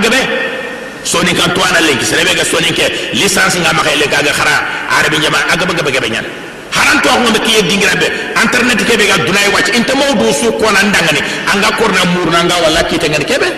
soni 1.04 1.32
kan 1.34 1.54
to 1.54 1.60
ana 1.62 1.80
lenki 1.80 2.04
serebe 2.04 2.34
ga 2.34 2.44
soni 2.44 2.72
ke 2.72 3.14
licence 3.14 3.58
nga 3.58 3.72
ma 3.72 3.82
khele 3.82 4.06
ga 4.08 4.20
khara. 4.32 4.56
Arabi 4.90 5.18
jama 5.22 5.38
aga 5.52 5.64
baga 5.66 5.82
baga 5.82 6.08
nyan 6.08 6.26
haran 6.70 6.98
to 7.02 7.08
ngom 7.08 7.34
ke 7.34 7.62
dingira 7.68 7.94
be 7.98 8.06
internet 8.42 8.78
ke 8.82 8.94
be 8.98 9.06
ga 9.06 9.16
dunay 9.24 9.48
wacc 9.54 9.74
inta 9.74 9.94
mawdu 9.94 10.32
su 10.32 10.50
ko 10.58 10.66
nan 10.70 10.90
dangani 10.92 11.20
anga 11.52 11.70
korna 11.78 12.04
murna 12.14 12.44
nga 12.44 12.56
wala 12.62 12.82
kite 12.84 13.08
ngani. 13.08 13.24
Kebe 13.24 13.48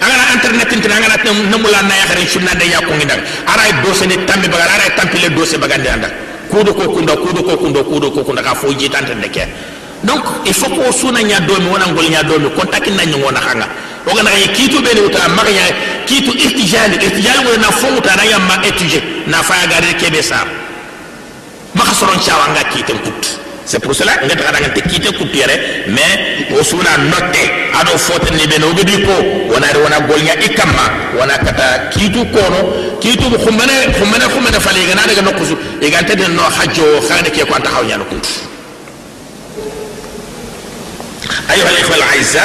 angana 0.00 0.32
internet 0.34 0.72
intina 0.72 0.96
angana 0.96 1.16
namula 1.50 1.82
na 1.82 1.94
yakhare 1.94 2.26
sunna 2.26 2.54
de 2.54 2.66
yakko 2.70 2.94
ngi 2.94 3.06
dag 3.06 3.20
ara 3.46 3.64
dose 3.82 4.06
ni 4.06 4.16
tammi 4.26 4.48
baga 4.48 4.64
ara 4.70 4.86
tampile 4.96 5.28
dose 5.34 5.58
baga 5.58 5.74
anda. 5.74 6.08
Kudo 6.50 6.74
ko 6.74 6.84
kunda 6.92 7.16
kudo 7.16 7.42
ko 7.42 7.56
kunda 7.56 7.82
kudo 7.82 8.10
ko 8.10 8.22
kunda. 8.24 8.42
Ka 8.42 8.54
foji 8.54 8.88
tante 8.88 9.14
de 9.14 9.28
ke. 9.28 9.46
Donc 10.04 10.22
il 10.44 10.52
faut 10.52 10.68
ko 10.68 10.90
suna 10.92 11.22
nya 11.22 11.40
domi 11.40 11.66
wona 11.70 11.86
ngol 11.86 12.08
nya 12.10 12.22
domi 12.22 12.50
kontak 12.50 12.86
na 12.90 13.04
nyi 13.04 13.16
ngona 13.18 13.40
oga 14.06 14.22
naga 14.22 14.36
kitu 14.56 14.82
be 14.82 14.94
ni 14.94 15.00
uta 15.00 15.28
maga 15.28 15.50
ya 15.50 15.66
kitu 16.06 16.30
ihtijali 16.38 16.96
ihtijali 16.96 17.38
wona 17.50 17.70
fongu 17.72 18.00
ta 18.00 18.16
na 18.16 18.24
yamma 18.24 18.54
étudier 18.66 19.02
na 19.26 19.42
faya 19.42 19.66
gade 19.66 19.94
kebe 20.00 20.22
sa 20.22 20.44
maka 21.74 21.94
soron 21.94 22.18
cawanga 22.18 22.60
nga 22.60 22.64
kiten 22.70 22.98
kut 22.98 23.38
c'est 23.64 23.78
pour 23.78 23.94
cela 23.94 24.12
nga 24.24 24.34
daga 24.34 24.68
te 24.74 24.80
kiite 24.80 25.12
kut 25.16 25.32
yere 25.34 25.86
mais 25.88 26.46
o 26.58 26.62
suna 26.64 26.96
notte 26.98 27.42
ado 27.80 27.96
foten 27.98 28.34
ni 28.36 28.46
be 28.46 28.58
no 28.58 28.72
gidi 28.74 29.02
ko 29.06 29.12
wona 29.52 29.66
re 29.72 29.78
wona 29.78 29.96
i 29.98 30.44
ikamma 30.46 30.86
wona 31.18 31.38
kata 31.38 31.88
kitu 31.94 32.24
kono 32.26 32.98
kitu 33.00 33.30
bu 33.30 33.38
khumana 33.38 33.72
khumana 34.28 34.60
fale 34.60 34.80
ga 34.88 34.94
na 34.94 35.06
daga 35.06 35.22
nokusu 35.22 35.56
e 35.80 35.90
ga 35.90 36.02
tade 36.02 36.26
no 36.28 36.42
hajjo 36.42 37.00
khane 37.08 37.30
ke 37.30 37.44
ko 37.46 37.54
anta 37.54 37.70
hawnya 37.70 37.96
ñano 37.96 38.04
kut 38.04 38.26
أيها 41.48 41.68
الإخوة 41.68 41.94
الأعزة 41.96 42.42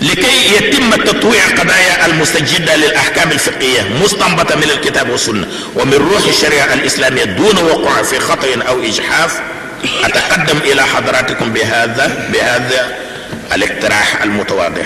لكي 0.00 0.54
يتم 0.56 0.94
تطويع 0.94 1.46
قضايا 1.46 2.06
المستجدة 2.06 2.76
للأحكام 2.76 3.32
الفقهية 3.32 3.82
مستنبطة 4.02 4.56
من 4.56 4.70
الكتاب 4.70 5.10
والسنة. 5.10 5.46
ومن 5.74 5.94
روح 5.94 6.26
الشريعة 6.28 6.74
الإسلامية 6.74 7.24
دون 7.24 7.58
وقوع 7.58 8.02
في 8.02 8.18
خطأ 8.18 8.48
أو 8.68 8.82
إجحاف 8.82 9.40
أتقدم 10.04 10.58
إلى 10.58 10.82
حضراتكم 10.82 11.52
بهذا 11.52 12.28
بهذا 12.32 12.96
الاقتراح 13.52 14.22
المتواضع. 14.22 14.82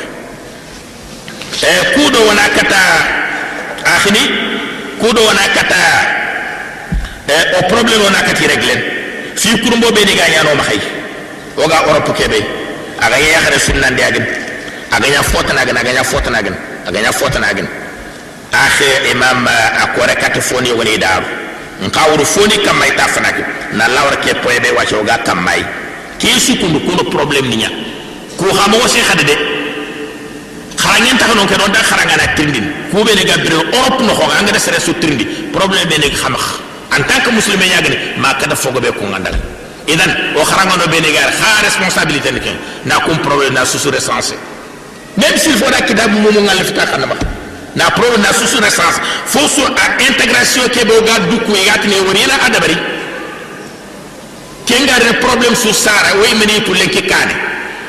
كودو 1.95 2.31
وناكتا. 2.31 2.85
آخني 3.87 4.21
كودو 5.01 5.29
وناكتا. 5.29 6.15
أو 7.31 7.69
problème 7.71 8.01
وناكتي 8.01 8.47
رجلين. 8.47 8.83
في 9.37 9.57
كرمبو 9.57 9.91
بيني 9.91 10.21
غانيانو 10.21 10.55
مخي. 10.55 10.79
وغا 11.57 11.77
أوروبو 11.77 12.13
كيبي. 12.13 12.45
أغا 13.03 13.17
يخرج 13.17 13.57
سنان 13.59 13.97
دي 13.97 14.03
agañafotanagin 14.97 15.77
agañafotanagin 15.77 16.55
agañafotanagin 16.89 17.67
axe 18.53 19.11
imam 19.13 19.45
uh, 19.47 19.83
a 19.83 19.87
kore 19.95 20.15
kati 20.15 20.41
foni 20.41 20.69
yogoni 20.69 20.99
daaru 20.99 21.27
nka 21.87 22.01
wuru 22.11 22.25
foni 22.25 22.57
kamma 22.65 22.87
ta 22.97 23.07
fanaki 23.09 23.43
na 23.73 23.89
lawra 23.89 24.17
ke 24.17 24.35
poyebe 24.43 24.71
wace 24.77 24.95
oga 24.95 25.19
kammai 25.19 25.65
ke 26.19 26.29
sukundu 26.39 26.81
kundo 26.87 27.05
problème 27.11 27.49
niña 27.49 27.71
ku 28.39 28.45
xamogo 28.55 28.87
se 28.89 29.01
xade 29.03 29.25
de 29.25 29.35
xarangen 30.79 31.19
taxa 31.19 31.35
non 31.35 31.47
ke 31.47 31.57
non 31.59 31.73
da 31.73 31.81
xarangana 31.83 32.27
trindin 32.37 32.67
kubene 32.93 33.25
ga 33.25 33.37
bire 33.39 33.57
europe 33.73 34.03
noxoga 34.03 34.35
angada 34.39 34.59
sere 34.59 34.79
su 34.81 34.93
trindi 34.99 35.25
problème 35.53 35.87
be 35.89 35.99
negi 35.99 36.17
xamax 36.17 36.43
en 36.97 37.03
tant 37.05 37.21
que 37.25 37.31
musulmé 37.31 37.67
ñagani 37.69 37.97
ma 38.19 38.35
kada 38.35 38.55
fogobe 38.55 38.93
kungandal 38.93 39.35
idan 39.89 40.11
o 40.37 40.45
xarangano 40.45 40.87
be 40.87 41.01
negar 41.01 41.31
xa 41.33 41.63
responsabilité 41.67 42.31
ni 42.33 42.41
ken 42.41 42.57
na 42.85 43.01
kum 43.01 43.19
problème 43.19 43.55
na 43.55 43.65
susu 43.65 43.91
recensé 43.91 44.35
même 45.17 45.37
s'il 45.37 45.57
faudra 45.57 45.81
kitabu 45.83 46.19
mumu 46.19 46.41
ngal 46.41 46.59
fita 46.65 46.87
kana 46.87 47.07
ba 47.07 47.15
na 47.77 47.91
pro 47.91 48.17
na 48.19 48.33
susu 48.33 48.61
na 48.61 48.71
sens 48.71 49.01
fo 49.27 49.41
sur 49.49 49.67
a 49.67 50.03
intégration 50.03 50.69
ke 50.69 50.85
be 50.85 50.95
ga 51.07 51.19
du 51.31 51.39
ko 51.45 51.53
yati 51.55 51.89
ne 51.89 52.01
wori 52.07 52.27
na 52.27 52.35
adabari 52.47 52.77
kenga 54.67 54.99
re 54.99 55.19
problème 55.21 55.55
su 55.55 55.73
sara 55.73 56.15
way 56.21 56.35
meni 56.35 56.63
to 56.65 56.73
lenki 56.73 57.03
kane 57.03 57.35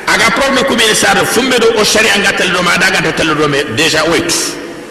aga 0.06 0.30
problème 0.38 0.64
ko 0.66 0.74
be 0.74 0.94
sara 0.94 1.24
fumbe 1.24 1.58
do 1.58 1.66
o 1.78 1.84
shari 1.84 2.08
anga 2.10 2.32
tel 2.36 2.50
do 2.52 2.62
ma 2.62 2.76
daga 2.78 3.12
tel 3.12 3.34
do 3.34 3.48
me 3.48 3.62
déjà 3.76 4.04
wait 4.10 4.32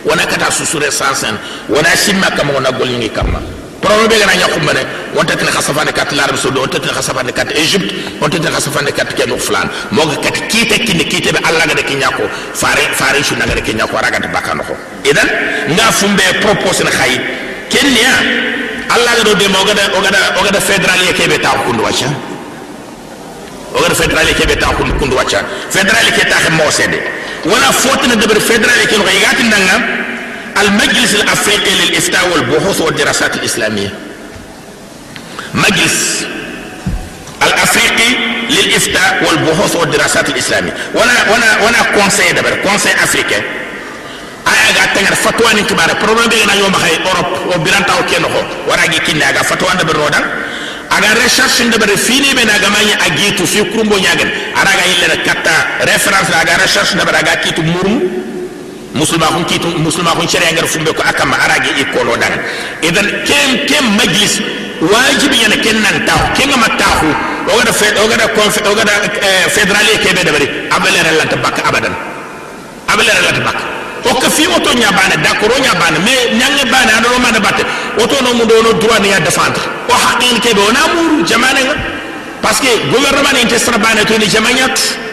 wana 0.05 0.25
kata 0.25 0.51
susu 0.51 0.77
a 0.79 0.91
sens 0.91 1.23
wana 1.69 1.95
simma 1.95 2.31
kama 2.31 2.53
wana 2.53 2.71
golingi 2.71 3.09
kama 3.09 3.39
problème 3.85 4.07
be 4.09 4.17
gana 4.19 4.33
yakumbane 4.35 4.81
wonta 5.15 5.35
tan 5.35 5.47
khasafane 5.55 5.91
kat 5.93 6.11
l'arab 6.17 6.35
saudi 6.37 6.59
wonta 6.59 6.79
tan 6.79 6.93
khasafane 6.97 7.31
kat 7.31 7.49
egypte 7.63 7.93
wonta 8.21 8.37
tan 8.39 8.51
khasafane 8.53 8.91
kat 8.97 9.09
keno 9.17 9.37
flan 9.37 9.69
moga 9.91 10.15
kat 10.25 10.35
kite 10.51 10.77
kinde 10.85 11.05
kite 11.11 11.29
be 11.33 11.39
alla 11.49 11.65
gade 11.69 11.83
kinyako 11.89 12.23
fare 12.61 12.83
fare 12.99 13.21
shu 13.23 13.35
nagade 13.35 13.61
kinyako 13.61 13.95
raga 14.03 14.19
de 14.19 14.27
bakano 14.35 14.63
ko 14.63 14.73
idan 15.11 15.29
nga 15.75 15.85
fumbe 15.99 16.23
propose 16.41 16.81
na 16.83 16.91
khayi 16.91 17.17
kenya 17.69 18.11
alla 18.95 19.11
gado 19.17 19.33
de 19.35 19.47
moga 19.55 19.73
da 19.73 19.83
ogada 19.97 20.19
ogada 20.41 20.59
federal 20.59 20.99
ye 21.07 21.13
kebe 21.13 21.37
ta 21.39 21.49
kundu 21.65 21.83
wacha 21.83 22.09
ogada 23.77 23.95
federal 23.95 24.25
ye 24.27 24.33
kebe 24.33 24.55
ta 24.59 24.67
kundu 24.77 24.93
kundu 24.99 25.15
wacha 25.15 25.39
federal 25.69 26.07
ke 26.17 26.23
ta 26.31 26.37
mo 26.57 26.71
sede 26.71 26.99
wala 27.45 27.69
fotna 27.71 28.15
de 28.15 28.25
federal 28.39 28.79
ke 28.89 28.97
no 28.97 29.05
yigati 29.13 29.43
ndanga 29.43 30.04
المجلس 30.61 31.15
الافريقي 31.15 31.71
للافتاء 31.85 32.29
والبحوث 32.33 32.81
والدراسات 32.81 33.35
الاسلاميه 33.35 33.89
مجلس 35.53 36.25
الافريقي 37.43 38.11
للافتاء 38.49 39.23
والبحوث 39.27 39.75
والدراسات 39.75 40.29
الاسلاميه 40.29 40.73
وأنا 40.93 41.29
وأنا 41.31 41.59
وأنا 41.61 41.77
كونسي 41.95 42.31
دبر 42.31 42.55
كونسي 42.63 42.89
افريقيا 43.03 43.43
aya 44.45 44.69
ga 44.77 44.93
tangar 44.93 45.15
fatwa 45.17 45.53
ni 45.57 45.63
kibare 45.65 45.95
problem 45.97 46.29
be 46.29 46.37
na 46.45 46.53
yoma 46.53 46.77
hay 46.77 46.93
europe 47.01 47.33
o 47.49 47.57
biranta 47.65 47.93
o 47.99 48.03
keno 48.05 48.27
ko 48.29 48.41
wara 48.69 48.85
gi 48.87 48.99
kinna 49.01 49.33
ga 49.33 49.41
fatwa 49.43 49.73
nda 49.73 49.83
ber 49.83 49.95
rodan 49.97 50.21
aga 50.95 51.09
recherche 51.17 51.63
nda 51.65 51.77
ber 51.81 51.89
fini 51.97 52.29
be 52.37 52.45
na 52.45 52.53
ga 52.61 52.69
manya 52.69 52.93
agitu 53.09 53.47
fi 53.47 53.59
kurumbo 53.71 53.97
nyagen 53.97 54.29
ara 54.53 54.69
ga 54.79 54.85
yille 54.85 55.17
katta 55.25 55.55
reference 55.89 56.29
aga 56.41 56.53
recherche 56.61 56.93
nda 56.95 57.05
ber 57.09 57.15
aga 57.17 57.35
kitu 57.41 57.63
murum 57.63 57.95
musulma 58.95 59.27
kun 59.27 59.43
kitu 59.45 59.67
musulma 59.77 60.11
kun 60.15 60.27
sharia 60.27 60.51
ngar 60.55 60.65
fumbe 60.67 60.91
ko 60.95 61.03
akama 61.03 61.35
arage 61.35 61.71
e 61.75 61.83
kono 61.93 62.15
dan 62.15 62.33
idan 62.81 63.07
kem 63.27 63.49
kem 63.67 63.85
majlis 63.99 64.39
wajibi 64.81 65.37
yana 65.43 65.57
ken 65.59 65.77
nan 65.83 66.05
taw 66.07 66.19
ken 66.33 66.49
ma 66.55 66.67
tahu 66.79 67.09
o 67.51 67.57
gada 67.59 67.73
fe 67.75 67.87
o 67.99 68.07
gada 68.07 68.25
konf 68.35 68.55
o 68.63 68.71
gada 68.75 68.93
federal 69.51 69.87
ke 70.03 70.09
be 70.15 70.21
dabari 70.23 70.47
abale 70.71 70.99
relat 71.07 71.31
bak 71.43 71.55
abadan 71.67 71.93
abale 72.87 73.11
relat 73.19 73.37
bak 73.43 73.57
o 74.07 74.15
ka 74.15 74.29
fi 74.31 74.47
oto 74.47 74.71
nya 74.79 74.89
bana 74.95 75.15
d'accord 75.19 75.59
nya 75.59 75.75
bana 75.75 75.99
mais 75.99 76.31
nyange 76.39 76.63
bana 76.71 76.91
ado 76.99 77.19
ma 77.19 77.31
da 77.35 77.39
batte 77.43 77.63
oto 77.99 78.15
no 78.23 78.33
mundo 78.33 78.55
no 78.63 78.71
droit 78.79 79.01
ni 79.03 79.09
ya 79.11 79.19
défendre 79.19 79.59
o 79.91 79.93
haqqin 79.93 80.39
ke 80.39 80.55
be 80.55 80.61
ona 80.71 80.81
muru 80.95 81.25
jamana 81.27 81.59
parce 82.41 82.59
que 82.63 82.71
gouvernement 82.91 83.33
ni 83.35 83.41
intestra 83.43 83.77
bana 83.77 84.05
to 84.07 84.15
ni 84.17 84.27
jamanyat 84.31 85.03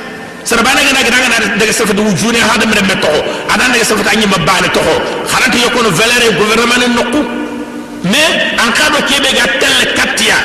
سربانا 0.44 0.80
غنا 0.86 1.00
غنا 1.06 1.18
غنا 1.24 1.56
دغ 1.60 1.70
سف 1.70 1.90
دو 1.92 2.04
جوني 2.20 2.40
هذا 2.50 2.64
من 2.70 2.78
متو 2.90 3.16
أنا 3.54 3.64
دغ 3.74 3.82
سف 3.90 4.00
تاني 4.06 4.26
ما 4.26 4.38
بال 4.48 4.64
تو 4.74 4.80
خرات 5.32 5.54
يكون 5.66 5.86
فاليري 5.98 6.28
غوفرمان 6.38 6.82
نكو 6.96 7.20
مي 8.12 8.24
ان 8.62 8.70
كادو 8.76 9.00
كيبي 9.08 9.30
غاتل 9.38 9.74
كاتيا 9.96 10.38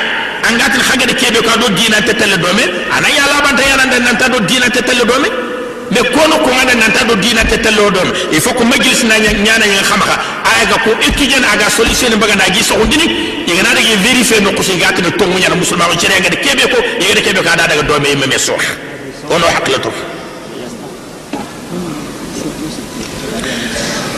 ان 0.48 0.54
غاتل 0.60 0.82
حاجة 0.88 1.04
دي 1.04 1.14
كيبي 1.20 1.40
كادو 1.48 1.68
دينا 1.78 2.00
تتل 2.06 2.32
دومي 2.42 2.64
أنا 2.96 3.08
يا 3.08 3.24
لا 3.30 3.38
بانتا 3.44 3.62
يا 3.70 3.76
نان 3.76 4.04
نتا 4.14 4.26
دو 4.32 4.38
دينا 4.38 4.68
تتل 4.68 5.00
دومي 5.10 5.30
مي 5.94 6.02
كونو 6.14 6.36
كو 6.44 6.50
غنا 6.58 6.74
نتا 6.82 7.02
دو 7.08 7.14
دينا 7.14 7.42
تتل 7.50 7.78
دوم 7.94 8.08
اي 8.32 8.40
فوكو 8.40 8.64
مجلس 8.64 9.00
نانيا 9.10 9.32
نانا 9.46 9.66
يا 9.66 9.82
خمخا 9.90 10.16
اي 10.50 10.62
غا 10.70 10.76
كو 10.84 10.90
اكي 11.06 11.26
جن 11.30 11.44
اغا 11.52 11.68
سوليسيون 11.76 12.14
بغا 12.22 12.34
ناجي 12.40 12.62
سو 12.70 12.84
ديني 12.92 13.06
يغنا 13.48 13.70
دغي 13.76 13.94
فيريفي 14.04 14.40
نكو 14.44 14.62
سي 14.62 14.74
غاتل 14.82 15.10
تومو 15.18 15.38
نيا 15.38 15.54
مسلمانو 15.62 15.94
تشري 15.98 16.14
غا 16.24 16.28
دي 16.34 16.38
كيبي 16.44 16.66
كو 16.72 16.78
يغا 17.02 17.14
دي 17.14 18.87
ونو 19.30 19.46
حقلته 19.46 19.90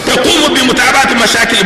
تقوم 0.07 0.55
بمتابعة 0.55 1.15
مشاكل 1.25 1.57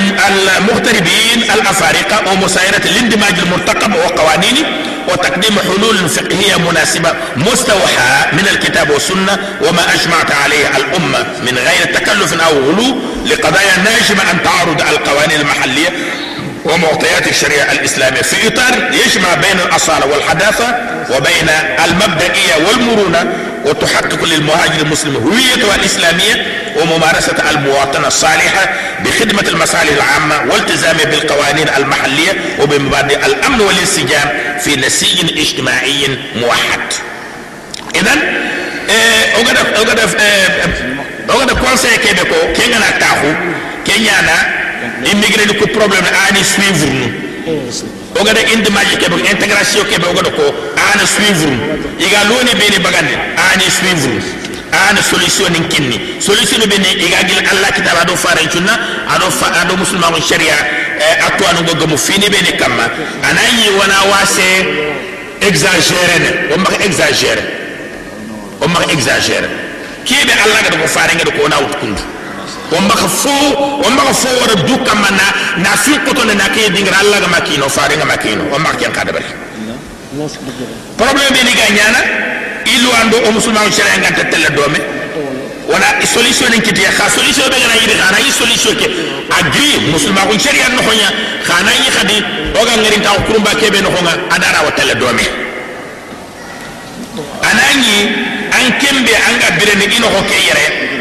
المغتربين 0.58 1.42
الأفارقة 1.54 2.32
ومسايرة 2.32 2.82
الاندماج 2.84 3.34
المرتقب 3.38 3.94
وقوانينه 3.94 4.66
وتقديم 5.08 5.58
حلول 5.58 6.08
فقهية 6.08 6.56
مناسبة 6.70 7.12
مستوحاة 7.36 8.34
من 8.34 8.48
الكتاب 8.50 8.90
والسنة 8.90 9.38
وما 9.68 9.94
أجمعت 9.94 10.32
عليه 10.32 10.76
الأمة 10.76 11.26
من 11.42 11.58
غير 11.58 11.94
تكلف 11.94 12.32
أو 12.42 12.52
غلو 12.58 12.96
لقضايا 13.26 13.76
ناجمة 13.78 14.22
عن 14.28 14.42
تعارض 14.44 14.80
القوانين 14.80 15.40
المحلية. 15.40 15.88
ومعطيات 16.64 17.26
الشريعة 17.28 17.72
الإسلامية. 17.72 18.22
في 18.22 18.46
إطار 18.46 18.90
يجمع 19.06 19.34
بين 19.34 19.60
الأصالة 19.66 20.06
والحداثة 20.06 20.76
وبين 21.10 21.48
المبدئية 21.84 22.54
والمرونة 22.68 23.32
وتحقق 23.64 24.24
للمهاجر 24.24 24.80
المسلم 24.82 25.16
هويته 25.16 25.74
الإسلامية 25.74 26.46
وممارسة 26.76 27.50
المواطنة 27.50 28.06
الصالحة 28.06 28.68
بخدمة 29.04 29.48
المصالح 29.48 29.90
العامة 29.92 30.52
والتزام 30.52 30.96
بالقوانين 30.96 31.68
المحلية 31.76 32.32
وبمبادئ 32.60 33.26
الأمن 33.26 33.60
والانسجام 33.60 34.28
في 34.60 34.76
نسيج 34.76 35.38
اجتماعي 35.38 36.18
موحد. 36.36 36.80
إذا 37.94 38.12
أه 38.90 39.24
oga 41.28 41.44
da 41.46 41.54
conseil 41.54 41.96
ko 42.30 42.36
ke 42.56 42.64
ngana 42.68 42.90
taxu 43.00 43.30
ke 43.86 43.94
ñana 44.04 44.36
immigré 45.12 45.44
ɗo 45.46 45.54
ko 45.60 45.66
probléme 45.76 46.08
aani 46.22 46.40
suivre 46.44 46.90
nu. 46.98 47.06
Oga 48.20 48.32
ɗa 48.32 48.40
indimaji 48.54 48.96
keɓe 48.96 49.16
intégration 49.32 49.84
keɓe 49.90 50.06
ko 50.36 50.44
aana 50.84 51.04
suivre 51.06 51.52
iga 51.98 52.20
loni 52.28 52.52
ɓeni 52.60 52.78
bagande 52.84 53.14
aani 53.44 53.64
suivre 53.78 54.18
aana 54.72 55.02
solution 55.02 55.50
nin 55.52 55.68
kinni 55.68 55.98
solution 56.20 56.58
no 56.60 56.66
ɓene 56.66 56.88
iga 57.06 57.22
gila 57.28 57.42
allah 57.52 57.70
kitabe 57.76 57.98
aɗo 58.04 58.16
faren 58.16 58.48
cunna 58.48 58.72
aɗo 59.14 59.26
aɗo 59.62 59.76
musulma 59.76 60.06
on 60.14 60.22
sharia 60.22 60.54
eh, 60.98 61.26
a 61.26 61.30
towanugo 61.38 61.74
gomo 61.74 61.96
fini 61.96 62.26
ɓene 62.28 62.56
kamma. 62.58 62.84
Anayi 63.28 63.68
wona 63.78 63.96
wase 64.10 64.46
exagéré 65.40 66.16
ne 66.24 66.84
exagéré. 66.86 67.42
On 68.62 68.70
exagéré. 68.90 69.48
Keɓe 70.06 70.32
allah 70.44 70.60
gaɗa 70.64 70.76
ko 70.82 70.86
farengeɗo 70.88 71.30
ko 71.36 71.42
wona 71.42 71.56
wut 71.60 71.74
kundu. 71.80 72.02
Ma 72.70 72.96
fo 72.96 73.30
ma 73.90 74.12
fo 74.12 74.28
wara 74.40 74.54
du 74.66 74.76
kamma 74.82 75.10
na 75.10 75.26
na 75.62 75.76
fi 75.76 75.98
ko 76.04 76.12
to 76.12 76.24
na 76.24 76.48
ke 76.48 76.70
dingra 76.72 76.98
allah 77.00 77.20
ga 77.20 77.28
makino 77.28 77.68
faran 77.68 77.98
ga 77.98 78.04
makino 78.04 78.44
ma 78.58 78.70
ken 78.74 78.90
ka 78.92 79.04
dabari 79.04 79.24
problème 80.96 81.32
be 81.32 81.40
ni 81.44 81.52
ga 81.54 81.66
nyana 81.76 82.00
ilu 82.64 82.88
ando 83.00 83.16
o 83.28 83.30
musulman 83.32 83.70
sharia 83.70 83.98
nganta 84.00 84.24
tella 84.30 84.50
dome 84.50 84.80
wala 85.68 85.86
solution 86.04 86.50
ni 86.50 86.60
kitiya 86.60 86.90
kha 86.90 87.08
solution 87.10 87.48
be 87.50 87.56
gana 87.60 87.74
yidi 87.78 87.94
khana 88.00 88.18
yi 88.18 88.30
solution 88.32 88.74
ke 88.76 88.86
agri 89.38 89.90
musulman 89.92 90.26
ko 90.28 90.38
sharia 90.38 90.68
no 90.74 90.82
honya 90.82 91.08
khana 91.46 91.70
yi 91.72 91.88
khadi 91.94 92.18
o 92.58 92.64
ga 92.64 92.74
ngari 92.80 92.98
ta 93.02 93.10
kurumba 93.26 93.50
kebe 93.60 93.80
no 93.82 93.90
honga 93.90 94.12
adara 94.34 94.64
wa 94.64 94.70
tella 94.72 94.94
dome 94.94 95.26
anani 97.44 97.96
an 98.50 98.66
kembe 98.80 99.14
an 99.14 99.34
ga 99.38 99.48
birene 99.58 99.84
ino 99.94 100.08
ho 100.08 100.20
ke 100.26 100.36
yere 100.48 100.93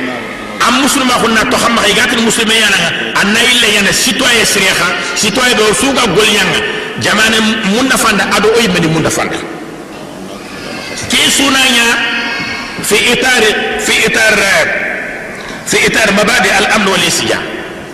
am 0.68 0.82
musulman 0.82 1.18
ko 1.22 1.28
na 1.28 1.44
to 1.50 1.58
xamma 1.58 1.82
ay 1.82 1.94
gatul 1.94 2.22
musulman 2.22 2.56
yana 2.58 2.78
anna 3.22 3.40
illa 3.52 3.68
yana 3.76 3.92
citoyen 3.94 4.46
sharia 4.46 4.74
citoyen 5.16 5.58
do 5.58 5.66
suga 5.74 6.04
golyanga 6.16 6.60
jamane 7.00 7.40
munda 7.74 7.98
fanda 7.98 8.24
ado 8.36 8.50
oy 8.60 8.68
medi 8.68 8.88
munda 8.88 9.10
fanda 9.10 9.38
كي 11.14 11.30
سونانيا 11.30 11.90
في 12.84 13.14
اطار 13.14 13.44
في 13.86 14.08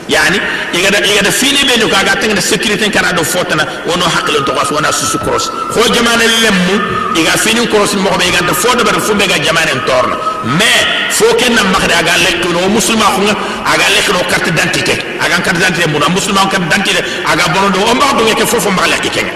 اطار 0.09 0.31
في 0.31 0.39
اطار 0.39 0.39
مبادئ 0.39 0.39
الامن 0.39 0.39
والانسجام 0.39 0.39
يعني 0.39 0.41
يغدا 0.73 1.07
يغدا 1.07 1.29
فيني 1.29 1.63
بينو 1.63 1.89
كاغا 1.89 2.13
تنگ 2.13 2.39
سيكوريتي 2.39 2.89
كان 2.89 3.15
دو 3.15 3.23
فوتنا 3.23 3.67
ونو 3.87 4.09
حقل 4.09 4.45
تو 4.45 4.53
واس 4.53 4.71
ونا 4.71 4.91
سوسو 4.91 5.17
كروس 5.17 5.49
خو 5.49 5.93
جمان 5.93 6.19
لم 6.19 6.81
يغا 7.15 7.35
فيني 7.35 7.65
كروس 7.65 7.95
مو 7.95 8.09
بي 8.09 8.29
غدا 8.29 8.53
فوت 8.53 8.81
بر 8.81 8.99
فو 8.99 9.13
بيغا 9.13 9.37
جمان 9.37 9.85
تورنا 9.87 10.17
مي 10.45 10.73
فو 11.11 11.25
كن 11.37 11.55
مخدي 11.73 11.93
اغا 11.93 12.17
لك 12.17 12.45
نو 12.45 12.67
مسلم 12.67 12.99
خو 12.99 13.21
اغا 13.67 13.87
لك 13.95 14.09
نو 14.09 14.21
كارت 14.31 14.49
دانتيتي 14.49 14.95
اغا 15.21 15.37
كارت 15.37 15.57
دانتيتي 15.57 15.87
مو 15.87 15.99
مسلم 15.99 16.35
كارت 16.35 16.61
دانتيتي 16.61 17.01
اغا 17.27 17.47
بونو 17.53 17.67
دو 17.67 17.91
امبا 17.91 18.11
دو 18.11 18.35
كي 18.35 18.45
فوفو 18.45 18.69
مخ 18.69 18.85
لك 18.87 19.07
كين 19.15 19.27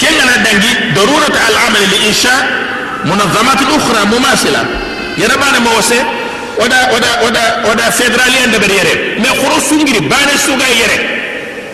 كنا 0.00 0.36
دنجي 0.36 0.72
ضرورة 0.96 1.36
العمل 1.48 1.82
لإنشاء 1.92 2.40
منظمات 3.04 3.60
أخرى 3.76 4.04
مماثلة 4.04 4.64
يربانا 5.18 5.58
موسى 6.60 6.66
ودا 6.66 6.90
ودا 6.96 7.20
ودا 7.26 7.64
ودا 7.70 7.90
فيدراليان 7.90 8.50
دبر 8.52 8.70
يري 8.70 8.94
ما 9.22 9.28
خروج 9.28 9.62
سنجري 9.70 10.00
بان 10.00 10.28
سوغا 10.46 10.68
يري 10.82 10.98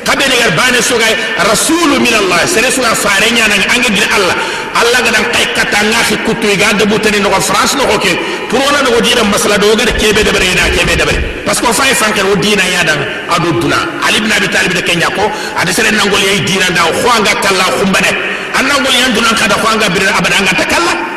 قبل 0.06 0.30
ير 0.42 0.50
بان 0.58 0.74
سوغا 0.90 1.06
رسول 1.52 1.90
من 2.00 2.14
الله 2.20 2.46
سري 2.54 2.70
سوغا 2.70 2.94
فارنيا 2.94 3.46
نان 3.48 3.60
انغي 3.74 4.02
الله 4.16 4.34
الله 4.82 4.98
غدان 5.06 5.24
قاي 5.34 5.44
كتا 5.56 5.82
ناخي 5.82 6.16
كوتو 6.26 6.48
يغا 6.48 6.72
دبو 6.72 6.96
تاني 6.96 7.18
نو 7.18 7.30
فرانس 7.40 7.74
نو 7.74 7.84
أوكي 7.92 8.14
pour 8.50 8.60
wona 8.62 8.78
no 8.82 9.00
dira 9.06 9.22
masala 9.24 9.58
do 9.58 9.74
gada 9.76 9.92
kebe 10.00 10.22
de 10.26 10.30
bare 10.30 10.48
na 10.58 10.64
kebe 10.76 10.94
de 11.00 11.04
bare 11.08 11.18
parce 11.46 11.60
que 11.60 11.66
fay 11.78 11.92
fanke 12.00 12.22
o 12.32 12.36
dina 12.36 12.62
ya 12.74 12.82
dan 12.88 13.00
adu 13.34 13.48
duna 13.60 13.78
ali 14.06 14.18
ibn 14.18 14.30
abi 14.30 14.48
talib 14.54 14.72
de 14.78 14.82
kenya 14.88 15.08
ko 15.16 15.24
ade 15.60 15.70
sere 15.76 15.90
nangol 15.90 16.20
yai 16.28 16.38
dina 16.48 16.70
da 16.76 16.82
ko 17.00 17.08
anga 17.16 17.32
kala 17.44 17.64
khumbane 17.76 18.10
an 18.58 18.64
nangol 18.70 18.94
yan 19.00 19.10
dunan 19.16 19.34
kada 19.40 19.56
ko 19.62 19.66
anga 19.72 19.86
bir 19.94 20.02
abada 20.18 20.36
anga 20.40 20.52
takalla 20.60 21.15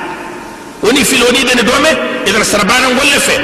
woni 0.84 1.04
filoni 1.06 1.44
de 1.44 1.64
dome 1.64 1.92
idan 2.26 2.44
sarbana 2.44 2.88
ngolle 2.90 3.20
fe 3.20 3.36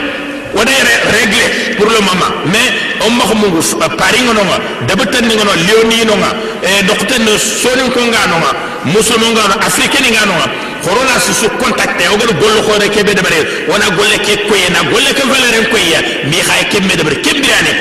wona 0.55 0.71
réglé 1.11 1.75
pour 1.75 1.85
le 1.87 1.99
moment 1.99 2.31
mais 2.45 2.71
on 3.05 3.11
ma 3.11 3.23
ko 3.25 3.35
mungu 3.35 3.61
pari 3.97 4.21
ngono 4.21 4.41
nga 4.45 4.57
dabatan 4.87 5.25
ngono 5.27 5.51
leoni 5.67 6.05
ngono 6.05 6.29
e 6.63 6.83
dokten 6.83 7.27
sonin 7.37 7.91
ko 7.91 7.99
ngano 7.99 8.35
nga 8.39 8.51
musulmo 8.85 9.27
ngano 9.31 9.55
africain 9.67 10.05
ngano 10.13 10.33
nga 10.39 10.47
corona 10.83 11.19
su 11.19 11.33
su 11.33 11.47
contacté 11.59 12.07
o 12.07 12.17
gol 12.17 12.31
gollo 12.39 12.61
khore 12.63 12.87
kebe 12.89 13.13
de 13.13 13.21
bare 13.21 13.39
wona 13.67 13.89
golle 13.97 14.17
ke 14.23 14.47
koye 14.47 14.69
na 14.71 14.83
golle 14.89 15.11
ke 15.13 15.23
valeur 15.27 15.55
en 15.59 15.65
koye 15.73 15.97
mi 16.29 16.39
khay 16.39 16.63
kemme 16.71 16.95
de 16.95 17.03
bare 17.03 17.19
kembirane 17.19 17.73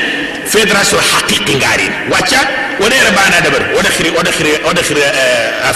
fédération 0.47 0.99
haqiqi 0.99 1.55
ngari 1.55 1.87
wacca 2.11 2.41
wona 2.81 2.95
era 2.97 3.11
bana 3.15 3.39
de 3.41 3.51
bare 3.55 3.67
wona 3.77 3.89
khiri 3.89 4.11
wona 4.11 4.31
khiri 4.31 4.51
wona 4.67 4.83
khiri 4.83 5.01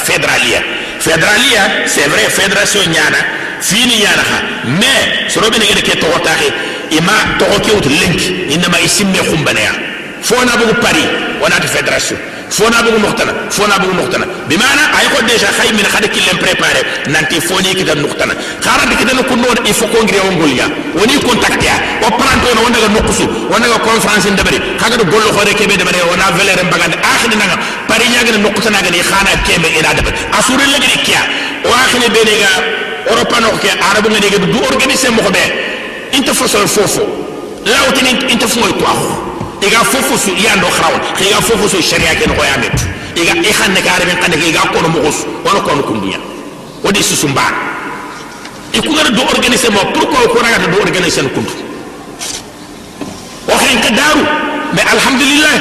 fédéralia 0.05 0.61
fédéralia 0.99 1.63
c'est 1.87 2.09
vrai 2.09 2.27
fédération 2.29 2.81
nyana 2.91 3.23
fini 3.61 3.97
nyana 3.99 4.23
ha 4.31 4.39
mais 4.81 5.33
soro 5.33 5.51
be 5.51 5.59
ne 5.59 5.67
ke 5.83 5.95
to 5.99 6.07
taxe 6.25 6.53
ima 6.91 7.13
to 7.39 7.45
ke 7.65 7.73
wut 7.75 7.87
link 7.87 8.21
inma 8.55 8.79
isimme 8.85 9.19
khumbanaya 9.29 9.73
fona 10.23 10.57
bu 10.57 10.75
paris 10.81 11.09
wona 11.41 11.57
ta 11.61 11.69
fédération 11.69 12.17
fona 12.51 12.83
bugu 12.83 12.99
nuktana 12.99 13.33
fona 13.51 13.79
bugu 13.79 13.95
nuktana 13.95 14.27
bimana 14.49 14.83
ay 14.99 15.07
ko 15.13 15.23
déjà 15.29 15.49
khay 15.57 15.73
min 15.73 15.85
khade 15.85 16.09
killen 16.09 16.37
préparer 16.39 16.85
nanti 17.09 17.41
foni 17.41 17.75
kita 17.75 17.95
nuktana 17.95 18.35
khara 18.65 18.87
de 18.89 18.95
kita 18.97 19.13
nukun 19.15 19.39
il 19.67 19.75
faut 19.75 19.87
ko 19.89 20.03
ngire 20.05 20.21
wongol 20.27 20.51
ya 20.57 20.67
woni 20.97 21.19
contact 21.21 21.63
ya 21.63 21.75
o 22.03 22.09
pranto 22.19 22.49
no 22.55 22.63
wondaga 22.65 22.89
nukusu 22.89 23.25
wondaga 23.53 23.79
conférence 23.85 24.31
ndabari 24.31 24.59
kaga 24.81 24.97
do 24.97 25.05
gollo 25.05 25.29
khore 25.37 25.53
kebe 25.55 25.77
de 25.77 25.85
bare 25.85 26.01
wona 26.11 26.33
velere 26.37 26.63
mbagande 26.65 26.97
akhini 27.13 27.37
naga 27.37 27.57
pari 27.89 28.09
nyaga 28.09 28.33
ne 28.33 28.39
nukutana 28.39 28.81
ga 28.83 28.91
ni 28.91 29.01
khana 29.01 29.31
kebe 29.47 29.69
ila 29.79 29.95
de 29.95 30.03
asuri 30.39 30.65
le 30.73 30.79
ni 30.81 30.97
kiya 31.05 31.21
o 31.65 31.69
akhini 31.85 32.09
be 32.09 32.88
اوروبا 33.11 33.41
نوكي 33.41 33.71
عرب 33.71 34.09
نديك 34.09 34.35
دو 34.35 34.59
اورغانيسي 34.65 35.09
مخو 35.09 35.31
بي 35.31 35.45
انت 36.15 36.31
فصل 36.31 36.69
فوفو 36.69 37.03
لاو 37.67 37.91
تين 37.91 38.07
انت 38.07 38.45
فوي 38.45 38.73
كواخ 38.73 39.03
ايغا 39.63 39.83
فوفو 39.83 40.17
سو 40.17 40.33
ياندو 40.33 40.69
خراون 40.71 41.01
ايغا 41.21 41.41
فوفو 41.41 41.69
سو 41.69 41.81
شريعه 41.81 42.15
كن 42.15 42.37
خويا 42.37 42.57
ميت 42.57 42.79
ايغا 43.17 43.35
اي 43.47 43.53
خان 43.53 43.75
نك 43.75 43.89
عرب 43.89 44.09
نك 44.09 44.43
ايغا 44.43 44.61
كون 44.61 44.91
مخوس 44.91 45.19
ولا 45.45 45.59
كون 45.59 45.83
كون 45.83 46.01
ديا 46.01 46.21
ودي 46.85 47.03
سوسمبا 47.03 47.43
ايكو 48.75 48.93
غير 48.95 49.09
دو 49.09 49.23
اورغانيسي 49.23 49.69
مو 49.69 49.81
بروكو 49.95 50.29
كو 50.33 50.39
راغا 50.39 50.67
دو 50.73 50.79
اورغانيسي 50.79 51.21
كون 51.35 51.47
وخين 53.49 53.79
كدارو 53.81 54.23
مي 54.75 54.83
الحمد 54.93 55.23
لله 55.23 55.55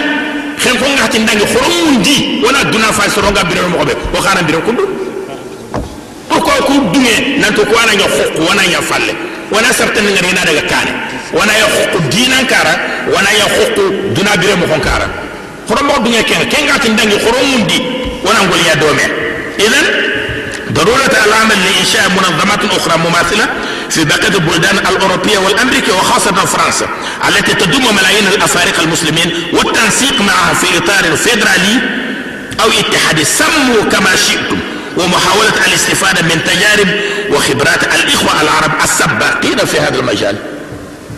خين 0.64 0.76
كون 0.80 0.96
غاتين 1.02 1.26
داغي 1.26 1.46
خرمون 1.54 2.06
ولا 2.44 2.64
دنا 2.64 2.92
فاي 2.92 3.10
سرونغا 3.10 3.44
بيرو 3.44 3.70
مخو 3.70 3.86
بي 3.86 3.94
وخانا 4.16 4.42
بيرو 4.42 4.62
كوندو 4.62 4.86
pourquoi 6.38 6.62
ko 6.68 6.74
dunge 6.94 7.38
nanto 7.40 7.66
ko 7.66 7.74
ana 7.82 7.94
nya 7.96 8.06
xokku 8.08 8.42
wana 8.50 8.62
nya 8.68 8.82
falle 8.82 9.14
wana 9.52 9.74
sartan 9.74 10.06
ngari 10.06 10.34
na 10.34 10.46
daga 10.46 10.62
kane 10.70 10.92
wana 11.34 11.54
ya 11.54 11.66
xokku 11.76 11.98
dinan 12.14 12.46
kara 12.46 12.74
wana 13.14 13.30
ya 13.34 13.46
xokku 13.56 14.14
duna 14.14 14.38
bire 14.38 14.56
mo 14.56 14.66
kon 14.68 14.80
kara 14.80 15.08
xoro 15.68 15.84
mo 15.84 15.94
dunge 16.04 16.24
ken 16.24 16.48
ken 16.50 16.66
ngati 16.66 16.90
ndangi 16.90 17.18
xoro 17.20 17.40
mundi 17.52 17.78
wana 18.24 18.40
ngol 18.46 18.62
ya 18.70 18.76
dome 18.76 19.06
idan 19.58 19.88
ضرورة 20.68 21.16
العمل 21.26 21.56
لإنشاء 21.66 22.10
منظمات 22.12 22.60
أخرى 22.78 22.98
مماثلة 22.98 23.46
في 23.90 24.06
بقية 24.06 24.28
البلدان 24.36 24.78
الأوروبية 24.78 25.38
والأمريكية 25.38 25.94
وخاصة 25.94 26.32
فرنسا 26.46 26.88
التي 27.28 27.54
تضم 27.54 27.96
ملايين 27.96 28.28
الأفارقة 28.28 28.84
المسلمين 28.84 29.30
والتنسيق 29.54 30.22
معها 30.22 30.54
في 30.54 30.78
إطار 30.78 31.16
فيدرالي 31.16 31.76
أو 32.64 32.70
اتحادي 32.80 33.24
سموا 33.26 33.84
كما 33.92 34.16
شئتم 34.16 34.60
ومحاولة 34.98 35.54
الاستفادة 35.68 36.22
من 36.22 36.42
تجارب 36.44 36.88
وخبرات 37.32 37.84
الإخوة 37.84 38.42
العرب 38.42 38.72
السباقين 38.84 39.58
في 39.66 39.80
هذا 39.80 40.00
المجال. 40.00 40.36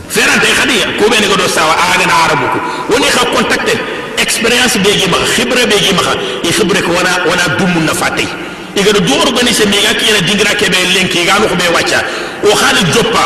فعلا 0.09 0.37
تي 0.37 0.53
خدي 0.61 0.99
كوبي 1.03 1.17
نغدو 1.27 1.47
سوا 1.47 1.73
اغنا 1.73 2.13
عربكو 2.13 2.59
وني 2.95 3.09
خا 3.11 3.23
كونتاكت 3.23 3.77
اكسبيرينس 4.19 4.77
بيجي 4.77 5.05
ما 5.07 5.17
خبرة 5.37 5.63
بيجي 5.65 5.91
ما 5.93 6.15
يخبرك 6.43 6.87
وأنا 6.89 7.23
وأنا 7.25 7.47
دوم 7.47 7.85
نفاتي 7.89 8.27
igado 8.79 8.99
du 9.07 9.13
organiser 9.25 9.67
mi 9.67 9.77
ga 9.85 9.93
kiyana 9.99 10.21
dingira 10.27 10.53
ke 10.59 10.69
be 10.69 10.77
lenki 10.95 11.25
ga 11.25 11.39
no 11.41 11.47
be 11.59 11.65
wacha 11.75 11.99
o 12.43 12.55
khali 12.55 12.81
joppa 12.93 13.23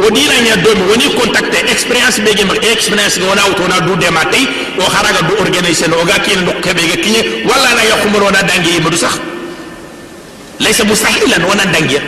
o 0.00 0.06
o 0.06 0.06
ko 0.06 0.06
ko 0.06 0.06
o 0.06 0.10
dina 0.10 0.34
nya 0.40 0.56
do 0.56 0.74
mi 0.74 0.82
woni 0.90 1.14
contacte 1.14 1.58
experience 1.70 2.20
be 2.20 2.34
ge 2.34 2.44
ma 2.44 2.54
experience 2.72 3.18
go 3.18 3.34
na 3.34 3.42
auto 3.42 3.66
na 3.68 3.80
du 3.80 3.96
de 3.96 4.10
ma 4.10 4.24
tay 4.24 4.48
o 4.78 4.82
kharaga 4.82 5.22
du 5.28 5.34
organiser 5.40 5.88
no 5.88 6.04
ga 6.04 6.18
kiyana 6.24 6.42
no 6.42 6.52
ke 6.60 6.72
be 6.74 6.82
ga 6.88 6.96
kiye 6.96 7.44
wala 7.44 7.74
na 7.74 7.82
yakhumro 7.84 8.30
na 8.30 8.42
dangi 8.42 8.80
ma 8.80 8.90
du 8.90 8.96
sax 8.96 9.18
laysa 10.58 10.84
mustahilan 10.84 11.42
wana 11.44 11.64
dangi 11.66 11.98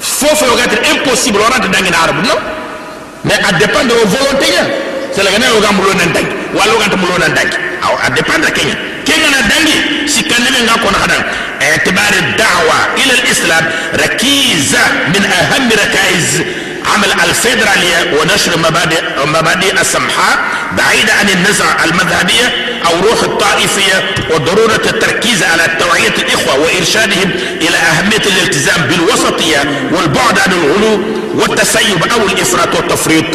fofu 0.00 0.44
yo 0.44 0.56
gatir 0.56 0.78
impossible 0.90 1.40
wana 1.40 1.58
dangi 1.68 1.90
na 1.90 1.98
arabu 2.02 2.22
no 2.26 2.34
mais 3.24 3.34
à 3.48 3.52
dépendre 3.52 3.88
de 3.94 4.08
volonté 4.08 4.52
ya 4.52 4.64
c'est 5.12 5.22
la 5.22 5.30
gana 5.30 5.46
yo 5.48 5.60
ga 5.60 5.72
mulo 5.72 5.92
nan 5.94 6.12
dangi 6.12 6.32
wala 6.54 6.72
ga 6.88 6.96
mulo 6.96 7.18
nan 7.18 7.34
dangi 7.34 7.56
aw 7.82 7.94
à 8.06 8.10
dépendre 8.10 8.50
kenya 8.52 8.74
kenga 9.04 9.28
na 9.30 9.40
dangi 9.48 10.08
sikande 10.08 10.50
nga 10.64 10.78
kona 10.82 10.98
hada 10.98 11.18
اعتبار 11.60 12.12
الدعوة 12.18 12.74
إلى 12.96 13.12
الإسلام 13.20 13.70
ركيزة 13.94 14.78
من 15.14 15.24
أهم 15.24 15.68
ركائز 15.68 16.42
عمل 16.94 17.12
الفيدرالية 17.28 18.18
ونشر 18.20 18.58
مبادئ 18.58 19.02
مبادئ 19.26 19.80
السمحاء 19.80 20.38
بعيدة 20.78 21.12
عن 21.12 21.28
النزعة 21.28 21.84
المذهبية 21.84 22.46
أو 22.86 23.00
روح 23.00 23.22
الطائفية 23.22 24.14
وضرورة 24.30 24.80
التركيز 24.86 25.42
على 25.42 25.62
توعية 25.80 26.14
الإخوة 26.18 26.58
وإرشادهم 26.58 27.30
إلى 27.60 27.76
أهمية 27.76 28.22
الالتزام 28.26 28.82
بالوسطية 28.82 29.88
والبعد 29.92 30.38
عن 30.38 30.52
الغلو 30.52 31.00
والتسيب 31.34 32.04
أو 32.12 32.26
الإفراط 32.26 32.74
والتفريط. 32.76 33.34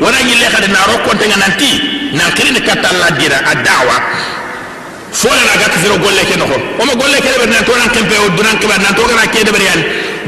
ونجي 0.00 0.32
اللي 0.32 0.48
خد 0.56 0.64
نارو 0.70 1.10
كنت 1.10 1.22
نانتي 1.24 1.80
نانكرين 2.12 2.58
كتالا 2.58 3.08
دينا 3.10 3.52
الدعوة. 3.52 4.00
fola 5.22 5.42
na 5.46 5.54
ga 5.62 5.68
kafiro 5.72 5.96
golle 6.04 6.22
ke 6.28 6.34
no 6.36 6.44
o 6.80 6.84
ma 6.88 6.94
golle 7.00 7.18
ke 7.24 7.30
be 7.40 7.46
nan 7.46 7.62
to 7.66 7.72
nan 7.78 7.88
kempe 7.94 8.16
o 8.18 8.28
dunan 8.36 8.58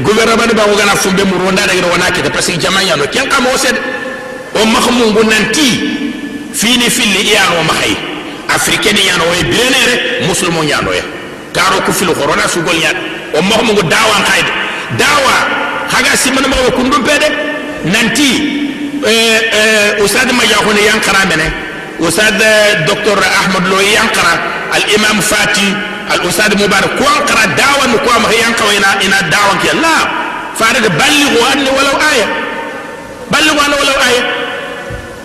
gouvernement 0.03 0.53
ba 0.53 0.63
ngana 0.67 0.95
fumbe 0.95 1.23
mu 1.23 1.37
ronda 1.37 1.65
da 1.65 1.73
gira 1.73 1.87
wana 1.87 2.11
ke 2.11 2.21
ta 2.21 2.29
parce 2.29 2.51
que 2.51 2.59
jamanya 2.59 2.95
no 2.95 3.05
ken 3.07 3.27
kam 3.29 3.45
o 3.47 3.57
sed 3.57 3.75
o 4.55 4.65
mahmu 4.65 5.11
ngunan 5.11 5.51
ti 5.51 5.69
fini 6.53 6.89
filli 6.89 7.21
iya 7.31 7.49
no 7.53 7.63
mahay 7.63 7.95
africain 8.49 8.97
ya 8.97 9.17
no 9.17 9.25
e 9.33 9.43
benere 9.43 10.25
musulmo 10.27 10.63
ya 10.63 10.81
no 10.81 10.91
ya 10.93 11.03
karo 11.53 11.81
ku 11.85 11.91
fil 11.91 12.13
corona 12.13 12.47
su 12.47 12.61
gol 12.61 12.75
ya 12.77 12.91
o 13.33 13.41
mahmu 13.41 13.73
ngu 13.73 13.83
dawa 13.89 14.17
kayde 14.29 14.51
dawa 14.97 15.35
haga 15.89 16.15
simman 16.17 16.45
ma 16.47 16.57
kundum 16.75 17.03
pede 17.03 17.29
nanti 17.85 18.29
eh 19.05 19.39
eh 19.51 20.03
usad 20.03 20.29
ma 20.31 20.43
ya 20.43 20.57
hono 20.61 20.79
yan 20.79 20.99
karamene 21.01 21.47
usad 21.99 22.37
docteur 22.85 23.17
ahmad 23.17 23.65
lo 23.67 23.81
yan 23.81 24.07
الأستاذ 26.15 26.51
مبارك. 26.63 26.91
كون 26.99 27.17
قرأ 27.29 27.45
داوا 27.45 27.85
كون 28.05 28.23
هي 28.31 28.47
ان 28.47 28.53
قوينا 28.53 28.89
ان 29.03 29.29
داوا 29.29 29.53
كي 29.61 29.69
لا. 29.83 29.95
فارغ. 30.59 30.87
بلغ 30.87 31.31
واني 31.41 31.69
ولو 31.77 31.95
آية. 32.11 32.27
بلغ 33.31 33.53
واني 33.59 33.75
ولو 33.81 33.95
آية. 34.07 34.23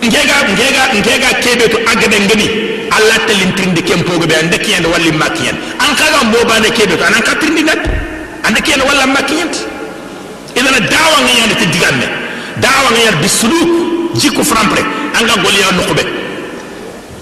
نجيغا 0.03 0.37
نجيغا 0.51 0.83
نجيغا 0.97 1.31
كيبيتو. 1.43 1.77
اغد 1.91 2.13
نغني 2.23 2.47
الله 2.97 3.17
تلين 3.27 3.55
تريند 3.55 3.79
كيم 3.79 4.01
بوغ 4.07 4.25
بي 4.29 4.35
اندك 4.39 4.69
ين 4.69 4.85
ولي 4.85 5.11
ماكين 5.11 5.55
ان 5.83 5.91
قرا 5.99 6.23
مو 6.31 6.39
بان 6.49 6.65
كيبيتو 6.77 7.03
ان 7.07 7.15
كاتريند 7.27 7.59
نات 7.59 7.81
اندك 8.47 8.67
ين 8.69 8.81
ولا 8.87 9.05
ماكين 9.05 9.47
اذا 10.57 10.71
داوا 10.93 11.19
ني 11.25 11.33
ان 11.45 11.51
تي 11.59 11.65
ديغان 11.73 12.01
داوا 12.63 12.89
ني 12.95 13.03
بسلوك. 13.23 13.69
جيكو 14.21 14.43
فرامبري. 14.43 14.83
أن 15.19 15.29
غوليا 15.43 15.71
نوكبي 15.77 16.05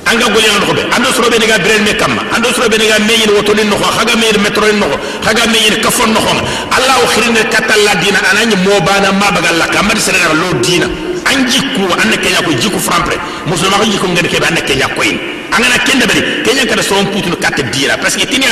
anga 0.06 0.26
golñan 0.34 0.62
xoɓe 0.68 0.82
ando 0.96 1.10
soroɓene 1.16 1.46
ga 1.48 1.58
brel 1.60 1.82
me 1.84 1.94
kamma 1.96 2.22
ando 2.36 2.50
soroɓene 2.54 2.86
ga 2.88 3.00
meñin 3.00 3.32
wotonin 3.36 3.70
noxo 3.70 3.88
xaga 3.98 4.16
meñin 4.16 4.42
metronin 4.42 4.80
noxo 4.80 4.98
xaga 5.26 5.44
meñin 5.48 5.76
kafon 5.82 6.10
noxonga 6.14 6.44
allah 6.76 6.96
o 7.04 7.08
xirine 7.14 7.42
katalla 7.50 7.96
dina. 8.02 8.20
Anañi 8.32 8.56
mobana 8.66 9.12
mabaga 9.12 9.52
lakka 9.52 9.80
amadi 9.80 10.00
seregar 10.00 10.34
lo 10.36 10.54
dina. 10.62 10.88
An 11.26 11.48
jikku 11.50 11.84
anna 12.02 12.16
keña 12.18 12.42
koy 12.44 12.56
jikku 12.56 12.80
frampre 12.80 13.16
musulma 13.46 13.78
ko 13.78 13.86
jikku 13.86 14.08
ngene 14.08 14.28
keɓe 14.28 14.46
anna 14.48 14.62
keña 14.62 14.88
koyin 14.96 15.41
angana 15.52 15.78
kenda 15.86 16.08
bari 16.08 16.22
kenya 16.44 16.66
kada 16.66 16.82
so 16.84 16.96
putu 17.12 17.36
katte 17.38 17.64
dira. 17.72 17.98
Parce 17.98 18.16
que 18.16 18.26
tinya 18.26 18.50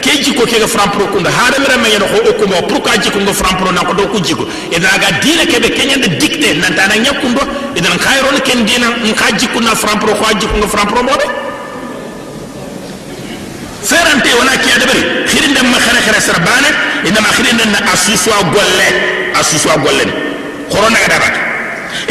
ke 0.00 0.22
jikko 0.22 0.44
ke 0.46 0.58
ga 0.60 0.66
frampro 0.66 1.06
kunda. 1.12 1.30
Hada 1.30 1.58
mera 1.58 1.76
me 1.78 1.88
yano 1.88 2.06
ko 2.06 2.32
ko 2.38 2.46
mo 2.46 2.80
ka 2.80 2.96
jikko 3.00 3.18
ngo 3.20 3.32
frampro 3.32 3.72
na 3.72 3.82
ko 3.84 3.92
do 3.94 4.06
ko 4.08 4.18
jikko 4.20 4.44
ida 4.70 4.88
ga 5.00 5.10
dira 5.20 5.44
ke 5.46 5.60
be 5.60 5.70
kenya 5.70 5.96
de 5.96 6.08
dicté 6.20 6.54
nan 6.60 6.74
ta 6.74 6.86
na 6.88 6.96
nyakundo 6.96 7.40
ida 7.76 7.88
nan 7.88 7.98
khayro 7.98 8.30
ne 8.32 8.40
ken 8.40 8.64
dina 8.64 8.88
nka 9.08 9.36
jikko 9.38 9.60
na 9.60 9.74
frampro 9.74 10.14
ko 10.14 10.24
jikko 10.38 10.56
ngo 10.58 10.68
frampro 10.68 11.02
mo 11.02 11.16
be 11.16 11.26
ferante 13.82 14.30
wala 14.38 14.52
ki 14.62 14.68
adabari 14.76 15.02
khirinde 15.26 15.60
ma 15.66 15.78
khare 15.78 16.00
khare 16.06 16.20
sarbane 16.20 16.70
ina 17.04 17.20
ma 17.20 17.28
khirinde 17.34 17.64
na 17.72 17.78
asuswa 17.92 18.38
golle 18.54 18.88
asuswa 19.40 19.76
golle 19.82 20.06
khorona 20.70 20.98
ga 21.02 21.08
dabata 21.08 21.40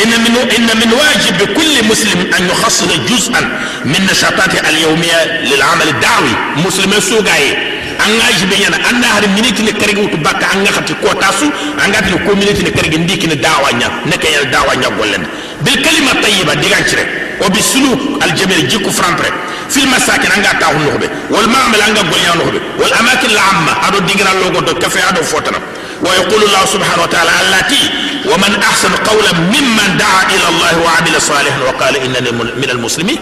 إن 0.04 0.10
من 0.24 0.34
إن 0.58 0.70
من 0.82 0.94
واجب 0.94 1.54
كل 1.58 1.74
مسلم 1.92 2.20
أن 2.40 2.50
يخصص 2.50 2.90
جزءا 3.10 3.42
من 3.86 4.08
نشاطاته 4.12 4.70
اليومية 4.70 5.42
للعمل 5.50 5.88
الدعوي. 5.88 6.36
مسلم 6.66 7.00
سوقي 7.00 7.72
أن 8.06 8.22
أجب 8.30 8.52
أنا 8.68 8.90
أن 8.90 9.04
هذا 9.04 9.28
منيت 9.28 9.62
نكرق 9.62 9.98
وتبقى 10.04 10.54
أن 10.54 10.66
يخط 10.66 10.92
كوتاسو 11.02 11.46
أن 11.86 11.96
قد 11.96 12.08
يكون 12.08 12.36
منيت 12.40 12.60
نكرق 12.68 12.94
نديك 13.00 13.24
الدعوة 13.26 13.72
نيا. 13.72 13.90
نكيا 14.06 14.42
الدعوة 14.42 14.76
نيا 14.76 14.88
قولنا 14.88 15.28
بالكلمة 15.62 16.12
الطيبة 16.12 16.54
دكان 16.54 16.84
شرء 16.92 17.08
وبسلوك 17.42 18.00
الجميل 18.24 18.68
جيكو 18.68 18.90
فرانبر 18.92 19.34
في 19.70 19.80
المساكن 19.84 20.32
أن 20.32 20.46
قد 20.46 20.60
تاهو 20.60 20.80
نهبه 20.80 21.10
والمعمل 21.30 21.82
أن 21.82 21.98
قد 21.98 22.14
قولنا 22.14 22.36
نهبه 22.36 22.62
والأماكن 22.80 23.30
العامة. 23.30 23.72
هذا 23.72 24.00
دكان 24.00 24.28
اللوغو 24.28 24.60
دكان 24.60 24.90
فيها 24.90 25.12
دو 25.12 25.24
فوتنا. 25.24 25.60
ويقول 26.06 26.42
الله 26.44 26.66
سبحانه 26.66 27.04
وتعالى 27.04 27.32
التي 27.42 27.84
ومن 28.26 28.52
أحسن 28.64 28.92
قولا 29.10 29.34
ممن 29.34 29.98
دعا 30.00 30.24
إلى 30.36 30.48
الله 30.50 30.74
وعمل 30.86 31.22
صالحا 31.22 31.60
وقال 31.68 31.94
إنني 31.96 32.32
من 32.32 32.70
المسلمين. 32.70 33.20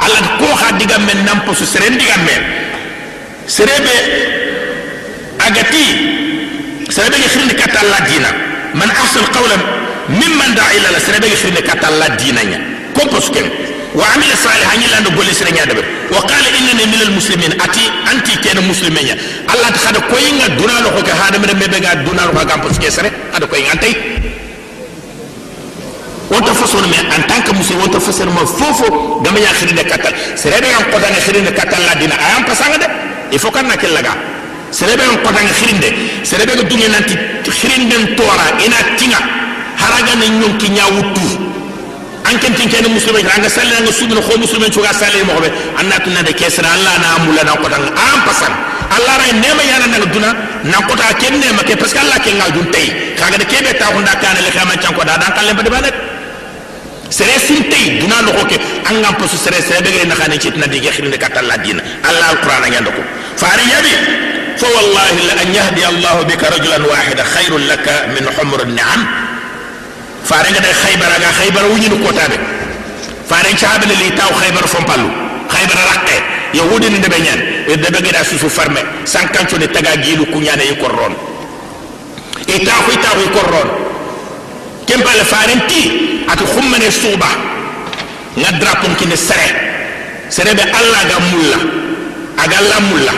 على 0.00 0.14
كو 0.38 0.48
خديغا 0.54 0.98
من 0.98 1.24
نامبوس 1.26 1.62
سرين 1.62 1.98
ديغا 1.98 2.16
من. 2.16 2.40
سريبه 3.46 3.96
اغاتي 5.46 5.86
سريبه 6.90 7.16
يخرين 7.16 7.50
كاتا 7.60 7.80
الله 7.82 7.98
دينا. 7.98 8.30
من 8.74 8.90
أحسن 8.90 9.24
قولا 9.36 9.56
ممن 10.08 10.54
دعا 10.54 10.70
إلى 10.70 10.86
الله. 10.88 10.98
سريبه 10.98 11.26
يخرين 11.26 11.58
كاتا 11.68 11.88
الله 11.88 12.08
دينا. 12.20 12.42
كومبوس 12.96 13.28
كن 13.34 13.46
وعمل 13.94 14.30
صالحا 14.44 14.74
يلا 14.74 15.00
نقول 15.00 15.26
سرين 15.34 15.56
يا 15.56 15.64
وقال 16.14 16.44
انني 16.58 16.84
من 16.92 17.00
المسلمين 17.08 17.52
اتي 17.62 17.84
انت 18.12 18.28
كان 18.44 18.58
مسلمين 18.68 19.08
الله 19.52 19.68
تخد 19.76 19.96
كوينغا 20.10 20.46
دونا 20.58 20.80
لو 20.84 20.90
كو 20.90 21.10
هذا 21.22 21.38
من 21.42 21.50
مبغا 21.60 21.94
دونا 22.06 22.22
لو 22.22 22.46
كام 22.48 22.60
بس 22.60 22.78
كسره 22.78 23.10
هذا 23.34 23.46
كوينغا 23.46 23.72
انتي 23.72 23.92
façon 26.60 26.78
mais 26.90 27.00
en 27.16 27.22
tant 27.26 27.40
que 27.42 27.52
musulman 27.56 27.84
wonta 27.84 28.00
façon 28.00 28.26
ma 28.36 28.44
fofo 28.46 29.20
gama 29.24 29.38
ya 29.40 29.52
khirinde 29.58 29.84
katal 29.90 30.12
serebe 30.36 30.68
yan 30.74 30.84
qota 30.92 31.08
nga 31.10 31.20
khirinde 31.26 31.52
katal 31.58 31.82
la 31.88 31.94
dina 32.00 32.14
ayam 32.26 32.44
pasanga 32.44 32.78
de 32.78 32.86
il 33.32 33.38
faut 33.38 33.50
kan 33.50 33.64
nakil 33.66 33.92
laga 33.96 34.12
serebe 34.70 35.02
yan 35.08 35.18
qota 35.24 35.40
nga 35.46 35.54
khirinde 35.58 35.88
serebe 36.22 36.52
ga 36.58 36.62
dunge 36.70 36.88
nanti 36.94 37.14
khirinde 37.58 37.96
tora 38.16 38.46
ina 38.64 38.76
tinga 38.98 39.20
haraga 39.82 40.14
na 40.20 40.26
nyonki 40.40 40.68
nyawutu 40.76 41.49
an 42.30 42.38
ken 42.38 42.54
tin 42.54 42.68
ken 42.70 42.86
musulman 42.94 43.22
nga 43.26 43.50
salle 43.50 43.74
nga 43.82 43.92
subina 43.92 44.20
kho 44.22 44.38
musulman 44.38 44.70
chuga 44.70 44.92
salle 44.94 45.20
mo 45.26 45.34
be 45.42 45.48
annatu 45.80 46.10
na 46.14 46.22
de 46.22 46.32
kesra 46.32 46.68
allah 46.76 46.94
na 47.02 47.08
amula 47.18 47.42
na 47.42 47.54
nga 47.58 47.90
am 48.06 48.20
pasan 48.26 48.52
allah 48.96 49.14
ray 49.22 49.32
nema 49.42 49.62
yana 49.70 49.86
na 49.90 49.98
duna 50.14 50.30
na 50.70 50.78
qota 50.88 51.10
ken 51.20 51.34
nema 51.42 51.62
ke 51.66 51.74
parce 51.76 51.92
que 51.94 51.98
allah 51.98 52.18
ken 52.24 52.36
nga 52.38 52.46
dun 52.54 52.66
tay 52.70 52.86
kaga 53.18 53.36
de 53.38 53.44
kebe 53.50 53.72
ta 53.78 53.86
hunda 53.94 54.14
kana 54.22 54.40
le 54.46 54.50
khama 54.54 54.74
chan 54.82 54.94
ko 54.94 55.02
da 55.04 55.18
dan 55.18 55.32
kalle 55.34 55.52
ba 55.58 55.62
de 55.66 55.70
banet 55.70 55.94
sere 57.10 57.34
sun 57.46 57.62
tay 57.70 57.98
duna 58.00 58.22
no 58.22 58.30
ko 58.38 58.42
ke 58.46 58.56
an 58.88 58.94
ngam 59.02 59.14
pasu 59.18 59.36
sere 59.36 59.58
sere 59.62 59.82
be 59.82 59.90
na 60.06 60.14
khane 60.14 60.38
ci 60.38 60.50
na 60.54 60.66
de 60.66 60.78
ge 60.78 60.90
khirinde 60.94 61.18
katal 61.18 61.46
la 61.50 61.56
dina 61.58 61.82
allah 62.08 62.26
alquran 62.34 62.62
nga 62.70 62.80
ndako 62.80 63.02
fari 63.42 63.64
yabi 63.74 63.94
fa 64.60 64.66
wallahi 64.76 65.20
la 65.28 65.34
an 65.42 65.48
yahdi 65.58 65.82
allah 65.92 66.14
bika 66.30 66.46
rajulan 66.54 66.82
wahida 66.86 67.24
khairul 67.34 67.64
laka 67.66 68.06
min 68.14 68.24
humr 70.28 70.28
an-ni'am 70.28 70.28
fare 70.28 70.50
nga 70.50 70.60
day 70.60 70.72
khaybar 70.72 71.12
ga 71.20 71.30
khaybar 71.38 71.64
wuñu 71.70 71.88
ko 72.04 72.12
tabe 72.12 72.36
fare 73.28 73.56
ci 73.56 73.64
abele 73.64 73.94
li 73.94 74.10
taw 74.14 74.30
khaybar 74.34 74.66
fon 74.68 74.84
pallu 74.84 75.08
khaybar 75.48 75.78
rakke 75.90 76.16
yahudi 76.54 76.90
ni 76.90 76.98
debe 76.98 77.18
ñaan 77.20 77.40
e 77.68 77.76
debe 77.76 78.00
ga 78.10 78.24
susu 78.24 78.48
farme 78.48 78.80
sankancho 79.04 79.56
ne 79.58 79.66
taga 79.68 79.96
gilu 80.02 80.26
ku 80.26 80.38
ñane 80.40 80.62
yi 80.64 80.76
korron 80.78 81.14
e 82.46 82.58
ta 82.64 82.72
ko 82.84 82.92
ta 83.02 83.10
ko 83.14 83.24
korron 83.38 83.68
kempale 84.86 85.24
farenti 85.24 86.22
ati 86.28 86.44
xummane 86.44 86.90
suuba 86.90 87.28
nga 88.36 88.50
drapon 88.52 88.94
kine 88.96 89.16
sere 89.16 89.48
sere 90.28 90.54
be 90.54 90.62
alla 90.62 91.00
ga 91.08 91.18
mulla 91.30 91.58
aga 92.36 92.56
alla 92.58 92.80
mulla 92.80 93.12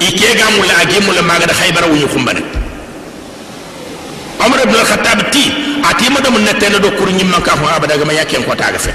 ike 0.00 0.34
ga 0.36 0.50
mulla 0.56 0.74
agi 0.82 1.00
mulla 1.06 1.22
maga 1.22 1.46
da 1.46 1.54
khaybara 1.54 1.86
wuñu 1.86 2.06
xumbane 2.08 2.42
umar 4.46 4.60
ibn 4.64 4.74
al-khattab 4.74 5.30
ti 5.30 5.73
ati 5.90 6.08
ma 6.10 6.20
dum 6.20 6.36
netene 6.42 6.78
do 6.80 6.90
kur 6.96 7.08
nyimma 7.12 7.40
ka 7.40 7.52
ho 7.60 7.66
abada 7.76 7.96
ga 7.96 8.04
ma 8.04 8.12
yaken 8.12 8.44
ko 8.44 8.54
taga 8.56 8.78
fe 8.78 8.92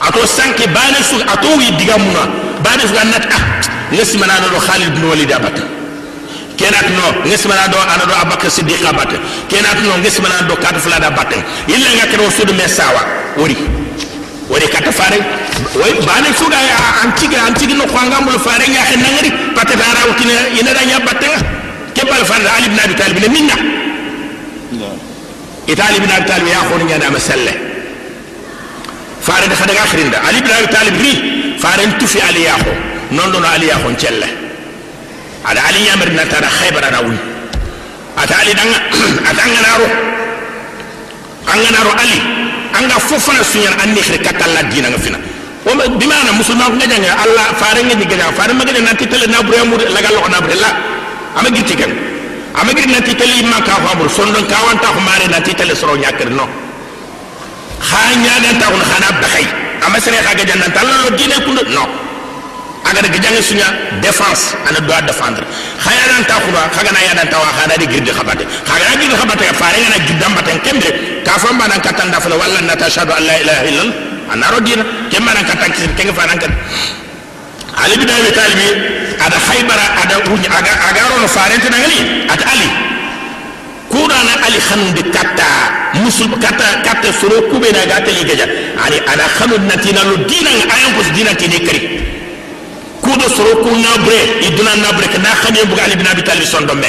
ato 0.00 0.26
sanki 0.26 0.66
bane 0.68 0.98
su 1.02 1.16
ato 1.26 1.48
wi 1.58 1.70
diga 1.78 1.98
muna 1.98 2.22
bane 2.62 2.82
su 2.86 2.94
nat 2.94 3.26
ah 3.36 3.42
ngesi 3.92 4.16
mana 4.18 4.38
do 4.40 4.58
khalid 4.58 4.88
ibn 4.94 5.04
walid 5.10 5.30
abata 5.32 5.62
kenat 6.56 6.86
no 6.94 7.06
ngesi 7.26 7.48
mana 7.48 7.66
do 7.68 7.76
ana 7.78 8.04
do 8.06 8.14
abakar 8.22 8.50
siddiq 8.50 8.84
abata 8.86 9.16
kenat 9.50 9.78
no 9.82 9.98
ngesi 9.98 10.20
mana 10.22 10.42
do 10.48 10.54
kadu 10.56 10.78
fulada 10.78 11.06
abata 11.10 11.36
illa 11.66 11.90
nga 11.98 12.06
kero 12.10 12.30
sudu 12.30 12.52
me 12.54 12.68
sawa 12.68 13.02
wori 13.36 13.56
wori 14.48 14.66
kata 14.70 14.92
fare 14.92 15.18
way 15.74 15.92
bane 16.06 16.30
su 16.38 16.46
ga 16.48 16.58
antigi 17.02 17.36
antigi 17.36 17.74
no 17.74 17.84
kwanga 17.86 18.20
mul 18.22 18.38
fare 18.38 18.66
nya 18.70 18.82
ke 18.90 18.96
nangari 18.96 19.30
patata 19.56 19.84
ara 19.90 20.02
wakina 20.10 20.34
ina 20.60 20.70
da 20.72 20.82
nya 20.86 20.98
ke 21.94 22.02
bal 22.06 22.24
fare 22.24 22.46
ali 22.56 22.66
ibn 22.70 22.78
abi 22.78 22.94
talib 22.94 23.18
ne 23.18 23.28
minna 23.28 23.71
itali 25.66 25.96
ibn 25.96 26.10
abi 26.10 26.24
talib 26.26 26.46
ya 26.48 26.60
khoni 26.68 26.84
nya 26.84 26.98
da 26.98 27.10
masalle 27.10 27.52
fare 29.20 29.46
da 29.48 29.54
khadaga 29.54 29.84
khrinda 29.90 30.18
ali 30.26 30.38
ibn 30.38 30.50
abi 30.50 30.68
talib 30.74 30.94
ri 31.00 31.12
fare 31.58 31.82
tufi 31.98 32.18
ali 32.20 32.42
ya 32.42 32.54
kho 32.58 32.72
non 33.12 33.30
don 33.32 33.44
ali 33.44 33.66
ya 33.66 33.76
kho 33.78 33.88
celle 33.98 34.26
ada 35.46 35.60
ali 35.68 35.78
nyamar 35.86 36.10
na 36.12 36.24
tara 36.26 36.48
khaybar 36.58 36.84
na 36.90 37.00
wi 37.06 37.16
ata 38.18 38.34
ali 38.42 38.52
danga 38.54 38.78
atanga 39.30 39.60
naro 39.66 39.86
anga 41.52 41.70
naro 41.70 41.92
ali 42.02 42.18
anga 42.78 42.96
fofana 43.08 43.42
sunyan 43.44 43.74
anni 43.82 44.00
khir 44.02 44.18
katalla 44.26 44.62
dina 44.70 44.88
nga 44.90 44.98
fina 44.98 45.18
o 45.66 45.74
ma 45.74 45.84
bimana 46.00 46.32
musulman 46.34 46.74
nga 46.78 46.86
janga 46.90 47.12
allah 47.24 47.46
fare 47.60 47.80
nga 47.86 47.94
ni 47.94 48.04
gaja 48.06 48.32
fare 48.38 48.52
ma 48.52 48.64
gaja 48.64 48.80
nanti 48.82 49.06
tele 49.06 49.26
na 49.30 49.42
bure 49.46 49.58
amur 49.62 49.78
laga 49.94 50.10
lo 50.10 50.26
na 50.28 50.40
bure 50.42 50.54
la 50.58 50.70
ama 51.38 51.48
gitti 51.54 51.74
kan 51.78 51.90
ama 52.54 52.70
gitti 52.72 52.92
nanti 52.92 53.14
tele 53.14 53.42
ma 53.48 53.58
ka 53.60 53.74
fa 53.80 53.92
amur 53.92 54.08
sondon 54.08 54.44
ka 54.46 54.56
wanta 54.66 54.88
ko 54.92 55.00
mare 55.00 55.26
nanti 55.28 55.54
tele 55.54 55.74
soro 55.74 55.96
nyakir 55.96 56.30
no. 56.30 56.46
Khanya 57.80 58.34
dan 58.44 58.58
ta 58.60 58.66
on 58.70 58.82
khana 58.90 59.08
bakhay 59.20 59.46
ama 59.86 59.98
sere 60.00 60.18
ka 60.22 60.32
gaja 60.38 60.54
nan 60.56 60.70
talla 60.72 60.94
lo 61.02 61.16
dine 61.16 61.36
no. 61.74 61.84
Aga 62.82 63.00
daga 63.02 63.18
jange 63.24 63.42
sunya 63.42 63.68
défense 64.02 64.54
ana 64.68 64.80
doit 64.80 65.02
défendre. 65.02 65.42
Khaya 65.82 66.04
nan 66.12 66.24
ta 66.28 66.34
khuba 66.44 66.62
khaga 66.74 66.90
na 66.92 67.00
ya 67.00 67.14
dan 67.14 67.28
ta 67.28 67.38
wa 67.38 67.50
khana 67.56 67.74
di 67.78 67.86
girdi 67.86 68.10
khabate. 68.10 68.44
Khaga 68.68 68.84
na 68.90 68.94
girdi 69.00 69.16
khabate 69.16 69.44
fare 69.54 69.78
nga 69.82 69.88
na 69.94 69.98
juddam 70.06 70.32
baten 70.34 70.58
kembe 70.60 70.90
ka 71.24 71.38
fa 71.38 71.52
mbanan 71.52 71.80
katanda 71.80 72.20
fala 72.20 72.36
walla 72.36 72.60
na 72.60 72.74
tashhadu 72.76 73.12
an 73.12 73.22
la 73.24 73.34
ilaha 73.42 73.62
illallah. 73.70 73.96
Anaro 74.32 74.60
dina 74.60 74.84
kemba 75.10 75.32
nan 75.34 75.44
katan 75.44 76.12
fa 76.14 76.26
nan 76.26 76.38
kan 76.38 76.52
ali 77.80 77.94
bin 77.96 78.08
abi 78.10 78.30
talib 78.36 78.60
ada 79.22 79.38
khaybara 79.48 79.86
ada 80.02 80.16
wunya 80.28 80.48
aga 80.52 80.72
aga 80.92 81.02
rono 81.08 81.28
farente 81.28 81.68
nan 81.72 81.80
ali 81.80 82.00
at 82.28 82.42
ali 82.52 82.68
kurana 83.92 84.32
ali 84.46 84.58
khande 84.68 85.02
katta 85.14 85.48
musul 86.02 86.32
katta 86.42 86.82
katta 86.84 87.08
soro 87.20 87.48
kube 87.50 87.68
na 87.72 87.84
gata 87.88 88.10
li 88.12 88.24
gaja 88.28 88.46
ali 88.84 88.98
ana 89.12 89.24
khanu 89.36 89.56
natina 89.68 90.02
lo 90.04 90.16
dina 90.28 90.50
ayan 90.74 90.90
ko 90.96 91.00
dina 91.16 91.32
tini 91.34 91.58
kari 91.66 91.80
kudo 93.00 93.26
soro 93.36 93.56
ku 93.64 93.70
nabre 93.84 94.18
iduna 94.46 94.76
nabre 94.84 95.06
kana 95.08 95.30
khane 95.42 95.60
bu 95.68 95.74
ali 95.80 95.96
bin 95.96 96.06
abi 96.06 96.22
talib 96.22 96.44
son 96.44 96.64
dombe 96.68 96.88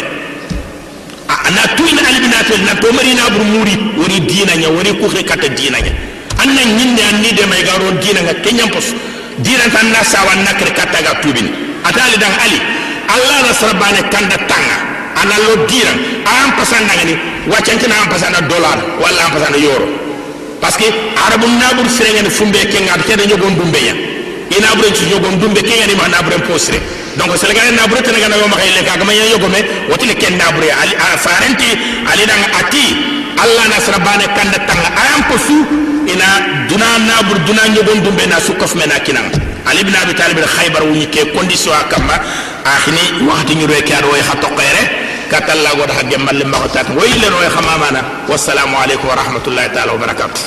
ana 1.47 1.61
tuina 1.77 2.01
ali 2.07 2.19
bin 2.23 2.33
abi 2.39 2.55
na 2.67 2.73
to 2.81 2.87
mari 2.91 3.13
na 3.15 3.29
bur 3.31 3.43
muri 3.43 3.75
wori 3.99 4.19
dina 4.27 4.53
nya 4.55 4.67
wori 4.69 4.91
ku 4.99 5.07
katta 5.23 5.47
dina 5.47 5.79
nya 5.79 5.91
annan 6.43 6.67
ñinde 6.77 7.01
an 7.09 7.15
ni 7.23 7.31
de 7.31 7.43
may 7.45 7.63
garo 7.63 7.91
dina 8.03 8.19
nga 8.21 8.33
kenyam 8.43 8.69
pos 8.69 8.87
dina 9.39 9.65
tan 9.73 9.89
na 9.91 10.03
sawan 10.03 10.43
nakre 10.45 10.71
katta 10.73 10.99
ga 11.01 11.13
tubin 11.21 11.47
atali 11.83 12.17
dan 12.19 12.33
ali. 12.45 12.59
Allah 13.13 13.37
na 13.45 13.51
sarabane 13.53 14.01
kanda 14.09 14.37
tanga. 14.49 14.77
Ana 15.19 15.35
lo 15.45 15.65
dina 15.67 15.91
am 16.25 16.51
pasan 16.57 16.83
nga 16.87 17.03
ni 17.05 17.15
waccanti 17.47 17.87
na 17.87 17.95
am 18.01 18.09
pasan 18.09 18.33
dollar 18.47 18.77
wala 19.01 19.21
am 19.27 19.31
pasan 19.35 19.53
euro. 19.61 19.87
Parce 20.61 20.77
que 20.77 20.87
arabu 21.19 21.47
nabur 21.59 21.87
serengene 21.89 22.29
fumbe 22.29 22.57
kenga. 22.71 22.97
De 22.97 23.03
kede 23.03 23.27
nyogon 23.27 23.55
dumbe 23.59 23.77
ya. 23.77 23.93
Ina 24.57 24.75
bure 24.75 24.93
ci 24.95 25.05
nyogon 25.11 25.37
dumbe 25.39 25.61
kenga 25.61 25.85
ni 25.87 25.95
ma 25.95 26.07
nabure 26.07 26.39
posre. 26.47 26.79
Donc 27.17 27.35
sénégalais 27.37 27.75
nabure 27.75 28.01
tene 28.01 28.19
ga 28.19 28.29
no 28.29 28.47
ma 28.47 28.57
xey 28.57 28.71
le 28.73 28.81
ka 28.87 28.97
ga 28.97 29.03
ma 29.03 29.13
yogo 29.13 29.47
me 29.47 29.59
wotile 29.89 30.15
ken 30.15 30.37
nabure 30.37 30.71
ali 30.71 30.95
farenti. 31.19 31.69
Ali 32.09 32.25
dan 32.25 32.41
ati. 32.59 32.85
Allah 33.43 33.65
na 33.69 33.77
sarabane 33.83 34.25
kanda 34.33 34.57
tanga. 34.65 34.89
Am 34.95 35.21
posu 35.29 35.57
ina 36.07 36.25
duna 36.69 36.87
nabur 37.07 37.37
duna 37.47 37.67
nyogon 37.73 38.01
dumbe 38.03 38.25
na 38.27 38.39
su 38.39 38.53
kof 38.53 38.75
mena 38.75 38.99
kinan 38.99 39.31
ali 39.65 39.79
ibn 39.81 39.93
abi 39.95 40.13
talib 40.13 40.39
khaybar 40.55 40.83
wuni 40.83 41.07
ke 41.07 41.31
condition 41.35 41.73
akamba 41.73 42.15
akhini 42.65 43.23
waxti 43.29 43.55
ñu 43.55 43.67
rek 43.67 43.89
yaado 43.89 44.07
way 44.11 44.21
xato 44.21 44.47
xere 44.57 44.83
katal 45.31 45.57
la 45.63 45.71
go 45.75 45.85
da 45.85 46.03
gembal 46.09 46.35
li 46.35 46.45
mako 46.45 46.67
tat 46.67 46.87
way 46.97 47.11
len 47.21 47.33
way 47.39 47.49
xamamana 47.55 48.01
wassalamu 48.29 48.75
alaykum 48.83 49.07
wa 49.09 49.15
rahmatullahi 49.15 49.69
ta'ala 49.73 49.91
wa 49.93 49.99
barakatuh 49.99 50.41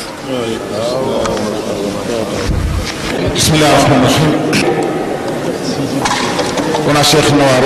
بسم 3.37 3.53
الله 3.55 3.71
الرحمن 3.73 3.99
الرحيم 4.01 4.31
ونا 6.89 7.03
شيخ 7.03 7.27
نوار 7.39 7.65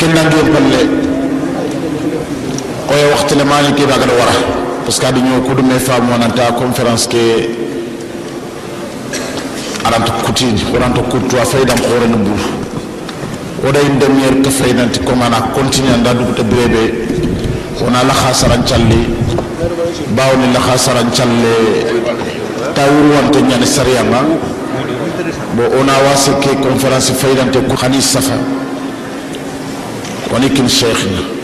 كنا 0.00 0.20
نجيب 0.26 0.46
بالله 0.54 0.82
koye 2.88 3.04
waxtile 3.12 3.44
mani 3.44 3.70
ke 3.78 3.82
bagala 3.90 4.12
wara 4.20 4.34
parce 4.86 5.00
que 5.00 5.06
adi 5.06 5.20
ñoo 5.20 5.40
kudume 5.42 5.78
faamu 5.78 6.12
wonanta 6.12 6.52
conférence 6.52 7.08
ke 7.08 7.22
aranta 9.84 10.12
kutini 10.24 10.62
wonanta 10.72 11.00
kurtuwa 11.10 11.44
faydan 11.44 11.78
koorana 11.80 12.16
buur 12.16 12.40
woda 13.64 13.80
in 13.82 13.98
demiere 13.98 14.40
ka 14.42 14.50
faynanti 14.50 15.00
comme 15.00 15.20
continuer 15.26 15.52
continue 15.54 15.92
anda 15.94 16.14
duguta 16.14 16.42
bireɓe 16.42 16.82
wona 17.82 18.04
laxa 18.04 18.32
sarancalli 18.32 19.00
bawni 20.16 20.46
laxa 20.54 20.78
sarancalle 20.78 21.52
tawurwante 22.74 23.42
ñane 23.42 23.66
sariyanga. 23.66 24.20
Bo 25.56 25.62
ona 25.80 25.92
wase 26.06 26.30
ke 26.40 26.54
conférence 26.62 27.12
faydante 27.12 27.56
ku 27.68 27.74
xani 27.76 28.00
safa. 28.02 28.34
Woni 30.32 30.48
kin 30.50 30.68
cheikh 30.68 31.04
na 31.12 31.35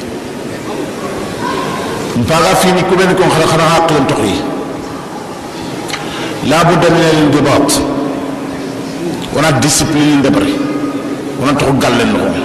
mpaka 2.17 2.57
fini 2.61 2.83
kuɓeni 2.89 3.15
kon 3.15 3.31
xara 3.31 3.47
xara 3.53 3.65
xaqilen 3.75 4.07
toxoyi 4.07 4.37
labudda 6.51 6.89
min 6.91 7.05
alindibat 7.11 7.69
wona 9.35 9.53
discipline 9.61 10.17
ndebari 10.21 10.55
wona 11.41 11.53
toxo 11.59 11.73
gallen 11.83 12.11
noxon 12.13 12.43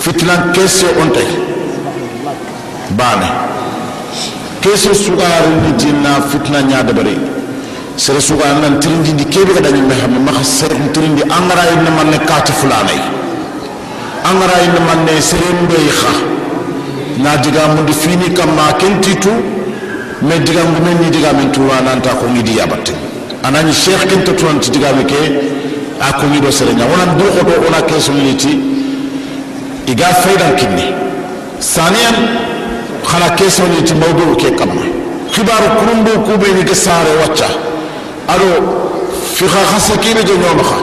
fitinan 0.00 0.52
kese 0.54 0.86
on 1.02 1.10
tay 1.12 1.28
bane 2.98 3.28
kese 4.62 4.94
sugarini 4.94 5.70
dinna 5.78 6.20
fitina 6.30 6.60
ñadebari 6.62 7.16
sere 7.96 8.20
sugana 8.20 8.60
nan 8.60 8.78
tirindindi 8.80 9.24
kebe 9.26 9.52
ga 9.54 9.60
dañi 9.60 9.82
mexame 9.82 10.18
maxa 10.26 10.44
serem 10.44 10.88
tirindi 10.92 11.22
angara 11.22 11.62
yinne 11.70 11.90
manne 11.98 12.18
kati 12.24 12.52
fulanayi 12.52 13.02
angara 14.24 14.56
yinne 14.62 14.80
manne 14.88 15.20
serem 15.20 15.58
mbeyi 15.66 15.90
xa 16.00 16.37
na 17.22 17.36
digamundi 17.36 17.92
fini 17.92 18.30
kamma 18.30 18.72
kenti 18.78 19.14
tu 19.16 19.30
me 20.22 20.38
digamu 20.38 20.78
men 20.84 20.98
ni 21.02 21.10
digamen 21.10 21.50
tuwa 21.52 21.80
nanta 21.84 22.10
ko 22.10 22.28
ngidi 22.30 22.56
yabatte 22.58 22.92
anani 23.42 23.72
cheikh 23.72 24.06
kento 24.06 24.32
tuwanti 24.32 24.70
digame 24.70 25.04
ke 25.04 25.14
a 26.00 26.12
ko 26.12 26.26
ngido 26.26 26.50
serenya 26.50 26.84
wonan 26.86 27.18
duko 27.18 27.42
do 27.44 27.66
ona 27.66 27.82
kesoliti 27.82 28.60
iga 29.86 30.06
faydan 30.22 30.54
kinni 30.56 30.94
saniyan 31.58 32.14
khala 33.04 33.26
khana 33.26 33.36
kesoliti 33.36 33.94
mawdu 33.94 34.36
ke 34.36 34.50
kamma 34.54 34.82
khibaru 35.32 35.68
kurumbu 35.78 36.10
kubeni 36.26 36.64
ke 36.64 36.74
sare 36.74 37.10
wacca 37.20 37.48
ado 38.28 38.46
fixa 39.34 39.58
xa 39.72 39.78
sakine 39.80 40.22
je 40.24 40.34
ñomaxa 40.38 40.78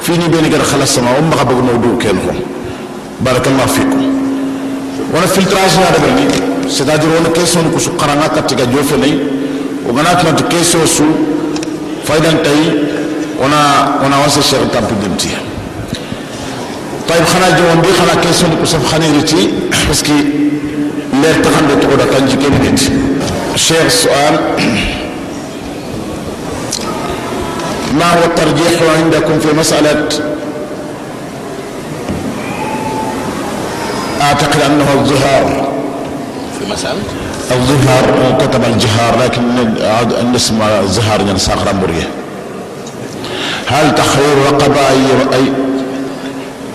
fini 0.00 0.28
beni 0.28 0.48
gar 0.48 0.60
khala 0.64 0.86
sama 0.86 1.10
o 1.18 1.22
maxa 1.22 1.44
bog 1.44 1.60
mawdu 1.64 1.96
ken 1.98 2.16
xum 2.24 2.36
barakallah 3.20 3.68
fikum. 3.68 4.15
وأنا 5.12 5.26
فلتراج 5.26 5.72
نادا 5.82 5.98
بلي 6.04 6.24
سيدا 6.70 6.96
جرون 6.96 7.26
كيسو 7.34 7.60
نكو 7.60 7.78
سو 7.78 7.90
قرانا 8.00 8.26
كاتيكا 8.26 8.64
جوفي 8.64 8.96
لي 8.96 9.12
وغانا 9.86 10.12
كنت 10.14 10.40
كيسو 10.52 10.86
سو 10.86 11.04
فايدان 12.06 12.42
تاي 12.44 12.60
وأنا 13.40 13.60
وأنا 14.02 14.16
وأنا 14.18 14.28
سيشير 14.28 14.60
كامبي 14.72 14.94
دمتيا 15.02 15.38
طيب 17.08 17.24
خانا 17.32 17.48
جوان 17.58 17.80
بي 17.80 17.88
خانا 17.98 18.14
كيسو 18.22 18.46
نكو 18.46 18.64
سب 18.64 18.82
خاني 18.90 19.10
ريتي. 19.16 19.50
بس 19.90 20.02
كي 20.02 20.18
لير 21.22 21.36
تخان 21.44 21.64
دي 21.68 21.74
تقودا 21.86 22.04
كنجي 22.04 22.36
كي 22.36 22.48
بيت 22.50 22.80
شير 23.56 23.88
سؤال. 23.88 24.34
ما 27.98 28.06
هو 28.12 28.24
الترجيح 28.24 28.74
عندكم 28.96 29.38
في 29.38 29.56
مسألة 29.58 30.08
أعتقد 34.26 34.60
أنه 34.60 34.92
الظهار. 34.94 35.68
في 36.58 36.72
مسألة 36.72 36.98
الظهار 37.50 38.38
كتب 38.40 38.64
الجهار 38.64 39.18
لكن 39.24 39.42
الاسم 40.20 40.62
الظهار 40.62 41.20
يعني 41.20 41.38
مرية. 41.72 42.08
هل 43.66 43.94
تحرير 43.94 44.36
رقبة 44.46 44.88
أي, 44.88 45.06
أي 45.38 45.44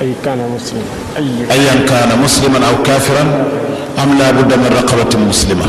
أي 0.02 0.14
كان 0.26 0.40
مسلم 0.56 0.84
أي 1.18 1.52
أيا 1.52 1.86
كان 1.90 2.22
مسلما 2.24 2.58
أو 2.58 2.84
كافرا 2.84 3.46
أم 4.04 4.18
لا 4.20 4.32
بد 4.32 4.54
من 4.54 4.70
رقبة 4.84 5.20
مسلمة؟ 5.30 5.66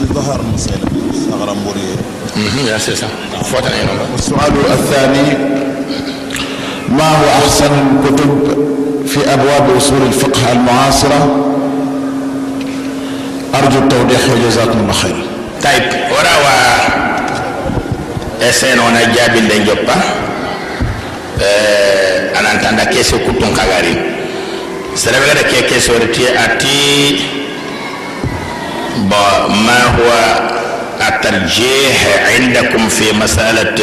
الظهر 0.00 0.40
مسلم 0.54 0.80
ثغرا 1.30 1.54
مرية. 1.66 1.96
يا 2.72 2.78
سيسا 2.78 3.08
فوتنا 3.42 3.82
هنا 3.82 3.92
السؤال 4.18 4.52
الثاني 4.72 5.52
ما 6.88 7.08
هو 7.08 7.24
أحسن 7.44 7.70
الكتب 7.72 8.56
في 9.06 9.32
أبواب 9.34 9.76
أصول 9.76 10.02
الفقه 10.06 10.52
المعاصرة؟ 10.52 11.48
أرجو 13.54 13.78
التوضيح 13.78 14.20
وجزاكم 14.30 14.78
الله 14.80 14.92
خير. 14.92 15.16
طيب 15.64 15.82
وراوا 16.10 16.82
eseno 18.50 18.90
na 18.90 19.04
jabinde 19.14 19.58
joppa 19.66 19.94
eh 21.40 22.38
anantanda 22.38 22.86
keso 22.86 23.18
kutun 23.22 23.54
kagari 23.54 23.94
serebe 24.94 25.26
gada 25.30 25.42
ke 25.46 25.62
keso 25.70 25.92
reti 26.02 26.26
ati 26.26 27.22
ba 29.10 29.46
ma 29.66 29.78
huwa 29.96 30.22
الترجيح 31.02 31.98
عندكم 32.34 32.88
في 32.88 33.12
مسألة 33.12 33.74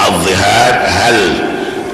الظهار؟ 0.00 0.72
هل 0.86 1.18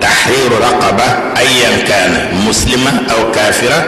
فتحرير 0.01 0.51
رقبة 0.51 1.03
أيا 1.37 1.71
كان 1.87 2.11
مسلمة 2.47 2.91
أو 3.11 3.31
كافرة 3.31 3.85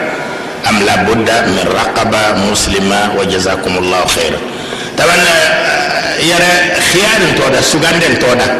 أم 0.69 0.79
لابد 0.83 1.29
من 1.47 1.65
رقبة 1.75 2.21
مسلمة 2.51 3.11
وجزاكم 3.19 3.77
الله 3.77 4.05
خيرا 4.05 4.37
طبعا 4.97 5.15
يرى 6.19 6.53
خيار 6.93 7.21
تودا 7.37 7.61
سوغان 7.61 7.99
تودا 8.19 8.57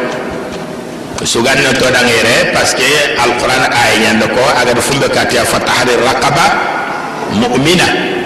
سوغان 1.24 1.78
تودا 1.80 2.00
غيره 2.00 2.52
باسكو 2.54 2.82
القرآن 3.24 3.62
آية 3.72 4.08
يندكو 4.08 4.40
أغاد 4.62 4.78
فمبه 4.80 5.08
كاتيا 5.08 5.44
فتحرير 5.44 5.98
رقبة 6.02 6.42
مؤمنة 7.32 8.16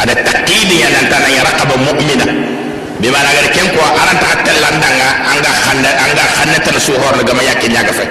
ada 0.00 0.14
taqidi 0.24 0.80
ya 0.80 0.88
nantana 0.88 1.28
ya 1.28 1.42
raqaba 1.44 1.76
mu'mina 1.76 2.24
bi 3.00 3.08
mana 3.12 3.28
gar 3.36 3.46
ken 3.52 3.68
ko 3.76 3.80
arantaatellandanga 3.84 5.08
anga 5.32 5.52
khanda 5.64 5.90
anga 6.08 6.24
khanna 6.36 6.58
tan 6.64 6.76
suhor 6.80 7.12
daga 7.20 7.32
ma 7.36 7.42
yakke 7.44 7.68
nyaga 7.68 7.92
fe 7.92 8.04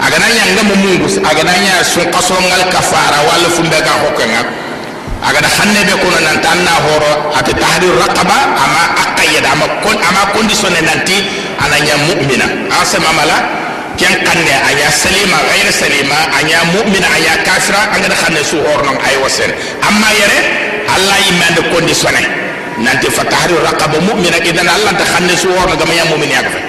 agana 0.00 0.26
ñanga 0.36 0.62
mo 0.68 0.74
mungus 0.82 1.14
agana 1.30 1.52
ña 1.64 1.84
sun 1.84 2.06
kasongal 2.12 2.62
kafara 2.72 3.18
walla 3.28 3.48
fumbe 3.56 3.78
ga 3.86 3.94
hokkanga 4.04 4.40
agada 5.24 5.48
hanne 5.58 5.80
be 5.88 5.94
kono 6.02 6.18
nanta 6.20 6.48
anna 6.54 6.72
horo 6.84 7.12
ate 7.38 7.52
tahrir 7.56 7.94
raqaba 8.02 8.36
ama 8.64 8.82
aqayyada 9.04 9.48
ama 9.52 9.66
kon 9.82 9.96
ama 10.08 10.22
conditionné 10.36 10.80
nanti 10.84 11.16
ana 11.58 11.76
ña 11.80 11.96
mu'mina. 12.08 12.46
Asema 12.82 13.10
mala 13.16 13.36
ken 13.96 14.12
kanne 14.26 14.52
aya 14.68 14.88
salima 14.92 15.38
gayre 15.48 15.72
salima 15.72 16.18
aya 16.36 16.60
mu'mina 16.76 17.08
aya 17.16 17.32
kafira 17.48 17.80
angada 17.96 18.14
hanne 18.22 18.44
su 18.44 18.60
hornon 18.60 18.96
ay 19.00 19.16
wasen. 19.24 19.50
Amma 19.88 20.08
yere 20.20 20.38
allah 20.94 21.16
yimmande 21.26 21.62
conditionné 21.72 22.22
nanti 22.84 23.08
fa 23.10 23.24
tahrir 23.24 23.56
raqaba 23.64 23.98
mu'mina 24.04 24.36
idan 24.44 24.68
allah 24.68 24.92
ta 25.00 25.04
hanne 25.16 25.32
su 25.36 25.48
horno 25.48 25.74
gama 25.80 25.94
ya 25.96 26.04
mu'mina 26.12 26.34
yaga 26.44 26.50
fe 26.54 26.60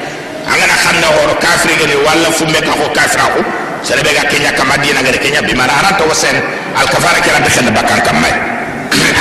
angana 0.53 0.75
khanne 0.83 1.07
horo 1.17 1.33
kafiri 1.43 1.75
gani 1.81 1.95
walla 2.05 2.29
fumme 2.37 2.59
ka 2.67 2.73
ko 2.79 2.85
kafira 2.97 3.25
ko 3.35 3.39
sere 3.87 4.01
be 4.05 4.11
ga 4.17 4.23
kenya 4.31 4.51
kama 4.57 4.77
dina 4.83 5.01
ga 5.03 5.11
kenya 5.23 5.41
bi 5.47 5.53
mana 5.59 5.73
aranta 5.79 6.03
wasen 6.09 6.35
al 6.79 6.87
kafara 6.93 7.19
kira 7.25 7.39
ta 7.45 7.49
khanne 7.55 7.71
bakkan 7.77 7.99
kamay 8.07 8.33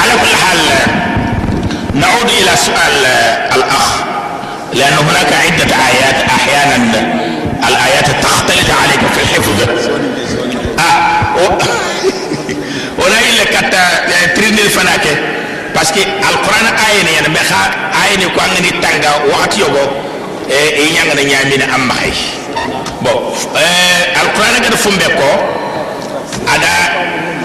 ala 0.03 0.15
kulli 0.21 0.37
hal 0.45 0.61
نعود 1.97 2.29
إلى 2.29 2.53
سؤال 2.57 2.95
الأخ 3.57 3.87
لأن 4.75 4.93
هناك 4.93 5.31
عدة 5.33 5.71
آيات 5.89 6.19
أحيانا 6.37 6.77
الآيات 7.69 8.07
تختلف 8.23 8.69
عليك 8.83 9.01
في 9.17 9.21
الحفظ 9.25 9.59
آه 10.79 11.07
ille 13.37 13.45
katta 13.53 13.83
trinil 14.35 14.71
fanake 14.71 15.13
parce 15.75 15.93
que 15.93 16.01
alquran 16.29 16.67
ayene 16.87 17.11
yana 17.17 17.29
be 17.35 17.41
kha 17.51 17.61
ayene 18.03 18.27
ko 18.35 18.41
ngani 18.53 18.71
tanga 18.83 19.11
wakati 19.33 19.61
yogo 19.61 19.85
e 20.51 20.59
e 20.83 20.85
nyanga 20.95 21.15
na 21.15 21.23
nyamina 21.23 21.67
amma 21.75 21.95
hay 22.01 22.13
bo 23.03 23.35
eh 23.59 24.21
alquran 24.21 24.63
ga 24.63 24.77
fumbe 24.79 25.07
ko 25.19 25.29
ada 26.55 26.73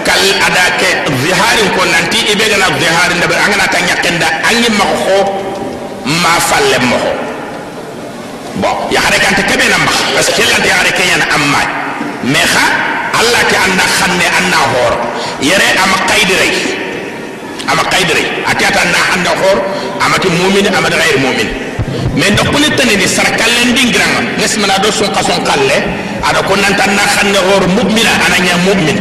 kal 0.06 0.22
ada 0.46 0.64
ke 0.78 0.88
ziharin 1.22 1.68
ko 1.74 1.82
nanti 1.86 2.18
ibe 2.32 2.44
gana 2.46 2.70
ziharin 2.78 3.18
da 3.22 3.26
angana 3.44 3.66
ta 3.66 3.78
nyakenda 3.82 4.26
anyi 4.48 4.68
makho 4.78 5.18
ma 6.22 6.38
falle 6.38 6.78
mo 6.90 6.98
bo 8.62 8.70
ya 8.94 9.00
hare 9.02 9.18
kan 9.18 9.34
te 9.34 9.42
kebe 9.50 9.66
na 9.70 9.78
ma 9.82 9.90
parce 10.14 10.30
que 10.36 10.44
la 10.46 10.58
ya 10.62 10.74
hare 10.78 10.92
kenya 10.94 11.16
amma 11.34 11.62
me 12.22 12.42
kha 12.52 12.64
allah 13.18 13.42
ke 13.50 13.56
anda 13.66 13.84
khanne 13.98 14.26
anna 14.38 14.60
hor 14.72 14.92
yere 15.42 15.68
ama 15.82 15.96
qaydiray 16.10 16.52
ama 17.70 17.82
qaydiray 17.90 18.26
ati 18.50 18.62
ata 18.64 18.82
na 18.94 19.00
anda 19.14 19.32
hor 19.40 19.58
amati 20.06 20.28
mu'min 20.28 20.66
amati 20.70 20.96
ghayr 21.02 21.18
mu'min 21.18 21.48
mais 22.16 22.30
ndokkuli 22.32 22.68
tanini 22.76 23.06
sar 23.08 23.28
kallen 23.40 23.74
din 23.76 23.88
giranga 23.92 24.20
ngesmana 24.38 24.78
do 24.82 24.90
sun 24.92 25.08
kason 25.16 25.40
kalle 25.48 25.76
aɗa 26.28 26.40
ko 26.48 26.54
nanta 26.56 26.86
na 26.96 27.02
xanne 27.14 27.38
xoor 27.48 27.64
mumina 27.76 28.12
ana 28.26 28.36
ña 28.46 28.54
mumin 28.66 28.98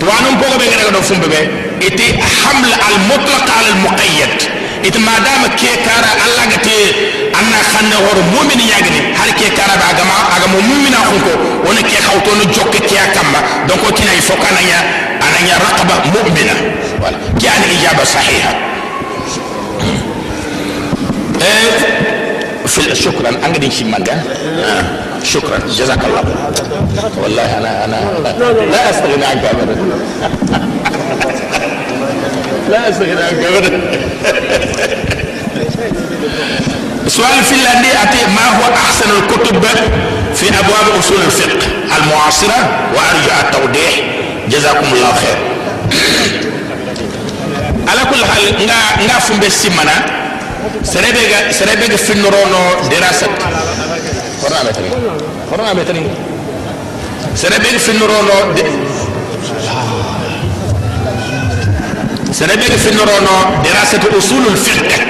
tuwanum 0.00 0.34
pogo 0.40 0.56
ɓe 0.60 0.64
ngaraga 0.70 0.90
ɗo 0.96 1.02
fumbe 1.08 1.26
ɓe 1.32 1.40
iti 1.86 2.06
hamle 2.42 2.74
al 2.88 2.96
mutlaq 3.08 3.46
al 3.60 3.68
muqayyad 3.84 4.36
iti 4.88 4.98
madama 4.98 5.48
ke 5.60 5.70
kara 5.86 6.10
allah 6.24 6.44
gati 6.52 6.76
anna 7.38 7.58
xanne 7.72 7.96
xoor 8.04 8.18
mumin 8.32 8.60
ñagini 8.70 9.00
har 9.18 9.30
ke 9.38 9.46
kara 9.58 9.74
ɓe 9.80 9.84
agama 9.92 10.14
agamo 10.36 10.58
mumina 10.68 10.98
xunko 11.08 11.32
wona 11.66 11.82
ke 11.84 11.96
xawtono 12.06 12.44
jokke 12.54 12.80
keya 12.88 13.06
kamma 13.14 13.40
donc 13.68 13.82
kina 13.96 14.12
il 14.16 14.22
faut 14.22 14.38
que 14.40 14.46
anaña 14.52 14.78
anaña 15.26 15.54
raqaba 15.64 15.94
mumina 16.12 16.54
voilà 17.00 17.18
ke 17.40 17.46
an 17.48 17.62
ijaba 17.76 18.04
sahiha 18.04 18.50
شكرا. 22.94 23.30
شي 23.70 23.84
آه. 24.64 24.84
شكرا. 25.24 25.58
جزاك 25.68 25.98
الله. 26.04 26.24
والله 27.22 27.58
أنا 27.58 27.84
أنا 27.84 27.96
لا 28.72 28.90
استغني 28.90 29.24
عنك 29.24 29.44
ابدا. 29.44 29.76
لا 32.70 32.88
استغني 32.88 33.22
عنك 33.22 33.44
ابدا. 33.44 33.80
سؤال 37.08 37.44
في 37.44 37.54
الذي 37.54 37.90
أتي 38.02 38.26
ما 38.36 38.46
هو 38.58 38.74
أحسن 38.74 39.10
الكتب 39.10 39.64
في 40.34 40.48
أبواب 40.48 40.98
أصول 40.98 41.16
الفقه؟ 41.26 41.66
المعاصرة 41.98 42.70
وأرجو 42.94 43.30
التوضيح. 43.48 44.00
جزاكم 44.48 44.86
الله 44.92 45.12
خير. 45.14 45.36
على 47.88 48.00
كل 48.10 48.24
حال 48.24 48.54
nga 49.08 49.20
fumbe 49.20 49.50
simana 49.50 50.19
سربيغا 50.84 51.52
سربيغا 51.52 51.96
في 51.96 52.12
النورونو 52.12 52.62
دراسة 52.90 53.26
قرنا 54.42 54.62
مترين 54.70 54.92
قرنا 55.52 55.72
في 57.78 57.90
النورونو 57.90 58.54
سربيغا 62.32 62.76
في 62.76 62.88
النورونو 62.90 63.36
دراسات 63.64 64.14
أصول 64.18 64.46
الفقه. 64.46 65.06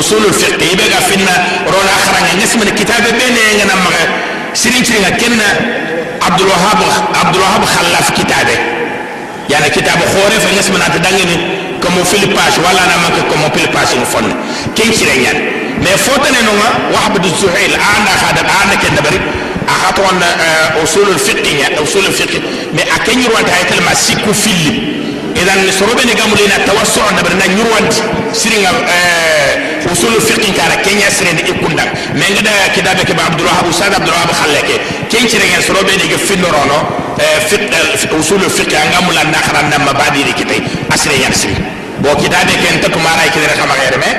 أصول 0.00 0.24
الفقه. 0.24 0.64
يبقى 0.72 1.00
فينا 1.10 1.46
رونا 1.66 1.90
أخرى 1.98 2.26
يعني 2.28 2.44
نسمة 2.44 2.62
الكتاب 2.62 3.02
بيني 3.02 3.62
أنا 3.62 3.74
مغا 3.74 4.04
سيرين 4.54 4.84
سيرين 4.84 5.10
كنا 5.10 5.48
عبد 6.22 6.40
الوهاب 6.40 6.78
عبد 7.14 7.34
الوهاب 7.36 7.64
خلاف 7.64 8.10
كتابه. 8.10 8.58
يعني 9.50 9.70
كتاب 9.70 9.98
خوري 10.14 10.38
فنسمى 10.40 10.78
يعني 10.78 10.94
نتدنيني 10.98 11.57
ta 11.80 11.88
dangene 11.88 12.04
comme 12.04 12.04
fil 12.04 12.28
page 12.34 12.58
wala 12.58 12.80
na 12.86 12.96
maka 13.02 13.22
comme 13.30 13.50
fil 13.54 13.68
page 13.70 13.94
ni 13.98 14.04
fonne 14.04 14.34
ken 14.74 14.92
sirin 14.92 15.22
yan 15.22 15.38
mais 15.82 15.96
fotane 15.96 16.40
no 16.44 16.52
wahb 16.94 17.18
du 17.22 17.28
zuhail 17.28 17.72
anda 17.74 18.12
khada 18.20 18.42
anda 18.62 18.76
ken 18.76 18.94
dabari 18.96 19.20
akhato 19.66 20.02
on 20.02 20.18
usul 20.82 21.18
fiqh 21.18 21.46
ya 21.60 21.80
usul 21.82 22.04
fiqh 22.12 22.40
mais 22.74 22.86
akenyi 22.96 23.28
wanta 23.34 23.52
haytal 23.52 23.80
ma 23.84 23.94
sikku 23.94 24.32
filim 24.34 24.76
idan 25.34 25.60
sorobe 25.78 26.04
ne 26.04 26.14
gamule 26.14 26.44
na 26.48 26.58
tawassu 26.66 27.00
on 27.08 27.14
dabari 27.16 27.36
na 27.36 27.46
nyurwanti 27.46 28.02
siringa 28.32 28.70
وصول 29.90 30.14
الفقه 30.16 30.52
كان 30.56 30.82
كينيا 30.84 31.10
سرين 31.10 31.36
دي 31.36 31.42
إيكونا 31.46 31.84
من 32.14 32.22
غدا 32.38 32.50
كتابة 32.76 33.02
كبا 33.02 33.22
عبد 33.22 33.40
الرحاب 33.40 33.66
وساد 33.68 33.94
عبد 33.94 34.08
الرحاب 34.08 34.30
خلاك 34.32 34.68
كي 35.10 35.20
ترين 35.28 35.50
يسرو 35.58 35.82
بيني 35.88 36.06
كفين 36.14 36.42
رانو 36.44 36.78
آه، 37.20 37.22
آه، 37.22 38.18
وصول 38.18 38.44
الفقه. 38.44 38.76
أنغا 38.82 39.00
مولا 39.00 39.22
ناخرا 39.24 39.62
نما 39.62 39.92
بادي 39.92 40.22
دي 40.22 40.32
كتاي 40.32 40.62
أسرين 40.94 41.20
يرسي 41.22 41.54
بو 42.02 42.14
كتابة 42.14 42.52
كنتك 42.62 42.96
مارا 42.96 43.22
يكدر 43.26 43.50
خما 43.62 43.74
غير 43.80 43.94
مي 44.02 44.10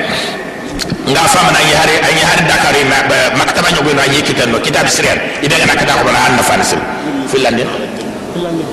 نغا 1.13 1.27
فامنا 1.33 1.59
يهاري 1.71 1.95
أن 2.09 2.17
يهاري 2.21 2.41
داكاري 2.51 2.81
مكتبة 3.41 3.67
نيوكونا 3.71 4.05
يكتنو 4.05 4.61
كتاب 4.61 4.87
سرين 4.89 5.17
إذا 5.43 5.55
كنا 5.59 5.75
كتاب 5.75 5.97
خبرا 5.99 6.17
عن 6.25 6.37
نفانسل 6.39 6.77
في 7.31 7.35
اللندن 7.37 7.65
في 8.33 8.37
اللندن 8.39 8.63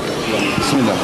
بسم 0.61 0.77
الله. 0.79 0.97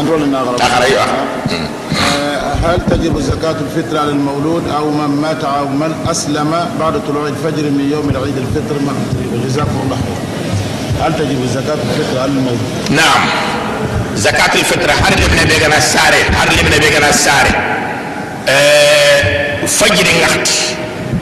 أنت 0.00 0.08
رولنا 0.10 0.38
غرب 0.38 0.60
أخرى 0.60 0.84
أيوة 0.84 1.02
آه، 1.02 2.39
هل 2.64 2.78
تجب 2.90 3.20
زكاة 3.20 3.56
الفطر 3.60 3.98
على 3.98 4.10
المولود 4.10 4.68
أو 4.68 4.90
من 4.90 5.20
مات 5.22 5.44
أو 5.44 5.68
من 5.68 5.94
أسلم 6.10 6.50
بعد 6.80 7.06
طلوع 7.06 7.28
الفجر 7.28 7.62
من 7.62 7.90
يوم 7.92 8.10
العيد 8.10 8.36
الفطر؟ 8.36 8.82
مرة 8.82 9.44
جزاكم 9.46 9.80
الله 9.84 9.96
خير. 9.96 10.20
هل 11.06 11.12
تجب 11.18 11.46
زكاة 11.46 11.74
الفطر 11.74 12.20
على 12.20 12.30
المولود؟ 12.30 12.58
نعم. 12.90 13.28
زكاة 14.16 14.54
الفطر. 14.54 14.90
هر 14.90 15.12
اللي 15.12 15.44
بيجنا 15.44 15.80
ساري 15.80 16.22
هر 16.22 16.48
اللي 16.48 16.78
بيجنا 16.78 17.12
ساري 17.12 17.50
أه 18.48 19.66
فجر 19.66 20.06
نغت 20.22 20.48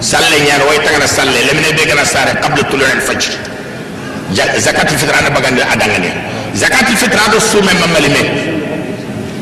سالي 0.01 0.41
نيان 0.45 0.61
وي 0.61 0.79
تاغنا 0.79 1.07
سالي 1.07 1.43
لمن 1.43 1.77
بيجنا 1.77 2.05
ساري 2.05 2.31
قبل 2.31 2.63
طلوع 2.63 2.93
الفجر. 2.93 3.33
زكاة 4.57 4.93
الفطر 4.93 5.19
أنا 5.19 5.29
بغان 5.29 5.59
أدغني 5.73 6.11
زكاة 6.55 6.89
الفطر 6.91 7.19
هذا 7.19 7.39
سومي 7.39 7.73
ممالي 7.87 8.31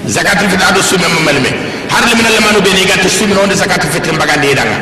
زكاة 0.07 0.41
الفطر 0.45 0.65
هذا 0.65 0.83
سومي 0.83 1.05
ممالي 1.21 1.66
harle 1.93 2.13
minalla 2.19 2.41
manu 2.47 2.61
ɓeni 2.61 2.83
ganta 2.89 3.09
sumina 3.09 3.41
onde 3.45 3.57
sakati 3.57 3.87
fitrin 3.95 4.15
mbagandiɗanga 4.17 4.79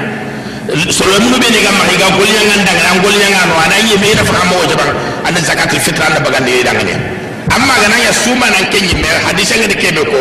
solo 0.91 1.21
minu 1.21 1.37
ɓeni 1.43 1.59
gamma 1.65 1.85
higa 1.93 2.07
golñagandanga 2.17 2.85
an 2.93 2.99
golñagano 3.05 3.55
ana 3.65 3.77
yimi 3.89 4.07
ina 4.13 4.25
faka 4.25 4.45
mowo 4.49 4.65
jaɓan 4.71 4.91
anda 5.29 5.41
zakatul 5.41 5.81
fitre 5.81 6.05
anda 6.09 6.21
bagandiɗangane 6.21 6.95
amma 7.55 7.75
ganaya 7.83 8.13
suma 8.13 8.47
nan 8.51 8.65
ke 8.73 8.79
yimme 8.81 9.09
hadisangadi 9.29 9.75
keɓe 9.77 10.03
ko 10.09 10.21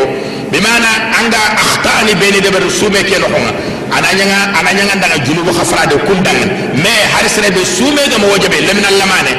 bimana 0.51 0.89
anga 1.19 1.39
ahtani 1.63 2.13
ɓeni 2.19 2.39
deɓer 2.43 2.63
sume 2.69 2.99
ke 3.07 3.15
noxonga 3.23 3.51
anañaga 3.95 4.37
anañagandaga 4.59 5.17
junubu 5.25 5.51
xafrade 5.55 5.95
kundangan 6.07 6.49
me 6.75 6.91
har 7.13 7.25
serebe 7.29 7.63
sumega 7.65 8.17
mowo 8.19 8.35
jaɓe 8.37 8.59
leminan 8.67 8.95
lamane 8.99 9.33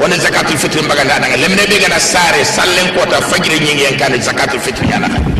wona 0.00 0.16
zakatul 0.18 0.58
fitre 0.58 0.82
mbagandi 0.82 1.12
andaga 1.12 1.36
lemine 1.36 1.62
ɓe 1.70 1.76
gana 1.82 1.98
sare 2.00 2.42
sallen 2.44 2.88
kota 2.98 3.22
fajiri 3.30 3.58
ñingiyen 3.62 3.94
kane 3.96 4.18
zakatul 4.20 4.58
fitre 4.60 4.84
ñanaxa 4.90 5.37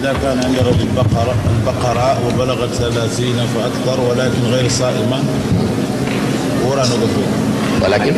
إذا 0.00 0.14
كان 0.22 0.38
عند 0.44 0.56
رجل 0.58 0.88
بقرة 0.96 1.34
البقرة 1.58 2.18
وبلغت 2.26 2.74
ثلاثين 2.74 3.34
فأكثر 3.36 4.00
ولكن 4.00 4.42
غير 4.52 4.68
صائمة. 4.68 5.18
ورا 6.66 6.84
نقول 6.86 7.24
ولكن؟ 7.82 8.14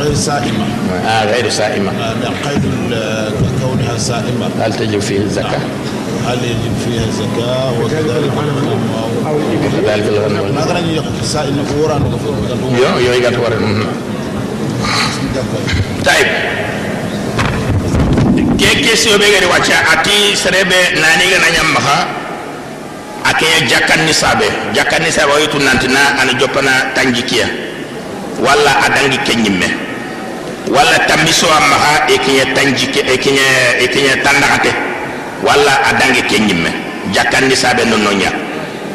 غير 0.00 0.14
صائمة. 0.14 0.64
آه 1.06 1.24
غير 1.24 1.50
صائمة. 1.50 1.90
آه، 1.90 2.14
من 2.14 2.34
قيد 2.48 2.62
كونها 3.62 3.98
صائمة. 3.98 4.48
هل 4.60 4.72
تجب 4.72 4.98
فيه 5.00 5.18
الزكاة؟ 5.18 5.60
هل 6.26 6.38
يجب 6.44 6.72
فيها 6.84 7.10
زكاة؟ 7.12 7.80
وكذلك 7.80 8.32
الغنم. 8.36 8.80
أو- 9.26 9.82
كذلك 9.86 10.08
الغنم. 10.08 10.54
ما 10.54 10.60
غنى 10.64 10.94
يقف 10.94 11.24
صائمة 11.24 11.64
ورا 11.80 11.98
نقول 11.98 12.34
يو 12.78 12.98
يو 12.98 13.12
يقات 13.12 13.34
ورا 13.38 13.56
طيب. 16.06 16.26
Ke 18.62 18.78
kesio 18.78 19.18
be 19.18 19.26
gari 19.26 19.46
wacha 19.50 19.74
ati 19.90 20.38
serebe 20.38 20.94
nani 20.94 21.24
ga 21.34 21.38
nanya 21.42 21.62
maha. 21.74 21.98
Ake 23.26 23.66
jakkan 23.66 24.06
ni 24.06 24.14
sabe 24.14 24.46
jakkan 24.74 25.02
ni 25.02 25.10
sabe 25.10 25.34
yitu 25.42 25.58
nantina 25.58 26.18
ana 26.22 26.34
jopana 26.34 26.90
tanjikia 26.94 27.46
wala 28.42 28.82
adangi 28.86 29.18
kenyimme 29.22 29.66
wala 30.70 30.98
tamiso 31.06 31.46
amaha 31.46 32.06
ekinya 32.10 32.46
tanjike 32.54 33.02
ekinya 33.06 33.46
ekinya 33.82 34.14
tandakate. 34.22 34.70
Wala 35.42 35.74
adangi 35.90 36.22
kenyimme 36.30 36.70
jakkan 37.14 37.46
ni 37.50 37.54
sabe 37.58 37.82
nononya 37.86 38.30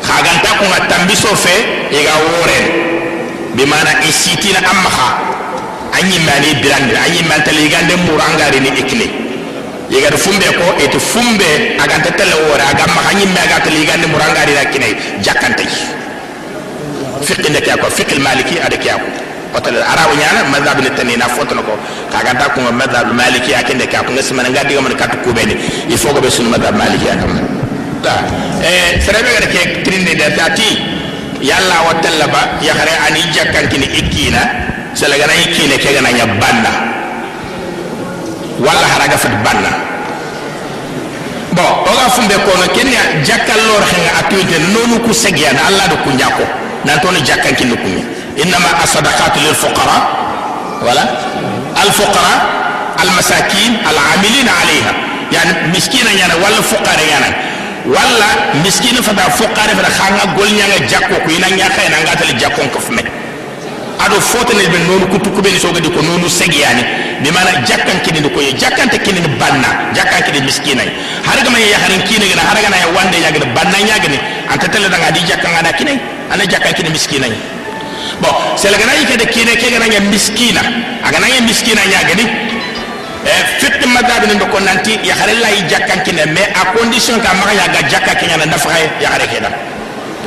khaganta 0.04 0.60
ko 0.60 0.66
tambiso 0.88 1.36
fe 1.36 1.56
iga 1.92 2.16
woren. 2.24 2.66
Bimana 3.56 4.00
isitina 4.08 4.60
amaha 4.64 5.20
anyi 5.96 6.20
mani 6.24 6.56
birande 6.64 6.96
anyi 7.00 7.24
mantali 7.28 7.68
gande 7.68 7.96
murangari 7.96 8.60
ni 8.60 8.70
ikne 8.76 9.27
yigati 9.90 10.18
fumbe 10.18 10.46
ko 10.60 10.66
eti 10.84 11.00
fumbe 11.00 11.50
aganta 11.84 12.12
tele 12.12 12.36
wora 12.48 12.64
aga 12.72 12.86
maxa 12.96 13.14
ñimme 13.20 13.40
aga 13.46 13.58
tele 13.64 14.08
muranga 14.12 14.46
ri 14.48 14.54
rakine 14.60 14.88
jakkantay 15.24 15.68
fiqi 17.24 17.50
nde 17.50 17.60
keyako 17.62 17.88
fiqil 17.98 18.20
maliki 18.20 18.56
ada 18.66 18.78
keyako 18.78 19.08
otole 19.56 19.78
arawo 19.92 20.14
ñana 20.22 20.44
madhabu 20.52 20.82
ne 20.82 20.90
tanina 20.90 21.26
fotana 21.36 21.62
ko 21.62 21.74
kaganta 22.12 22.50
ko 22.54 22.60
madhabu 22.72 23.14
maliki 23.14 23.54
ake 23.56 23.74
nde 23.74 23.88
keyako 23.88 24.12
nga 24.12 24.24
simana 24.24 24.50
nga 24.50 24.64
digamana 24.64 24.96
katu 24.96 25.18
kubeni. 25.24 25.56
Il 25.90 25.98
faut 25.98 26.14
ko 26.14 26.22
be 26.22 26.30
sun 26.30 26.48
madhabu 26.50 26.78
maliki 26.78 27.08
akam 27.10 27.32
ta. 28.04 28.14
E 28.62 29.00
serebe 29.02 29.30
gada 29.36 29.48
ke 29.48 29.84
trinde 29.84 30.14
de 30.16 30.28
tati 30.36 30.70
yalla 31.42 31.78
wa 31.88 31.94
talaba 32.02 32.32
ba 32.34 32.42
yahare 32.62 32.94
ani 33.08 33.22
jakkankini 33.34 33.86
ikina 34.00 34.42
sele 34.94 35.16
gana 35.18 35.34
ikkine 35.34 35.78
ke 35.78 35.90
gana 35.96 36.10
banna 36.42 36.97
walla 38.66 38.88
haraga 38.94 39.18
fat 39.18 39.34
banna 39.46 39.72
bon 41.58 41.70
oga 41.92 42.06
fumbe 42.16 42.36
kono 42.46 42.66
kenya 42.76 43.02
jakkal 43.28 43.60
lor 43.70 43.84
henga 43.92 44.12
atuite 44.20 44.58
nonu 44.74 45.00
ku 45.06 45.14
segyan 45.14 45.58
alla 45.68 45.88
do 45.92 45.98
ku 46.04 46.10
njako 46.12 46.46
nan 46.86 47.00
tono 47.02 47.20
jakkan 47.28 47.54
kin 47.56 47.70
ku 47.78 47.88
mi 47.88 48.02
inma 48.42 48.70
asadaqatu 48.84 49.40
lil 49.46 49.56
fuqara 49.56 49.98
wala 50.86 51.04
al 51.84 51.92
fuqara 52.00 52.34
al 53.02 53.10
masakin 53.18 53.72
al 53.90 53.98
amilin 54.14 54.48
alayha 54.62 54.92
yani 55.32 55.54
miskina 55.74 56.12
yana 56.12 56.36
wala 56.44 56.60
fuqara 56.72 57.04
yana 57.14 57.30
wala 57.96 58.30
miskina 58.64 59.02
fata 59.02 59.30
fuqara 59.40 59.72
fata 59.78 59.92
khanga 59.98 60.26
gol 60.38 60.50
nyanga 60.58 60.78
jakko 60.92 61.16
ku 61.24 61.30
ina 61.32 61.48
nya 61.58 61.68
khayna 61.76 61.98
ngatal 62.06 62.32
jakko 62.42 62.62
ko 62.74 62.80
fume 62.80 63.04
ado 64.04 64.16
aɗo 64.16 64.22
fotanel 64.22 64.68
ɓe 64.72 64.78
noonu 64.88 65.06
kuttu 65.08 65.30
kuɓeni 65.32 65.60
sogadi 65.60 65.90
ko 65.90 66.02
noonu 66.02 66.30
segiyani 66.30 66.84
bi 67.24 67.30
mana 67.32 67.52
jakkan 67.66 67.98
kini 68.06 68.22
diko 68.22 68.30
kinidi 68.30 68.36
koye 68.36 68.52
jakkanta 68.62 68.98
kinini 68.98 69.28
banna 69.40 69.70
jakkan 69.96 70.22
kidi 70.26 70.42
miskinayi 70.42 70.92
hargama 71.26 71.58
ye. 71.60 71.68
Yaharin 71.74 72.02
kinigina 72.06 72.42
haragana 72.42 72.78
ya 72.78 72.88
wande 72.96 73.18
ya 73.22 73.32
gina 73.32 73.46
banna 73.56 73.78
ñagini 73.90 74.18
anta 74.52 74.68
telletanga 74.70 75.12
di 75.12 75.22
jakkan 75.30 75.54
ana 75.60 75.72
kini 75.74 75.94
ana 76.32 76.44
jakkan 76.46 76.74
kini 76.74 76.90
miskinayi 76.90 77.34
bon 78.22 78.34
selaganayi 78.58 79.06
kede 79.06 79.26
kine 79.34 79.54
ke 79.58 79.68
ganaya 79.74 80.00
miskina 80.14 80.62
aga 80.62 81.20
na 81.20 81.26
aganaya 81.28 81.42
miskina 81.42 81.82
ñagini 81.94 82.26
e, 83.26 83.32
fitti 83.60 83.86
madaɓe 83.88 84.26
nin 84.28 84.38
ɗo 84.40 84.46
ko 84.52 84.60
nanti 84.60 85.00
yaharellayi 85.04 85.62
jakkan 85.70 86.00
kini 86.06 86.22
me 86.36 86.42
a 86.54 86.62
condition 86.78 87.20
ka 87.22 87.34
ma 87.34 87.46
maga 87.46 87.54
yaga 87.62 87.82
jakka 87.90 88.14
keñana 88.16 88.46
nafahaye 88.46 88.90
yahare 89.02 89.26
keɗan 89.28 89.77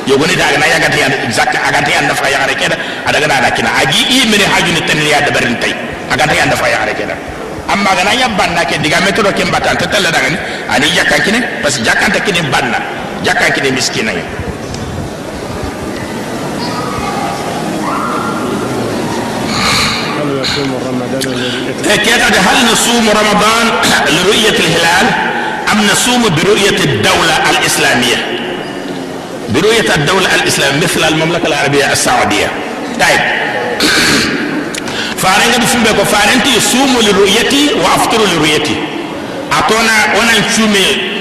yogoni 0.07 0.35
da 0.35 0.45
na 0.57 0.65
yaga 0.65 0.89
tiyan 0.89 1.11
zakka 1.31 1.57
aga 1.67 1.81
tiyan 1.85 2.07
da 2.07 2.13
fa 2.15 2.27
ya 2.29 2.37
gare 2.41 2.55
keda 2.55 2.75
ada 3.05 3.19
gana 3.19 3.41
da 3.41 3.49
kina 3.51 3.69
agi 3.81 4.01
i 4.17 4.25
mene 4.29 4.45
haju 4.53 4.71
ni 4.73 4.81
tan 4.87 4.97
ya 4.97 5.21
da 5.21 5.31
barin 5.31 5.55
tay 5.61 5.73
aga 6.09 6.25
tiyan 6.27 6.49
da 6.49 6.55
fa 6.55 6.67
ya 6.67 6.77
gare 6.81 6.93
keda 6.97 7.15
amma 7.69 7.91
ga 7.95 8.03
na 8.03 8.11
yabban 8.13 8.51
na 8.55 8.65
ke 8.65 8.77
diga 8.81 8.99
metro 9.05 9.29
ke 9.31 9.43
mbatan 9.45 9.77
ta 9.77 9.85
talla 9.87 10.09
daga 10.11 10.29
ni 10.29 10.37
ani 10.73 10.87
jakka 10.97 11.17
kine 11.21 11.39
parce 11.61 11.79
jakka 11.85 12.09
ta 12.11 12.19
kine 12.19 12.41
banna 12.49 12.79
jakka 13.23 13.51
kine 13.53 13.71
miskina 13.71 14.11
ya 14.11 14.23
كيف 22.01 22.23
هل 22.47 22.57
نصوم 22.71 23.09
رمضان 23.09 23.65
لرؤية 24.09 24.49
الهلال 24.59 25.07
أم 25.71 25.87
نصوم 25.91 26.21
برؤية 26.35 26.79
الدولة 26.83 27.35
الإسلامية 27.49 28.30
برؤية 29.53 29.95
الدولة 29.95 30.35
الإسلامية 30.35 30.83
مثل 30.83 31.03
المملكة 31.07 31.47
العربية 31.47 31.91
السعودية. 31.91 32.51
طيب. 32.99 33.21
فارين 35.17 35.53
قد 35.53 35.63
فين 35.63 35.83
بيكو 35.83 36.03
فارين 36.05 36.43
تي 36.43 36.49
يسوم 36.57 36.97
لرؤيتي 37.01 37.73
وأفطر 37.73 38.17
لرؤيتي. 38.25 38.75
أعطونا 39.53 40.15
وأنا 40.17 40.31
نشومي 40.39 41.11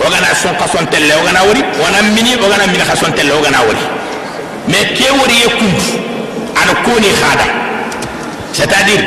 وغانا 0.00 0.34
سون 0.42 0.52
قصون 0.52 0.90
تلا 0.90 1.16
وغانا 1.16 1.42
وري 1.42 1.64
وأنا 1.80 2.00
مني. 2.00 2.36
وغانا 2.36 2.66
من 2.66 2.86
قصون 2.90 3.14
تلا 3.14 3.34
وغانا 3.34 3.60
وري 3.60 3.86
ما 4.68 4.82
كي 4.82 5.10
وري 5.10 5.40
يكون. 5.44 5.74
على 6.56 6.72
كوني 6.84 7.08
خادا 7.22 7.46
ستادير 8.52 9.02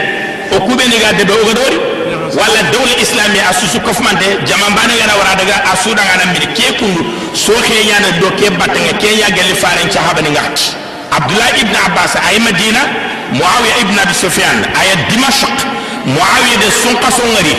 وكوبيني 0.54 0.96
قادة 0.96 1.24
بيوغد 1.24 1.58
وري 1.58 1.80
wala 2.36 2.60
dawul 2.72 2.92
islamie 3.00 3.42
a 3.42 3.54
susu 3.54 3.80
kofmante 3.80 4.28
jaman 4.46 4.72
bana 4.76 4.94
yana 5.00 5.14
wara 5.20 5.36
daga 5.40 5.56
a 5.72 5.76
suɗagana 5.84 6.26
mbiɗa 6.32 6.48
ke 6.58 6.66
kunu 6.80 7.02
so 7.34 7.54
ke 7.68 7.78
yana 7.88 8.10
do 8.20 8.28
ke 8.40 8.50
battanga 8.60 8.94
ke 9.00 9.08
ya 9.20 9.30
gali 9.32 9.48
yagelli 9.48 9.56
faren 9.56 9.88
cahabani 9.90 10.30
ngati. 10.36 10.76
Abdullahi 11.12 11.62
ibn 11.62 11.76
abbas 11.88 12.16
aye 12.28 12.40
madina 12.40 12.82
moawiya 13.32 13.76
ibne 13.84 14.00
abi 14.04 14.14
sofiane 14.14 14.64
aya 14.76 14.96
dimashak 15.10 15.56
moawiya 16.06 16.58
de 16.60 16.68
sunkaso 16.84 17.24
ngari 17.32 17.56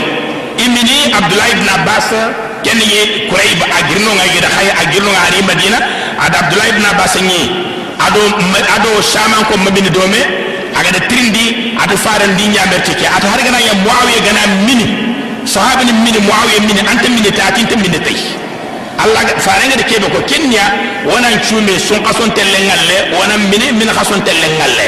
imini 0.65 1.13
abdullahi 1.17 1.53
ibn 1.57 1.69
abbas 1.69 2.09
ken 2.65 2.79
ye 2.81 3.29
kurayba 3.29 3.67
a 3.73 3.81
girnoga 3.89 4.25
yida 4.35 4.49
hay 4.57 4.69
a 4.69 4.85
girnoga 4.93 5.19
ani 5.29 5.41
madina 5.49 5.79
ada 6.21 6.37
abdullahi 6.45 6.71
ibn 6.77 6.85
abbas 6.93 7.15
ñi 7.29 7.41
aɗo 8.05 8.91
shaman 9.13 9.45
ko 9.49 9.57
mabini 9.57 9.91
dome 9.91 10.48
aga 10.75 10.91
da 10.97 11.01
trindi 11.09 11.75
ado 11.83 11.97
faran 11.97 12.35
di 12.37 12.49
nyamerti 12.55 12.93
ke 13.01 13.07
ata 13.07 13.27
har 13.33 13.41
gana 13.47 13.59
ya 13.61 13.75
muawiya 13.85 14.21
gana 14.27 14.43
mini 14.67 14.87
sahaba 15.45 15.85
ni 15.85 15.93
mini 15.93 16.19
muawiya 16.27 16.61
mini 16.69 16.81
anta 16.93 17.09
mini 17.09 17.31
ta 17.33 17.51
tinta 17.57 17.77
mini 17.77 17.99
tay 18.01 18.19
allah 18.99 19.23
farenga 19.39 19.77
de 19.79 19.85
kebe 19.87 20.07
ko 20.11 20.19
kenya 20.27 20.65
wonan 21.07 21.39
chume 21.47 21.79
sun 21.79 22.03
qason 22.03 22.31
telle 22.35 22.59
ngalle 22.67 22.97
wonan 23.15 23.41
mini 23.51 23.71
min 23.73 23.89
qason 23.95 24.21
telle 24.27 24.47
ngalle 24.59 24.87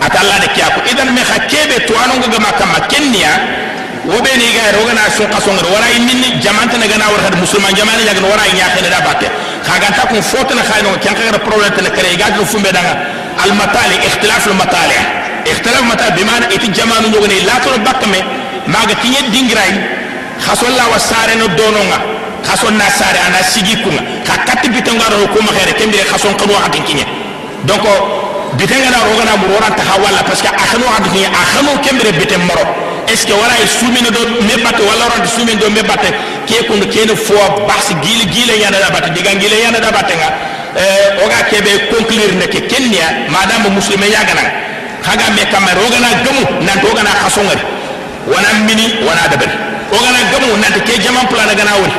ata 0.00 0.16
allah 0.24 0.36
de 0.40 0.48
kiyako 0.56 0.80
idan 0.90 1.12
me 1.12 1.20
kha 1.22 1.38
kebe 1.46 1.76
to 1.86 1.92
anu 2.02 2.16
ga 2.32 2.38
makka 2.40 2.64
ma 2.66 2.80
kenya 2.88 3.32
wo 4.08 4.16
be 4.24 4.32
ni 4.40 4.48
ga 4.56 4.72
ro 4.74 4.82
gana 4.88 5.04
sun 5.16 5.28
qason 5.28 5.56
ro 5.62 5.68
wara 5.76 5.86
minni 6.00 6.40
jamanta 6.40 6.76
na 6.80 6.86
gana 6.88 7.04
war 7.12 7.20
had 7.22 7.36
musulman 7.36 7.70
jamana 7.76 8.00
ya 8.02 8.14
gana 8.16 8.26
wara 8.32 8.44
nya 8.56 8.66
khene 8.74 8.88
da 8.90 9.00
batte 9.06 9.28
خاغاتا 9.66 10.04
كون 10.10 10.20
فوتنا 10.20 10.62
خاينو 10.62 10.90
كان 11.04 11.14
غير 11.14 11.36
بروبليم 11.46 11.72
تلك 11.76 11.98
ري 12.04 12.22
غاد 12.22 12.36
لو 12.36 12.44
فومبي 12.44 12.70
داغا. 12.76 12.94
المطالع 13.44 13.98
اختلاف 14.06 14.48
المطالع. 14.48 15.00
اختلاف 15.52 15.82
متى 15.82 16.06
بمعنى 16.16 16.46
ايت 16.52 16.64
جمانو 16.76 17.08
نوغني 17.08 17.40
لا 17.48 17.58
تور 17.64 17.76
باكمي. 17.76 18.22
ماغا 18.72 18.94
تي 19.02 19.14
دينغراي. 19.32 19.74
خاصو 20.46 20.66
لا 20.66 20.84
وساري 20.94 21.34
نو 21.40 21.46
دونونغا. 21.46 21.98
خاصو 22.48 22.68
نا 22.70 22.88
ساري 22.98 23.18
أنا 23.26 23.42
سيجيكو 23.42 23.90
كا 24.26 24.34
كات 24.46 24.66
بيتنغا 24.66 25.08
رو 25.08 25.26
كوما 25.34 25.50
خير 25.56 25.70
كيمبي 25.78 25.98
خاصو 26.10 26.28
قبو 26.40 26.54
حقيقي 26.64 27.04
دونكو 27.64 27.92
بيتنغا 28.58 28.90
لا 28.90 28.98
روغنا 29.08 29.32
مورورا 29.42 29.68
تخا 29.78 29.94
ولا 30.04 30.22
باسكو 30.28 30.48
اخنو 30.64 30.86
حقيقي 30.96 31.30
اخنو 31.42 31.72
كيمبي 31.84 32.10
بيتن 32.18 32.42
مرو 32.48 32.64
اسكو 33.12 33.34
ولا 33.42 33.54
سومينو 33.80 34.10
دو 34.16 34.20
ميباتو 34.48 34.82
ولا 34.88 35.04
رانت 35.10 35.26
سومينو 35.36 35.60
دو 35.60 35.68
ميباتو 35.76 36.10
ke 36.52 36.66
kun 36.68 36.84
ke 36.92 37.06
ne 37.08 37.16
fo 37.16 37.40
bas 37.64 37.88
gile 38.04 38.24
gile 38.28 38.60
yana 38.60 38.76
da 38.84 38.90
batte 38.92 39.08
diga 39.16 39.32
gile 39.40 39.56
yana 39.64 39.80
da 39.80 39.88
batte 39.90 40.12
nga. 40.20 40.28
Euh 40.76 41.24
oga 41.24 41.40
kebe 41.48 41.72
conclure 41.88 42.34
ne 42.36 42.46
ke 42.46 42.60
kenya 42.68 43.08
madame 43.32 43.72
muslime 43.72 44.04
ya 44.12 44.20
gana 44.28 44.44
kaga 45.00 45.32
me 45.32 45.42
kamar 45.52 45.74
ro 45.80 45.88
gana 45.88 46.08
gamu 46.24 46.44
nan 46.60 46.76
to 46.84 46.88
gana 46.94 47.10
khasongari. 47.24 47.64
Wana 48.28 48.48
mini 48.68 49.00
wana 49.06 49.24
dabari 49.32 49.52
ogana 49.96 50.20
gamu 50.32 50.56
nan 50.60 50.72
ke 50.86 50.94
jaman 51.00 51.24
plan 51.32 51.48
gana 51.56 51.72
wori. 51.80 51.96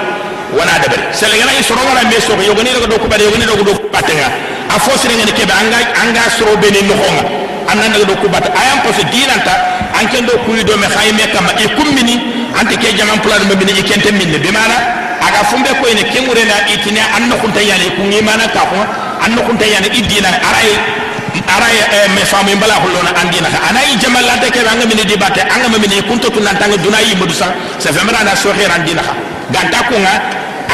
Wana 0.58 0.78
da 0.82 0.88
bari 0.90 1.04
sele 1.12 1.38
gana 1.42 1.52
isoro 1.60 1.82
wala 1.82 2.02
me 2.10 2.18
so 2.22 2.34
yo 2.42 2.54
gani 2.54 2.70
daga 2.74 2.88
do 2.88 2.98
ko 3.02 3.08
bari 3.10 3.24
yo 3.26 3.32
daga 3.34 3.64
do 3.66 3.74
patenga 3.90 4.30
a 4.70 4.80
fo 4.80 4.94
sire 4.98 5.14
ngani 5.18 5.34
kebe 5.34 5.50
anga 5.54 5.78
anga 6.02 6.22
soro 6.38 6.54
be 6.62 6.70
ni 6.70 6.82
no 6.88 6.94
honga 6.94 7.26
anna 7.70 7.90
daga 7.94 8.06
do 8.06 8.16
kubata 8.22 8.50
ayam 8.54 8.82
ko 8.86 8.90
se 8.94 9.04
dinanta 9.10 9.54
anke 10.00 10.22
ndo 10.22 10.34
kuri 10.46 10.64
do 10.64 10.78
me 10.78 10.88
khayme 10.88 11.24
kam 11.34 11.46
e 11.58 11.68
kummini 11.76 12.16
ante 12.60 12.76
ke 12.78 12.94
jaman 12.98 13.20
plan 13.22 13.42
mo 13.48 13.56
bini 13.56 13.72
ikente 13.80 14.12
minne. 14.12 14.38
Be 14.40 14.52
mana 14.52 14.76
aga 15.22 15.44
fumbe 15.50 15.70
ko 15.80 15.88
ene 15.88 16.04
kemure 16.12 16.44
na 16.46 16.68
itine 16.68 17.02
anno 17.16 17.36
kunta 17.38 17.62
yale 17.62 17.94
ku 17.96 18.02
ngi 18.04 18.22
mana 18.22 18.48
ka 18.50 18.66
ko 18.68 18.78
anno 19.24 19.42
eh, 19.42 19.46
kunta 19.46 19.66
idina 19.66 20.30
aray 20.50 20.72
aray 21.48 21.76
me 22.16 22.22
famu 22.26 22.56
mbala 22.56 22.76
ko 22.82 22.88
lona 22.90 23.12
andina 23.22 23.50
ka. 23.50 23.60
Anay 23.70 23.96
jamal 24.02 24.24
la 24.26 24.38
deke 24.38 24.60
nga 24.62 24.86
mini 24.86 25.06
dibate 25.06 25.42
anga 25.48 25.68
mo 25.70 25.78
mini 25.78 26.02
kunto 26.04 26.30
tunan 26.30 26.58
tanga 26.58 26.78
dunayi 26.78 27.16
modu 27.16 27.34
sa 27.34 27.54
se 27.80 27.90
na 27.92 28.36
so 28.36 28.52
khira 28.54 28.78
ka. 28.78 29.14
Ganta 29.52 29.80
ko 29.88 29.96
nga 30.00 30.14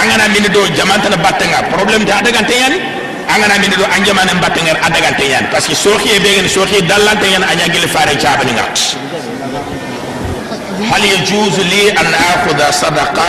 anga 0.01 0.15
na 0.17 0.27
mini 0.27 0.49
do 0.49 0.65
jaman 0.75 1.01
tan 1.01 1.15
battenga 1.21 1.69
problem 1.71 2.05
ta 2.05 2.21
daga 2.21 2.39
anga 2.39 2.99
angana 3.29 3.59
min 3.61 3.69
do 3.69 3.85
anjama 3.85 4.25
nan 4.25 4.39
batengar 4.41 4.77
adagal 4.81 5.13
yani 5.21 5.47
parce 5.51 5.67
que 5.67 5.75
soxie 5.75 6.19
be 6.19 6.29
gen 6.35 6.49
soxie 6.49 6.81
dalante 6.81 7.27
yani 7.29 7.45
anya 7.45 7.67
gele 7.69 7.87
fare 7.87 8.17
chaabani 8.17 8.53
nga. 8.57 9.08
هل 10.91 11.05
يجوز 11.05 11.59
لي 11.59 11.91
أن 11.91 12.13
آخذ 12.13 12.71
صدقة؟ 12.71 13.23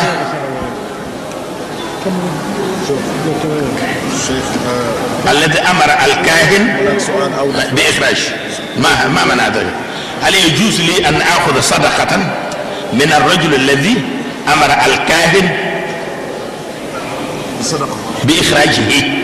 الذي 5.31 5.59
أمر 5.59 5.85
الكاهن 6.07 6.77
بإخراج. 7.73 8.19
ما 8.79 9.09
ما 9.09 9.35
منع 9.35 9.49
ذلك 9.49 9.75
هل 10.23 10.35
يجوز 10.35 10.81
لي 10.81 11.09
أن 11.09 11.23
آخذ 11.23 11.61
صدقة 11.61 12.17
من 12.93 13.13
الرجل 13.13 13.55
الذي 13.55 14.03
أمر 14.49 14.67
الكاهن 14.87 15.57
بإخراجه؟ 18.25 19.21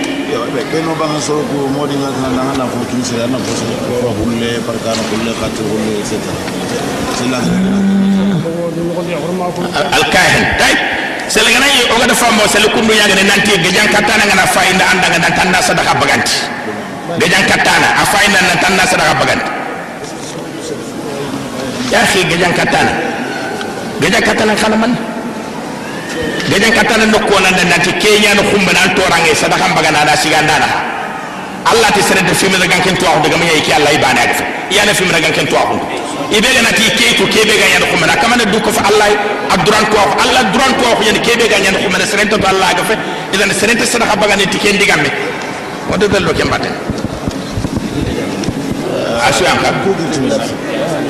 alkahen 9.97 10.45
tay 10.59 10.75
sele 11.29 11.51
ngana 11.53 11.67
yi 11.67 11.83
o 11.91 11.99
gada 12.01 12.15
famo 12.15 12.47
sele 12.49 12.69
kundu 12.75 12.93
nanti 12.95 13.53
gejan 13.65 13.89
katana 13.89 14.25
ngana 14.27 14.47
fainda 14.47 14.85
anda 14.93 15.07
ngana 15.09 15.31
tanda 15.37 15.59
sadaka 15.63 15.95
baganti. 16.01 16.37
Gejan 17.21 17.45
katana 17.51 17.89
a 18.03 18.05
fainda 18.07 18.39
ngana 18.43 18.57
tanda 18.63 18.83
sadaka 18.87 19.15
baganti. 19.21 19.51
Ya 21.93 22.01
khi 22.13 22.25
gejan 22.31 22.53
katana. 22.55 22.93
Gejan 24.01 24.23
katana 24.23 24.55
kana 24.55 24.77
man 24.77 24.93
gejan 26.51 26.73
katana 26.73 27.05
no 27.07 27.19
kona 27.27 27.51
nda 27.51 27.65
nanti 27.65 27.93
kenya 27.99 28.35
no 28.35 28.43
kumba 28.51 28.73
nan 28.73 28.95
torange 28.95 29.35
sadaka 29.35 29.67
bagana 29.75 30.05
da 30.07 30.15
sigandana 30.17 30.69
allah 31.67 31.91
ti 31.95 32.03
sere 32.03 32.23
de 32.23 32.35
fimira 32.35 32.67
ganken 32.67 32.95
to 32.97 33.07
akhu 33.07 33.23
daga 33.27 33.37
mayi 33.37 33.57
ya 33.59 33.61
ki 33.67 33.73
allah 33.73 33.91
ibana 33.93 34.21
ya, 34.23 34.35
ya 34.71 34.83
na 34.87 34.93
fimira 34.95 35.19
ganken 35.21 35.47
to 35.51 35.57
ibe 36.31 36.49
ga 36.55 36.63
nati 36.63 36.83
ke 36.99 37.15
ko 37.19 37.25
ke 37.31 37.41
be 37.47 37.55
ga 37.55 37.67
yana 37.75 37.87
kuma 37.87 38.07
kama 38.19 38.37
na 38.37 38.45
du 38.45 38.59
ko 38.61 38.71
fa 38.73 38.83
Allah 38.91 39.11
abduran 39.55 39.85
ko 39.95 39.99
Allah 40.19 40.43
duran 40.51 40.73
ko 40.81 40.97
ko 40.99 41.03
yana 41.07 41.21
ke 41.23 41.39
be 41.39 41.47
ga 41.47 41.59
yana 41.63 41.79
kuma 41.79 41.99
sere 42.03 42.27
to 42.27 42.37
Allah 42.43 42.75
ga 42.75 42.83
fa 42.83 42.95
idan 43.35 43.51
sere 43.55 43.75
te 43.79 43.85
sadaka 43.87 44.17
baga 44.19 44.35
ne 44.37 44.47
ti 44.51 44.59
ken 44.59 44.77
digamme 44.77 45.11
wanda 45.91 46.07
dallo 46.09 46.33
ke 46.35 46.43
mbatte 46.45 46.71
asu 49.29 49.45
am 49.47 49.59
kam 49.63 49.77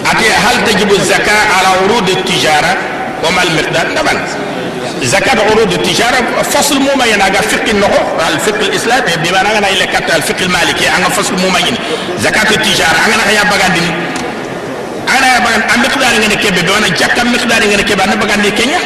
ati 0.05 0.26
hal 0.44 0.56
tajibu 0.68 0.94
zaka 1.01 1.36
ala 1.56 1.70
urud 1.88 2.06
at-tijara 2.12 2.72
wa 3.24 3.30
mal 3.32 3.48
miqdar 3.56 3.86
daban 3.97 4.20
زكاة 4.97 5.36
عروض 5.51 5.72
التجارة 5.72 6.43
فصل 6.43 6.80
ممين 6.80 7.20
أجا 7.20 7.40
فقه 7.40 7.70
النهو 7.70 8.01
الفقه 8.32 8.60
الإسلامي 8.66 9.12
بما 9.28 9.40
أنا 9.59 9.68
إلى 9.68 9.86
كات 9.86 10.09
الفقه 10.16 10.43
المالكي 10.44 10.88
أنا 10.88 11.09
فصل 11.09 11.34
ممين 11.36 11.74
زكاة 12.24 12.51
التجارة 12.51 12.97
أنا 13.06 13.22
ana 15.07 15.28
bagan 15.45 15.62
mikdar 15.83 16.12
nga 16.19 16.28
ne 16.28 16.37
kebe 16.37 16.61
do 16.66 16.74
na 16.83 16.89
jakam 17.01 17.27
mikdar 17.31 17.62
nga 17.62 17.77
ne 17.78 17.85
kebe 17.85 18.05
na 18.07 18.15
bagan 18.19 18.41
ne 18.43 18.51
kenya 18.51 18.81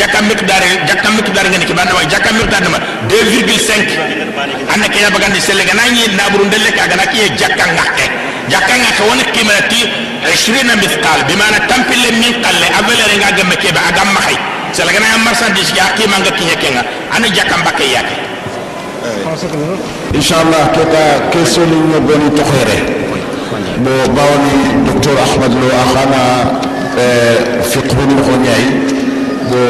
jakam 0.00 0.24
mikdar 0.28 0.62
jakam 0.88 1.12
mikdar 1.18 1.44
nga 1.50 1.58
ne 1.60 1.64
kebe 1.68 1.82
na 1.84 1.92
wa 1.94 2.02
jakam 2.12 2.34
mikdar 2.40 2.62
na 2.64 2.78
2,5 3.08 4.72
ana 4.72 4.86
kenya 4.88 5.08
bagan 5.14 5.30
ne 5.32 5.40
sele 5.40 5.62
gana 5.68 5.82
ni 5.92 6.02
na 6.16 6.24
burun 6.32 6.48
delle 6.50 6.70
ka 6.72 6.88
gana 6.88 7.04
ki 7.12 7.20
jakam 7.40 7.68
ngakke 7.76 8.06
jakam 8.52 8.76
ngakke 8.80 9.02
wona 9.08 9.24
ti 9.68 9.80
20 10.24 10.82
mithqal 10.82 11.20
bi 11.28 11.34
mana 11.36 11.58
tampil 11.68 12.02
min 12.20 12.32
qalle 12.44 12.66
abale 12.78 13.04
re 13.10 13.16
nga 13.20 13.30
gam 13.36 13.50
kebe 13.62 13.80
agam 13.90 14.08
mahay 14.16 14.36
sele 14.72 14.90
gana 14.92 15.06
am 15.14 15.22
marsandis 15.28 15.68
ya 15.76 15.92
ki 15.96 16.08
manga 16.08 16.30
kinya 16.38 16.56
kenga 16.62 16.82
ana 17.12 17.26
jakam 17.28 17.60
bakke 17.66 17.84
yake 17.92 18.16
insyaallah 20.16 20.72
kita 20.72 21.04
kesulinya 21.32 22.00
bani 22.00 22.28
tohere 22.34 22.78
ahmad 25.38 25.52
lo 25.62 25.68
akhana 25.84 26.22
fiqh 27.70 27.92
ni 28.08 28.14
ko 28.26 28.32
ñay 28.44 28.64
bo 29.50 29.60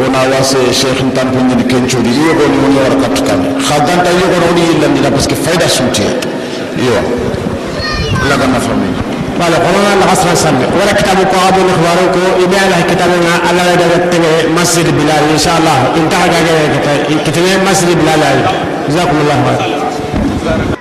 wona 0.00 0.20
wase 0.32 0.58
cheikh 0.72 1.00
ntampo 1.10 1.38
ni 1.42 1.64
kencho 1.70 1.98
di 2.00 2.10
yo 2.10 2.32
boni 2.38 2.56
woni 2.62 2.76
war 2.84 2.94
kat 3.02 3.16
kan 3.26 3.40
khadanta 3.66 4.10
yo 4.20 4.26
ko 4.32 4.38
ni 4.56 4.64
landina 4.80 5.10
parce 5.10 5.26
que 5.28 5.34
fayda 5.34 5.68
sunti 5.68 6.02
yo 6.86 6.96
la 8.28 8.36
gana 8.40 8.60
fami 8.60 8.88
wala 9.40 9.56
kono 9.64 9.78
na 10.00 10.06
asra 10.12 10.34
sanne 10.34 10.66
wala 10.78 10.92
kitabu 10.98 11.22
ko 11.30 11.36
abu 11.48 11.60
ikhbaru 11.72 12.04
ko 12.14 12.20
ibe 12.44 12.56
ala 12.64 12.78
kitabu 12.90 13.16
na 13.26 13.32
ala 13.48 13.62
da 13.80 13.86
tege 14.10 14.32
masjid 14.56 14.86
bilal 14.98 15.24
inshallah 15.34 15.78
intaha 16.00 16.26
ga 16.32 16.40
ga 16.46 16.54
kitabe 17.24 17.50
masjid 17.66 17.90
bilal 18.00 18.22
jazakumullahu 18.88 19.42
khairan 19.46 20.77